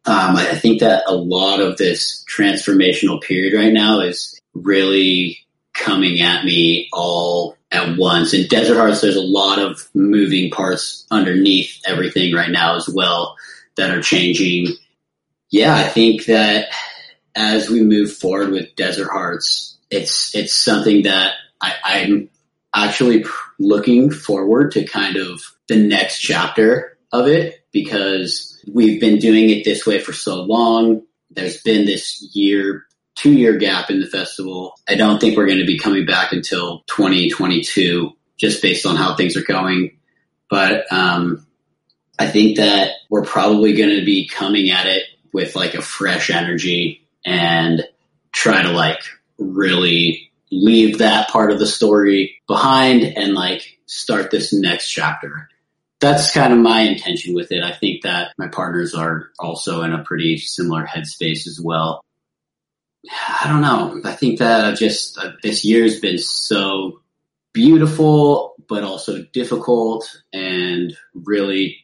um, 0.06 0.36
I 0.36 0.56
think 0.56 0.80
that 0.80 1.04
a 1.08 1.16
lot 1.16 1.60
of 1.60 1.78
this 1.78 2.26
transformational 2.30 3.22
period 3.22 3.54
right 3.58 3.72
now 3.72 4.00
is 4.00 4.40
really 4.54 5.38
coming 5.74 6.22
at 6.22 6.44
me 6.44 6.90
all 6.92 7.56
at 7.72 7.98
once. 7.98 8.34
In 8.34 8.48
Desert 8.48 8.78
Hearts, 8.78 9.02
there's 9.02 9.16
a 9.16 9.22
lot 9.22 9.60
of 9.60 9.88
moving 9.94 10.50
parts 10.50 11.06
underneath 11.12 11.80
everything 11.86 12.34
right 12.34 12.50
now 12.50 12.76
as 12.76 12.90
well 12.90 13.38
that 13.78 13.92
are 13.92 14.02
changing. 14.02 14.68
Yeah, 15.50 15.76
I 15.76 15.88
think 15.88 16.26
that 16.26 16.70
as 17.36 17.70
we 17.70 17.82
move 17.82 18.12
forward 18.12 18.52
with 18.52 18.76
Desert 18.76 19.10
Hearts, 19.10 19.78
it's 19.90 20.36
it's 20.36 20.54
something 20.54 21.04
that 21.04 21.34
I, 21.62 21.74
I'm 21.84 22.30
actually 22.74 23.26
looking 23.60 24.12
forward 24.12 24.72
to 24.72 24.86
kind 24.86 25.18
of 25.18 25.42
the 25.68 25.76
next 25.76 26.20
chapter 26.20 26.98
of 27.12 27.28
it 27.28 27.66
because 27.72 28.62
we've 28.72 29.00
been 29.00 29.20
doing 29.20 29.50
it 29.50 29.64
this 29.66 29.86
way 29.86 30.00
for 30.00 30.14
so 30.14 30.42
long. 30.42 31.04
There's 31.30 31.62
been 31.62 31.86
this 31.86 32.22
year, 32.34 32.86
two 33.16 33.34
year 33.34 33.58
gap 33.58 33.90
in 33.90 34.00
the 34.00 34.08
festival. 34.08 34.76
I 34.88 34.96
don't 34.96 35.20
think 35.20 35.38
we're 35.38 35.48
going 35.48 35.60
to 35.60 35.66
be 35.66 35.80
coming 35.80 36.06
back 36.06 36.32
until 36.32 36.84
2022 36.88 38.12
just 38.38 38.62
based 38.62 38.86
on 38.86 38.96
how 38.96 39.16
things 39.16 39.38
are 39.38 39.44
going. 39.44 39.98
But 40.50 40.92
um, 40.92 41.46
I 42.22 42.28
think 42.28 42.58
that 42.58 42.92
we're 43.10 43.26
probably 43.26 43.74
going 43.74 43.98
to 43.98 44.06
be 44.06 44.28
coming 44.28 44.70
at 44.70 44.86
it 44.86 45.02
with 45.34 45.56
like 45.56 45.74
a 45.74 45.82
fresh 45.82 46.30
energy 46.30 47.08
and 47.26 47.84
try 48.32 48.62
to 48.62 48.70
like 48.70 49.00
really 49.40 50.32
leave 50.52 51.00
that 51.00 51.30
part 51.30 51.52
of 51.52 51.58
the 51.58 51.66
story 51.66 52.40
behind 52.48 53.02
and 53.02 53.34
like 53.34 53.80
start 53.88 54.30
this 54.30 54.54
next 54.54 54.92
chapter. 54.92 55.50
That's 56.00 56.32
kind 56.32 56.54
of 56.54 56.60
my 56.60 56.82
intention 56.82 57.34
with 57.34 57.52
it. 57.52 57.64
I 57.64 57.72
think 57.72 58.04
that 58.04 58.34
my 58.38 58.50
partners 58.50 58.94
are 58.94 59.30
also 59.40 59.82
in 59.82 59.92
a 59.92 60.04
pretty 60.04 60.38
similar 60.38 60.86
headspace 60.86 61.48
as 61.48 61.60
well. 61.60 62.04
I 63.10 63.48
don't 63.48 63.62
know. 63.62 64.00
I 64.08 64.14
think 64.14 64.38
that 64.38 64.64
I've 64.64 64.78
just 64.78 65.18
uh, 65.18 65.32
this 65.42 65.66
year's 65.66 66.00
been 66.00 66.20
so 66.20 67.02
beautiful, 67.52 68.54
but 68.70 68.84
also 68.84 69.24
difficult 69.34 70.22
and 70.32 70.96
really 71.16 71.81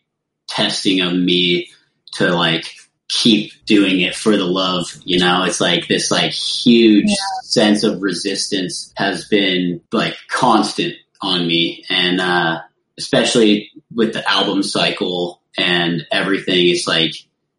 testing 0.48 1.02
of 1.02 1.14
me 1.14 1.70
to 2.14 2.34
like 2.34 2.66
keep 3.10 3.54
doing 3.66 4.02
it 4.02 4.16
for 4.16 4.36
the 4.36 4.46
love. 4.46 4.86
You 5.04 5.20
know, 5.20 5.44
it's 5.44 5.62
like 5.62 5.88
this 5.88 6.12
like 6.12 6.32
huge 6.32 7.06
yeah. 7.08 7.16
sense 7.44 7.84
of 7.84 8.02
resistance 8.02 8.92
has 8.96 9.26
been 9.26 9.82
like 9.92 10.16
constant 10.30 10.96
on 11.22 11.48
me. 11.48 11.86
And, 11.90 12.20
uh, 12.20 12.62
especially 12.98 13.72
with 13.94 14.14
the 14.14 14.28
album 14.30 14.64
cycle 14.64 15.42
and 15.58 16.06
everything, 16.12 16.68
it's 16.68 16.88
like 16.88 17.14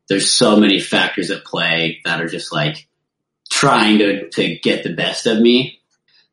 there's 0.08 0.30
so 0.30 0.56
many 0.56 0.80
factors 0.80 1.30
at 1.30 1.44
play 1.44 2.00
that 2.04 2.20
are 2.20 2.28
just 2.28 2.52
like 2.52 2.88
trying 3.50 3.98
to, 3.98 4.28
to 4.30 4.58
get 4.58 4.82
the 4.82 4.94
best 4.94 5.26
of 5.26 5.40
me. 5.40 5.80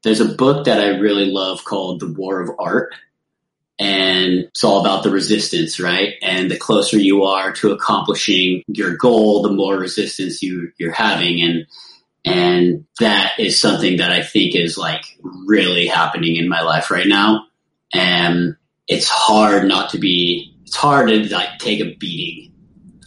There's 0.04 0.22
a 0.22 0.36
book 0.36 0.66
that 0.66 0.80
I 0.80 0.98
really 0.98 1.32
love 1.32 1.64
called 1.64 2.00
The 2.00 2.12
War 2.12 2.42
of 2.42 2.52
Art 2.60 2.94
and 3.78 4.46
it's 4.46 4.64
all 4.64 4.82
about 4.82 5.04
the 5.04 5.10
resistance, 5.10 5.80
right? 5.80 6.14
And 6.22 6.50
the 6.50 6.58
closer 6.58 6.98
you 6.98 7.24
are 7.24 7.52
to 7.54 7.72
accomplishing 7.72 8.64
your 8.68 8.96
goal, 8.96 9.42
the 9.42 9.52
more 9.52 9.78
resistance 9.78 10.42
you, 10.42 10.72
you're 10.78 10.94
having. 10.94 11.42
And, 11.42 11.68
and 12.24 12.86
that 13.00 13.34
is 13.38 13.60
something 13.60 13.98
that 13.98 14.12
I 14.12 14.24
think 14.24 14.56
is 14.56 14.78
like 14.78 15.04
really 15.24 15.88
happening 15.88 16.38
in 16.38 16.48
my 16.48 16.62
life 16.62 16.90
right 16.90 17.08
now. 17.08 17.48
And 17.94 18.56
it's 18.88 19.10
hard 19.10 19.68
not 19.68 19.90
to 19.90 19.98
be, 19.98 20.56
it's 20.64 20.76
hard 20.76 21.10
to 21.10 21.34
like 21.34 21.60
take 21.60 21.82
a 21.82 21.96
beating 21.96 22.54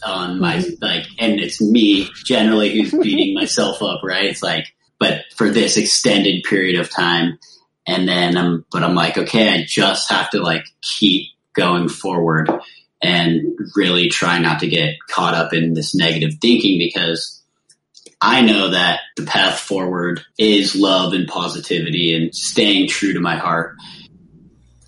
on 0.05 0.39
my, 0.39 0.57
mm-hmm. 0.57 0.83
like, 0.83 1.05
and 1.17 1.39
it's 1.39 1.59
me 1.59 2.09
generally 2.23 2.71
who's 2.71 2.91
beating 2.91 3.33
myself 3.33 3.81
up, 3.81 4.01
right? 4.03 4.25
It's 4.25 4.43
like, 4.43 4.67
but 4.99 5.23
for 5.35 5.49
this 5.49 5.77
extended 5.77 6.43
period 6.43 6.79
of 6.79 6.91
time, 6.91 7.39
and 7.89 8.07
then 8.07 8.37
I'm, 8.37 8.65
but 8.71 8.83
I'm 8.83 8.95
like, 8.95 9.17
okay, 9.17 9.49
I 9.49 9.63
just 9.67 10.09
have 10.09 10.29
to 10.31 10.41
like 10.41 10.65
keep 10.81 11.27
going 11.53 11.89
forward 11.89 12.49
and 13.01 13.57
really 13.75 14.09
try 14.09 14.39
not 14.39 14.59
to 14.59 14.67
get 14.67 14.95
caught 15.09 15.33
up 15.33 15.53
in 15.53 15.73
this 15.73 15.95
negative 15.95 16.35
thinking 16.41 16.77
because 16.77 17.41
I 18.21 18.41
know 18.41 18.71
that 18.71 18.99
the 19.15 19.25
path 19.25 19.59
forward 19.59 20.21
is 20.37 20.75
love 20.75 21.13
and 21.13 21.27
positivity 21.27 22.13
and 22.13 22.35
staying 22.35 22.89
true 22.89 23.13
to 23.13 23.19
my 23.19 23.37
heart. 23.37 23.75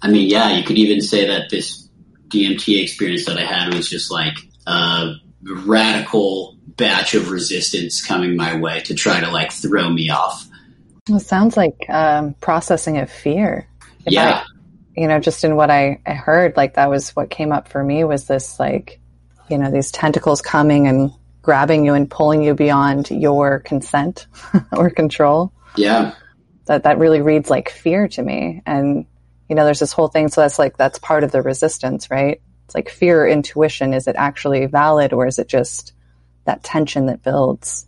I 0.02 0.10
mean, 0.10 0.30
yeah, 0.30 0.58
you 0.58 0.64
could 0.64 0.78
even 0.78 1.02
say 1.02 1.28
that 1.28 1.50
this 1.50 1.88
DMT 2.28 2.82
experience 2.82 3.26
that 3.26 3.38
I 3.38 3.46
had 3.46 3.74
was 3.74 3.90
just 3.90 4.12
like 4.12 4.36
a 4.68 5.14
radical 5.42 6.58
batch 6.66 7.14
of 7.14 7.32
resistance 7.32 8.06
coming 8.06 8.36
my 8.36 8.58
way 8.58 8.82
to 8.82 8.94
try 8.94 9.20
to 9.20 9.32
like 9.32 9.52
throw 9.52 9.90
me 9.90 10.10
off. 10.10 10.46
It 11.10 11.20
sounds 11.22 11.58
like 11.58 11.90
um, 11.90 12.36
processing 12.36 12.98
of 13.00 13.12
fear. 13.12 13.68
If 14.06 14.14
yeah. 14.14 14.44
I, 14.44 15.00
you 15.00 15.08
know, 15.08 15.20
just 15.20 15.44
in 15.44 15.56
what 15.56 15.72
I, 15.72 16.00
I 16.06 16.14
heard, 16.14 16.56
like 16.58 16.76
that 16.76 16.90
was 16.90 17.12
what 17.12 17.30
came 17.30 17.52
up 17.52 17.68
for 17.68 17.84
me 17.84 18.04
was 18.04 18.28
this 18.28 18.60
like, 18.60 19.00
you 19.50 19.58
know, 19.58 19.72
these 19.72 19.92
tentacles 19.92 20.42
coming 20.42 20.88
and 20.88 21.12
grabbing 21.42 21.86
you 21.86 21.94
and 21.94 22.10
pulling 22.10 22.44
you 22.44 22.54
beyond 22.54 23.10
your 23.10 23.60
consent 23.60 24.28
or 24.72 24.90
control. 24.90 25.52
Yeah. 25.76 26.14
That 26.66 26.84
that 26.84 27.00
really 27.00 27.22
reads 27.22 27.50
like 27.50 27.70
fear 27.70 28.08
to 28.10 28.22
me. 28.22 28.62
And, 28.66 29.06
you 29.50 29.56
know, 29.56 29.66
there's 29.66 29.80
this 29.80 29.94
whole 29.94 30.08
thing. 30.08 30.28
So 30.28 30.42
that's 30.42 30.60
like, 30.60 30.78
that's 30.78 31.00
part 31.00 31.24
of 31.24 31.32
the 31.32 31.42
resistance, 31.42 32.12
right? 32.12 32.42
It's 32.66 32.76
like 32.76 32.90
fear 32.90 33.28
intuition. 33.28 33.94
Is 33.94 34.08
it 34.08 34.16
actually 34.18 34.68
valid 34.68 35.14
or 35.14 35.26
is 35.26 35.40
it 35.40 35.48
just 35.48 35.94
that 36.46 36.64
tension 36.64 37.08
that 37.08 37.24
builds? 37.24 37.88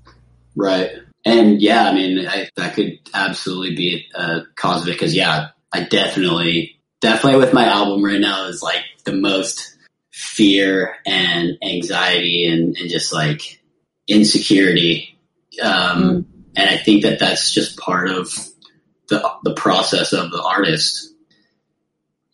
Right. 0.56 0.92
And 1.26 1.62
yeah, 1.62 1.90
I 1.90 1.94
mean, 1.94 2.28
I, 2.28 2.50
that 2.58 2.76
could 2.76 3.00
absolutely 3.14 3.76
be 3.76 4.08
a 4.14 4.42
cause 4.56 4.82
of 4.82 4.90
it 4.90 4.92
because 4.92 5.16
yeah, 5.16 5.50
I 5.72 5.84
definitely, 5.84 6.82
definitely 7.00 7.40
with 7.40 7.54
my 7.54 7.66
album 7.66 8.04
right 8.04 8.20
now 8.20 8.48
is 8.48 8.62
like 8.62 8.84
the 9.06 9.14
most 9.14 9.78
fear 10.12 10.96
and 11.06 11.58
anxiety 11.64 12.46
and, 12.46 12.76
and 12.78 12.90
just 12.90 13.14
like 13.14 13.62
insecurity. 14.08 15.18
Um, 15.62 16.04
mm. 16.04 16.26
and 16.58 16.70
I 16.70 16.78
think 16.78 17.04
that 17.04 17.20
that's 17.20 17.54
just 17.54 17.78
part 17.78 18.10
of 18.10 18.30
the, 19.08 19.32
the 19.44 19.54
process 19.54 20.12
of 20.14 20.32
the 20.32 20.44
artist. 20.44 21.14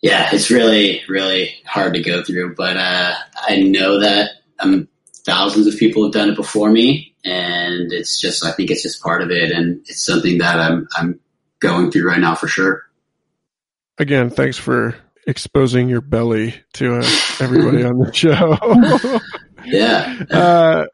Yeah, 0.02 0.30
it's 0.32 0.50
really, 0.50 1.02
really 1.08 1.54
hard 1.64 1.94
to 1.94 2.02
go 2.02 2.24
through, 2.24 2.54
but, 2.54 2.76
uh, 2.76 3.14
I 3.36 3.56
know 3.56 4.00
that 4.00 4.30
um, 4.58 4.88
thousands 5.24 5.66
of 5.66 5.78
people 5.78 6.04
have 6.04 6.12
done 6.12 6.30
it 6.30 6.36
before 6.36 6.70
me 6.70 7.10
and 7.24 7.92
it's 7.92 8.20
just 8.20 8.44
I 8.44 8.52
think 8.52 8.70
it's 8.70 8.82
just 8.82 9.02
part 9.02 9.22
of 9.22 9.30
it, 9.30 9.50
and 9.52 9.80
it's 9.80 10.04
something 10.04 10.38
that 10.38 10.58
I'm 10.58 10.88
I'm 10.96 11.20
going 11.60 11.90
through 11.90 12.08
right 12.08 12.20
now 12.20 12.34
for 12.34 12.48
sure. 12.48 12.82
Again, 13.98 14.30
thanks 14.30 14.56
for 14.56 14.96
exposing 15.26 15.88
your 15.88 16.00
belly 16.00 16.54
to 16.74 16.96
uh, 16.96 17.10
everybody 17.40 17.84
on 17.84 17.98
the 17.98 18.12
show. 18.14 19.20
yeah. 19.64 20.24
Uh, 20.30 20.86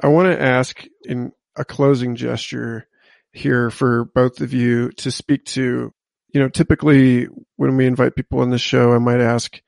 I 0.00 0.06
want 0.08 0.32
to 0.32 0.40
ask 0.40 0.84
in 1.04 1.32
a 1.56 1.64
closing 1.64 2.14
gesture 2.14 2.86
here 3.32 3.70
for 3.70 4.04
both 4.04 4.40
of 4.40 4.52
you 4.52 4.90
to 4.92 5.10
speak 5.10 5.44
to. 5.46 5.92
You 6.32 6.40
know, 6.40 6.48
typically 6.48 7.26
when 7.56 7.76
we 7.76 7.86
invite 7.86 8.14
people 8.14 8.40
on 8.40 8.50
the 8.50 8.58
show, 8.58 8.92
I 8.92 8.98
might 8.98 9.20
ask, 9.20 9.60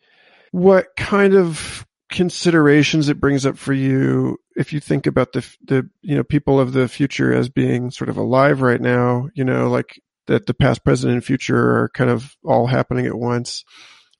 what 0.52 0.88
kind 0.96 1.34
of 1.34 1.86
considerations 2.10 3.08
it 3.08 3.20
brings 3.20 3.46
up 3.46 3.56
for 3.56 3.72
you 3.72 4.36
if 4.56 4.72
you 4.72 4.80
think 4.80 5.06
about 5.06 5.32
the 5.32 5.56
the 5.64 5.88
you 6.02 6.16
know 6.16 6.24
people 6.24 6.58
of 6.58 6.72
the 6.72 6.88
future 6.88 7.32
as 7.32 7.48
being 7.48 7.90
sort 7.90 8.10
of 8.10 8.16
alive 8.16 8.62
right 8.62 8.80
now 8.80 9.28
you 9.34 9.44
know 9.44 9.70
like 9.70 10.00
that 10.30 10.46
the 10.46 10.54
past 10.54 10.84
present 10.84 11.12
and 11.12 11.24
future 11.24 11.58
are 11.58 11.88
kind 11.88 12.08
of 12.08 12.36
all 12.44 12.68
happening 12.68 13.04
at 13.04 13.16
once. 13.16 13.64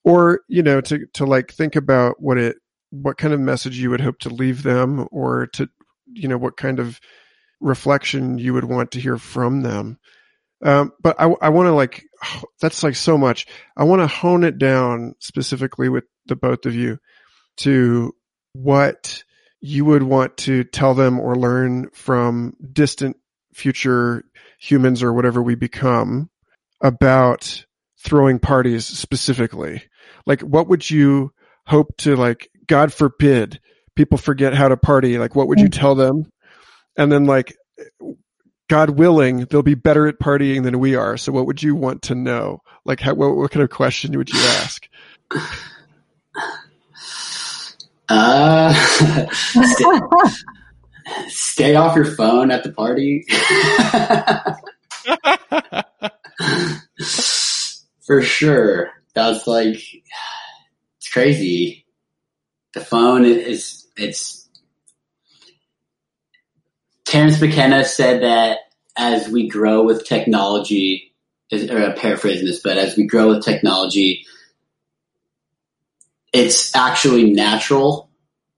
Or 0.03 0.41
you 0.47 0.61
know 0.61 0.81
to 0.81 1.05
to 1.13 1.25
like 1.25 1.53
think 1.53 1.75
about 1.75 2.21
what 2.21 2.37
it 2.37 2.57
what 2.89 3.17
kind 3.17 3.33
of 3.33 3.39
message 3.39 3.77
you 3.77 3.91
would 3.91 4.01
hope 4.01 4.19
to 4.19 4.29
leave 4.29 4.63
them 4.63 5.07
or 5.11 5.47
to 5.53 5.69
you 6.07 6.27
know 6.27 6.37
what 6.37 6.57
kind 6.57 6.79
of 6.79 6.99
reflection 7.61 8.37
you 8.37 8.53
would 8.53 8.65
want 8.65 8.91
to 8.91 8.99
hear 8.99 9.17
from 9.17 9.61
them. 9.61 9.99
Um, 10.63 10.91
but 11.01 11.15
I, 11.19 11.25
I 11.41 11.49
want 11.49 11.67
to 11.67 11.73
like, 11.73 12.03
that's 12.61 12.83
like 12.83 12.95
so 12.95 13.17
much. 13.17 13.47
I 13.75 13.83
want 13.83 14.01
to 14.01 14.07
hone 14.07 14.43
it 14.43 14.57
down 14.59 15.15
specifically 15.19 15.89
with 15.89 16.03
the 16.27 16.35
both 16.35 16.65
of 16.65 16.75
you 16.75 16.99
to 17.61 18.15
what 18.53 19.23
you 19.59 19.85
would 19.85 20.03
want 20.03 20.35
to 20.37 20.63
tell 20.63 20.93
them 20.93 21.19
or 21.19 21.35
learn 21.35 21.89
from 21.91 22.55
distant 22.73 23.17
future 23.53 24.23
humans 24.59 25.03
or 25.03 25.13
whatever 25.13 25.41
we 25.41 25.55
become 25.55 26.29
about 26.81 27.65
throwing 27.99 28.39
parties 28.39 28.85
specifically. 28.85 29.83
Like, 30.25 30.41
what 30.41 30.67
would 30.67 30.89
you 30.89 31.31
hope 31.67 31.95
to 31.97 32.15
like, 32.15 32.49
God 32.65 32.91
forbid 32.91 33.59
people 33.95 34.17
forget 34.17 34.55
how 34.55 34.67
to 34.67 34.77
party? 34.77 35.19
Like, 35.19 35.35
what 35.35 35.47
would 35.47 35.59
you 35.59 35.69
mm. 35.69 35.79
tell 35.79 35.93
them? 35.93 36.31
And 36.97 37.11
then 37.11 37.25
like, 37.25 37.55
God 38.67 38.91
willing, 38.91 39.45
they'll 39.45 39.61
be 39.61 39.75
better 39.75 40.07
at 40.07 40.19
partying 40.19 40.63
than 40.63 40.79
we 40.79 40.95
are. 40.95 41.17
So 41.17 41.31
what 41.31 41.45
would 41.45 41.61
you 41.61 41.75
want 41.75 42.03
to 42.03 42.15
know? 42.15 42.61
Like, 42.85 43.01
how, 43.01 43.13
what, 43.13 43.35
what 43.35 43.51
kind 43.51 43.63
of 43.63 43.69
question 43.69 44.17
would 44.17 44.33
you 44.33 44.39
ask? 44.39 44.87
Uh, 48.09 48.73
stay, 49.31 49.99
stay 51.27 51.75
off 51.75 51.95
your 51.95 52.05
phone 52.05 52.51
at 52.51 52.63
the 52.63 52.71
party. 52.71 53.25
For 58.05 58.21
sure. 58.21 58.91
That's 59.13 59.47
like, 59.47 59.81
it's 60.97 61.09
crazy. 61.11 61.85
The 62.73 62.81
phone 62.81 63.25
is, 63.25 63.87
it's, 63.97 64.49
Terence 67.05 67.41
McKenna 67.41 67.83
said 67.83 68.23
that 68.23 68.59
as 68.97 69.27
we 69.27 69.49
grow 69.49 69.83
with 69.83 70.05
technology, 70.05 71.13
or 71.51 71.77
I'm 71.77 71.95
paraphrasing 71.95 72.45
this, 72.45 72.61
but 72.61 72.77
as 72.77 72.95
we 72.95 73.05
grow 73.05 73.29
with 73.29 73.43
technology, 73.43 74.25
it's 76.33 76.75
actually 76.75 77.31
natural. 77.31 78.09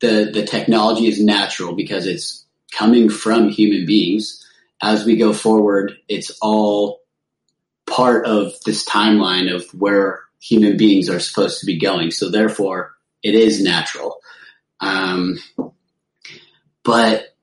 The, 0.01 0.29
the 0.33 0.45
technology 0.45 1.07
is 1.07 1.23
natural 1.23 1.73
because 1.73 2.05
it's 2.05 2.45
coming 2.71 3.09
from 3.09 3.49
human 3.49 3.85
beings. 3.85 4.45
As 4.81 5.05
we 5.05 5.15
go 5.15 5.33
forward, 5.33 5.93
it's 6.07 6.37
all 6.41 7.01
part 7.85 8.25
of 8.25 8.53
this 8.65 8.85
timeline 8.85 9.53
of 9.53 9.65
where 9.73 10.23
human 10.41 10.75
beings 10.77 11.09
are 11.09 11.19
supposed 11.19 11.59
to 11.61 11.65
be 11.65 11.79
going. 11.79 12.11
So 12.11 12.29
therefore, 12.29 12.93
it 13.21 13.35
is 13.35 13.63
natural. 13.63 14.17
Um, 14.81 15.39
but 16.83 17.35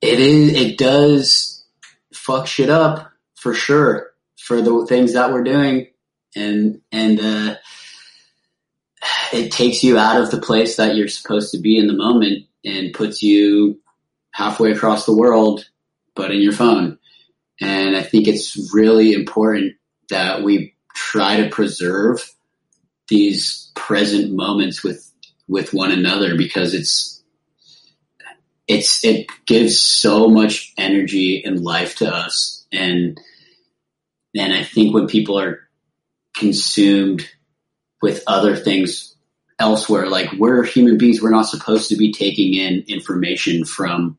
it 0.00 0.20
is 0.20 0.52
it 0.54 0.78
does 0.78 1.64
fuck 2.12 2.46
shit 2.46 2.68
up 2.68 3.12
for 3.36 3.54
sure 3.54 4.10
for 4.36 4.60
the 4.60 4.86
things 4.86 5.14
that 5.14 5.32
we're 5.32 5.44
doing 5.44 5.88
and 6.34 6.80
and 6.92 7.20
uh, 7.20 7.54
it 9.32 9.52
takes 9.52 9.82
you 9.82 9.98
out 9.98 10.20
of 10.20 10.30
the 10.30 10.40
place 10.40 10.76
that 10.76 10.96
you're 10.96 11.08
supposed 11.08 11.52
to 11.52 11.58
be 11.58 11.78
in 11.78 11.86
the 11.86 11.92
moment 11.92 12.46
and 12.64 12.94
puts 12.94 13.22
you 13.22 13.80
halfway 14.32 14.72
across 14.72 15.06
the 15.06 15.16
world 15.16 15.68
but 16.14 16.30
in 16.30 16.40
your 16.40 16.52
phone. 16.52 16.98
And 17.60 17.96
i 17.96 18.02
think 18.02 18.28
it's 18.28 18.72
really 18.74 19.12
important 19.12 19.74
that 20.10 20.42
we 20.42 20.74
try 20.94 21.40
to 21.40 21.50
preserve 21.50 22.32
these 23.08 23.70
present 23.74 24.32
moments 24.32 24.82
with 24.82 25.10
with 25.48 25.72
one 25.72 25.92
another 25.92 26.36
because 26.36 26.74
it's 26.74 27.16
it's 28.66 29.04
it 29.04 29.26
gives 29.46 29.78
so 29.78 30.28
much 30.28 30.72
energy 30.76 31.42
and 31.44 31.62
life 31.62 31.96
to 31.96 32.12
us. 32.12 32.66
And 32.72 33.20
and 34.34 34.52
I 34.52 34.64
think 34.64 34.94
when 34.94 35.06
people 35.06 35.38
are 35.38 35.60
consumed 36.34 37.28
with 38.02 38.22
other 38.26 38.56
things 38.56 39.15
elsewhere 39.58 40.06
like 40.08 40.30
we're 40.32 40.62
human 40.62 40.98
beings 40.98 41.22
we're 41.22 41.30
not 41.30 41.48
supposed 41.48 41.88
to 41.88 41.96
be 41.96 42.12
taking 42.12 42.52
in 42.52 42.84
information 42.88 43.64
from 43.64 44.18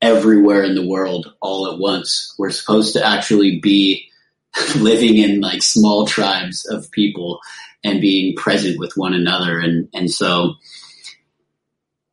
everywhere 0.00 0.62
in 0.62 0.74
the 0.74 0.86
world 0.86 1.34
all 1.40 1.72
at 1.72 1.78
once. 1.78 2.34
We're 2.38 2.50
supposed 2.50 2.94
to 2.94 3.04
actually 3.04 3.60
be 3.60 4.08
living 4.76 5.16
in 5.16 5.40
like 5.40 5.62
small 5.62 6.06
tribes 6.06 6.66
of 6.66 6.90
people 6.90 7.40
and 7.84 8.00
being 8.00 8.36
present 8.36 8.78
with 8.78 8.96
one 8.96 9.14
another. 9.14 9.58
And 9.58 9.88
and 9.94 10.10
so 10.10 10.54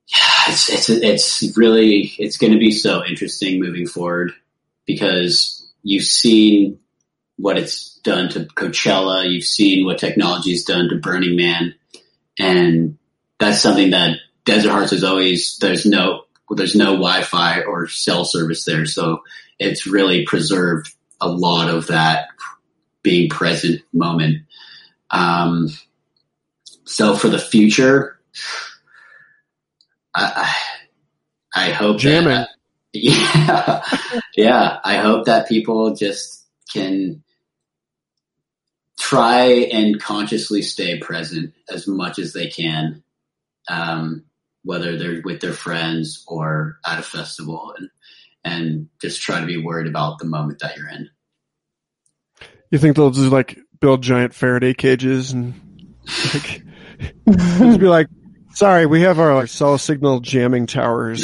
yeah, 0.08 0.44
it's 0.50 0.70
it's 0.70 0.90
it's 0.90 1.58
really 1.58 2.14
it's 2.18 2.38
going 2.38 2.54
to 2.54 2.60
be 2.60 2.72
so 2.72 3.04
interesting 3.06 3.60
moving 3.60 3.88
forward 3.88 4.32
because 4.86 5.72
you've 5.84 6.04
seen 6.04 6.80
what 7.38 7.58
it's 7.58 7.96
done 8.04 8.30
to 8.30 8.42
Coachella, 8.42 9.30
you've 9.30 9.44
seen 9.44 9.86
what 9.86 9.98
technology's 9.98 10.66
done 10.66 10.90
to 10.90 10.96
Burning 10.96 11.36
Man, 11.36 11.74
and 12.40 12.98
that's 13.40 13.60
something 13.62 13.92
that 13.92 14.18
Desert 14.46 14.72
Hearts 14.72 14.94
is 14.94 15.04
always 15.04 15.58
there's 15.58 15.86
no 15.86 16.24
there's 16.50 16.76
no 16.76 16.94
Wi-Fi 16.94 17.62
or 17.62 17.88
cell 17.88 18.26
service 18.26 18.66
there, 18.66 18.86
so 18.86 19.24
it's 19.60 19.88
really 19.88 20.26
preserved 20.26 20.94
a 21.22 21.28
lot 21.28 21.70
of 21.70 21.88
that 21.88 22.28
being 23.02 23.30
present 23.30 23.82
moment. 23.94 24.44
Um, 25.10 25.70
so 26.86 27.16
for 27.16 27.30
the 27.30 27.40
future, 27.40 28.20
I, 30.14 30.54
I 31.56 31.70
hope 31.72 32.00
jamming. 32.00 32.30
That, 32.30 32.50
yeah, 32.94 33.84
yeah. 34.36 34.80
I 34.84 34.98
hope 34.98 35.26
that 35.26 35.48
people 35.48 35.96
just 35.96 36.46
can 36.72 37.24
try 39.04 39.44
and 39.46 40.02
consciously 40.02 40.62
stay 40.62 40.98
present 40.98 41.54
as 41.70 41.88
much 41.88 42.18
as 42.20 42.32
they 42.32 42.48
can, 42.48 43.04
um, 43.70 44.24
whether 44.64 44.98
they're 44.98 45.22
with 45.26 45.42
their 45.42 45.52
friends 45.52 46.24
or 46.26 46.78
at 46.88 47.00
a 47.00 47.04
festival, 47.04 47.74
and 47.78 47.90
and 48.46 48.90
just 49.02 49.22
try 49.22 49.42
to 49.42 49.46
be 49.46 49.62
worried 49.62 49.88
about 49.88 50.20
the 50.20 50.26
moment 50.26 50.60
that 50.60 50.78
you're 50.78 50.90
in. 50.90 51.10
You 52.72 52.80
think 52.80 52.96
they'll 52.96 53.12
just 53.12 53.32
like 53.32 53.60
build 53.82 54.02
giant 54.02 54.34
Faraday 54.34 54.74
cages 54.74 55.34
and 55.34 55.54
like 56.34 56.64
just 57.30 57.80
be 57.80 57.88
like, 57.88 58.08
Sorry, 58.54 58.86
we 58.86 59.02
have 59.02 59.20
our 59.20 59.36
like, 59.36 59.50
cell 59.50 59.78
signal 59.78 60.22
jamming 60.22 60.68
towers. 60.68 61.24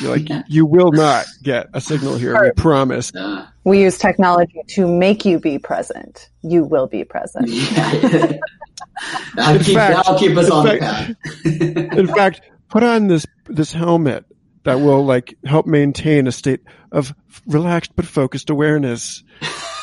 You're 0.00 0.16
like, 0.16 0.28
you 0.48 0.66
will 0.66 0.92
not 0.92 1.26
get 1.42 1.68
a 1.74 1.80
signal 1.80 2.16
here. 2.16 2.40
We 2.42 2.50
promise. 2.52 3.12
We 3.64 3.82
use 3.82 3.98
technology 3.98 4.60
to 4.68 4.86
make 4.86 5.24
you 5.24 5.38
be 5.38 5.58
present. 5.58 6.30
You 6.42 6.64
will 6.64 6.86
be 6.86 7.04
present. 7.04 7.48
that'll, 9.34 9.62
keep, 9.62 9.74
fact, 9.74 9.96
that'll 9.96 10.18
keep 10.18 10.36
us 10.36 10.50
on 10.50 10.66
fact, 10.66 11.16
the 11.44 11.86
path. 11.86 11.92
in 11.98 12.06
fact, 12.06 12.40
put 12.68 12.82
on 12.82 13.08
this 13.08 13.26
this 13.46 13.72
helmet 13.72 14.24
that 14.64 14.80
will 14.80 15.04
like 15.04 15.34
help 15.44 15.66
maintain 15.66 16.26
a 16.26 16.32
state 16.32 16.60
of 16.92 17.14
relaxed 17.46 17.92
but 17.96 18.06
focused 18.06 18.50
awareness. 18.50 19.22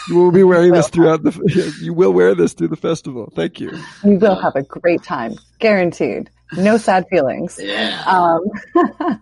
You 0.07 0.15
will 0.15 0.31
be 0.31 0.43
wearing 0.43 0.71
this 0.71 0.87
throughout 0.87 1.23
the. 1.23 1.75
You 1.81 1.93
will 1.93 2.13
wear 2.13 2.33
this 2.33 2.53
through 2.53 2.69
the 2.69 2.77
festival. 2.77 3.31
Thank 3.35 3.59
you. 3.59 3.77
You 4.03 4.17
will 4.17 4.39
have 4.39 4.55
a 4.55 4.63
great 4.63 5.03
time, 5.03 5.35
guaranteed 5.59 6.31
no 6.55 6.77
sad 6.77 7.07
feelings. 7.09 7.59
Yeah. 7.61 8.03
Um, 8.05 9.19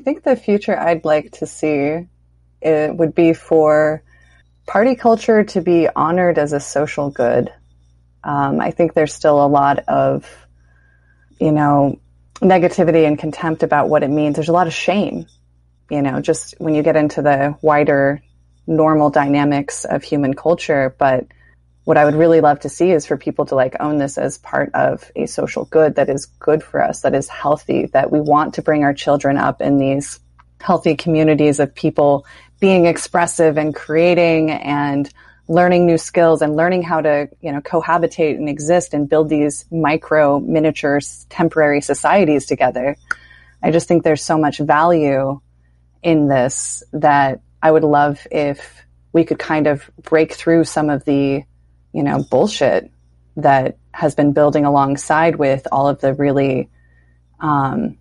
I 0.00 0.02
think 0.02 0.22
the 0.22 0.34
future 0.34 0.78
I'd 0.78 1.04
like 1.04 1.30
to 1.32 1.46
see 1.46 2.06
it 2.62 2.96
would 2.96 3.14
be 3.14 3.34
for 3.34 4.02
party 4.66 4.94
culture 4.94 5.44
to 5.44 5.60
be 5.60 5.88
honored 5.94 6.38
as 6.38 6.54
a 6.54 6.60
social 6.60 7.10
good. 7.10 7.52
Um, 8.24 8.62
I 8.62 8.70
think 8.70 8.94
there's 8.94 9.12
still 9.12 9.44
a 9.44 9.46
lot 9.46 9.80
of, 9.88 10.26
you 11.38 11.52
know, 11.52 12.00
negativity 12.36 13.06
and 13.06 13.18
contempt 13.18 13.62
about 13.62 13.90
what 13.90 14.02
it 14.02 14.08
means. 14.08 14.36
There's 14.36 14.48
a 14.48 14.54
lot 14.54 14.66
of 14.66 14.72
shame, 14.72 15.26
you 15.90 16.00
know, 16.00 16.22
just 16.22 16.54
when 16.56 16.74
you 16.74 16.82
get 16.82 16.96
into 16.96 17.20
the 17.20 17.58
wider 17.60 18.22
normal 18.66 19.10
dynamics 19.10 19.84
of 19.84 20.02
human 20.02 20.32
culture. 20.32 20.96
But 20.96 21.26
what 21.90 21.96
I 21.96 22.04
would 22.04 22.14
really 22.14 22.40
love 22.40 22.60
to 22.60 22.68
see 22.68 22.92
is 22.92 23.04
for 23.04 23.16
people 23.16 23.46
to 23.46 23.56
like 23.56 23.74
own 23.80 23.98
this 23.98 24.16
as 24.16 24.38
part 24.38 24.72
of 24.74 25.10
a 25.16 25.26
social 25.26 25.64
good 25.64 25.96
that 25.96 26.08
is 26.08 26.26
good 26.26 26.62
for 26.62 26.80
us, 26.80 27.00
that 27.00 27.16
is 27.16 27.26
healthy, 27.26 27.86
that 27.86 28.12
we 28.12 28.20
want 28.20 28.54
to 28.54 28.62
bring 28.62 28.84
our 28.84 28.94
children 28.94 29.36
up 29.36 29.60
in 29.60 29.76
these 29.78 30.20
healthy 30.60 30.94
communities 30.94 31.58
of 31.58 31.74
people 31.74 32.24
being 32.60 32.86
expressive 32.86 33.58
and 33.58 33.74
creating 33.74 34.52
and 34.52 35.12
learning 35.48 35.84
new 35.84 35.98
skills 35.98 36.42
and 36.42 36.54
learning 36.54 36.84
how 36.84 37.00
to, 37.00 37.28
you 37.40 37.50
know, 37.50 37.60
cohabitate 37.60 38.36
and 38.36 38.48
exist 38.48 38.94
and 38.94 39.08
build 39.08 39.28
these 39.28 39.64
micro 39.72 40.38
miniature 40.38 41.00
temporary 41.28 41.80
societies 41.80 42.46
together. 42.46 42.94
I 43.64 43.72
just 43.72 43.88
think 43.88 44.04
there's 44.04 44.22
so 44.22 44.38
much 44.38 44.58
value 44.58 45.40
in 46.04 46.28
this 46.28 46.84
that 46.92 47.40
I 47.60 47.72
would 47.72 47.82
love 47.82 48.24
if 48.30 48.80
we 49.12 49.24
could 49.24 49.40
kind 49.40 49.66
of 49.66 49.90
break 50.00 50.34
through 50.34 50.62
some 50.62 50.88
of 50.88 51.04
the, 51.04 51.42
you 51.92 52.02
know, 52.02 52.24
bullshit 52.30 52.90
that 53.36 53.76
has 53.92 54.14
been 54.14 54.32
building 54.32 54.64
alongside 54.64 55.36
with 55.36 55.66
all 55.72 55.88
of 55.88 56.00
the 56.00 56.14
really 56.14 56.68
um, 57.40 57.98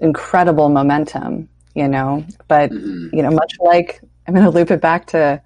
incredible 0.00 0.68
momentum, 0.68 1.48
you 1.74 1.88
know. 1.88 2.24
But 2.48 2.70
mm-hmm. 2.70 3.14
you 3.14 3.22
know, 3.22 3.30
much 3.30 3.54
like 3.60 4.00
I'm 4.26 4.34
going 4.34 4.44
to 4.44 4.50
loop 4.50 4.70
it 4.70 4.80
back 4.80 5.06
to, 5.08 5.40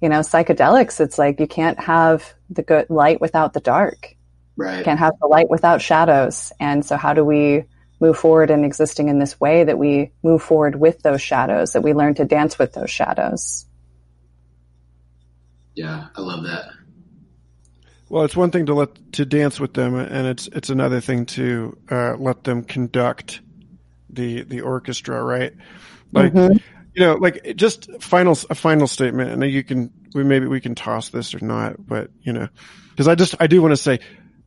you 0.00 0.08
know, 0.08 0.20
psychedelics. 0.20 1.00
It's 1.00 1.18
like 1.18 1.40
you 1.40 1.46
can't 1.46 1.78
have 1.80 2.34
the 2.50 2.62
good 2.62 2.90
light 2.90 3.20
without 3.20 3.52
the 3.52 3.60
dark. 3.60 4.14
Right. 4.56 4.78
You 4.78 4.84
can't 4.84 4.98
have 4.98 5.14
the 5.20 5.26
light 5.26 5.50
without 5.50 5.82
shadows. 5.82 6.52
And 6.60 6.84
so, 6.84 6.96
how 6.96 7.14
do 7.14 7.24
we 7.24 7.64
move 8.00 8.16
forward 8.18 8.50
in 8.50 8.64
existing 8.64 9.08
in 9.08 9.18
this 9.18 9.40
way 9.40 9.64
that 9.64 9.78
we 9.78 10.12
move 10.22 10.42
forward 10.42 10.76
with 10.76 11.02
those 11.02 11.22
shadows, 11.22 11.72
that 11.72 11.82
we 11.82 11.94
learn 11.94 12.14
to 12.14 12.24
dance 12.24 12.58
with 12.58 12.72
those 12.72 12.90
shadows? 12.90 13.65
Yeah, 15.76 16.06
I 16.16 16.20
love 16.22 16.42
that. 16.44 16.70
Well, 18.08 18.24
it's 18.24 18.36
one 18.36 18.50
thing 18.50 18.66
to 18.66 18.74
let 18.74 19.12
to 19.12 19.24
dance 19.24 19.60
with 19.60 19.74
them, 19.74 19.94
and 19.94 20.26
it's 20.26 20.48
it's 20.48 20.70
another 20.70 21.00
thing 21.00 21.26
to 21.26 21.76
uh, 21.90 22.16
let 22.16 22.44
them 22.44 22.64
conduct 22.64 23.40
the 24.08 24.42
the 24.42 24.62
orchestra, 24.62 25.22
right? 25.22 25.52
Like, 26.12 26.32
mm-hmm. 26.32 26.56
you 26.94 27.00
know, 27.00 27.14
like 27.14 27.56
just 27.56 27.90
final 28.00 28.36
a 28.48 28.54
final 28.54 28.86
statement, 28.86 29.30
and 29.30 29.42
you 29.50 29.62
can 29.62 29.92
we 30.14 30.24
maybe 30.24 30.46
we 30.46 30.60
can 30.60 30.74
toss 30.74 31.10
this 31.10 31.34
or 31.34 31.40
not, 31.40 31.84
but 31.84 32.10
you 32.22 32.32
know, 32.32 32.48
because 32.90 33.08
I 33.08 33.16
just 33.16 33.34
I 33.40 33.48
do 33.48 33.60
want 33.60 33.72
to 33.72 33.76
say 33.76 34.00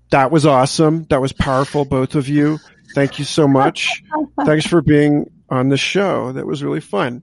that 0.10 0.32
was 0.32 0.46
awesome, 0.46 1.06
that 1.10 1.22
was 1.22 1.34
powerful, 1.34 1.86
both 1.86 2.16
of 2.16 2.28
you. 2.28 2.60
Thank 2.96 3.20
you 3.20 3.26
so 3.26 3.48
much. 3.48 4.04
Thanks 4.46 4.66
for 4.66 4.82
being 4.82 5.30
on 5.50 5.70
the 5.70 5.78
show. 5.78 6.32
That 6.32 6.48
was 6.48 6.64
really 6.64 6.82
fun. 6.82 7.22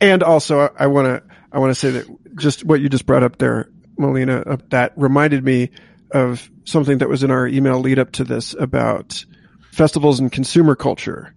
And 0.00 0.22
also, 0.22 0.68
I 0.78 0.88
want 0.88 1.06
to 1.06 1.34
I 1.52 1.58
want 1.58 1.70
to 1.70 1.74
say 1.74 1.90
that 1.92 2.06
just 2.36 2.64
what 2.64 2.80
you 2.80 2.88
just 2.88 3.06
brought 3.06 3.22
up 3.22 3.38
there 3.38 3.70
Melina, 3.98 4.42
uh, 4.46 4.56
that 4.70 4.92
reminded 4.96 5.44
me 5.44 5.70
of 6.10 6.50
something 6.64 6.98
that 6.98 7.08
was 7.08 7.22
in 7.22 7.30
our 7.30 7.46
email 7.46 7.80
lead 7.80 7.98
up 7.98 8.12
to 8.12 8.24
this 8.24 8.54
about 8.58 9.24
festivals 9.72 10.20
and 10.20 10.30
consumer 10.30 10.74
culture. 10.74 11.34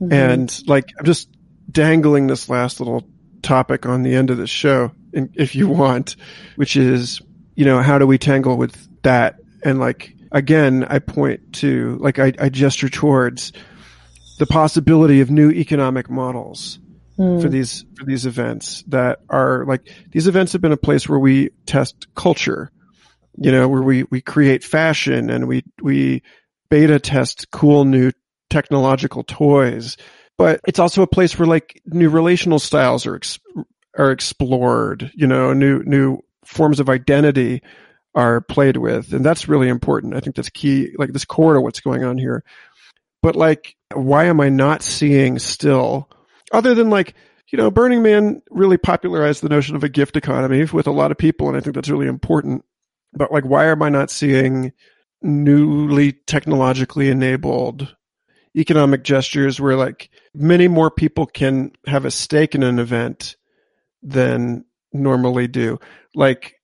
Mm-hmm. 0.00 0.12
And 0.12 0.68
like, 0.68 0.90
I'm 0.98 1.04
just 1.04 1.28
dangling 1.70 2.26
this 2.26 2.48
last 2.48 2.80
little 2.80 3.06
topic 3.42 3.86
on 3.86 4.02
the 4.02 4.14
end 4.14 4.30
of 4.30 4.36
the 4.36 4.46
show, 4.46 4.92
if 5.12 5.54
you 5.54 5.68
want, 5.68 6.16
which 6.56 6.76
is, 6.76 7.20
you 7.54 7.64
know, 7.64 7.80
how 7.80 7.98
do 7.98 8.06
we 8.06 8.18
tangle 8.18 8.56
with 8.56 8.76
that? 9.02 9.36
And 9.64 9.78
like, 9.78 10.14
again, 10.30 10.84
I 10.84 10.98
point 10.98 11.54
to, 11.54 11.98
like, 12.00 12.18
I, 12.18 12.32
I 12.38 12.48
gesture 12.48 12.88
towards 12.88 13.52
the 14.38 14.46
possibility 14.46 15.20
of 15.20 15.30
new 15.30 15.50
economic 15.50 16.10
models 16.10 16.78
mm. 17.18 17.42
for 17.42 17.48
these 17.48 17.84
for 17.98 18.04
these 18.04 18.26
events 18.26 18.82
that 18.88 19.20
are 19.28 19.64
like 19.66 19.88
these 20.10 20.26
events 20.26 20.52
have 20.52 20.62
been 20.62 20.72
a 20.72 20.76
place 20.76 21.08
where 21.08 21.18
we 21.18 21.50
test 21.66 22.06
culture 22.14 22.70
you 23.38 23.50
know 23.50 23.68
where 23.68 23.82
we 23.82 24.04
we 24.04 24.20
create 24.20 24.64
fashion 24.64 25.30
and 25.30 25.48
we 25.48 25.64
we 25.80 26.22
beta 26.70 26.98
test 26.98 27.50
cool 27.50 27.84
new 27.84 28.12
technological 28.50 29.24
toys. 29.24 29.96
But 30.38 30.60
it's 30.66 30.78
also 30.78 31.02
a 31.02 31.06
place 31.06 31.38
where 31.38 31.46
like 31.46 31.80
new 31.86 32.08
relational 32.08 32.58
styles 32.58 33.06
are 33.06 33.16
ex- 33.16 33.38
are 33.98 34.10
explored 34.10 35.10
you 35.14 35.26
know 35.26 35.52
new 35.52 35.82
new 35.84 36.18
forms 36.44 36.80
of 36.80 36.88
identity 36.88 37.62
are 38.14 38.40
played 38.40 38.76
with. 38.76 39.12
And 39.12 39.24
that's 39.24 39.48
really 39.48 39.68
important. 39.68 40.14
I 40.14 40.20
think 40.20 40.36
that's 40.36 40.50
key 40.50 40.94
like 40.98 41.12
this 41.12 41.24
core 41.24 41.54
to 41.54 41.60
what's 41.60 41.80
going 41.80 42.04
on 42.04 42.18
here. 42.18 42.44
But 43.22 43.36
like 43.36 43.76
why 43.94 44.24
am 44.24 44.40
i 44.40 44.48
not 44.48 44.82
seeing 44.82 45.38
still 45.38 46.08
other 46.52 46.74
than 46.74 46.90
like, 46.90 47.14
you 47.48 47.56
know, 47.56 47.70
Burning 47.70 48.02
Man 48.02 48.42
really 48.50 48.78
popularized 48.78 49.42
the 49.42 49.48
notion 49.48 49.76
of 49.76 49.84
a 49.84 49.88
gift 49.88 50.16
economy 50.16 50.64
with 50.64 50.86
a 50.86 50.92
lot 50.92 51.10
of 51.10 51.18
people, 51.18 51.48
and 51.48 51.56
I 51.56 51.60
think 51.60 51.74
that's 51.74 51.90
really 51.90 52.06
important. 52.06 52.64
But 53.12 53.32
like, 53.32 53.44
why 53.44 53.66
am 53.66 53.82
I 53.82 53.88
not 53.88 54.10
seeing 54.10 54.72
newly 55.20 56.12
technologically 56.12 57.08
enabled 57.08 57.94
economic 58.56 59.02
gestures 59.04 59.60
where 59.60 59.76
like 59.76 60.10
many 60.34 60.68
more 60.68 60.90
people 60.90 61.26
can 61.26 61.72
have 61.86 62.04
a 62.04 62.10
stake 62.10 62.54
in 62.54 62.62
an 62.62 62.78
event 62.78 63.36
than 64.02 64.64
normally 64.92 65.48
do? 65.48 65.78
Like, 66.14 66.54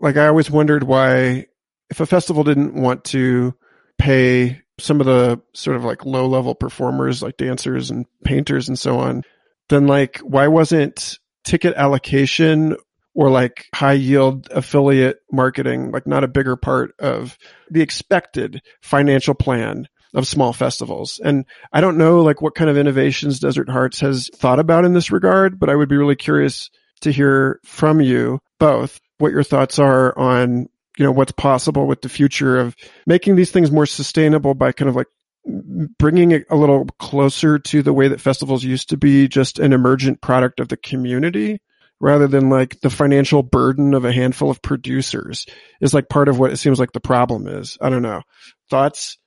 like 0.00 0.16
I 0.16 0.28
always 0.28 0.50
wondered 0.50 0.84
why 0.84 1.46
if 1.90 2.00
a 2.00 2.06
festival 2.06 2.44
didn't 2.44 2.74
want 2.74 3.04
to 3.04 3.54
pay 3.98 4.60
some 4.78 5.00
of 5.00 5.06
the 5.06 5.40
sort 5.54 5.76
of 5.76 5.84
like 5.84 6.04
low 6.04 6.26
level 6.28 6.54
performers 6.54 7.22
like 7.22 7.36
dancers 7.36 7.90
and 7.90 8.06
painters 8.24 8.68
and 8.68 8.78
so 8.78 8.98
on 8.98 9.22
then 9.68 9.86
like 9.86 10.18
why 10.18 10.48
wasn't 10.48 11.18
ticket 11.44 11.74
allocation 11.74 12.76
or 13.14 13.30
like 13.30 13.66
high 13.74 13.92
yield 13.92 14.48
affiliate 14.50 15.18
marketing 15.32 15.90
like 15.90 16.06
not 16.06 16.24
a 16.24 16.28
bigger 16.28 16.56
part 16.56 16.94
of 16.98 17.38
the 17.70 17.80
expected 17.80 18.60
financial 18.82 19.34
plan 19.34 19.88
of 20.14 20.26
small 20.26 20.52
festivals. 20.52 21.20
And 21.22 21.44
I 21.72 21.80
don't 21.80 21.98
know 21.98 22.22
like 22.22 22.40
what 22.40 22.54
kind 22.54 22.70
of 22.70 22.76
innovations 22.76 23.38
Desert 23.38 23.68
Hearts 23.68 24.00
has 24.00 24.30
thought 24.34 24.58
about 24.58 24.84
in 24.84 24.94
this 24.94 25.10
regard, 25.10 25.58
but 25.58 25.68
I 25.68 25.76
would 25.76 25.88
be 25.88 25.96
really 25.96 26.16
curious 26.16 26.70
to 27.02 27.12
hear 27.12 27.60
from 27.64 28.00
you 28.00 28.40
both 28.58 29.00
what 29.18 29.32
your 29.32 29.42
thoughts 29.42 29.78
are 29.78 30.18
on 30.18 30.68
you 30.96 31.04
know 31.04 31.12
what's 31.12 31.32
possible 31.32 31.86
with 31.86 32.00
the 32.00 32.08
future 32.08 32.58
of 32.58 32.74
making 33.06 33.36
these 33.36 33.50
things 33.50 33.70
more 33.70 33.84
sustainable 33.84 34.54
by 34.54 34.72
kind 34.72 34.88
of 34.88 34.96
like 34.96 35.08
bringing 35.46 36.32
it 36.32 36.44
a 36.50 36.56
little 36.56 36.86
closer 36.98 37.58
to 37.58 37.82
the 37.82 37.92
way 37.92 38.08
that 38.08 38.20
festivals 38.20 38.64
used 38.64 38.90
to 38.90 38.96
be 38.96 39.28
just 39.28 39.58
an 39.58 39.72
emergent 39.72 40.20
product 40.20 40.60
of 40.60 40.68
the 40.68 40.76
community 40.76 41.60
rather 42.00 42.26
than 42.26 42.50
like 42.50 42.80
the 42.80 42.90
financial 42.90 43.42
burden 43.42 43.94
of 43.94 44.04
a 44.04 44.12
handful 44.12 44.50
of 44.50 44.60
producers 44.60 45.46
is 45.80 45.94
like 45.94 46.08
part 46.08 46.28
of 46.28 46.38
what 46.38 46.52
it 46.52 46.56
seems 46.56 46.78
like 46.78 46.92
the 46.92 47.00
problem 47.00 47.46
is. 47.46 47.78
I 47.80 47.88
don't 47.88 48.02
know. 48.02 48.22
Thoughts? 48.68 49.18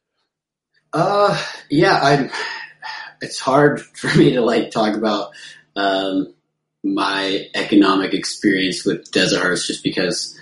Uh, 0.94 1.42
yeah, 1.70 1.94
I, 1.94 2.30
it's 3.22 3.40
hard 3.40 3.82
for 3.96 4.16
me 4.18 4.34
to 4.34 4.42
like 4.42 4.72
talk 4.72 4.96
about, 4.96 5.32
um, 5.76 6.34
my 6.84 7.46
economic 7.56 8.14
experience 8.14 8.86
with 8.86 9.12
Desert 9.12 9.42
Hearts 9.42 9.68
just 9.68 9.84
because 9.84 10.38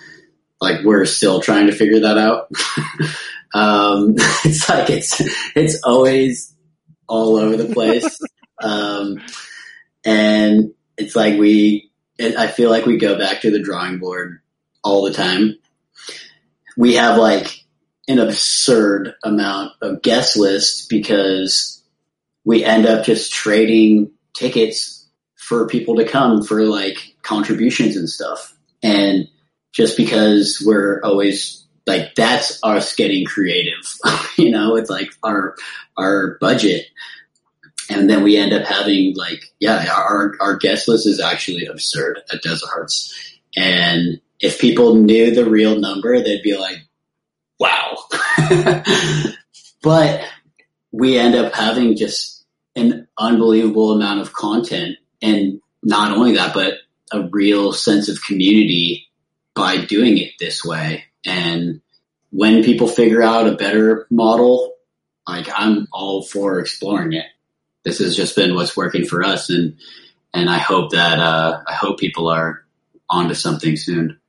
like 0.61 0.83
we're 0.83 1.05
still 1.05 1.41
trying 1.41 1.67
to 1.67 1.73
figure 1.73 2.01
that 2.01 2.17
out. 2.17 2.51
Um, 3.53 4.15
it's 4.45 4.67
like 4.69 4.89
it's 4.89 5.21
it's 5.55 5.81
always 5.83 6.53
all 7.07 7.37
over 7.37 7.57
the 7.57 7.73
place, 7.73 8.19
um, 8.61 9.21
and 10.05 10.73
it's 10.97 11.15
like 11.15 11.39
we. 11.39 11.91
It, 12.17 12.35
I 12.35 12.47
feel 12.47 12.71
like 12.71 12.87
we 12.87 12.97
go 12.97 13.17
back 13.17 13.41
to 13.41 13.51
the 13.51 13.61
drawing 13.61 13.99
board 13.99 14.39
all 14.83 15.03
the 15.03 15.13
time. 15.13 15.55
We 16.75 16.95
have 16.95 17.17
like 17.17 17.63
an 18.07 18.19
absurd 18.19 19.13
amount 19.23 19.73
of 19.81 20.01
guest 20.01 20.35
list 20.37 20.89
because 20.89 21.83
we 22.45 22.63
end 22.63 22.85
up 22.85 23.05
just 23.05 23.33
trading 23.33 24.11
tickets 24.33 25.05
for 25.35 25.67
people 25.67 25.95
to 25.97 26.05
come 26.05 26.43
for 26.43 26.63
like 26.63 27.15
contributions 27.21 27.97
and 27.97 28.09
stuff. 28.09 28.55
And 28.81 29.27
just 29.73 29.97
because 29.97 30.63
we're 30.65 31.01
always 31.03 31.66
like 31.87 32.13
that's 32.15 32.59
us 32.63 32.93
getting 32.95 33.25
creative. 33.25 33.97
you 34.37 34.51
know, 34.51 34.73
with 34.73 34.89
like 34.89 35.09
our 35.23 35.55
our 35.97 36.37
budget. 36.39 36.85
And 37.89 38.09
then 38.09 38.21
we 38.21 38.35
end 38.35 38.51
up 38.53 38.67
having 38.67 39.15
like, 39.15 39.41
yeah, 39.59 39.87
our 39.95 40.35
our 40.41 40.57
guest 40.57 40.87
list 40.87 41.07
is 41.07 41.21
actually 41.21 41.65
absurd 41.65 42.19
at 42.31 42.41
Desert 42.41 42.67
Hearts. 42.67 43.39
And 43.55 44.19
if 44.39 44.59
people 44.59 44.95
knew 44.95 45.33
the 45.33 45.49
real 45.49 45.79
number, 45.79 46.21
they'd 46.21 46.43
be 46.43 46.57
like, 46.57 46.77
wow. 47.59 47.97
but 49.81 50.21
we 50.91 51.17
end 51.17 51.35
up 51.35 51.53
having 51.53 51.95
just 51.95 52.45
an 52.75 53.07
unbelievable 53.17 53.93
amount 53.93 54.19
of 54.19 54.33
content 54.33 54.97
and 55.21 55.59
not 55.81 56.15
only 56.15 56.35
that, 56.35 56.53
but 56.53 56.73
a 57.11 57.27
real 57.29 57.71
sense 57.71 58.09
of 58.09 58.21
community 58.23 59.07
by 59.55 59.77
doing 59.77 60.17
it 60.17 60.33
this 60.39 60.63
way. 60.63 61.03
And 61.27 61.81
when 62.31 62.63
people 62.63 62.87
figure 62.87 63.21
out 63.21 63.47
a 63.47 63.55
better 63.55 64.07
model, 64.09 64.73
like 65.27 65.47
I'm 65.53 65.87
all 65.91 66.23
for 66.23 66.59
exploring 66.59 67.13
it. 67.13 67.25
This 67.83 67.99
has 67.99 68.15
just 68.15 68.35
been 68.35 68.55
what's 68.55 68.75
working 68.75 69.05
for 69.05 69.23
us, 69.23 69.49
and 69.49 69.77
and 70.33 70.49
I 70.49 70.57
hope 70.57 70.91
that 70.91 71.19
uh, 71.19 71.61
I 71.67 71.73
hope 71.73 71.99
people 71.99 72.27
are 72.29 72.65
onto 73.09 73.33
something 73.33 73.77
soon. 73.77 74.19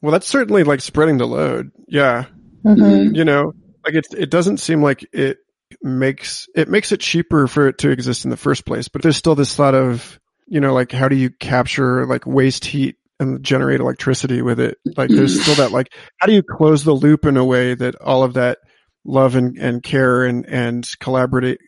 Well, 0.00 0.12
that's 0.12 0.28
certainly 0.28 0.64
like 0.64 0.80
spreading 0.80 1.18
the 1.18 1.26
load. 1.26 1.72
Yeah, 1.88 2.26
mm-hmm. 2.64 3.14
you 3.14 3.24
know, 3.24 3.54
like 3.84 3.94
it 3.94 4.06
it 4.16 4.30
doesn't 4.30 4.58
seem 4.58 4.82
like 4.82 5.06
it 5.12 5.38
makes 5.82 6.48
it 6.54 6.68
makes 6.68 6.92
it 6.92 7.00
cheaper 7.00 7.46
for 7.46 7.68
it 7.68 7.78
to 7.78 7.90
exist 7.90 8.24
in 8.24 8.30
the 8.30 8.36
first 8.36 8.64
place, 8.64 8.88
but 8.88 9.02
there's 9.02 9.16
still 9.16 9.34
this 9.34 9.54
thought 9.54 9.74
of 9.74 10.18
you 10.46 10.60
know 10.60 10.72
like 10.72 10.92
how 10.92 11.08
do 11.08 11.16
you 11.16 11.30
capture 11.30 12.06
like 12.06 12.26
waste 12.26 12.64
heat 12.64 12.96
and 13.20 13.44
generate 13.44 13.80
electricity 13.80 14.40
with 14.40 14.58
it. 14.58 14.78
Like 14.96 15.10
there's 15.10 15.40
still 15.40 15.54
that 15.56 15.70
like, 15.72 15.92
how 16.16 16.26
do 16.26 16.32
you 16.32 16.42
close 16.42 16.82
the 16.82 16.92
loop 16.92 17.26
in 17.26 17.36
a 17.36 17.44
way 17.44 17.74
that 17.74 17.94
all 18.00 18.24
of 18.24 18.34
that 18.34 18.58
love 19.04 19.36
and, 19.36 19.56
and 19.58 19.82
care 19.82 20.24
and, 20.24 20.46
and 20.46 20.84
collaborative 21.00 21.58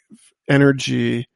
energy 0.48 1.26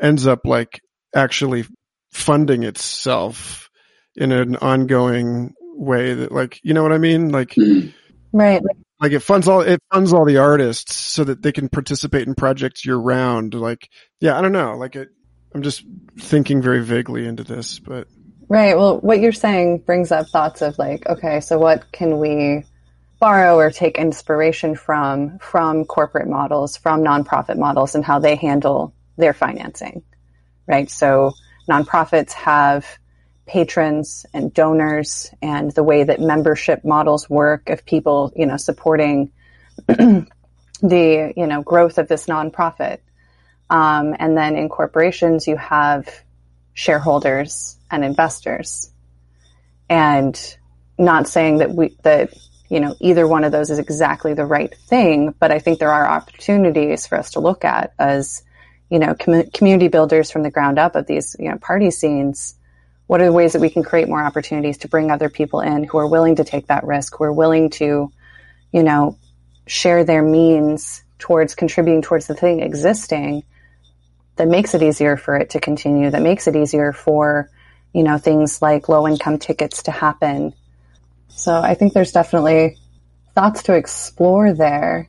ends 0.00 0.26
up 0.26 0.40
like 0.44 0.80
actually 1.14 1.64
funding 2.12 2.64
itself 2.64 3.70
in 4.14 4.30
an 4.30 4.56
ongoing 4.56 5.54
way 5.74 6.14
that 6.14 6.30
like, 6.30 6.60
you 6.62 6.74
know 6.74 6.82
what 6.82 6.92
I 6.92 6.98
mean? 6.98 7.30
Like, 7.30 7.56
right. 8.32 8.62
like 9.00 9.12
it 9.12 9.20
funds 9.20 9.48
all, 9.48 9.62
it 9.62 9.80
funds 9.90 10.12
all 10.12 10.26
the 10.26 10.36
artists 10.36 10.94
so 10.94 11.24
that 11.24 11.42
they 11.42 11.52
can 11.52 11.70
participate 11.70 12.28
in 12.28 12.34
projects 12.34 12.84
year 12.84 12.96
round. 12.96 13.54
Like, 13.54 13.88
yeah, 14.20 14.38
I 14.38 14.42
don't 14.42 14.52
know. 14.52 14.76
Like 14.76 14.96
it, 14.96 15.08
I'm 15.54 15.62
just 15.62 15.82
thinking 16.18 16.60
very 16.60 16.84
vaguely 16.84 17.26
into 17.26 17.42
this, 17.42 17.78
but. 17.78 18.06
Right. 18.52 18.76
Well, 18.76 18.98
what 18.98 19.20
you're 19.20 19.32
saying 19.32 19.78
brings 19.78 20.12
up 20.12 20.28
thoughts 20.28 20.60
of 20.60 20.78
like, 20.78 21.08
okay, 21.08 21.40
so 21.40 21.58
what 21.58 21.90
can 21.90 22.18
we 22.18 22.64
borrow 23.18 23.56
or 23.56 23.70
take 23.70 23.96
inspiration 23.96 24.74
from 24.76 25.38
from 25.38 25.86
corporate 25.86 26.28
models, 26.28 26.76
from 26.76 27.00
nonprofit 27.02 27.56
models, 27.56 27.94
and 27.94 28.04
how 28.04 28.18
they 28.18 28.36
handle 28.36 28.92
their 29.16 29.32
financing, 29.32 30.02
right? 30.66 30.90
So 30.90 31.32
nonprofits 31.66 32.32
have 32.32 32.86
patrons 33.46 34.26
and 34.34 34.52
donors, 34.52 35.30
and 35.40 35.72
the 35.72 35.82
way 35.82 36.04
that 36.04 36.20
membership 36.20 36.84
models 36.84 37.30
work 37.30 37.70
of 37.70 37.86
people, 37.86 38.34
you 38.36 38.44
know, 38.44 38.58
supporting 38.58 39.32
the 39.86 40.26
you 41.34 41.46
know 41.46 41.62
growth 41.62 41.96
of 41.96 42.06
this 42.06 42.26
nonprofit. 42.26 42.98
Um, 43.70 44.14
and 44.18 44.36
then 44.36 44.56
in 44.56 44.68
corporations, 44.68 45.48
you 45.48 45.56
have 45.56 46.06
shareholders 46.74 47.76
and 47.90 48.04
investors, 48.04 48.90
and 49.88 50.56
not 50.98 51.28
saying 51.28 51.58
that 51.58 51.70
we 51.74 51.96
that 52.02 52.32
you 52.72 52.80
know, 52.80 52.96
either 53.00 53.28
one 53.28 53.44
of 53.44 53.52
those 53.52 53.70
is 53.70 53.78
exactly 53.78 54.32
the 54.32 54.46
right 54.46 54.74
thing, 54.74 55.34
but 55.38 55.52
I 55.52 55.58
think 55.58 55.78
there 55.78 55.92
are 55.92 56.08
opportunities 56.08 57.06
for 57.06 57.18
us 57.18 57.32
to 57.32 57.40
look 57.40 57.66
at 57.66 57.92
as, 57.98 58.42
you 58.88 58.98
know, 58.98 59.14
com- 59.14 59.50
community 59.50 59.88
builders 59.88 60.30
from 60.30 60.42
the 60.42 60.50
ground 60.50 60.78
up 60.78 60.96
of 60.96 61.06
these, 61.06 61.36
you 61.38 61.50
know, 61.50 61.58
party 61.58 61.90
scenes. 61.90 62.54
What 63.08 63.20
are 63.20 63.26
the 63.26 63.32
ways 63.32 63.52
that 63.52 63.60
we 63.60 63.68
can 63.68 63.82
create 63.82 64.08
more 64.08 64.24
opportunities 64.24 64.78
to 64.78 64.88
bring 64.88 65.10
other 65.10 65.28
people 65.28 65.60
in 65.60 65.84
who 65.84 65.98
are 65.98 66.06
willing 66.06 66.36
to 66.36 66.44
take 66.44 66.68
that 66.68 66.84
risk, 66.84 67.14
who 67.18 67.24
are 67.24 67.32
willing 67.32 67.68
to, 67.72 68.10
you 68.72 68.82
know, 68.82 69.18
share 69.66 70.02
their 70.04 70.22
means 70.22 71.02
towards 71.18 71.54
contributing 71.54 72.00
towards 72.00 72.26
the 72.26 72.34
thing 72.34 72.60
existing 72.60 73.42
that 74.36 74.48
makes 74.48 74.74
it 74.74 74.82
easier 74.82 75.16
for 75.16 75.36
it 75.36 75.50
to 75.50 75.60
continue, 75.60 76.10
that 76.10 76.22
makes 76.22 76.46
it 76.46 76.56
easier 76.56 76.92
for, 76.92 77.50
you 77.92 78.02
know, 78.02 78.18
things 78.18 78.62
like 78.62 78.88
low 78.88 79.06
income 79.06 79.38
tickets 79.38 79.84
to 79.84 79.90
happen 79.90 80.54
so 81.34 81.60
I 81.60 81.74
think 81.74 81.92
there's 81.92 82.12
definitely 82.12 82.76
thoughts 83.34 83.64
to 83.64 83.74
explore 83.74 84.52
there. 84.52 85.08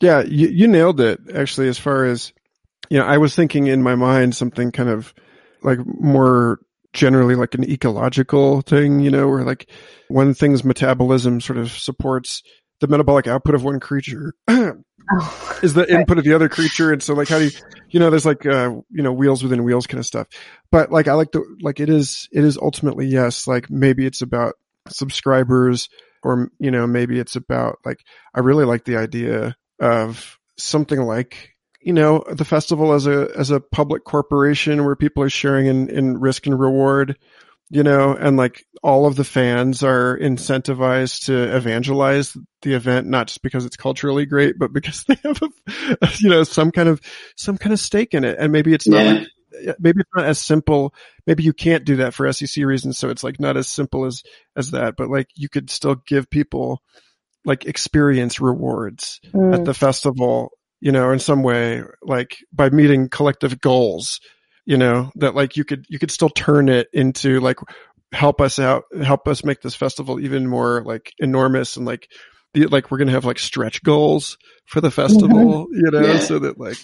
Yeah, 0.00 0.22
you, 0.22 0.48
you 0.48 0.66
nailed 0.66 1.00
it 1.00 1.20
actually, 1.34 1.68
as 1.68 1.78
far 1.78 2.04
as, 2.04 2.32
you 2.90 2.98
know, 2.98 3.04
I 3.04 3.18
was 3.18 3.34
thinking 3.34 3.66
in 3.66 3.82
my 3.82 3.94
mind 3.94 4.34
something 4.34 4.72
kind 4.72 4.88
of 4.88 5.14
like 5.62 5.78
more 5.84 6.60
generally 6.92 7.34
like 7.34 7.54
an 7.54 7.68
ecological 7.68 8.62
thing, 8.62 9.00
you 9.00 9.10
know, 9.10 9.28
where 9.28 9.44
like 9.44 9.68
one 10.08 10.34
thing's 10.34 10.64
metabolism 10.64 11.40
sort 11.40 11.58
of 11.58 11.70
supports 11.70 12.42
the 12.80 12.88
metabolic 12.88 13.26
output 13.26 13.54
of 13.54 13.64
one 13.64 13.80
creature 13.80 14.34
oh, 14.48 15.58
is 15.62 15.74
the 15.74 15.90
input 15.92 16.18
of 16.18 16.24
the 16.24 16.34
other 16.34 16.48
creature. 16.48 16.92
And 16.92 17.02
so 17.02 17.14
like, 17.14 17.28
how 17.28 17.38
do 17.38 17.44
you, 17.44 17.50
you 17.94 18.00
know, 18.00 18.10
there's 18.10 18.26
like, 18.26 18.44
uh, 18.44 18.74
you 18.90 19.02
know, 19.02 19.12
wheels 19.12 19.44
within 19.44 19.62
wheels 19.62 19.86
kind 19.86 20.00
of 20.00 20.06
stuff. 20.06 20.26
But 20.72 20.90
like, 20.90 21.06
I 21.06 21.12
like 21.12 21.30
the, 21.30 21.44
like 21.60 21.78
it 21.78 21.88
is, 21.88 22.28
it 22.32 22.42
is 22.42 22.58
ultimately, 22.58 23.06
yes, 23.06 23.46
like 23.46 23.70
maybe 23.70 24.04
it's 24.04 24.20
about 24.20 24.54
subscribers 24.88 25.88
or 26.24 26.50
you 26.58 26.70
know 26.70 26.86
maybe 26.86 27.18
it's 27.18 27.36
about 27.36 27.78
like 27.84 28.04
i 28.34 28.40
really 28.40 28.64
like 28.64 28.84
the 28.84 28.96
idea 28.96 29.56
of 29.80 30.38
something 30.56 31.00
like 31.00 31.54
you 31.80 31.92
know 31.92 32.24
the 32.30 32.44
festival 32.44 32.92
as 32.92 33.06
a 33.06 33.28
as 33.36 33.50
a 33.50 33.60
public 33.60 34.04
corporation 34.04 34.84
where 34.84 34.96
people 34.96 35.22
are 35.22 35.30
sharing 35.30 35.66
in, 35.66 35.88
in 35.88 36.18
risk 36.18 36.46
and 36.46 36.58
reward 36.58 37.16
you 37.70 37.82
know 37.82 38.14
and 38.14 38.36
like 38.36 38.64
all 38.82 39.06
of 39.06 39.16
the 39.16 39.24
fans 39.24 39.82
are 39.82 40.18
incentivized 40.18 41.26
to 41.26 41.56
evangelize 41.56 42.36
the 42.62 42.74
event 42.74 43.06
not 43.06 43.28
just 43.28 43.42
because 43.42 43.64
it's 43.64 43.76
culturally 43.76 44.26
great 44.26 44.58
but 44.58 44.72
because 44.72 45.04
they 45.08 45.16
have 45.24 45.40
a 45.42 46.08
you 46.18 46.28
know 46.28 46.44
some 46.44 46.70
kind 46.70 46.88
of 46.88 47.00
some 47.36 47.56
kind 47.56 47.72
of 47.72 47.80
stake 47.80 48.14
in 48.14 48.24
it 48.24 48.36
and 48.38 48.52
maybe 48.52 48.74
it's 48.74 48.86
not 48.86 49.04
yeah. 49.04 49.12
like 49.12 49.28
maybe 49.78 50.00
it's 50.00 50.10
not 50.14 50.26
as 50.26 50.38
simple. 50.38 50.94
Maybe 51.26 51.42
you 51.42 51.52
can't 51.52 51.84
do 51.84 51.96
that 51.96 52.14
for 52.14 52.30
SEC 52.32 52.64
reasons. 52.64 52.98
So 52.98 53.08
it's 53.10 53.24
like 53.24 53.40
not 53.40 53.56
as 53.56 53.68
simple 53.68 54.04
as, 54.04 54.22
as 54.56 54.72
that, 54.72 54.96
but 54.96 55.08
like 55.08 55.28
you 55.34 55.48
could 55.48 55.70
still 55.70 55.96
give 56.06 56.30
people 56.30 56.82
like 57.44 57.64
experience 57.66 58.40
rewards 58.40 59.20
mm. 59.32 59.54
at 59.54 59.64
the 59.64 59.74
festival, 59.74 60.52
you 60.80 60.92
know, 60.92 61.10
in 61.10 61.18
some 61.18 61.42
way, 61.42 61.82
like 62.02 62.38
by 62.52 62.70
meeting 62.70 63.08
collective 63.08 63.60
goals, 63.60 64.20
you 64.64 64.76
know, 64.76 65.10
that 65.16 65.34
like 65.34 65.56
you 65.56 65.64
could, 65.64 65.86
you 65.88 65.98
could 65.98 66.10
still 66.10 66.30
turn 66.30 66.68
it 66.68 66.88
into 66.92 67.40
like, 67.40 67.58
help 68.12 68.40
us 68.40 68.58
out, 68.58 68.84
help 69.02 69.26
us 69.26 69.44
make 69.44 69.60
this 69.60 69.74
festival 69.74 70.20
even 70.20 70.46
more 70.46 70.82
like 70.84 71.12
enormous 71.18 71.76
and 71.76 71.86
like, 71.86 72.08
the, 72.52 72.66
like 72.66 72.90
we're 72.90 72.98
going 72.98 73.08
to 73.08 73.14
have 73.14 73.24
like 73.24 73.38
stretch 73.38 73.82
goals 73.82 74.38
for 74.66 74.80
the 74.80 74.90
festival, 74.90 75.66
mm-hmm. 75.66 75.74
you 75.74 75.90
know, 75.90 76.06
yeah. 76.06 76.20
so 76.20 76.38
that 76.38 76.58
like. 76.58 76.78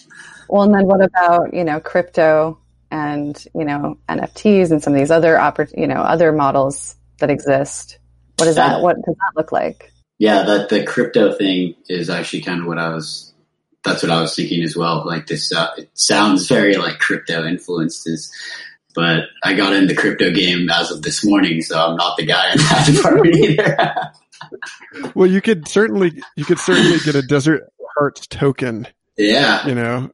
Well, 0.49 0.63
and 0.63 0.73
then 0.73 0.85
what 0.85 1.01
about, 1.01 1.53
you 1.53 1.63
know, 1.63 1.79
crypto 1.79 2.61
and 2.91 3.45
you 3.55 3.63
know 3.63 3.97
NFTs 4.09 4.71
and 4.71 4.83
some 4.83 4.93
of 4.93 4.99
these 4.99 5.11
other 5.11 5.35
oppor- 5.35 5.73
you 5.75 5.87
know 5.87 5.95
other 5.95 6.31
models 6.31 6.95
that 7.19 7.31
exist. 7.31 7.97
What 8.37 8.45
does 8.45 8.55
that, 8.55 8.67
that 8.67 8.81
what 8.81 8.95
does 8.97 9.15
that 9.15 9.31
look 9.35 9.51
like? 9.51 9.91
Yeah, 10.19 10.43
that 10.43 10.69
the 10.69 10.83
crypto 10.83 11.33
thing 11.33 11.75
is 11.87 12.09
actually 12.09 12.41
kind 12.41 12.61
of 12.61 12.67
what 12.67 12.77
I 12.77 12.89
was. 12.89 13.30
That's 13.83 14.03
what 14.03 14.11
I 14.11 14.21
was 14.21 14.35
thinking 14.35 14.63
as 14.63 14.75
well. 14.75 15.05
Like 15.05 15.27
this, 15.27 15.51
uh, 15.51 15.69
it 15.77 15.89
sounds 15.93 16.47
very 16.47 16.75
like 16.75 16.99
crypto 16.99 17.45
influences, 17.45 18.31
but 18.93 19.23
I 19.43 19.53
got 19.53 19.73
in 19.73 19.87
the 19.87 19.95
crypto 19.95 20.31
game 20.31 20.69
as 20.69 20.91
of 20.91 21.01
this 21.01 21.25
morning, 21.25 21.61
so 21.61 21.79
I'm 21.79 21.95
not 21.95 22.17
the 22.17 22.25
guy 22.25 22.51
in 22.51 22.57
that 22.57 22.89
department 22.93 23.35
either. 23.35 23.87
well, 25.15 25.27
you 25.27 25.41
could 25.41 25.67
certainly 25.67 26.21
you 26.35 26.45
could 26.45 26.59
certainly 26.59 26.99
get 27.03 27.15
a 27.15 27.21
Desert 27.21 27.71
Hearts 27.97 28.27
token. 28.27 28.87
Yeah, 29.17 29.67
you 29.67 29.75
know, 29.75 30.11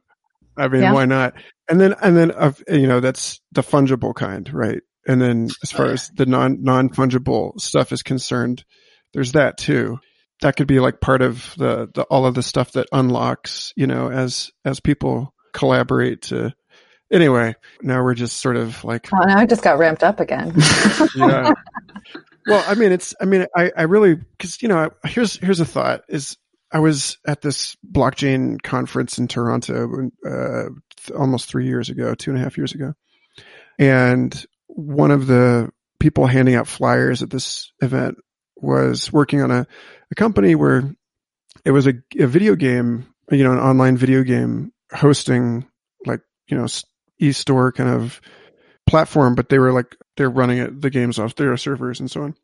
I 0.58 0.68
mean, 0.68 0.82
yeah. 0.82 0.92
why 0.92 1.04
not? 1.04 1.34
And 1.68 1.80
then, 1.80 1.94
and 2.02 2.16
then, 2.16 2.32
uh, 2.32 2.52
you 2.68 2.86
know, 2.86 3.00
that's 3.00 3.40
the 3.52 3.62
fungible 3.62 4.14
kind, 4.14 4.52
right? 4.52 4.80
And 5.06 5.22
then 5.22 5.48
as 5.62 5.70
far 5.70 5.86
as 5.86 6.08
the 6.08 6.26
non, 6.26 6.62
non 6.62 6.90
fungible 6.90 7.58
stuff 7.60 7.92
is 7.92 8.02
concerned, 8.02 8.64
there's 9.14 9.32
that 9.32 9.56
too. 9.56 9.98
That 10.42 10.56
could 10.56 10.66
be 10.66 10.80
like 10.80 11.00
part 11.00 11.22
of 11.22 11.54
the, 11.56 11.90
the, 11.92 12.02
all 12.04 12.26
of 12.26 12.34
the 12.34 12.42
stuff 12.42 12.72
that 12.72 12.88
unlocks, 12.92 13.72
you 13.76 13.86
know, 13.86 14.10
as, 14.10 14.50
as 14.64 14.80
people 14.80 15.34
collaborate 15.52 16.22
to, 16.22 16.54
anyway, 17.12 17.56
now 17.82 18.02
we're 18.02 18.14
just 18.14 18.40
sort 18.40 18.56
of 18.56 18.84
like. 18.84 19.08
Oh, 19.12 19.24
now 19.24 19.38
I 19.38 19.46
just 19.46 19.62
got 19.62 19.78
ramped 19.78 20.04
up 20.04 20.20
again. 20.20 20.54
yeah. 21.16 21.52
Well, 22.46 22.64
I 22.66 22.76
mean, 22.76 22.92
it's, 22.92 23.14
I 23.20 23.26
mean, 23.26 23.44
I, 23.54 23.70
I 23.76 23.82
really, 23.82 24.16
cause, 24.38 24.56
you 24.62 24.68
know, 24.68 24.88
here's, 25.04 25.36
here's 25.36 25.60
a 25.60 25.66
thought 25.66 26.04
is 26.08 26.38
I 26.72 26.80
was 26.80 27.18
at 27.26 27.40
this 27.40 27.76
blockchain 27.90 28.60
conference 28.62 29.18
in 29.18 29.28
Toronto 29.28 30.10
uh, 30.26 30.64
almost 31.14 31.48
three 31.48 31.66
years 31.66 31.88
ago, 31.88 32.14
two 32.14 32.30
and 32.30 32.40
a 32.40 32.42
half 32.42 32.56
years 32.58 32.74
ago, 32.74 32.94
and 33.78 34.46
one 34.66 35.10
of 35.10 35.26
the 35.26 35.70
people 35.98 36.26
handing 36.26 36.54
out 36.54 36.68
flyers 36.68 37.22
at 37.22 37.30
this 37.30 37.72
event 37.80 38.18
was 38.60 39.12
working 39.12 39.42
on 39.42 39.50
a, 39.50 39.66
a 40.10 40.14
company 40.14 40.54
where 40.54 40.94
it 41.64 41.70
was 41.70 41.86
a, 41.86 41.94
a 42.18 42.26
video 42.26 42.54
game, 42.54 43.06
you 43.30 43.44
know, 43.44 43.52
an 43.52 43.58
online 43.58 43.96
video 43.96 44.22
game 44.22 44.72
hosting, 44.92 45.66
like 46.06 46.20
you 46.48 46.56
know, 46.56 46.66
e-store 47.18 47.72
kind 47.72 47.90
of 47.90 48.20
platform, 48.88 49.34
but 49.34 49.48
they 49.48 49.58
were 49.58 49.72
like 49.72 49.96
they're 50.16 50.30
running 50.30 50.58
it, 50.58 50.80
the 50.80 50.90
games 50.90 51.18
off 51.18 51.34
their 51.34 51.56
servers 51.56 52.00
and 52.00 52.10
so 52.10 52.22
on. 52.22 52.34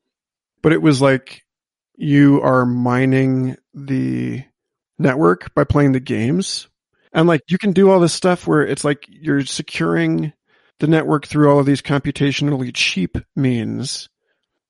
But 0.63 0.73
it 0.73 0.83
was 0.83 1.01
like 1.01 1.43
you 1.97 2.41
are 2.43 2.67
mining 2.67 3.57
the 3.73 4.45
network 4.99 5.55
by 5.55 5.65
playing 5.65 5.93
the 5.93 6.01
games. 6.01 6.69
And 7.13 7.29
like 7.29 7.43
you 7.49 7.59
can 7.59 7.73
do 7.73 7.91
all 7.91 8.01
this 8.01 8.13
stuff 8.13 8.47
where 8.47 8.63
it's 8.63 8.85
like 8.85 9.07
you're 9.09 9.45
securing 9.45 10.33
the 10.81 10.87
network 10.87 11.27
through 11.27 11.51
all 11.51 11.61
of 11.61 11.67
these 11.67 11.83
computationally 11.83 12.73
cheap 12.75 13.17
means 13.37 14.09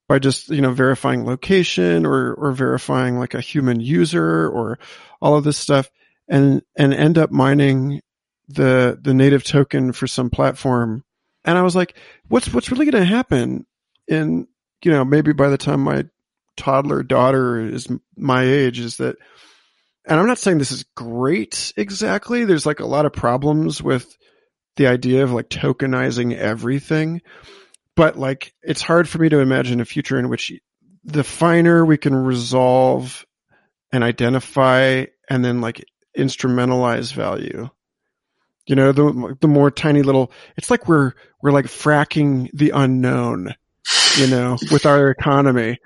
by 0.09 0.19
just, 0.19 0.51
you 0.51 0.61
know, 0.61 0.73
verifying 0.73 1.25
location 1.25 2.05
or, 2.05 2.35
or 2.35 2.53
verifying 2.53 3.19
like 3.19 3.35
a 3.35 3.41
human 3.41 3.81
user 3.81 4.49
or 4.49 4.79
all 5.21 5.37
of 5.37 5.45
this 5.45 5.57
stuff 5.57 5.91
and, 6.29 6.63
and 6.77 6.93
end 6.93 7.19
up 7.19 7.31
mining 7.31 8.01
the, 8.49 8.99
the 9.01 9.15
native 9.15 9.45
token 9.45 9.93
for 9.93 10.07
some 10.07 10.31
platform. 10.31 11.05
And 11.45 11.57
I 11.57 11.63
was 11.63 11.75
like, 11.75 11.97
what's, 12.29 12.53
what's 12.53 12.71
really 12.71 12.91
going 12.91 13.03
to 13.03 13.09
happen 13.09 13.67
in, 14.07 14.47
you 14.83 14.91
know, 14.91 15.05
maybe 15.05 15.33
by 15.33 15.49
the 15.49 15.59
time 15.59 15.81
my 15.81 16.05
toddler 16.57 17.03
daughter 17.03 17.61
is 17.61 17.89
my 18.17 18.43
age 18.43 18.79
is 18.79 18.99
that, 18.99 19.17
and 20.07 20.21
I'm 20.21 20.27
not 20.27 20.39
saying 20.39 20.59
this 20.59 20.73
is 20.73 20.85
great 20.95 21.73
exactly. 21.77 22.45
There's 22.45 22.67
like 22.67 22.81
a 22.81 22.87
lot 22.87 23.07
of 23.07 23.15
problems 23.15 23.83
with 23.83 24.17
the 24.77 24.87
idea 24.87 25.25
of 25.25 25.33
like 25.33 25.49
tokenizing 25.49 26.37
everything. 26.37 27.23
But 27.97 28.17
like 28.17 28.55
it's 28.63 28.83
hard 28.83 29.09
for 29.09 29.19
me 29.19 29.29
to 29.29 29.41
imagine 29.41 29.81
a 29.81 29.85
future 29.85 30.19
in 30.19 30.29
which 30.29 30.53
the 31.05 31.25
finer 31.25 31.85
we 31.85 31.97
can 31.97 32.15
resolve 32.15 33.25
and 33.93 34.03
identify 34.03 35.05
and 35.29 35.45
then 35.45 35.61
like 35.61 35.85
instrumentalize 36.17 37.13
value. 37.13 37.69
You 38.67 38.77
know, 38.77 38.93
the 38.93 39.37
the 39.41 39.49
more 39.49 39.71
tiny 39.71 40.03
little 40.03 40.33
it's 40.57 40.71
like 40.71 40.89
we're 40.89 41.13
we're 41.43 41.53
like 41.53 41.67
fracking 41.67 42.51
the 42.55 42.71
unknown, 42.71 43.55
you 44.17 44.27
know, 44.27 44.57
with 44.71 44.87
our 44.87 45.11
economy. 45.11 45.79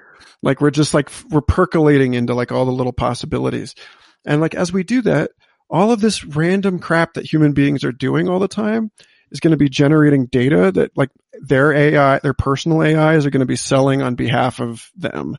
Like 0.42 0.60
we're 0.60 0.70
just 0.70 0.94
like 0.94 1.10
we're 1.30 1.40
percolating 1.40 2.14
into 2.14 2.34
like 2.34 2.52
all 2.52 2.64
the 2.64 2.72
little 2.72 2.92
possibilities. 2.92 3.74
And 4.24 4.40
like 4.40 4.54
as 4.54 4.72
we 4.72 4.84
do 4.84 5.02
that, 5.02 5.32
all 5.68 5.90
of 5.90 6.00
this 6.00 6.24
random 6.24 6.78
crap 6.78 7.14
that 7.14 7.30
human 7.30 7.52
beings 7.52 7.82
are 7.84 7.92
doing 7.92 8.28
all 8.28 8.38
the 8.38 8.48
time 8.48 8.92
is 9.30 9.40
going 9.40 9.52
to 9.52 9.56
be 9.56 9.68
generating 9.68 10.26
data 10.26 10.72
that 10.72 10.96
like 10.96 11.10
their 11.40 11.72
AI, 11.72 12.18
their 12.20 12.34
personal 12.34 12.82
AIs 12.82 13.26
are 13.26 13.30
going 13.30 13.40
to 13.40 13.46
be 13.46 13.56
selling 13.56 14.02
on 14.02 14.14
behalf 14.14 14.60
of 14.60 14.90
them. 14.96 15.36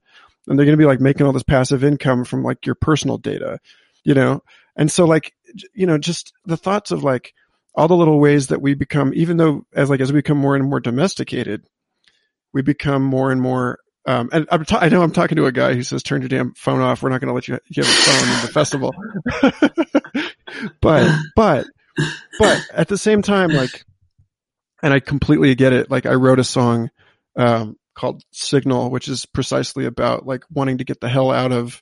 And 0.48 0.58
they're 0.58 0.66
going 0.66 0.78
to 0.78 0.82
be 0.82 0.88
like 0.88 1.02
making 1.02 1.26
all 1.26 1.34
this 1.34 1.44
passive 1.44 1.84
income 1.84 2.26
from 2.26 2.44
like 2.44 2.66
your 2.66 2.76
personal 2.76 3.18
data, 3.18 3.60
you 4.04 4.14
know? 4.14 4.42
And 4.76 4.92
so 4.92 5.06
like, 5.06 5.34
you 5.74 5.86
know, 5.86 5.98
just 5.98 6.34
the 6.46 6.58
thoughts 6.58 6.92
of 6.92 7.04
like 7.04 7.34
all 7.76 7.88
the 7.88 7.96
little 7.96 8.20
ways 8.20 8.48
that 8.48 8.62
we 8.62 8.74
become, 8.74 9.12
even 9.14 9.38
though 9.38 9.66
as 9.74 9.90
like, 9.90 10.00
as 10.00 10.12
we 10.12 10.20
become 10.20 10.38
more 10.38 10.56
and 10.56 10.70
more 10.70 10.80
domesticated, 10.80 11.66
we 12.54 12.62
become 12.62 13.04
more 13.04 13.32
and 13.32 13.42
more 13.42 13.80
um, 14.06 14.30
and 14.32 14.48
I'm 14.50 14.66
I 14.72 14.90
know 14.90 15.04
I'm 15.04 15.12
talking 15.12 15.36
to 15.36 15.46
a 15.46 15.52
guy 15.52 15.76
who 15.76 15.84
says, 15.84 16.02
turn 16.02 16.22
your 16.22 16.30
damn 16.30 16.54
phone 16.56 16.82
off. 16.82 17.04
We're 17.04 17.10
not 17.10 17.22
going 17.22 17.28
to 17.28 17.34
let 17.34 17.48
you 17.48 17.54
have 17.54 17.62
a 17.78 17.84
phone 17.84 18.36
in 18.36 18.42
the 18.42 18.52
festival. 18.52 18.96
but, 20.82 21.20
but, 21.36 21.68
but 22.40 22.66
at 22.74 22.88
the 22.88 22.98
same 22.98 23.22
time, 23.22 23.50
like, 23.50 23.86
and 24.82 24.94
I 24.94 25.00
completely 25.00 25.56
get 25.56 25.74
it. 25.74 25.92
Like 25.92 26.06
I 26.06 26.14
wrote 26.14 26.40
a 26.40 26.44
song, 26.44 26.90
um, 27.36 27.78
called 27.96 28.24
Signal, 28.32 28.90
which 28.90 29.08
is 29.08 29.26
precisely 29.26 29.86
about 29.86 30.26
like 30.26 30.44
wanting 30.50 30.78
to 30.78 30.86
get 30.86 31.02
the 31.02 31.10
hell 31.10 31.32
out 31.32 31.52
of 31.52 31.82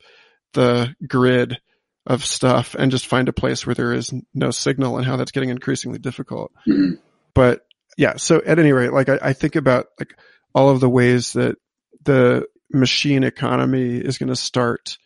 the 0.53 0.95
grid 1.07 1.59
of 2.07 2.25
stuff 2.25 2.73
and 2.73 2.89
just 2.89 3.05
find 3.05 3.29
a 3.29 3.33
place 3.33 3.65
where 3.67 3.75
there 3.75 3.93
is 3.93 4.13
no 4.33 4.49
signal 4.49 4.97
and 4.97 5.05
how 5.05 5.17
that's 5.17 5.31
getting 5.31 5.49
increasingly 5.49 5.99
difficult. 5.99 6.51
Mhm. 6.67 6.99
But 7.35 7.61
yeah, 7.97 8.15
so 8.17 8.41
at 8.43 8.57
any 8.57 8.71
rate, 8.71 8.93
like 8.93 9.09
I, 9.09 9.19
I 9.21 9.33
think 9.33 9.55
about 9.55 9.87
like 9.99 10.17
all 10.55 10.69
of 10.69 10.79
the 10.79 10.89
ways 10.89 11.33
that 11.33 11.57
the 12.03 12.47
machine 12.71 13.23
economy 13.23 13.97
is 13.97 14.17
going 14.17 14.29
to 14.29 14.35
start 14.35 14.97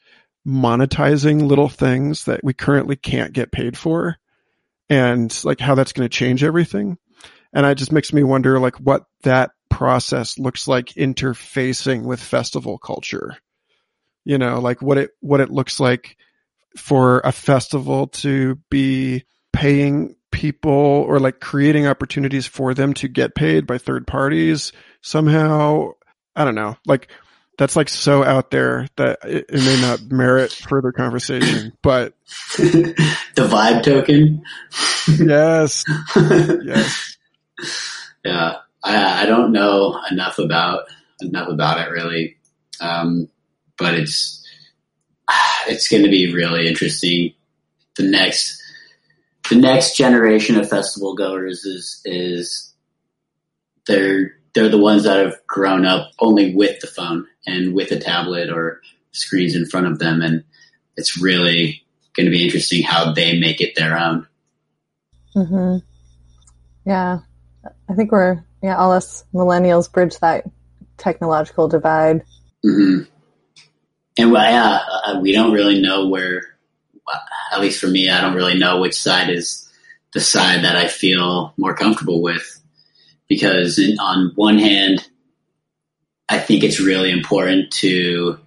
monetizing 0.48 1.42
little 1.42 1.70
things 1.70 2.26
that 2.26 2.42
we 2.44 2.54
currently 2.54 2.96
can't 2.96 3.34
get 3.34 3.52
paid 3.52 3.78
for 3.78 4.18
and 4.91 5.45
like 5.45 5.61
how 5.61 5.73
that's 5.73 5.93
going 5.93 6.07
to 6.07 6.13
change 6.13 6.43
everything. 6.43 6.97
And 7.53 7.65
it 7.65 7.76
just 7.76 7.93
makes 7.93 8.11
me 8.11 8.23
wonder 8.23 8.59
like 8.59 8.76
what 8.76 9.05
that 9.23 9.51
process 9.69 10.38
looks 10.38 10.68
like 10.68 10.88
interfacing 10.88 12.03
with 12.03 12.19
festival 12.19 12.77
culture. 12.77 13.38
You 14.26 14.38
know, 14.38 14.59
like 14.59 14.81
what 14.81 14.97
it, 14.97 15.11
what 15.22 15.39
it 15.39 15.49
looks 15.49 15.80
like 15.80 16.18
for 16.76 17.22
a 17.23 17.31
festival 17.31 18.07
to 18.07 18.59
be 18.69 19.23
paying 19.53 20.18
people 20.30 20.72
or 20.72 21.22
like 21.22 21.39
creating 21.39 21.88
opportunities 21.88 22.45
for 22.45 22.73
them 22.73 22.93
to 22.95 23.07
get 23.07 23.34
paid 23.34 23.65
by 23.65 23.77
third 23.77 24.05
parties 24.05 24.73
somehow. 25.01 25.91
I 26.35 26.43
don't 26.43 26.55
know. 26.55 26.76
Like 26.85 27.09
that's 27.57 27.76
like 27.76 27.90
so 27.90 28.23
out 28.23 28.52
there 28.52 28.88
that 28.95 29.19
it, 29.23 29.45
it 29.49 29.64
may 29.64 29.82
not 29.82 30.11
merit 30.11 30.52
further 30.52 30.91
conversation, 30.91 31.73
but 31.82 32.14
the 32.57 32.95
vibe 33.38 33.84
token. 33.84 34.44
yes, 35.07 35.86
yes. 36.15 37.18
yeah, 38.26 38.57
I, 38.84 39.23
I 39.23 39.26
don't 39.26 39.52
know 39.52 39.99
enough 40.10 40.40
about 40.40 40.86
enough 41.22 41.49
about 41.49 41.80
it 41.80 41.91
really, 41.91 42.38
um, 42.80 43.30
but 43.78 43.95
it's 43.95 44.44
it's 45.68 45.88
going 45.88 46.03
to 46.03 46.10
be 46.10 46.34
really 46.34 46.68
interesting. 46.68 47.34
The 47.95 48.03
next 48.03 48.61
the 49.49 49.56
next 49.56 49.98
generation 49.98 50.57
of 50.57 50.69
festival 50.69 51.14
goers 51.14 51.65
is 51.65 52.02
is 52.06 52.73
they're 53.86 54.36
they're 54.53 54.69
the 54.69 54.78
ones 54.78 55.03
that 55.03 55.26
have 55.26 55.36
grown 55.48 55.86
up 55.86 56.11
only 56.19 56.56
with 56.56 56.80
the 56.80 56.88
phone 56.88 57.28
and 57.45 57.73
with 57.73 57.91
a 57.91 57.99
tablet 57.99 58.49
or 58.49 58.81
screens 59.11 59.55
in 59.55 59.65
front 59.65 59.88
of 59.88 59.99
them, 59.99 60.22
and 60.22 60.43
it's 60.97 61.22
really 61.22 61.84
going 62.15 62.26
to 62.26 62.31
be 62.31 62.43
interesting 62.43 62.84
how 62.84 63.13
they 63.13 63.39
make 63.39 63.61
it 63.61 63.76
their 63.76 63.97
own. 63.97 64.27
Mm-hmm. 65.35 65.77
Yeah, 66.85 67.19
I 67.89 67.93
think 67.93 68.11
we're 68.11 68.43
yeah 68.61 68.77
all 68.77 68.91
us 68.91 69.23
millennials 69.34 69.91
bridge 69.91 70.18
that 70.19 70.45
technological 70.97 71.68
divide. 71.68 72.23
hmm 72.63 73.01
And 74.18 74.31
well, 74.31 74.43
yeah, 74.43 74.80
uh, 75.05 75.19
we 75.19 75.31
don't 75.31 75.53
really 75.53 75.81
know 75.81 76.07
where. 76.07 76.47
At 77.51 77.59
least 77.59 77.81
for 77.81 77.88
me, 77.88 78.09
I 78.09 78.22
don't 78.22 78.35
really 78.35 78.57
know 78.57 78.80
which 78.80 78.95
side 78.95 79.30
is 79.30 79.69
the 80.13 80.22
side 80.22 80.63
that 80.63 80.77
I 80.77 80.88
feel 80.88 81.53
more 81.57 81.73
comfortable 81.73 82.22
with. 82.22 82.61
Because 83.27 83.77
in, 83.77 83.99
on 83.99 84.31
one 84.35 84.57
hand, 84.57 85.05
I 86.32 86.40
think 86.40 86.64
it's 86.64 86.80
really 86.80 87.12
important 87.12 87.72
to 87.82 88.40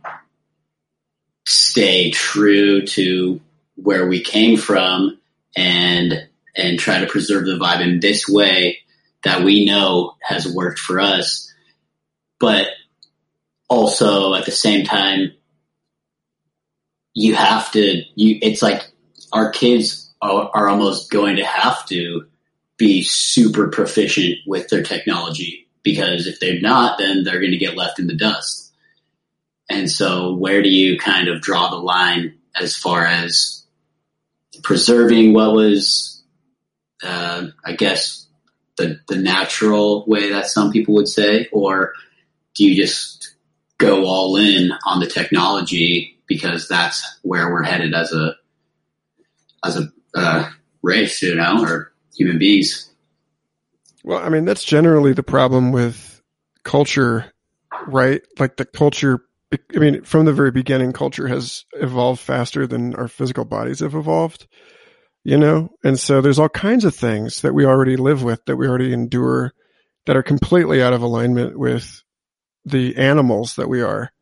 stay 1.47 2.13
true 2.13 2.87
to 2.87 3.43
where 3.75 4.07
we 4.07 4.23
came 4.23 4.57
from 4.57 5.21
and 5.55 6.27
and 6.57 6.79
try 6.79 7.01
to 7.01 7.07
preserve 7.07 7.45
the 7.45 7.59
vibe 7.59 7.83
in 7.83 8.01
this 8.01 8.27
way 8.27 8.79
that 9.23 9.45
we 9.45 9.67
know 9.67 10.15
has 10.23 10.51
worked 10.51 10.79
for 10.79 10.99
us. 10.99 11.53
But 12.41 12.69
also 13.69 14.33
at 14.33 14.47
the 14.47 14.51
same 14.51 14.87
time, 14.87 15.33
you 17.13 17.35
have 17.35 17.71
to, 17.73 18.03
you, 18.15 18.39
it's 18.41 18.63
like 18.63 18.81
our 19.31 19.51
kids 19.51 20.11
are, 20.23 20.51
are 20.55 20.69
almost 20.71 21.11
going 21.11 21.37
to 21.37 21.45
have 21.45 21.85
to 21.89 22.29
be 22.79 23.03
super 23.03 23.69
proficient 23.69 24.39
with 24.47 24.69
their 24.69 24.83
technology 24.83 25.64
because 25.85 26.27
if 26.27 26.41
they're 26.41 26.61
not, 26.61 26.99
then 26.99 27.23
they're 27.23 27.41
going 27.41 27.53
to 27.53 27.59
get 27.59 27.77
left 27.77 28.01
in 28.01 28.09
the 28.09 28.17
dust. 28.17 28.73
And 29.71 29.91
so 29.91 30.35
where 30.35 30.63
do 30.63 30.69
you 30.69 30.99
kind 30.99 31.29
of 31.29 31.41
draw 31.41 31.71
the 31.71 31.77
line 31.77 32.39
as 32.59 32.77
far 32.77 33.05
as 33.05 33.65
preserving 34.63 35.35
what 35.35 35.53
was, 35.53 36.23
uh, 37.03 37.49
I 37.65 37.73
guess, 37.73 38.27
the, 38.77 38.99
the 39.09 39.17
natural 39.17 40.05
way 40.07 40.31
that 40.31 40.47
some 40.47 40.73
people 40.73 40.95
would 40.95 41.09
say, 41.09 41.49
or 41.53 41.93
do 42.55 42.65
you 42.65 42.75
just 42.75 43.35
go 43.79 44.05
all 44.07 44.37
in 44.37 44.73
on 44.87 45.01
the 45.01 45.07
technology 45.07 46.19
because 46.27 46.67
that's 46.67 47.19
where 47.23 47.53
we're 47.53 47.63
headed 47.63 47.95
as 47.95 48.13
a, 48.13 48.35
as 49.65 49.77
a, 49.77 49.93
uh, 50.15 50.49
race, 50.83 51.23
you 51.23 51.35
know, 51.35 51.63
or 51.63 51.93
human 52.17 52.39
beings? 52.39 52.94
Well, 54.05 54.23
I 54.23 54.29
mean, 54.29 54.45
that's 54.45 54.65
generally 54.65 55.15
the 55.15 55.23
problem 55.23 55.73
with 55.73 56.23
culture, 56.63 57.33
right? 57.87 58.21
Like 58.39 58.57
the 58.57 58.67
culture, 58.67 59.21
I 59.75 59.79
mean, 59.79 60.03
from 60.03 60.27
the 60.27 60.33
very 60.33 60.51
beginning, 60.51 60.93
culture 60.93 61.27
has 61.27 61.65
evolved 61.73 62.21
faster 62.21 62.67
than 62.67 62.95
our 62.97 63.09
physical 63.09 63.47
bodies 63.47 63.81
have 63.81 63.95
evolved, 63.95 64.47
you 65.25 65.39
know? 65.39 65.71
And 65.83 65.99
so 65.99 66.21
there's 66.21 66.39
all 66.39 66.51
kinds 66.51 66.85
of 66.85 66.95
things 66.95 67.41
that 67.41 67.55
we 67.55 67.65
already 67.65 67.97
live 67.97 68.23
with, 68.23 68.45
that 68.45 68.57
we 68.57 68.69
already 68.69 68.93
endure, 68.93 69.55
that 70.05 70.17
are 70.17 70.23
completely 70.23 70.83
out 70.83 70.93
of 70.93 71.01
alignment 71.01 71.59
with 71.59 72.03
the 72.67 72.97
animals 72.97 73.57
that 73.57 73.71
we 73.71 73.81
are, 73.81 74.13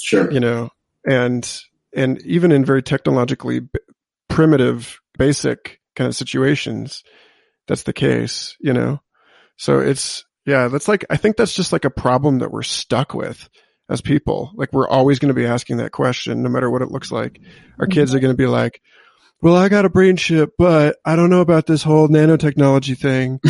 Sure. 0.00 0.30
you 0.30 0.40
know? 0.40 0.70
And, 1.04 1.62
and 1.94 2.22
even 2.22 2.52
in 2.52 2.64
very 2.64 2.82
technologically 2.82 3.60
b- 3.60 3.80
primitive, 4.28 4.98
basic 5.18 5.80
kind 5.94 6.08
of 6.08 6.16
situations, 6.16 7.04
that's 7.66 7.82
the 7.82 7.92
case, 7.92 8.56
you 8.60 8.72
know? 8.72 9.00
So 9.56 9.80
it's, 9.80 10.24
yeah, 10.44 10.68
that's 10.68 10.88
like, 10.88 11.04
I 11.10 11.16
think 11.16 11.36
that's 11.36 11.54
just 11.54 11.72
like 11.72 11.84
a 11.84 11.90
problem 11.90 12.38
that 12.38 12.50
we're 12.50 12.62
stuck 12.62 13.14
with 13.14 13.48
as 13.88 14.00
people. 14.00 14.52
Like 14.54 14.72
we're 14.72 14.88
always 14.88 15.18
going 15.18 15.28
to 15.28 15.40
be 15.40 15.46
asking 15.46 15.78
that 15.78 15.92
question 15.92 16.42
no 16.42 16.48
matter 16.48 16.70
what 16.70 16.82
it 16.82 16.90
looks 16.90 17.10
like. 17.10 17.40
Our 17.78 17.86
kids 17.86 18.14
are 18.14 18.18
mm-hmm. 18.18 18.26
going 18.26 18.36
to 18.36 18.42
be 18.42 18.46
like, 18.46 18.80
well, 19.42 19.56
I 19.56 19.68
got 19.68 19.84
a 19.84 19.90
brain 19.90 20.16
chip, 20.16 20.52
but 20.58 20.96
I 21.04 21.16
don't 21.16 21.30
know 21.30 21.40
about 21.40 21.66
this 21.66 21.82
whole 21.82 22.08
nanotechnology 22.08 22.98
thing, 22.98 23.40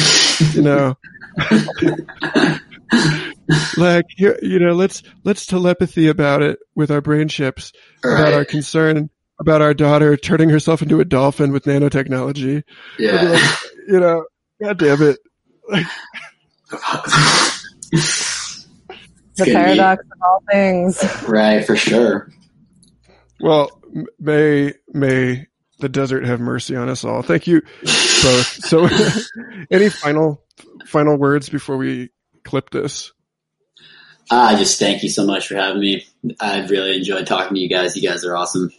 you 0.55 0.63
know? 0.63 0.97
like, 3.77 4.07
you 4.17 4.59
know, 4.59 4.73
let's, 4.73 5.03
let's 5.25 5.47
telepathy 5.47 6.09
about 6.09 6.43
it 6.43 6.59
with 6.75 6.91
our 6.91 7.01
brain 7.01 7.29
chips, 7.29 7.73
about 8.03 8.35
our 8.35 8.45
concern 8.45 9.11
about 9.39 9.63
our 9.63 9.75
daughter 9.75 10.17
turning 10.17 10.49
herself 10.49 10.83
into 10.83 11.01
a 11.01 11.05
dolphin 11.05 11.53
with 11.53 11.65
nanotechnology. 11.65 12.63
Yeah. 12.99 13.23
like, 13.23 13.59
you 13.89 14.01
know, 14.01 14.25
God 14.63 14.79
damn 14.79 15.03
it. 15.03 15.19
It's 17.93 18.67
The 19.37 19.45
gonna 19.45 19.47
be- 19.47 19.53
paradox 19.53 20.03
of 20.05 20.23
all 20.23 20.43
things. 20.51 21.05
right, 21.29 21.65
for 21.65 21.77
sure. 21.77 22.31
Well, 23.41 23.71
may 24.19 24.73
may 24.93 25.47
the 25.79 25.89
desert 25.91 26.25
have 26.25 26.41
mercy 26.41 26.75
on 26.75 26.89
us 26.89 27.05
all. 27.05 27.21
Thank 27.23 27.47
you 27.47 27.61
both. 27.83 28.47
So, 28.65 28.89
any 29.71 29.91
final 29.91 30.43
final 30.87 31.17
words 31.19 31.49
before 31.51 31.77
we 31.77 32.11
clip 32.45 32.71
this. 32.71 33.13
I 34.31 34.55
uh, 34.55 34.59
just 34.59 34.79
thank 34.79 35.03
you 35.03 35.09
so 35.11 35.25
much 35.27 35.47
for 35.47 35.55
having 35.55 35.81
me. 35.81 36.05
I've 36.41 36.71
really 36.71 36.97
enjoyed 36.97 37.27
talking 37.27 37.55
to 37.55 37.61
you 37.61 37.69
guys. 37.69 37.95
You 37.97 38.09
guys 38.09 38.25
are 38.25 38.35
awesome. 38.37 38.71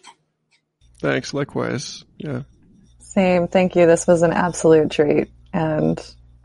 Thanks. 0.99 1.33
Likewise. 1.33 2.03
Yeah. 2.17 2.41
Same. 2.99 3.47
Thank 3.47 3.75
you. 3.75 3.85
This 3.85 4.07
was 4.07 4.23
an 4.23 4.33
absolute 4.33 4.89
treat. 4.91 5.29
And 5.53 5.97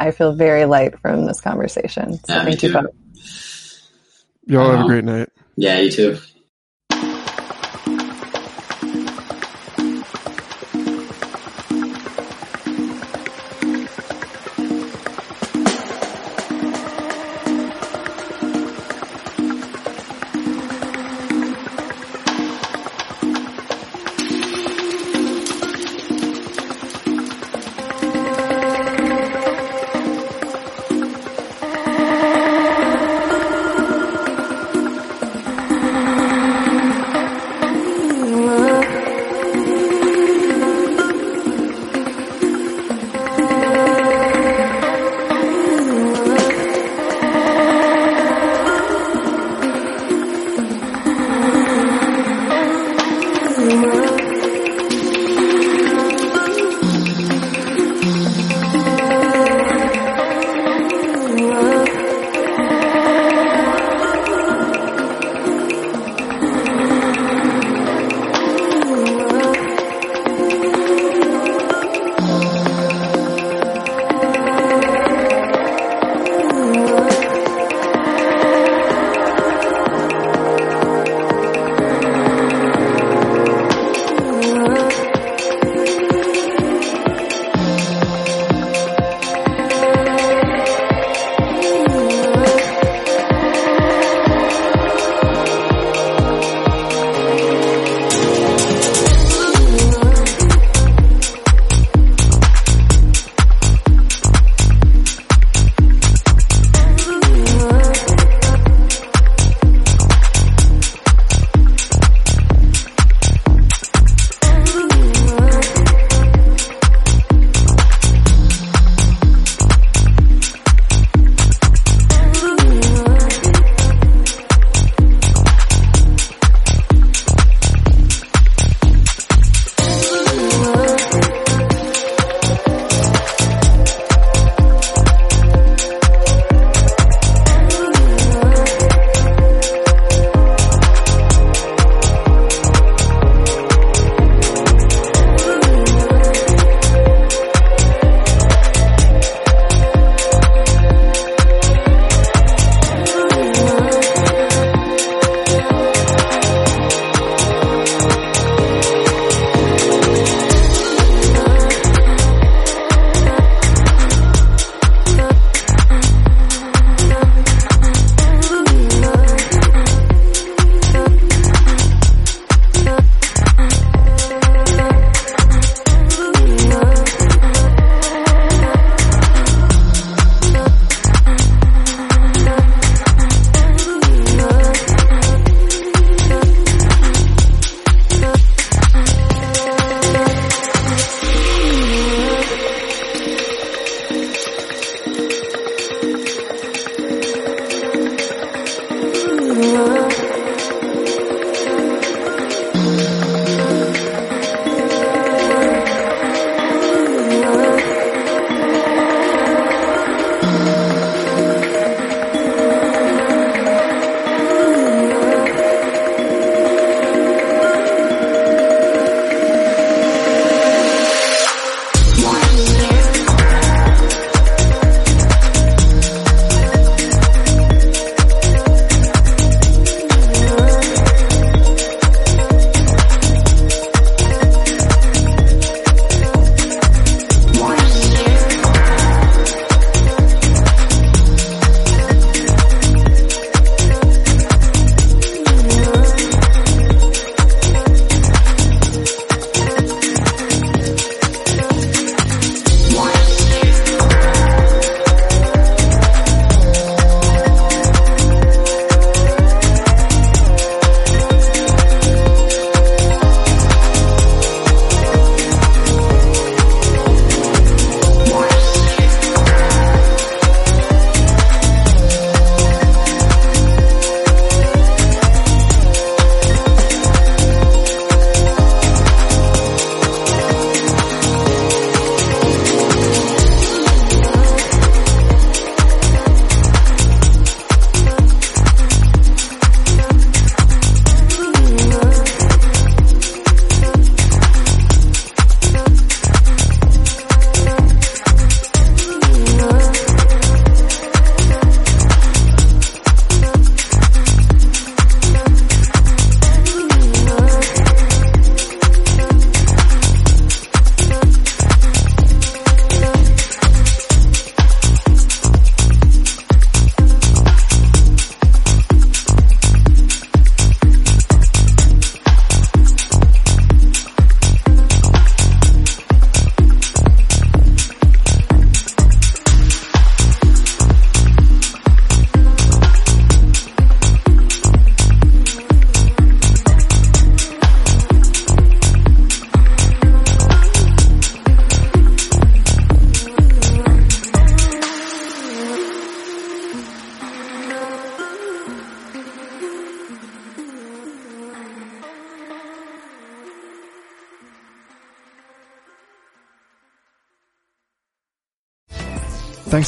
I 0.02 0.10
feel 0.10 0.34
very 0.34 0.64
light 0.64 0.98
from 0.98 1.26
this 1.26 1.40
conversation. 1.40 2.18
So 2.24 2.34
yeah, 2.34 2.44
thank 2.44 2.62
you 2.62 2.72
both. 2.72 2.86
Y'all 4.46 4.64
have 4.64 4.74
a 4.74 4.78
uh-huh. 4.78 4.86
great 4.88 5.04
night. 5.04 5.28
Yeah, 5.56 5.78
you 5.78 5.90
too. 5.90 6.18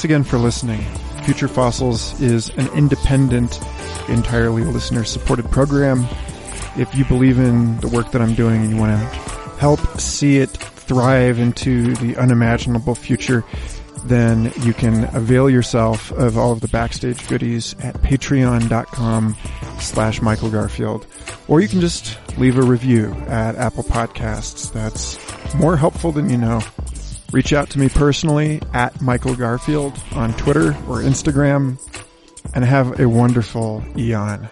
Again 0.05 0.24
for 0.24 0.39
listening. 0.39 0.82
Future 1.24 1.48
Fossils 1.48 2.20
is 2.20 2.51
an 2.51 2.68
independent, 2.76 3.60
entirely 4.09 4.62
listener 4.62 5.05
supported 5.05 5.51
program. 5.51 6.06
If 6.76 6.94
you 6.94 7.05
believe 7.05 7.39
in 7.39 7.78
the 7.81 7.89
work 7.89 8.12
that 8.12 8.20
I'm 8.20 8.35
doing 8.35 8.62
and 8.62 8.70
you 8.70 8.76
want 8.76 8.93
to 8.93 9.06
help 9.59 9.81
see 9.98 10.39
it 10.39 10.51
thrive 10.51 11.39
into 11.39 11.94
the 11.94 12.16
unimaginable 12.16 12.94
future, 12.94 13.44
then 14.05 14.52
you 14.60 14.74
can 14.74 15.05
avail 15.16 15.48
yourself 15.48 16.12
of 16.12 16.36
all 16.36 16.52
of 16.52 16.60
the 16.60 16.68
backstage 16.68 17.26
goodies 17.26 17.74
at 17.81 17.94
patreon.com 17.97 19.36
slash 19.78 20.20
Michael 20.20 20.51
Garfield. 20.51 21.06
Or 21.48 21.60
you 21.60 21.68
can 21.68 21.81
just 21.81 22.18
leave 22.39 22.59
a 22.59 22.62
review 22.62 23.12
at 23.28 23.56
Apple 23.56 23.85
Podcasts. 23.85 24.70
That's 24.72 25.18
more 25.55 25.76
helpful 25.76 26.12
than 26.12 26.28
you 26.28 26.36
know. 26.36 26.60
Reach 27.35 27.52
out 27.52 27.69
to 27.70 27.81
me 27.81 27.89
personally 27.89 28.62
at 28.73 29.01
Michael 29.02 29.35
Garfield 29.35 30.01
on 30.12 30.35
Twitter 30.35 30.69
or 30.89 31.02
Instagram 31.02 31.81
and 32.55 32.65
have 32.65 33.01
a 33.01 33.09
wonderful 33.09 33.82
eon. 33.98 34.48